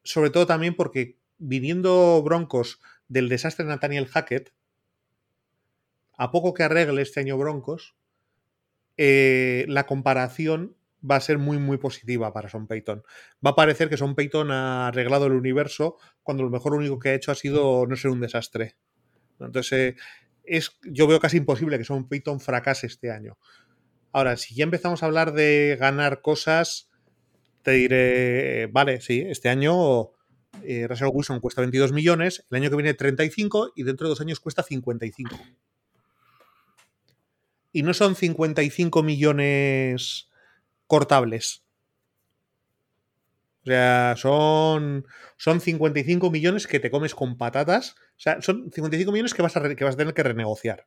sobre 0.02 0.30
todo 0.30 0.46
también 0.46 0.76
porque 0.76 1.18
viniendo 1.38 2.22
Broncos 2.22 2.80
del 3.08 3.28
desastre 3.28 3.64
de 3.64 3.70
Nathaniel 3.70 4.06
Hackett, 4.06 4.52
a 6.16 6.30
poco 6.30 6.54
que 6.54 6.62
arregle 6.62 7.02
este 7.02 7.20
año 7.20 7.36
Broncos, 7.36 7.96
eh, 8.96 9.64
la 9.68 9.86
comparación 9.86 10.76
va 11.08 11.16
a 11.16 11.20
ser 11.20 11.38
muy, 11.38 11.58
muy 11.58 11.76
positiva 11.76 12.32
para 12.32 12.48
Son 12.48 12.66
Payton. 12.66 13.02
Va 13.44 13.50
a 13.50 13.56
parecer 13.56 13.88
que 13.88 13.96
Son 13.96 14.14
Payton 14.14 14.50
ha 14.50 14.88
arreglado 14.88 15.26
el 15.26 15.32
universo 15.32 15.96
cuando 16.22 16.44
lo 16.44 16.50
mejor 16.50 16.74
único 16.74 16.98
que 16.98 17.10
ha 17.10 17.14
hecho 17.14 17.32
ha 17.32 17.34
sido 17.34 17.86
no 17.86 17.96
ser 17.96 18.10
un 18.10 18.20
desastre. 18.20 18.76
Entonces, 19.40 19.72
eh, 19.72 19.96
es, 20.44 20.72
yo 20.82 21.06
veo 21.06 21.20
casi 21.20 21.38
imposible 21.38 21.78
que 21.78 21.84
Son 21.84 22.08
Payton 22.08 22.40
fracase 22.40 22.86
este 22.86 23.10
año. 23.10 23.38
Ahora, 24.12 24.36
si 24.36 24.54
ya 24.54 24.64
empezamos 24.64 25.02
a 25.02 25.06
hablar 25.06 25.32
de 25.32 25.76
ganar 25.78 26.20
cosas, 26.20 26.90
te 27.62 27.72
diré, 27.72 28.66
vale, 28.66 29.00
sí, 29.00 29.24
este 29.26 29.48
año 29.48 30.10
eh, 30.62 30.86
Russell 30.88 31.08
Wilson 31.12 31.40
cuesta 31.40 31.62
22 31.62 31.92
millones, 31.92 32.44
el 32.50 32.56
año 32.56 32.70
que 32.70 32.76
viene 32.76 32.94
35 32.94 33.72
y 33.74 33.82
dentro 33.82 34.06
de 34.06 34.10
dos 34.10 34.20
años 34.20 34.40
cuesta 34.40 34.62
55. 34.62 35.36
Y 37.72 37.82
no 37.82 37.92
son 37.92 38.14
55 38.14 39.02
millones 39.02 40.28
cortables. 40.86 41.64
O 43.64 43.66
sea, 43.66 44.14
son, 44.16 45.06
son 45.38 45.60
55 45.60 46.30
millones 46.30 46.66
que 46.66 46.80
te 46.80 46.90
comes 46.90 47.14
con 47.14 47.36
patatas. 47.36 47.96
Sea, 48.24 48.40
son 48.40 48.72
55 48.72 49.12
millones 49.12 49.34
que 49.34 49.42
vas 49.42 49.54
a, 49.54 49.74
que 49.74 49.84
vas 49.84 49.96
a 49.96 49.98
tener 49.98 50.14
que 50.14 50.22
renegociar. 50.22 50.86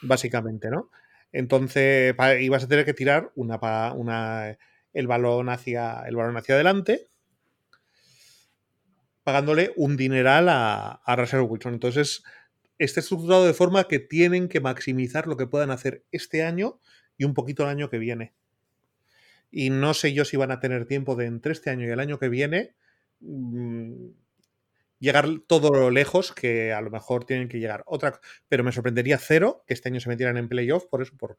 Básicamente, 0.00 0.70
¿no? 0.70 0.92
Entonces, 1.32 2.14
ibas 2.38 2.62
a 2.62 2.68
tener 2.68 2.84
que 2.84 2.94
tirar 2.94 3.32
una, 3.34 3.58
una, 3.94 4.56
el, 4.92 5.06
balón 5.08 5.48
hacia, 5.48 6.04
el 6.06 6.14
balón 6.14 6.36
hacia 6.36 6.54
adelante, 6.54 7.08
pagándole 9.24 9.72
un 9.74 9.96
dineral 9.96 10.48
a, 10.48 10.92
a 11.04 11.16
Russell 11.16 11.40
Wilson. 11.40 11.74
Entonces, 11.74 12.22
está 12.78 13.00
estructurado 13.00 13.44
de 13.44 13.52
forma 13.52 13.88
que 13.88 13.98
tienen 13.98 14.48
que 14.48 14.60
maximizar 14.60 15.26
lo 15.26 15.36
que 15.36 15.48
puedan 15.48 15.72
hacer 15.72 16.04
este 16.12 16.44
año 16.44 16.78
y 17.18 17.24
un 17.24 17.34
poquito 17.34 17.64
el 17.64 17.70
año 17.70 17.90
que 17.90 17.98
viene. 17.98 18.34
Y 19.50 19.70
no 19.70 19.94
sé 19.94 20.12
yo 20.12 20.24
si 20.24 20.36
van 20.36 20.52
a 20.52 20.60
tener 20.60 20.86
tiempo 20.86 21.16
de 21.16 21.26
entre 21.26 21.50
este 21.50 21.70
año 21.70 21.88
y 21.88 21.90
el 21.90 21.98
año 21.98 22.20
que 22.20 22.28
viene 22.28 22.76
mmm, 23.18 24.10
llegar 25.00 25.26
todo 25.46 25.70
lo 25.70 25.90
lejos 25.90 26.32
que 26.32 26.72
a 26.72 26.80
lo 26.80 26.90
mejor 26.90 27.24
tienen 27.24 27.48
que 27.48 27.58
llegar. 27.58 27.82
Otra, 27.86 28.20
pero 28.48 28.62
me 28.62 28.70
sorprendería 28.70 29.18
cero 29.18 29.64
que 29.66 29.74
este 29.74 29.88
año 29.88 29.98
se 29.98 30.08
metieran 30.08 30.36
en 30.36 30.48
playoff, 30.48 30.86
por 30.86 31.02
eso, 31.02 31.16
por 31.16 31.38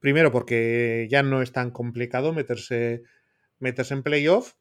primero 0.00 0.32
porque 0.32 1.06
ya 1.10 1.22
no 1.22 1.42
es 1.42 1.52
tan 1.52 1.70
complicado 1.70 2.32
meterse, 2.32 3.02
meterse 3.58 3.94
en 3.94 4.02
playoff 4.02 4.54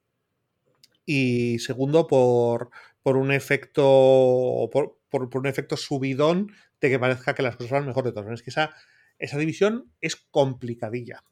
y 1.06 1.58
segundo 1.60 2.06
por, 2.08 2.70
por 3.02 3.18
un 3.18 3.32
efecto 3.32 4.70
por, 4.72 5.00
por, 5.10 5.30
por, 5.30 5.42
un 5.42 5.48
efecto 5.48 5.78
subidón 5.78 6.52
de 6.82 6.90
que 6.90 7.00
parezca 7.00 7.34
que 7.34 7.42
las 7.42 7.56
cosas 7.56 7.72
van 7.72 7.88
mejor 7.88 8.04
de 8.04 8.12
todas 8.12 8.26
maneras. 8.26 8.42
Es 8.42 8.44
que 8.44 8.52
esa, 8.52 8.76
esa 9.18 9.38
división 9.38 9.92
es 10.02 10.18
complicadilla. 10.18 11.24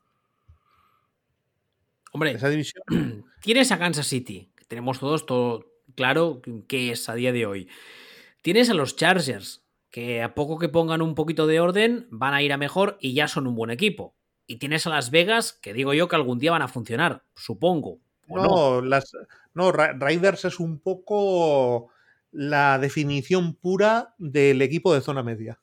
Hombre, 2.13 2.31
esa 2.31 2.49
división. 2.49 2.83
Tienes 3.41 3.71
a 3.71 3.77
Kansas 3.77 4.07
City, 4.07 4.49
que 4.55 4.65
tenemos 4.65 4.99
todos 4.99 5.25
todo 5.25 5.76
claro 5.97 6.41
que 6.67 6.91
es 6.91 7.09
a 7.09 7.15
día 7.15 7.33
de 7.33 7.45
hoy. 7.45 7.67
Tienes 8.43 8.69
a 8.69 8.75
los 8.75 8.95
Chargers, 8.95 9.65
que 9.89 10.21
a 10.21 10.35
poco 10.35 10.59
que 10.59 10.69
pongan 10.69 11.01
un 11.01 11.15
poquito 11.15 11.47
de 11.47 11.59
orden 11.59 12.07
van 12.11 12.35
a 12.35 12.43
ir 12.43 12.53
a 12.53 12.57
mejor 12.57 12.97
y 13.01 13.13
ya 13.13 13.27
son 13.27 13.47
un 13.47 13.55
buen 13.55 13.71
equipo. 13.71 14.15
Y 14.45 14.57
tienes 14.57 14.85
a 14.87 14.91
Las 14.91 15.11
Vegas, 15.11 15.51
que 15.51 15.73
digo 15.73 15.93
yo 15.93 16.07
que 16.07 16.15
algún 16.15 16.39
día 16.39 16.51
van 16.51 16.61
a 16.61 16.69
funcionar, 16.69 17.23
supongo. 17.35 17.99
No, 18.27 18.81
las, 18.81 19.11
no, 19.53 19.71
Raiders 19.71 20.45
es 20.45 20.59
un 20.59 20.79
poco 20.79 21.89
la 22.31 22.77
definición 22.77 23.55
pura 23.55 24.13
del 24.17 24.61
equipo 24.61 24.93
de 24.93 25.01
zona 25.01 25.23
media. 25.23 25.59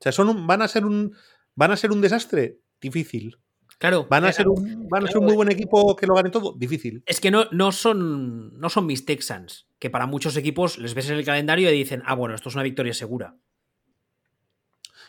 O 0.00 0.02
sea, 0.02 0.12
son 0.12 0.46
van, 0.46 0.62
a 0.62 0.68
ser 0.68 0.84
un, 0.84 1.14
van 1.54 1.70
a 1.70 1.76
ser 1.76 1.92
un 1.92 2.00
desastre 2.00 2.58
difícil. 2.80 3.38
Claro. 3.80 4.06
¿Van 4.10 4.26
a, 4.26 4.32
ser 4.32 4.46
un, 4.46 4.88
van 4.90 5.04
a 5.04 5.06
ser 5.06 5.16
un 5.16 5.24
muy 5.24 5.34
buen 5.34 5.50
equipo 5.50 5.96
que 5.96 6.06
lo 6.06 6.14
gane 6.14 6.28
todo? 6.28 6.52
Difícil. 6.52 7.02
Es 7.06 7.18
que 7.18 7.30
no, 7.30 7.46
no, 7.50 7.72
son, 7.72 8.60
no 8.60 8.68
son 8.68 8.84
mis 8.84 9.06
Texans, 9.06 9.68
que 9.78 9.88
para 9.88 10.04
muchos 10.04 10.36
equipos 10.36 10.76
les 10.76 10.92
ves 10.92 11.08
en 11.08 11.16
el 11.16 11.24
calendario 11.24 11.72
y 11.72 11.78
dicen, 11.78 12.02
ah, 12.04 12.14
bueno, 12.14 12.34
esto 12.34 12.50
es 12.50 12.54
una 12.54 12.62
victoria 12.62 12.92
segura. 12.92 13.36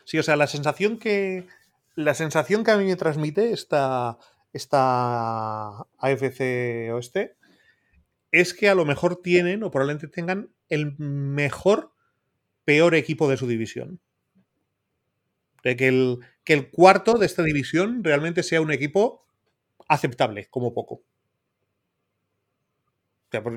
Sí, 0.06 0.18
o 0.20 0.24
sea, 0.24 0.38
la 0.38 0.48
sensación 0.48 0.98
que. 0.98 1.48
La 1.96 2.14
sensación 2.14 2.64
que 2.64 2.72
a 2.72 2.78
mí 2.78 2.86
me 2.86 2.96
transmite 2.96 3.52
esta, 3.52 4.18
esta 4.54 5.82
AFC 5.98 6.94
Oeste 6.94 7.36
es 8.32 8.54
que 8.54 8.70
a 8.70 8.76
lo 8.76 8.86
mejor 8.86 9.22
tienen 9.22 9.64
o 9.64 9.72
probablemente 9.72 10.08
tengan 10.08 10.50
el 10.70 10.98
mejor, 10.98 11.92
peor 12.64 12.96
equipo 12.96 13.30
de 13.30 13.36
su 13.36 13.48
división. 13.48 14.00
De 15.62 15.76
que 15.76 15.90
el, 15.90 16.20
que 16.52 16.58
el 16.58 16.70
cuarto 16.70 17.14
de 17.14 17.28
esta 17.28 17.44
división 17.44 18.04
realmente 18.04 18.44
sea 18.44 18.60
un 18.60 18.74
equipo 18.74 19.26
aceptable, 19.88 20.50
como 20.50 20.74
poco. 20.74 21.02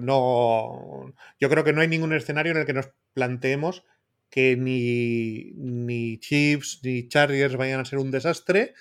No, 0.00 1.12
yo 1.40 1.50
creo 1.50 1.64
que 1.64 1.72
no 1.72 1.80
hay 1.80 1.88
ningún 1.88 2.12
escenario 2.12 2.52
en 2.52 2.58
el 2.58 2.66
que 2.66 2.72
nos 2.72 2.90
planteemos 3.12 3.82
que 4.30 4.56
ni, 4.56 5.50
ni 5.56 6.18
Chiefs 6.18 6.82
ni 6.84 7.08
Chargers 7.08 7.56
vayan 7.56 7.80
a 7.80 7.84
ser 7.84 7.98
un 7.98 8.12
desastre. 8.12 8.74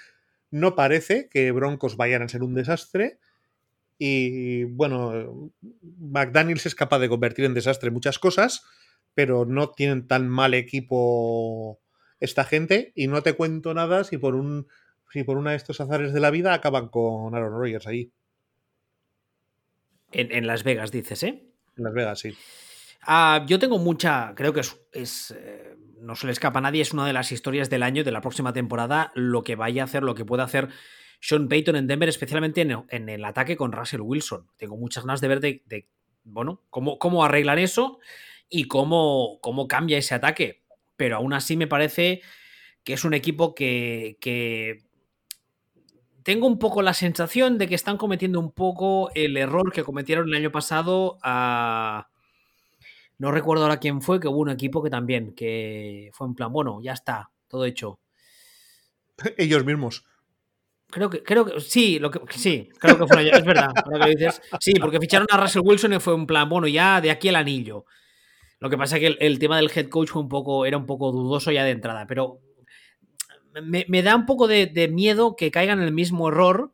No 0.51 0.75
parece 0.75 1.27
que 1.27 1.51
Broncos 1.51 1.97
vayan 1.97 2.21
a 2.21 2.29
ser 2.29 2.43
un 2.43 2.53
desastre. 2.53 3.17
Y 3.97 4.65
bueno, 4.65 5.51
McDaniels 5.97 6.67
es 6.67 6.75
capaz 6.75 6.99
de 6.99 7.09
convertir 7.09 7.45
en 7.45 7.55
desastre 7.55 7.89
muchas 7.89 8.19
cosas, 8.19 8.63
pero 9.15 9.45
no 9.45 9.71
tienen 9.71 10.07
tan 10.07 10.29
mal 10.29 10.53
equipo 10.53 11.79
esta 12.23 12.45
gente 12.45 12.93
y 12.95 13.07
no 13.07 13.21
te 13.21 13.33
cuento 13.33 13.73
nada 13.73 14.03
si 14.03 14.17
por 14.17 14.35
un 14.35 14.67
si 15.11 15.23
por 15.23 15.37
una 15.37 15.51
de 15.51 15.57
estos 15.57 15.79
azares 15.79 16.13
de 16.13 16.19
la 16.19 16.31
vida 16.31 16.53
acaban 16.53 16.87
con 16.87 17.35
Aaron 17.35 17.53
Rodgers 17.53 17.85
ahí. 17.85 18.11
En, 20.11 20.31
en, 20.31 20.47
Las 20.47 20.63
Vegas, 20.63 20.91
dices, 20.91 21.21
¿eh? 21.23 21.43
En 21.77 21.83
Las 21.83 21.93
Vegas, 21.93 22.19
sí. 22.19 22.35
Uh, 23.07 23.45
yo 23.45 23.59
tengo 23.59 23.77
mucha, 23.77 24.33
creo 24.35 24.53
que 24.53 24.61
es, 24.61 24.79
es 24.91 25.31
eh, 25.37 25.75
no 25.99 26.15
se 26.15 26.25
le 26.25 26.31
escapa 26.31 26.59
a 26.59 26.61
nadie, 26.63 26.81
es 26.81 26.93
una 26.93 27.05
de 27.05 27.13
las 27.13 27.31
historias 27.31 27.69
del 27.69 27.83
año, 27.83 28.03
de 28.03 28.11
la 28.11 28.21
próxima 28.21 28.53
temporada, 28.53 29.11
lo 29.13 29.43
que 29.43 29.55
vaya 29.55 29.83
a 29.83 29.85
hacer, 29.85 30.01
lo 30.01 30.15
que 30.15 30.25
pueda 30.25 30.43
hacer 30.43 30.69
Sean 31.19 31.47
Payton 31.47 31.75
en 31.75 31.87
Denver, 31.87 32.09
especialmente 32.09 32.61
en, 32.61 32.83
en 32.89 33.09
el 33.09 33.23
ataque 33.23 33.55
con 33.55 33.71
Russell 33.71 34.01
Wilson. 34.01 34.47
Tengo 34.57 34.77
muchas 34.77 35.03
ganas 35.03 35.21
de 35.21 35.27
ver 35.27 35.41
de, 35.41 35.63
de 35.67 35.87
bueno, 36.23 36.63
cómo, 36.69 36.97
cómo 36.97 37.23
arreglan 37.23 37.59
eso 37.59 37.99
y 38.49 38.67
cómo, 38.67 39.39
cómo 39.41 39.67
cambia 39.67 39.97
ese 39.97 40.15
ataque 40.15 40.62
pero 40.95 41.17
aún 41.17 41.33
así 41.33 41.57
me 41.57 41.67
parece 41.67 42.21
que 42.83 42.93
es 42.93 43.05
un 43.05 43.13
equipo 43.13 43.55
que, 43.55 44.17
que, 44.19 44.83
tengo 46.23 46.47
un 46.47 46.57
poco 46.57 46.81
la 46.81 46.93
sensación 46.93 47.57
de 47.57 47.67
que 47.67 47.75
están 47.75 47.97
cometiendo 47.97 48.39
un 48.39 48.51
poco 48.51 49.11
el 49.13 49.37
error 49.37 49.71
que 49.71 49.83
cometieron 49.83 50.29
el 50.29 50.35
año 50.35 50.51
pasado 50.51 51.19
a... 51.21 52.07
No 53.19 53.31
recuerdo 53.31 53.63
ahora 53.63 53.79
quién 53.79 54.01
fue, 54.01 54.19
que 54.19 54.27
hubo 54.27 54.39
un 54.39 54.49
equipo 54.49 54.81
que 54.81 54.89
también, 54.89 55.33
que 55.35 56.09
fue 56.13 56.27
en 56.27 56.33
plan, 56.33 56.51
bueno, 56.51 56.79
ya 56.81 56.93
está, 56.93 57.29
todo 57.47 57.65
hecho. 57.65 57.99
Ellos 59.37 59.63
mismos. 59.63 60.05
Creo 60.89 61.09
que, 61.09 61.23
creo 61.23 61.45
que 61.45 61.59
sí, 61.59 61.99
lo 61.99 62.11
que, 62.11 62.19
sí, 62.37 62.69
creo 62.79 62.97
que 62.97 63.07
fue 63.07 63.29
es 63.29 63.45
verdad, 63.45 63.71
ahora 63.83 64.05
que 64.05 64.11
dices. 64.11 64.41
Sí, 64.59 64.73
porque 64.79 64.99
ficharon 64.99 65.27
a 65.31 65.37
Russell 65.37 65.63
Wilson 65.63 65.93
y 65.93 65.99
fue 65.99 66.13
un 66.13 66.27
plan, 66.27 66.49
bueno, 66.49 66.67
ya 66.67 67.01
de 67.01 67.11
aquí 67.11 67.29
el 67.29 67.35
anillo. 67.35 67.85
Lo 68.63 68.69
que 68.69 68.77
pasa 68.77 68.95
es 68.95 69.01
que 69.01 69.07
el, 69.07 69.17
el, 69.19 69.39
tema 69.39 69.57
del 69.57 69.69
head 69.75 69.89
coach 69.89 70.07
fue 70.07 70.21
un 70.21 70.29
poco, 70.29 70.65
era 70.65 70.77
un 70.77 70.85
poco 70.85 71.11
dudoso 71.11 71.51
ya 71.51 71.65
de 71.65 71.71
entrada, 71.71 72.07
pero 72.07 72.39
me, 73.61 73.85
me 73.89 74.01
da 74.01 74.15
un 74.15 74.25
poco 74.25 74.47
de, 74.47 74.67
de, 74.67 74.87
miedo 74.87 75.35
que 75.35 75.51
caigan 75.51 75.79
en 75.79 75.83
el 75.83 75.91
mismo 75.91 76.29
error 76.29 76.71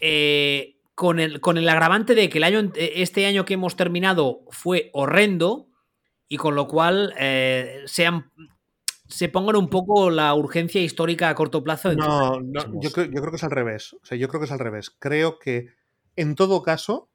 eh, 0.00 0.78
con, 0.94 1.20
el, 1.20 1.42
con 1.42 1.58
el 1.58 1.68
agravante 1.68 2.14
de 2.14 2.30
que 2.30 2.38
el 2.38 2.44
año, 2.44 2.72
este 2.76 3.26
año 3.26 3.44
que 3.44 3.52
hemos 3.52 3.76
terminado 3.76 4.40
fue 4.48 4.88
horrendo 4.94 5.68
y 6.28 6.38
con 6.38 6.54
lo 6.54 6.66
cual 6.66 7.12
eh, 7.18 7.82
sean, 7.84 8.32
se 9.08 9.28
pongan 9.28 9.56
un 9.56 9.68
poco 9.68 10.08
la 10.10 10.34
urgencia 10.34 10.80
histórica 10.80 11.28
a 11.28 11.34
corto 11.34 11.62
plazo. 11.62 11.92
No, 11.92 12.40
no 12.40 12.80
yo, 12.80 12.90
creo, 12.90 13.04
yo 13.04 13.20
creo 13.20 13.32
que 13.32 13.36
es 13.36 13.44
al 13.44 13.50
revés. 13.50 13.92
O 13.92 14.06
sea, 14.06 14.16
yo 14.16 14.28
creo 14.28 14.40
que 14.40 14.46
es 14.46 14.52
al 14.52 14.60
revés. 14.60 14.88
Creo 14.98 15.38
que 15.38 15.74
en 16.16 16.36
todo 16.36 16.62
caso 16.62 17.10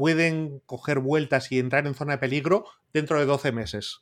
pueden 0.00 0.62
coger 0.64 0.98
vueltas 0.98 1.52
y 1.52 1.58
entrar 1.58 1.86
en 1.86 1.92
zona 1.92 2.12
de 2.12 2.18
peligro 2.18 2.64
dentro 2.94 3.18
de 3.18 3.26
12 3.26 3.52
meses. 3.52 4.00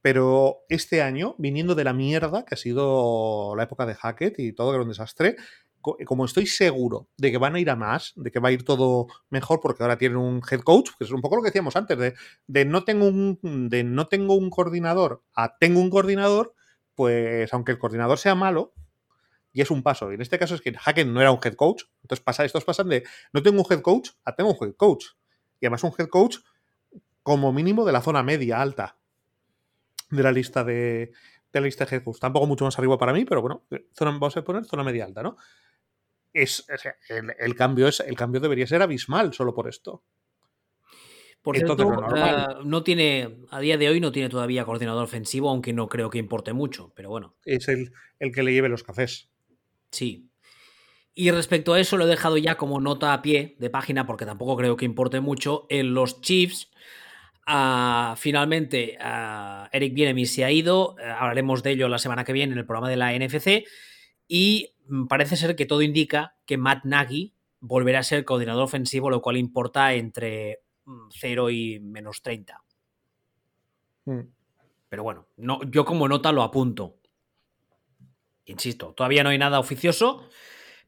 Pero 0.00 0.64
este 0.70 1.02
año, 1.02 1.34
viniendo 1.36 1.74
de 1.74 1.84
la 1.84 1.92
mierda 1.92 2.46
que 2.46 2.54
ha 2.54 2.56
sido 2.56 3.54
la 3.54 3.64
época 3.64 3.84
de 3.84 3.94
Hackett 3.94 4.38
y 4.38 4.54
todo, 4.54 4.70
que 4.70 4.76
era 4.76 4.82
un 4.84 4.88
desastre, 4.88 5.36
como 6.06 6.24
estoy 6.24 6.46
seguro 6.46 7.10
de 7.18 7.30
que 7.30 7.36
van 7.36 7.54
a 7.54 7.60
ir 7.60 7.68
a 7.68 7.76
más, 7.76 8.14
de 8.16 8.30
que 8.30 8.40
va 8.40 8.48
a 8.48 8.52
ir 8.52 8.64
todo 8.64 9.08
mejor, 9.28 9.60
porque 9.60 9.82
ahora 9.82 9.98
tienen 9.98 10.16
un 10.16 10.40
head 10.50 10.60
coach, 10.60 10.92
que 10.98 11.04
es 11.04 11.10
un 11.10 11.20
poco 11.20 11.36
lo 11.36 11.42
que 11.42 11.48
decíamos 11.48 11.76
antes, 11.76 11.98
de, 11.98 12.14
de 12.46 12.64
no, 12.64 12.84
tengo 12.84 13.06
un, 13.06 13.68
de 13.68 13.84
no 13.84 14.06
tengo 14.06 14.36
un 14.36 14.48
coordinador 14.48 15.22
a 15.34 15.58
tengo 15.58 15.80
un 15.80 15.90
coordinador, 15.90 16.54
pues 16.94 17.52
aunque 17.52 17.72
el 17.72 17.78
coordinador 17.78 18.16
sea 18.16 18.34
malo, 18.34 18.72
y 19.56 19.62
es 19.62 19.70
un 19.70 19.82
paso. 19.82 20.12
Y 20.12 20.16
en 20.16 20.20
este 20.20 20.38
caso 20.38 20.54
es 20.54 20.60
que 20.60 20.74
Hackett 20.74 21.08
no 21.08 21.18
era 21.18 21.32
un 21.32 21.38
head 21.42 21.54
coach, 21.54 21.84
entonces 22.02 22.22
pasa, 22.22 22.44
estos 22.44 22.66
pasan 22.66 22.90
de 22.90 23.04
no 23.32 23.42
tengo 23.42 23.62
un 23.62 23.66
head 23.72 23.80
coach 23.80 24.10
a 24.22 24.34
tengo 24.36 24.50
un 24.50 24.56
head 24.60 24.74
coach. 24.76 25.06
Y 25.60 25.66
además 25.66 25.84
un 25.84 25.92
head 25.98 26.08
coach 26.08 26.38
como 27.22 27.52
mínimo 27.52 27.84
de 27.84 27.92
la 27.92 28.02
zona 28.02 28.22
media, 28.22 28.60
alta 28.60 28.96
de 30.10 30.22
la 30.22 30.32
lista 30.32 30.62
de, 30.62 31.12
de 31.52 31.60
la 31.60 31.62
lista 31.62 31.84
de 31.84 31.96
head 31.96 32.04
coach. 32.04 32.18
Tampoco 32.18 32.46
mucho 32.46 32.64
más 32.64 32.78
arriba 32.78 32.98
para 32.98 33.12
mí, 33.12 33.24
pero 33.24 33.42
bueno, 33.42 33.64
zona, 33.94 34.12
vamos 34.12 34.36
a 34.36 34.44
poner 34.44 34.64
zona 34.64 34.84
media 34.84 35.04
alta, 35.04 35.22
¿no? 35.22 35.36
es, 36.36 36.66
el, 37.38 37.54
cambio 37.54 37.88
es, 37.88 38.00
el 38.00 38.14
cambio 38.14 38.40
debería 38.40 38.66
ser 38.66 38.82
abismal 38.82 39.32
solo 39.32 39.54
por 39.54 39.68
esto. 39.68 40.02
Por 41.40 41.56
cierto, 41.56 41.74
uh, 41.86 42.64
no 42.64 42.82
tiene, 42.82 43.38
a 43.50 43.60
día 43.60 43.78
de 43.78 43.88
hoy 43.88 44.00
no 44.00 44.10
tiene 44.10 44.28
todavía 44.28 44.64
coordinador 44.64 45.04
ofensivo, 45.04 45.48
aunque 45.48 45.72
no 45.72 45.88
creo 45.88 46.10
que 46.10 46.18
importe 46.18 46.52
mucho, 46.52 46.92
pero 46.94 47.08
bueno. 47.08 47.36
Es 47.44 47.68
el, 47.68 47.92
el 48.18 48.32
que 48.32 48.42
le 48.42 48.52
lleve 48.52 48.68
los 48.68 48.82
cafés. 48.82 49.30
Sí. 49.90 50.28
Y 51.18 51.30
respecto 51.30 51.72
a 51.72 51.80
eso, 51.80 51.96
lo 51.96 52.04
he 52.04 52.08
dejado 52.08 52.36
ya 52.36 52.58
como 52.58 52.78
nota 52.78 53.14
a 53.14 53.22
pie 53.22 53.56
de 53.58 53.70
página, 53.70 54.06
porque 54.06 54.26
tampoco 54.26 54.54
creo 54.54 54.76
que 54.76 54.84
importe 54.84 55.20
mucho. 55.20 55.66
En 55.70 55.94
los 55.94 56.20
Chiefs, 56.20 56.70
uh, 57.48 58.14
finalmente, 58.16 58.98
uh, 59.00 59.66
Eric 59.72 59.94
Bienemi 59.94 60.26
se 60.26 60.44
ha 60.44 60.50
ido. 60.50 60.94
hablaremos 61.18 61.62
de 61.62 61.70
ello 61.70 61.88
la 61.88 61.98
semana 61.98 62.22
que 62.22 62.34
viene 62.34 62.52
en 62.52 62.58
el 62.58 62.66
programa 62.66 62.90
de 62.90 62.96
la 62.96 63.14
NFC. 63.18 63.64
Y 64.28 64.74
parece 65.08 65.36
ser 65.36 65.56
que 65.56 65.64
todo 65.64 65.80
indica 65.80 66.36
que 66.44 66.58
Matt 66.58 66.84
Nagy 66.84 67.32
volverá 67.60 68.00
a 68.00 68.02
ser 68.02 68.26
coordinador 68.26 68.64
ofensivo, 68.64 69.08
lo 69.08 69.22
cual 69.22 69.38
importa 69.38 69.94
entre 69.94 70.60
0 71.18 71.44
mm, 71.44 71.50
y 71.50 71.80
menos 71.80 72.20
30. 72.20 72.62
Mm. 74.04 74.20
Pero 74.90 75.02
bueno, 75.02 75.28
no, 75.38 75.62
yo 75.70 75.86
como 75.86 76.08
nota 76.08 76.30
lo 76.30 76.42
apunto. 76.42 76.98
Insisto, 78.44 78.92
todavía 78.92 79.24
no 79.24 79.30
hay 79.30 79.38
nada 79.38 79.58
oficioso, 79.58 80.28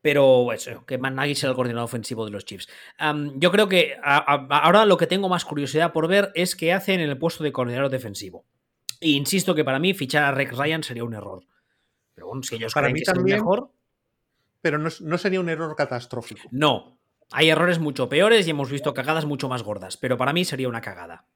pero 0.00 0.52
eso, 0.52 0.84
que 0.86 0.98
Matt 0.98 1.14
Nagy 1.14 1.34
sea 1.34 1.50
el 1.50 1.56
coordinador 1.56 1.84
ofensivo 1.84 2.24
de 2.24 2.30
los 2.30 2.44
Chiefs. 2.44 2.68
yo 3.34 3.50
creo 3.50 3.68
que 3.68 3.96
ahora 4.02 4.84
lo 4.86 4.96
que 4.96 5.06
tengo 5.06 5.28
más 5.28 5.44
curiosidad 5.44 5.92
por 5.92 6.08
ver 6.08 6.30
es 6.34 6.54
qué 6.54 6.72
hacen 6.72 7.00
en 7.00 7.10
el 7.10 7.18
puesto 7.18 7.42
de 7.42 7.52
coordinador 7.52 7.90
defensivo. 7.90 8.44
E 9.00 9.10
insisto 9.10 9.54
que 9.54 9.64
para 9.64 9.78
mí 9.78 9.94
fichar 9.94 10.24
a 10.24 10.32
Rex 10.32 10.56
Ryan 10.56 10.82
sería 10.82 11.04
un 11.04 11.14
error. 11.14 11.44
Pero 12.14 12.28
bueno, 12.28 12.42
si 12.42 12.56
ellos 12.56 12.74
Para 12.74 12.88
mí 12.90 13.02
también, 13.02 13.38
mejor. 13.38 13.70
Pero 14.60 14.78
no, 14.78 15.18
sería 15.18 15.40
un 15.40 15.48
error 15.48 15.74
catastrófico. 15.76 16.48
No. 16.50 16.98
Hay 17.30 17.48
errores 17.50 17.78
mucho 17.78 18.08
peores 18.08 18.46
y 18.46 18.50
hemos 18.50 18.70
visto 18.70 18.94
cagadas 18.94 19.24
mucho 19.24 19.48
más 19.48 19.62
gordas. 19.62 19.96
Pero 19.96 20.16
para 20.16 20.32
mí 20.32 20.44
sería 20.44 20.68
una 20.68 20.80
cagada. 20.80 21.26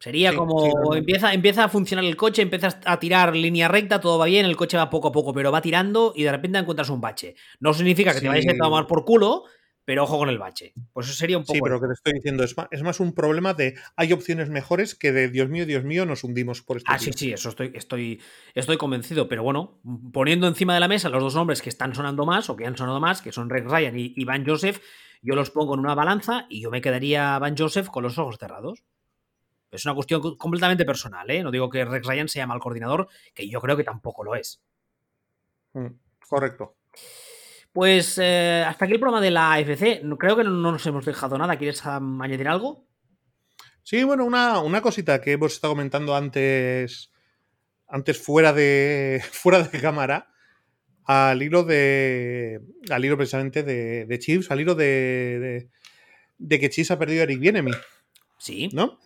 Sería 0.00 0.34
como 0.34 0.94
empieza, 0.94 1.34
empieza 1.34 1.64
a 1.64 1.68
funcionar 1.68 2.06
el 2.06 2.16
coche, 2.16 2.40
empiezas 2.40 2.78
a 2.86 2.98
tirar 2.98 3.36
línea 3.36 3.68
recta, 3.68 4.00
todo 4.00 4.18
va 4.18 4.24
bien, 4.24 4.46
el 4.46 4.56
coche 4.56 4.78
va 4.78 4.88
poco 4.88 5.08
a 5.08 5.12
poco, 5.12 5.34
pero 5.34 5.52
va 5.52 5.60
tirando 5.60 6.14
y 6.16 6.22
de 6.22 6.32
repente 6.32 6.58
encuentras 6.58 6.88
un 6.88 7.02
bache. 7.02 7.34
No 7.60 7.74
significa 7.74 8.14
que 8.14 8.20
te 8.20 8.28
vayas 8.28 8.54
a 8.54 8.56
tomar 8.56 8.86
por 8.86 9.04
culo, 9.04 9.44
pero 9.84 10.04
ojo 10.04 10.18
con 10.18 10.28
el 10.28 10.38
bache. 10.38 10.72
Pues 10.92 11.06
eso 11.06 11.16
sería 11.16 11.36
un 11.36 11.42
poco. 11.42 11.52
Sí, 11.52 11.60
pero 11.60 11.74
lo 11.74 11.80
que 11.80 11.88
te 11.88 11.92
estoy 11.94 12.12
diciendo 12.14 12.44
es 12.44 12.56
más, 12.56 12.68
es 12.70 12.82
más, 12.82 13.00
un 13.00 13.12
problema 13.12 13.54
de 13.54 13.74
hay 13.96 14.12
opciones 14.12 14.48
mejores 14.48 14.94
que 14.94 15.12
de 15.12 15.28
Dios 15.28 15.48
mío, 15.48 15.66
Dios 15.66 15.84
mío, 15.84 16.06
nos 16.06 16.24
hundimos 16.24 16.62
por 16.62 16.78
esto. 16.78 16.90
Ah, 16.90 16.98
sí, 16.98 17.10
sí, 17.12 17.32
eso 17.32 17.50
estoy, 17.50 17.72
estoy, 17.74 18.22
estoy 18.54 18.76
convencido. 18.76 19.28
Pero 19.28 19.42
bueno, 19.42 19.80
poniendo 20.12 20.46
encima 20.46 20.74
de 20.74 20.80
la 20.80 20.88
mesa 20.88 21.08
los 21.08 21.22
dos 21.22 21.34
nombres 21.34 21.60
que 21.60 21.68
están 21.68 21.94
sonando 21.94 22.24
más 22.24 22.48
o 22.48 22.56
que 22.56 22.66
han 22.66 22.76
sonado 22.76 23.00
más, 23.00 23.20
que 23.20 23.32
son 23.32 23.50
Rex 23.50 23.70
Ryan 23.70 23.94
y, 23.96 24.24
Van 24.24 24.46
Joseph, 24.46 24.80
yo 25.22 25.34
los 25.34 25.50
pongo 25.50 25.74
en 25.74 25.80
una 25.80 25.94
balanza 25.94 26.46
y 26.48 26.60
yo 26.62 26.70
me 26.70 26.80
quedaría 26.80 27.38
Van 27.38 27.56
Joseph 27.56 27.88
con 27.88 28.02
los 28.02 28.16
ojos 28.16 28.38
cerrados. 28.38 28.84
Es 29.70 29.84
una 29.84 29.94
cuestión 29.94 30.36
completamente 30.36 30.84
personal, 30.84 31.30
¿eh? 31.30 31.42
No 31.42 31.50
digo 31.50 31.70
que 31.70 31.84
Rex 31.84 32.06
Ryan 32.06 32.28
sea 32.28 32.46
mal 32.46 32.58
coordinador, 32.58 33.08
que 33.34 33.48
yo 33.48 33.60
creo 33.60 33.76
que 33.76 33.84
tampoco 33.84 34.24
lo 34.24 34.34
es. 34.34 34.60
Mm, 35.74 35.86
correcto. 36.28 36.76
Pues 37.72 38.18
eh, 38.18 38.64
hasta 38.66 38.84
aquí 38.84 38.94
el 38.94 39.00
programa 39.00 39.20
de 39.20 39.30
la 39.30 39.52
AFC. 39.52 40.02
Creo 40.18 40.36
que 40.36 40.44
no, 40.44 40.50
nos 40.50 40.84
hemos 40.86 41.04
dejado 41.04 41.38
nada. 41.38 41.56
¿Quieres 41.56 41.84
añadir 41.86 42.48
algo? 42.48 42.84
Sí, 43.82 44.02
bueno, 44.04 44.24
una, 44.24 44.82
cosita 44.82 45.20
que 45.20 45.32
hemos 45.32 45.52
estado 45.52 45.72
comentando 45.74 46.14
antes, 46.14 47.12
antes 47.88 48.18
fuera 48.18 48.52
de, 48.52 49.22
fuera 49.32 49.62
de 49.62 49.80
cámara, 49.80 50.28
al 51.04 51.42
hilo 51.42 51.62
de, 51.62 52.60
al 52.90 53.04
hilo 53.04 53.16
precisamente 53.16 53.62
de, 53.62 54.04
de 54.04 54.18
Chiefs, 54.18 54.50
al 54.50 54.60
hilo 54.60 54.74
de, 54.74 55.68
de, 56.38 56.60
que 56.60 56.70
Chiefs 56.70 56.90
ha 56.90 56.98
perdido 56.98 57.20
a 57.20 57.24
Eric 57.24 57.40
Bienemi. 57.40 57.72
Sí. 58.38 58.68
¿No? 58.72 58.98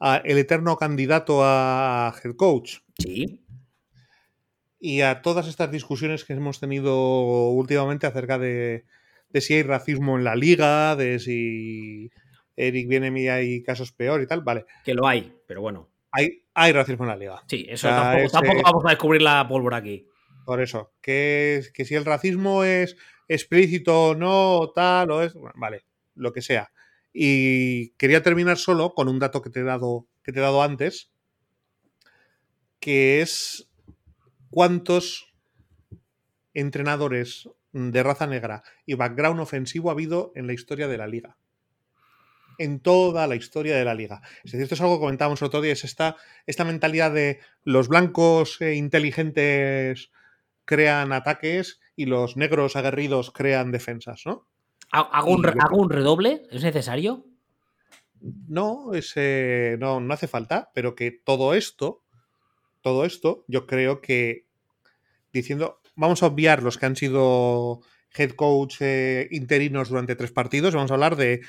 El 0.00 0.38
eterno 0.38 0.76
candidato 0.76 1.40
a 1.42 2.14
head 2.22 2.36
coach. 2.36 2.78
Sí 2.98 3.40
y 4.80 5.02
a 5.02 5.20
todas 5.20 5.46
estas 5.46 5.70
discusiones 5.70 6.24
que 6.24 6.32
hemos 6.32 6.58
tenido 6.58 7.50
últimamente 7.50 8.06
acerca 8.06 8.38
de, 8.38 8.86
si 9.34 9.54
hay 9.54 9.62
racismo 9.62 10.16
en 10.16 10.24
la 10.24 10.34
liga, 10.34 10.96
de 10.96 11.18
si 11.18 12.10
Eric 12.56 12.88
viene 12.88 13.20
y 13.20 13.28
hay 13.28 13.62
casos 13.62 13.92
peor 13.92 14.22
y 14.22 14.26
tal, 14.26 14.40
vale. 14.40 14.64
Que 14.82 14.94
lo 14.94 15.06
hay, 15.06 15.36
pero 15.46 15.60
bueno. 15.60 15.90
Hay, 16.12 16.44
hay 16.54 16.72
racismo 16.72 17.04
en 17.04 17.10
la 17.10 17.16
liga. 17.16 17.42
Sí, 17.46 17.66
eso 17.68 17.88
tampoco, 17.88 18.56
eh, 18.56 18.62
vamos 18.64 18.84
a 18.86 18.90
descubrir 18.90 19.22
la 19.22 19.46
pólvora 19.46 19.76
aquí. 19.76 20.08
Por 20.46 20.62
eso, 20.62 20.94
que, 21.02 21.62
que 21.74 21.84
si 21.84 21.94
el 21.94 22.06
racismo 22.06 22.64
es 22.64 22.96
explícito 23.28 24.08
o 24.08 24.14
no, 24.14 24.72
tal, 24.74 25.10
o 25.10 25.22
es. 25.22 25.34
vale, 25.54 25.84
lo 26.14 26.32
que 26.32 26.40
sea. 26.40 26.72
Y 27.12 27.90
quería 27.90 28.22
terminar 28.22 28.58
solo 28.58 28.94
con 28.94 29.08
un 29.08 29.18
dato 29.18 29.42
que 29.42 29.50
te 29.50 29.60
he 29.60 29.64
dado, 29.64 30.06
que 30.22 30.32
te 30.32 30.38
he 30.38 30.42
dado 30.42 30.62
antes, 30.62 31.10
que 32.78 33.20
es 33.20 33.70
¿Cuántos 34.50 35.32
entrenadores 36.54 37.48
de 37.72 38.02
raza 38.02 38.26
negra 38.26 38.64
y 38.84 38.94
background 38.94 39.38
ofensivo 39.38 39.88
ha 39.88 39.92
habido 39.92 40.32
en 40.34 40.48
la 40.48 40.52
historia 40.52 40.88
de 40.88 40.98
la 40.98 41.06
liga? 41.06 41.36
En 42.58 42.80
toda 42.80 43.28
la 43.28 43.36
historia 43.36 43.76
de 43.76 43.84
la 43.84 43.94
liga. 43.94 44.22
Es 44.42 44.50
decir, 44.50 44.62
esto 44.62 44.74
es 44.74 44.80
algo 44.80 44.96
que 44.96 45.02
comentábamos 45.02 45.40
otro 45.42 45.60
día, 45.60 45.72
es 45.72 45.84
esta, 45.84 46.16
esta 46.46 46.64
mentalidad 46.64 47.12
de 47.12 47.38
los 47.62 47.86
blancos 47.86 48.60
e 48.60 48.74
inteligentes 48.74 50.10
crean 50.64 51.12
ataques 51.12 51.80
y 51.94 52.06
los 52.06 52.36
negros 52.36 52.74
aguerridos 52.74 53.30
crean 53.30 53.70
defensas, 53.70 54.22
¿no? 54.26 54.49
¿Hago 54.90 55.32
un, 55.32 55.90
redoble? 55.90 56.42
¿Es 56.50 56.62
necesario? 56.62 57.24
No, 58.20 58.92
ese, 58.92 59.76
no, 59.78 60.00
no 60.00 60.12
hace 60.12 60.26
falta, 60.28 60.70
pero 60.74 60.94
que 60.94 61.10
todo 61.10 61.54
esto 61.54 62.02
todo 62.82 63.04
esto, 63.04 63.44
yo 63.46 63.66
creo 63.66 64.00
que 64.00 64.46
diciendo, 65.32 65.80
vamos 65.96 66.22
a 66.22 66.26
obviar 66.26 66.62
los 66.62 66.78
que 66.78 66.86
han 66.86 66.96
sido 66.96 67.80
head 68.16 68.32
coach 68.32 68.76
eh, 68.80 69.28
interinos 69.30 69.90
durante 69.90 70.16
tres 70.16 70.32
partidos, 70.32 70.74
vamos 70.74 70.90
a 70.90 70.94
hablar 70.94 71.16
de 71.16 71.42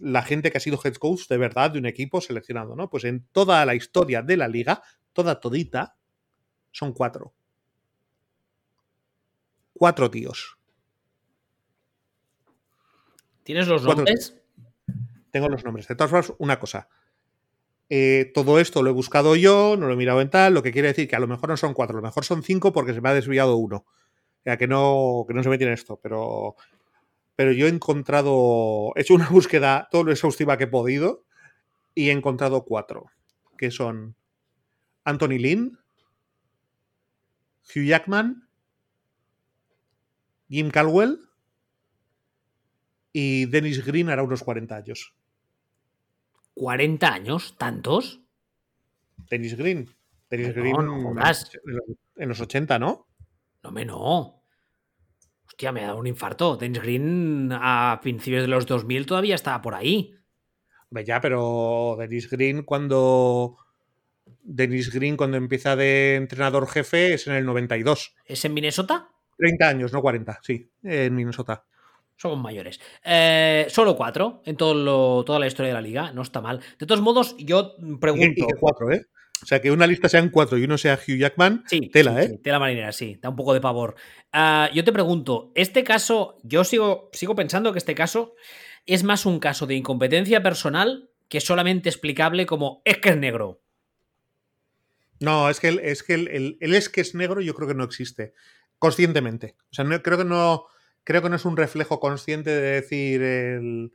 la 0.00 0.22
gente 0.22 0.50
que 0.50 0.58
ha 0.58 0.60
sido 0.60 0.80
head 0.82 0.94
coach 0.94 1.28
de 1.28 1.38
verdad 1.38 1.70
de 1.72 1.78
un 1.78 1.86
equipo 1.86 2.20
seleccionado, 2.20 2.74
¿no? 2.74 2.88
Pues 2.88 3.04
en 3.04 3.26
toda 3.32 3.64
la 3.66 3.74
historia 3.74 4.22
de 4.22 4.36
la 4.36 4.48
liga, 4.48 4.82
toda 5.12 5.40
todita, 5.40 5.96
son 6.72 6.92
cuatro. 6.92 7.34
Cuatro 9.72 10.10
tíos. 10.10 10.55
¿Tienes 13.46 13.68
los 13.68 13.84
nombres? 13.84 14.36
Tengo 15.30 15.48
los 15.48 15.64
nombres. 15.64 15.86
De 15.86 15.94
todas 15.94 16.10
formas, 16.10 16.32
una 16.38 16.58
cosa. 16.58 16.88
Eh, 17.88 18.32
todo 18.34 18.58
esto 18.58 18.82
lo 18.82 18.90
he 18.90 18.92
buscado 18.92 19.36
yo, 19.36 19.76
no 19.78 19.86
lo 19.86 19.92
he 19.92 19.96
mirado 19.96 20.20
en 20.20 20.30
tal, 20.30 20.52
lo 20.52 20.64
que 20.64 20.72
quiere 20.72 20.88
decir 20.88 21.06
que 21.06 21.14
a 21.14 21.20
lo 21.20 21.28
mejor 21.28 21.50
no 21.50 21.56
son 21.56 21.72
cuatro, 21.72 21.96
a 21.96 22.00
lo 22.00 22.06
mejor 22.08 22.24
son 22.24 22.42
cinco 22.42 22.72
porque 22.72 22.92
se 22.92 23.00
me 23.00 23.08
ha 23.08 23.14
desviado 23.14 23.56
uno. 23.56 23.86
O 23.86 24.42
sea, 24.42 24.56
que 24.56 24.66
no, 24.66 25.24
que 25.28 25.34
no 25.34 25.44
se 25.44 25.48
mete 25.48 25.62
en 25.62 25.72
esto, 25.72 26.00
pero, 26.02 26.56
pero 27.36 27.52
yo 27.52 27.66
he 27.66 27.68
encontrado, 27.68 28.92
he 28.96 29.02
hecho 29.02 29.14
una 29.14 29.28
búsqueda 29.30 29.86
todo 29.92 30.02
lo 30.02 30.10
exhaustiva 30.10 30.58
que 30.58 30.64
he 30.64 30.68
podido 30.68 31.24
y 31.94 32.08
he 32.08 32.12
encontrado 32.12 32.64
cuatro, 32.64 33.06
que 33.56 33.70
son 33.70 34.16
Anthony 35.04 35.38
Lynn, 35.38 35.78
Hugh 37.62 37.86
Jackman, 37.86 38.48
Jim 40.48 40.70
Caldwell 40.70 41.25
y 43.18 43.46
Dennis 43.46 43.82
Green 43.82 44.10
hará 44.10 44.22
unos 44.22 44.42
40 44.42 44.76
años. 44.76 45.14
¿40 46.54 47.02
años? 47.04 47.54
¿Tantos? 47.56 48.20
Dennis 49.30 49.56
Green. 49.56 49.88
Dennis 50.28 50.54
Green 50.54 50.76
en 52.16 52.28
los 52.28 52.38
80, 52.38 52.78
¿no? 52.78 53.06
No, 53.62 53.70
me 53.72 53.86
no. 53.86 54.42
Hostia, 55.46 55.72
me 55.72 55.84
ha 55.84 55.86
dado 55.86 55.98
un 55.98 56.06
infarto. 56.06 56.58
Dennis 56.58 56.82
Green 56.82 57.48
a 57.54 58.00
principios 58.02 58.42
de 58.42 58.48
los 58.48 58.66
2000 58.66 59.06
todavía 59.06 59.34
estaba 59.34 59.62
por 59.62 59.74
ahí. 59.74 60.14
Ya, 61.06 61.18
pero 61.22 61.96
Dennis 61.98 62.28
Green 62.28 62.64
cuando 62.64 63.56
Dennis 64.42 64.92
Green 64.92 65.16
cuando 65.16 65.38
empieza 65.38 65.74
de 65.74 66.16
entrenador 66.16 66.68
jefe 66.68 67.14
es 67.14 67.26
en 67.28 67.32
el 67.32 67.46
92. 67.46 68.14
¿Es 68.26 68.44
en 68.44 68.52
Minnesota? 68.52 69.08
30 69.38 69.68
años, 69.68 69.92
no 69.94 70.02
40, 70.02 70.38
sí, 70.42 70.70
en 70.82 71.14
Minnesota. 71.14 71.64
Somos 72.16 72.38
mayores. 72.38 72.80
Eh, 73.04 73.66
solo 73.68 73.96
cuatro 73.96 74.42
en 74.46 74.56
todo 74.56 74.74
lo, 74.74 75.24
toda 75.24 75.38
la 75.38 75.46
historia 75.46 75.68
de 75.68 75.74
la 75.74 75.80
liga. 75.82 76.12
No 76.12 76.22
está 76.22 76.40
mal. 76.40 76.60
De 76.78 76.86
todos 76.86 77.00
modos, 77.02 77.36
yo 77.38 77.74
pregunto. 78.00 78.26
Y 78.26 78.34
que 78.34 78.54
cuatro, 78.58 78.90
¿eh? 78.90 79.06
O 79.42 79.44
sea, 79.46 79.60
que 79.60 79.70
una 79.70 79.86
lista 79.86 80.08
sean 80.08 80.30
cuatro 80.30 80.56
y 80.56 80.64
uno 80.64 80.78
sea 80.78 80.94
Hugh 80.94 81.18
Jackman, 81.18 81.62
Sí, 81.66 81.90
tela, 81.92 82.12
sí, 82.12 82.18
¿eh? 82.20 82.28
sí, 82.30 82.38
tela 82.38 82.58
marinera, 82.58 82.90
sí. 82.92 83.18
Da 83.20 83.28
un 83.28 83.36
poco 83.36 83.52
de 83.52 83.60
pavor. 83.60 83.94
Ah, 84.32 84.70
yo 84.72 84.82
te 84.82 84.94
pregunto, 84.94 85.52
este 85.54 85.84
caso, 85.84 86.38
yo 86.42 86.64
sigo, 86.64 87.10
sigo 87.12 87.34
pensando 87.34 87.72
que 87.72 87.78
este 87.78 87.94
caso 87.94 88.34
es 88.86 89.04
más 89.04 89.26
un 89.26 89.38
caso 89.38 89.66
de 89.66 89.74
incompetencia 89.74 90.42
personal 90.42 91.10
que 91.28 91.42
solamente 91.42 91.90
explicable 91.90 92.46
como 92.46 92.80
es 92.86 92.96
que 92.96 93.10
es 93.10 93.16
negro. 93.18 93.60
No, 95.20 95.48
es 95.50 95.60
que, 95.60 95.68
el, 95.68 95.78
es 95.80 96.02
que 96.02 96.14
el, 96.14 96.28
el- 96.28 96.58
el 96.60 96.74
es 96.74 96.88
que 96.88 97.00
es 97.02 97.14
negro 97.14 97.40
yo 97.40 97.54
creo 97.54 97.68
que 97.68 97.74
no 97.74 97.84
existe. 97.84 98.32
Conscientemente. 98.78 99.56
O 99.70 99.74
sea, 99.74 99.84
no, 99.84 100.00
creo 100.02 100.18
que 100.18 100.24
no. 100.24 100.66
Creo 101.06 101.22
que 101.22 101.30
no 101.30 101.36
es 101.36 101.44
un 101.44 101.56
reflejo 101.56 102.00
consciente 102.00 102.50
de 102.50 102.80
decir 102.80 103.22
el. 103.22 103.92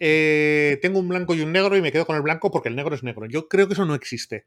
eh, 0.00 0.78
tengo 0.80 0.98
un 0.98 1.10
blanco 1.10 1.34
y 1.34 1.42
un 1.42 1.52
negro 1.52 1.76
y 1.76 1.82
me 1.82 1.92
quedo 1.92 2.06
con 2.06 2.16
el 2.16 2.22
blanco 2.22 2.50
porque 2.50 2.70
el 2.70 2.74
negro 2.74 2.94
es 2.94 3.02
negro. 3.02 3.26
Yo 3.26 3.48
creo 3.48 3.68
que 3.68 3.74
eso 3.74 3.84
no 3.84 3.94
existe. 3.94 4.46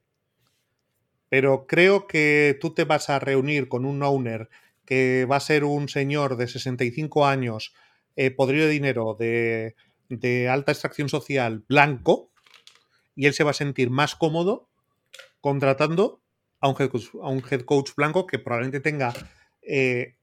Pero 1.29 1.67
creo 1.67 2.07
que 2.07 2.57
tú 2.59 2.73
te 2.73 2.85
vas 2.85 3.11
a 3.11 3.19
reunir 3.19 3.69
con 3.69 3.85
un 3.85 4.01
owner 4.01 4.49
que 4.83 5.27
va 5.29 5.35
a 5.35 5.39
ser 5.39 5.63
un 5.63 5.89
señor 5.89 6.37
de 6.37 6.47
65 6.47 7.27
años, 7.27 7.75
eh, 8.15 8.31
podrido 8.31 8.65
de 8.65 8.71
dinero, 8.71 9.15
de, 9.19 9.75
alta 10.49 10.71
extracción 10.71 11.07
social, 11.07 11.65
blanco, 11.69 12.31
y 13.15 13.27
él 13.27 13.35
se 13.35 13.43
va 13.43 13.51
a 13.51 13.53
sentir 13.53 13.91
más 13.91 14.15
cómodo 14.15 14.69
contratando 15.39 16.19
a 16.61 16.67
un 16.67 16.75
head 16.79 16.89
coach, 16.89 17.09
a 17.21 17.29
un 17.29 17.43
head 17.47 17.61
coach 17.61 17.91
blanco 17.95 18.25
que 18.25 18.39
probablemente 18.39 18.79
tenga 18.79 19.13
eh, 19.61 20.16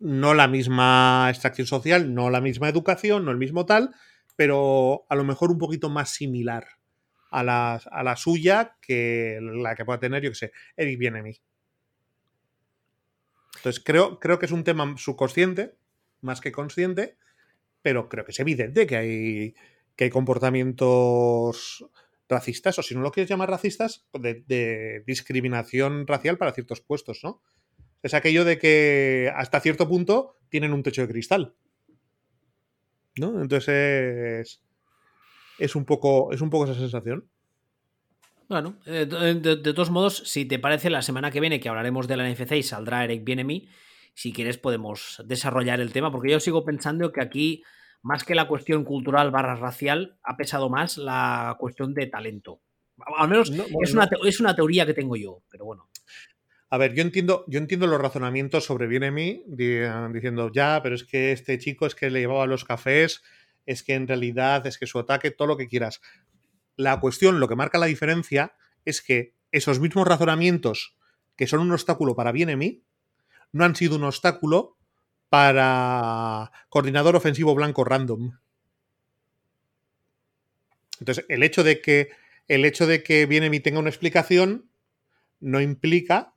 no 0.00 0.34
la 0.34 0.48
misma 0.48 1.26
extracción 1.30 1.66
social, 1.66 2.14
no 2.14 2.30
la 2.30 2.40
misma 2.40 2.68
educación, 2.68 3.24
no 3.24 3.30
el 3.30 3.38
mismo 3.38 3.66
tal, 3.66 3.94
pero 4.36 5.04
a 5.08 5.16
lo 5.16 5.24
mejor 5.24 5.50
un 5.50 5.58
poquito 5.58 5.88
más 5.88 6.10
similar 6.10 6.66
a 7.30 7.42
la, 7.42 7.74
a 7.74 8.02
la 8.02 8.16
suya 8.16 8.76
que 8.80 9.38
la 9.40 9.74
que 9.74 9.84
pueda 9.84 9.98
tener, 9.98 10.22
yo 10.22 10.30
que 10.30 10.36
sé, 10.36 10.52
Eric 10.76 10.98
Bienemi. 10.98 11.40
Entonces 13.56 13.82
creo, 13.84 14.20
creo 14.20 14.38
que 14.38 14.46
es 14.46 14.52
un 14.52 14.64
tema 14.64 14.94
subconsciente, 14.96 15.74
más 16.20 16.40
que 16.40 16.52
consciente, 16.52 17.16
pero 17.82 18.08
creo 18.08 18.24
que 18.24 18.30
es 18.30 18.40
evidente 18.40 18.86
que 18.86 18.96
hay, 18.96 19.54
que 19.96 20.04
hay 20.04 20.10
comportamientos 20.10 21.84
racistas, 22.28 22.78
o 22.78 22.82
si 22.82 22.94
no 22.94 23.00
lo 23.00 23.10
quieres 23.10 23.30
llamar 23.30 23.50
racistas, 23.50 24.06
de, 24.12 24.44
de 24.46 25.02
discriminación 25.06 26.06
racial 26.06 26.38
para 26.38 26.52
ciertos 26.52 26.80
puestos, 26.80 27.20
¿no? 27.24 27.42
Es 28.02 28.14
aquello 28.14 28.44
de 28.44 28.58
que 28.58 29.32
hasta 29.34 29.60
cierto 29.60 29.88
punto 29.88 30.36
tienen 30.48 30.72
un 30.72 30.82
techo 30.82 31.02
de 31.02 31.08
cristal. 31.08 31.54
¿No? 33.16 33.40
Entonces 33.42 33.68
es, 33.68 34.62
es 35.58 35.74
un 35.76 35.84
poco. 35.84 36.32
Es 36.32 36.40
un 36.40 36.50
poco 36.50 36.64
esa 36.64 36.74
sensación. 36.74 37.28
Bueno, 38.48 38.76
eh, 38.86 39.04
de, 39.06 39.34
de- 39.34 39.56
de 39.56 39.74
todos 39.74 39.90
modos, 39.90 40.22
si 40.24 40.44
te 40.46 40.58
parece, 40.58 40.88
la 40.88 41.02
semana 41.02 41.30
que 41.30 41.40
viene 41.40 41.60
que 41.60 41.68
hablaremos 41.68 42.06
de 42.08 42.16
la 42.16 42.28
NFC 42.30 42.52
y 42.52 42.62
saldrá 42.62 43.04
Eric 43.04 43.22
Bienemi, 43.24 43.68
si 44.14 44.32
quieres 44.32 44.56
podemos 44.56 45.22
desarrollar 45.26 45.80
el 45.80 45.92
tema, 45.92 46.10
porque 46.10 46.30
yo 46.32 46.40
sigo 46.40 46.64
pensando 46.64 47.12
que 47.12 47.20
aquí, 47.20 47.62
más 48.02 48.24
que 48.24 48.34
la 48.34 48.48
cuestión 48.48 48.84
cultural 48.84 49.30
barra 49.30 49.54
racial, 49.56 50.16
ha 50.22 50.36
pesado 50.36 50.70
más 50.70 50.96
la 50.96 51.56
cuestión 51.58 51.92
de 51.92 52.06
talento. 52.06 52.60
Al 53.18 53.28
menos 53.28 53.50
No, 53.50 53.64
es, 53.82 53.92
una, 53.92 54.08
es 54.24 54.40
una 54.40 54.56
teoría 54.56 54.86
que 54.86 54.94
tengo 54.94 55.14
yo, 55.16 55.42
pero 55.50 55.66
bueno. 55.66 55.88
A 56.70 56.76
ver, 56.76 56.94
yo 56.94 57.02
entiendo, 57.02 57.44
yo 57.48 57.58
entiendo 57.58 57.86
los 57.86 58.00
razonamientos 58.00 58.64
sobre 58.64 58.86
Bienemi 58.86 59.42
di- 59.46 59.80
diciendo, 60.12 60.50
ya, 60.52 60.80
pero 60.82 60.94
es 60.94 61.04
que 61.04 61.32
este 61.32 61.58
chico 61.58 61.86
es 61.86 61.94
que 61.94 62.10
le 62.10 62.20
llevaba 62.20 62.46
los 62.46 62.64
cafés, 62.64 63.22
es 63.64 63.82
que 63.82 63.94
en 63.94 64.06
realidad 64.06 64.66
es 64.66 64.76
que 64.78 64.86
su 64.86 64.98
ataque, 64.98 65.30
todo 65.30 65.48
lo 65.48 65.56
que 65.56 65.68
quieras. 65.68 66.00
La 66.76 67.00
cuestión, 67.00 67.40
lo 67.40 67.48
que 67.48 67.56
marca 67.56 67.78
la 67.78 67.86
diferencia, 67.86 68.54
es 68.84 69.00
que 69.02 69.34
esos 69.50 69.80
mismos 69.80 70.06
razonamientos 70.06 70.96
que 71.36 71.46
son 71.46 71.60
un 71.60 71.72
obstáculo 71.72 72.14
para 72.16 72.32
Bienemi, 72.32 72.82
no 73.52 73.64
han 73.64 73.76
sido 73.76 73.96
un 73.96 74.04
obstáculo 74.04 74.76
para 75.30 76.50
coordinador 76.68 77.16
ofensivo 77.16 77.54
blanco 77.54 77.84
random. 77.84 78.32
Entonces, 81.00 81.24
el 81.28 81.42
hecho 81.42 81.64
de 81.64 81.80
que 81.80 82.10
el 82.48 82.64
hecho 82.64 82.86
de 82.86 83.02
que 83.02 83.26
tenga 83.62 83.78
una 83.78 83.90
explicación 83.90 84.70
no 85.40 85.60
implica 85.60 86.34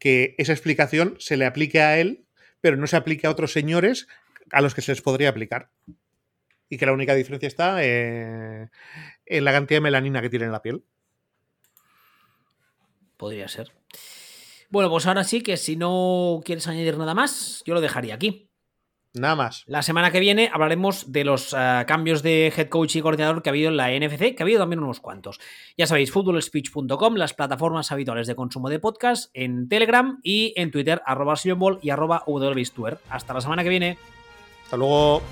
que 0.00 0.34
esa 0.38 0.52
explicación 0.52 1.14
se 1.20 1.36
le 1.36 1.46
aplique 1.46 1.80
a 1.80 2.00
él, 2.00 2.24
pero 2.60 2.76
no 2.76 2.88
se 2.88 2.96
aplique 2.96 3.28
a 3.28 3.30
otros 3.30 3.52
señores 3.52 4.08
a 4.50 4.60
los 4.60 4.74
que 4.74 4.82
se 4.82 4.90
les 4.90 5.02
podría 5.02 5.28
aplicar. 5.28 5.70
Y 6.68 6.78
que 6.78 6.86
la 6.86 6.92
única 6.92 7.14
diferencia 7.14 7.46
está 7.46 7.84
eh, 7.84 8.68
en 9.26 9.44
la 9.44 9.52
cantidad 9.52 9.76
de 9.76 9.82
melanina 9.82 10.22
que 10.22 10.30
tiene 10.30 10.46
en 10.46 10.52
la 10.52 10.62
piel. 10.62 10.82
Podría 13.16 13.46
ser. 13.46 13.72
Bueno, 14.70 14.88
pues 14.88 15.06
ahora 15.06 15.24
sí 15.24 15.42
que 15.42 15.56
si 15.56 15.76
no 15.76 16.40
quieres 16.44 16.66
añadir 16.66 16.96
nada 16.96 17.14
más, 17.14 17.62
yo 17.66 17.74
lo 17.74 17.80
dejaría 17.80 18.14
aquí. 18.14 18.49
Nada 19.12 19.34
más. 19.34 19.64
La 19.66 19.82
semana 19.82 20.12
que 20.12 20.20
viene 20.20 20.50
hablaremos 20.52 21.10
de 21.10 21.24
los 21.24 21.52
eh, 21.52 21.84
cambios 21.86 22.22
de 22.22 22.52
head 22.56 22.68
coach 22.68 22.94
y 22.96 23.02
coordinador 23.02 23.42
que 23.42 23.48
ha 23.48 23.52
habido 23.52 23.70
en 23.70 23.76
la 23.76 23.90
NFC, 23.90 24.34
que 24.34 24.36
ha 24.38 24.42
habido 24.44 24.60
también 24.60 24.80
unos 24.80 25.00
cuantos. 25.00 25.40
Ya 25.76 25.86
sabéis, 25.86 26.12
footballspeech.com, 26.12 27.16
las 27.16 27.34
plataformas 27.34 27.90
habituales 27.90 28.28
de 28.28 28.36
consumo 28.36 28.68
de 28.68 28.78
podcast, 28.78 29.30
en 29.34 29.68
Telegram 29.68 30.20
y 30.22 30.52
en 30.56 30.70
Twitter, 30.70 31.02
arroba 31.04 31.34
y 31.82 31.90
arroba. 31.90 32.24
Hasta 33.08 33.34
la 33.34 33.40
semana 33.40 33.64
que 33.64 33.68
viene. 33.68 33.98
Hasta 34.64 34.76
luego. 34.76 35.22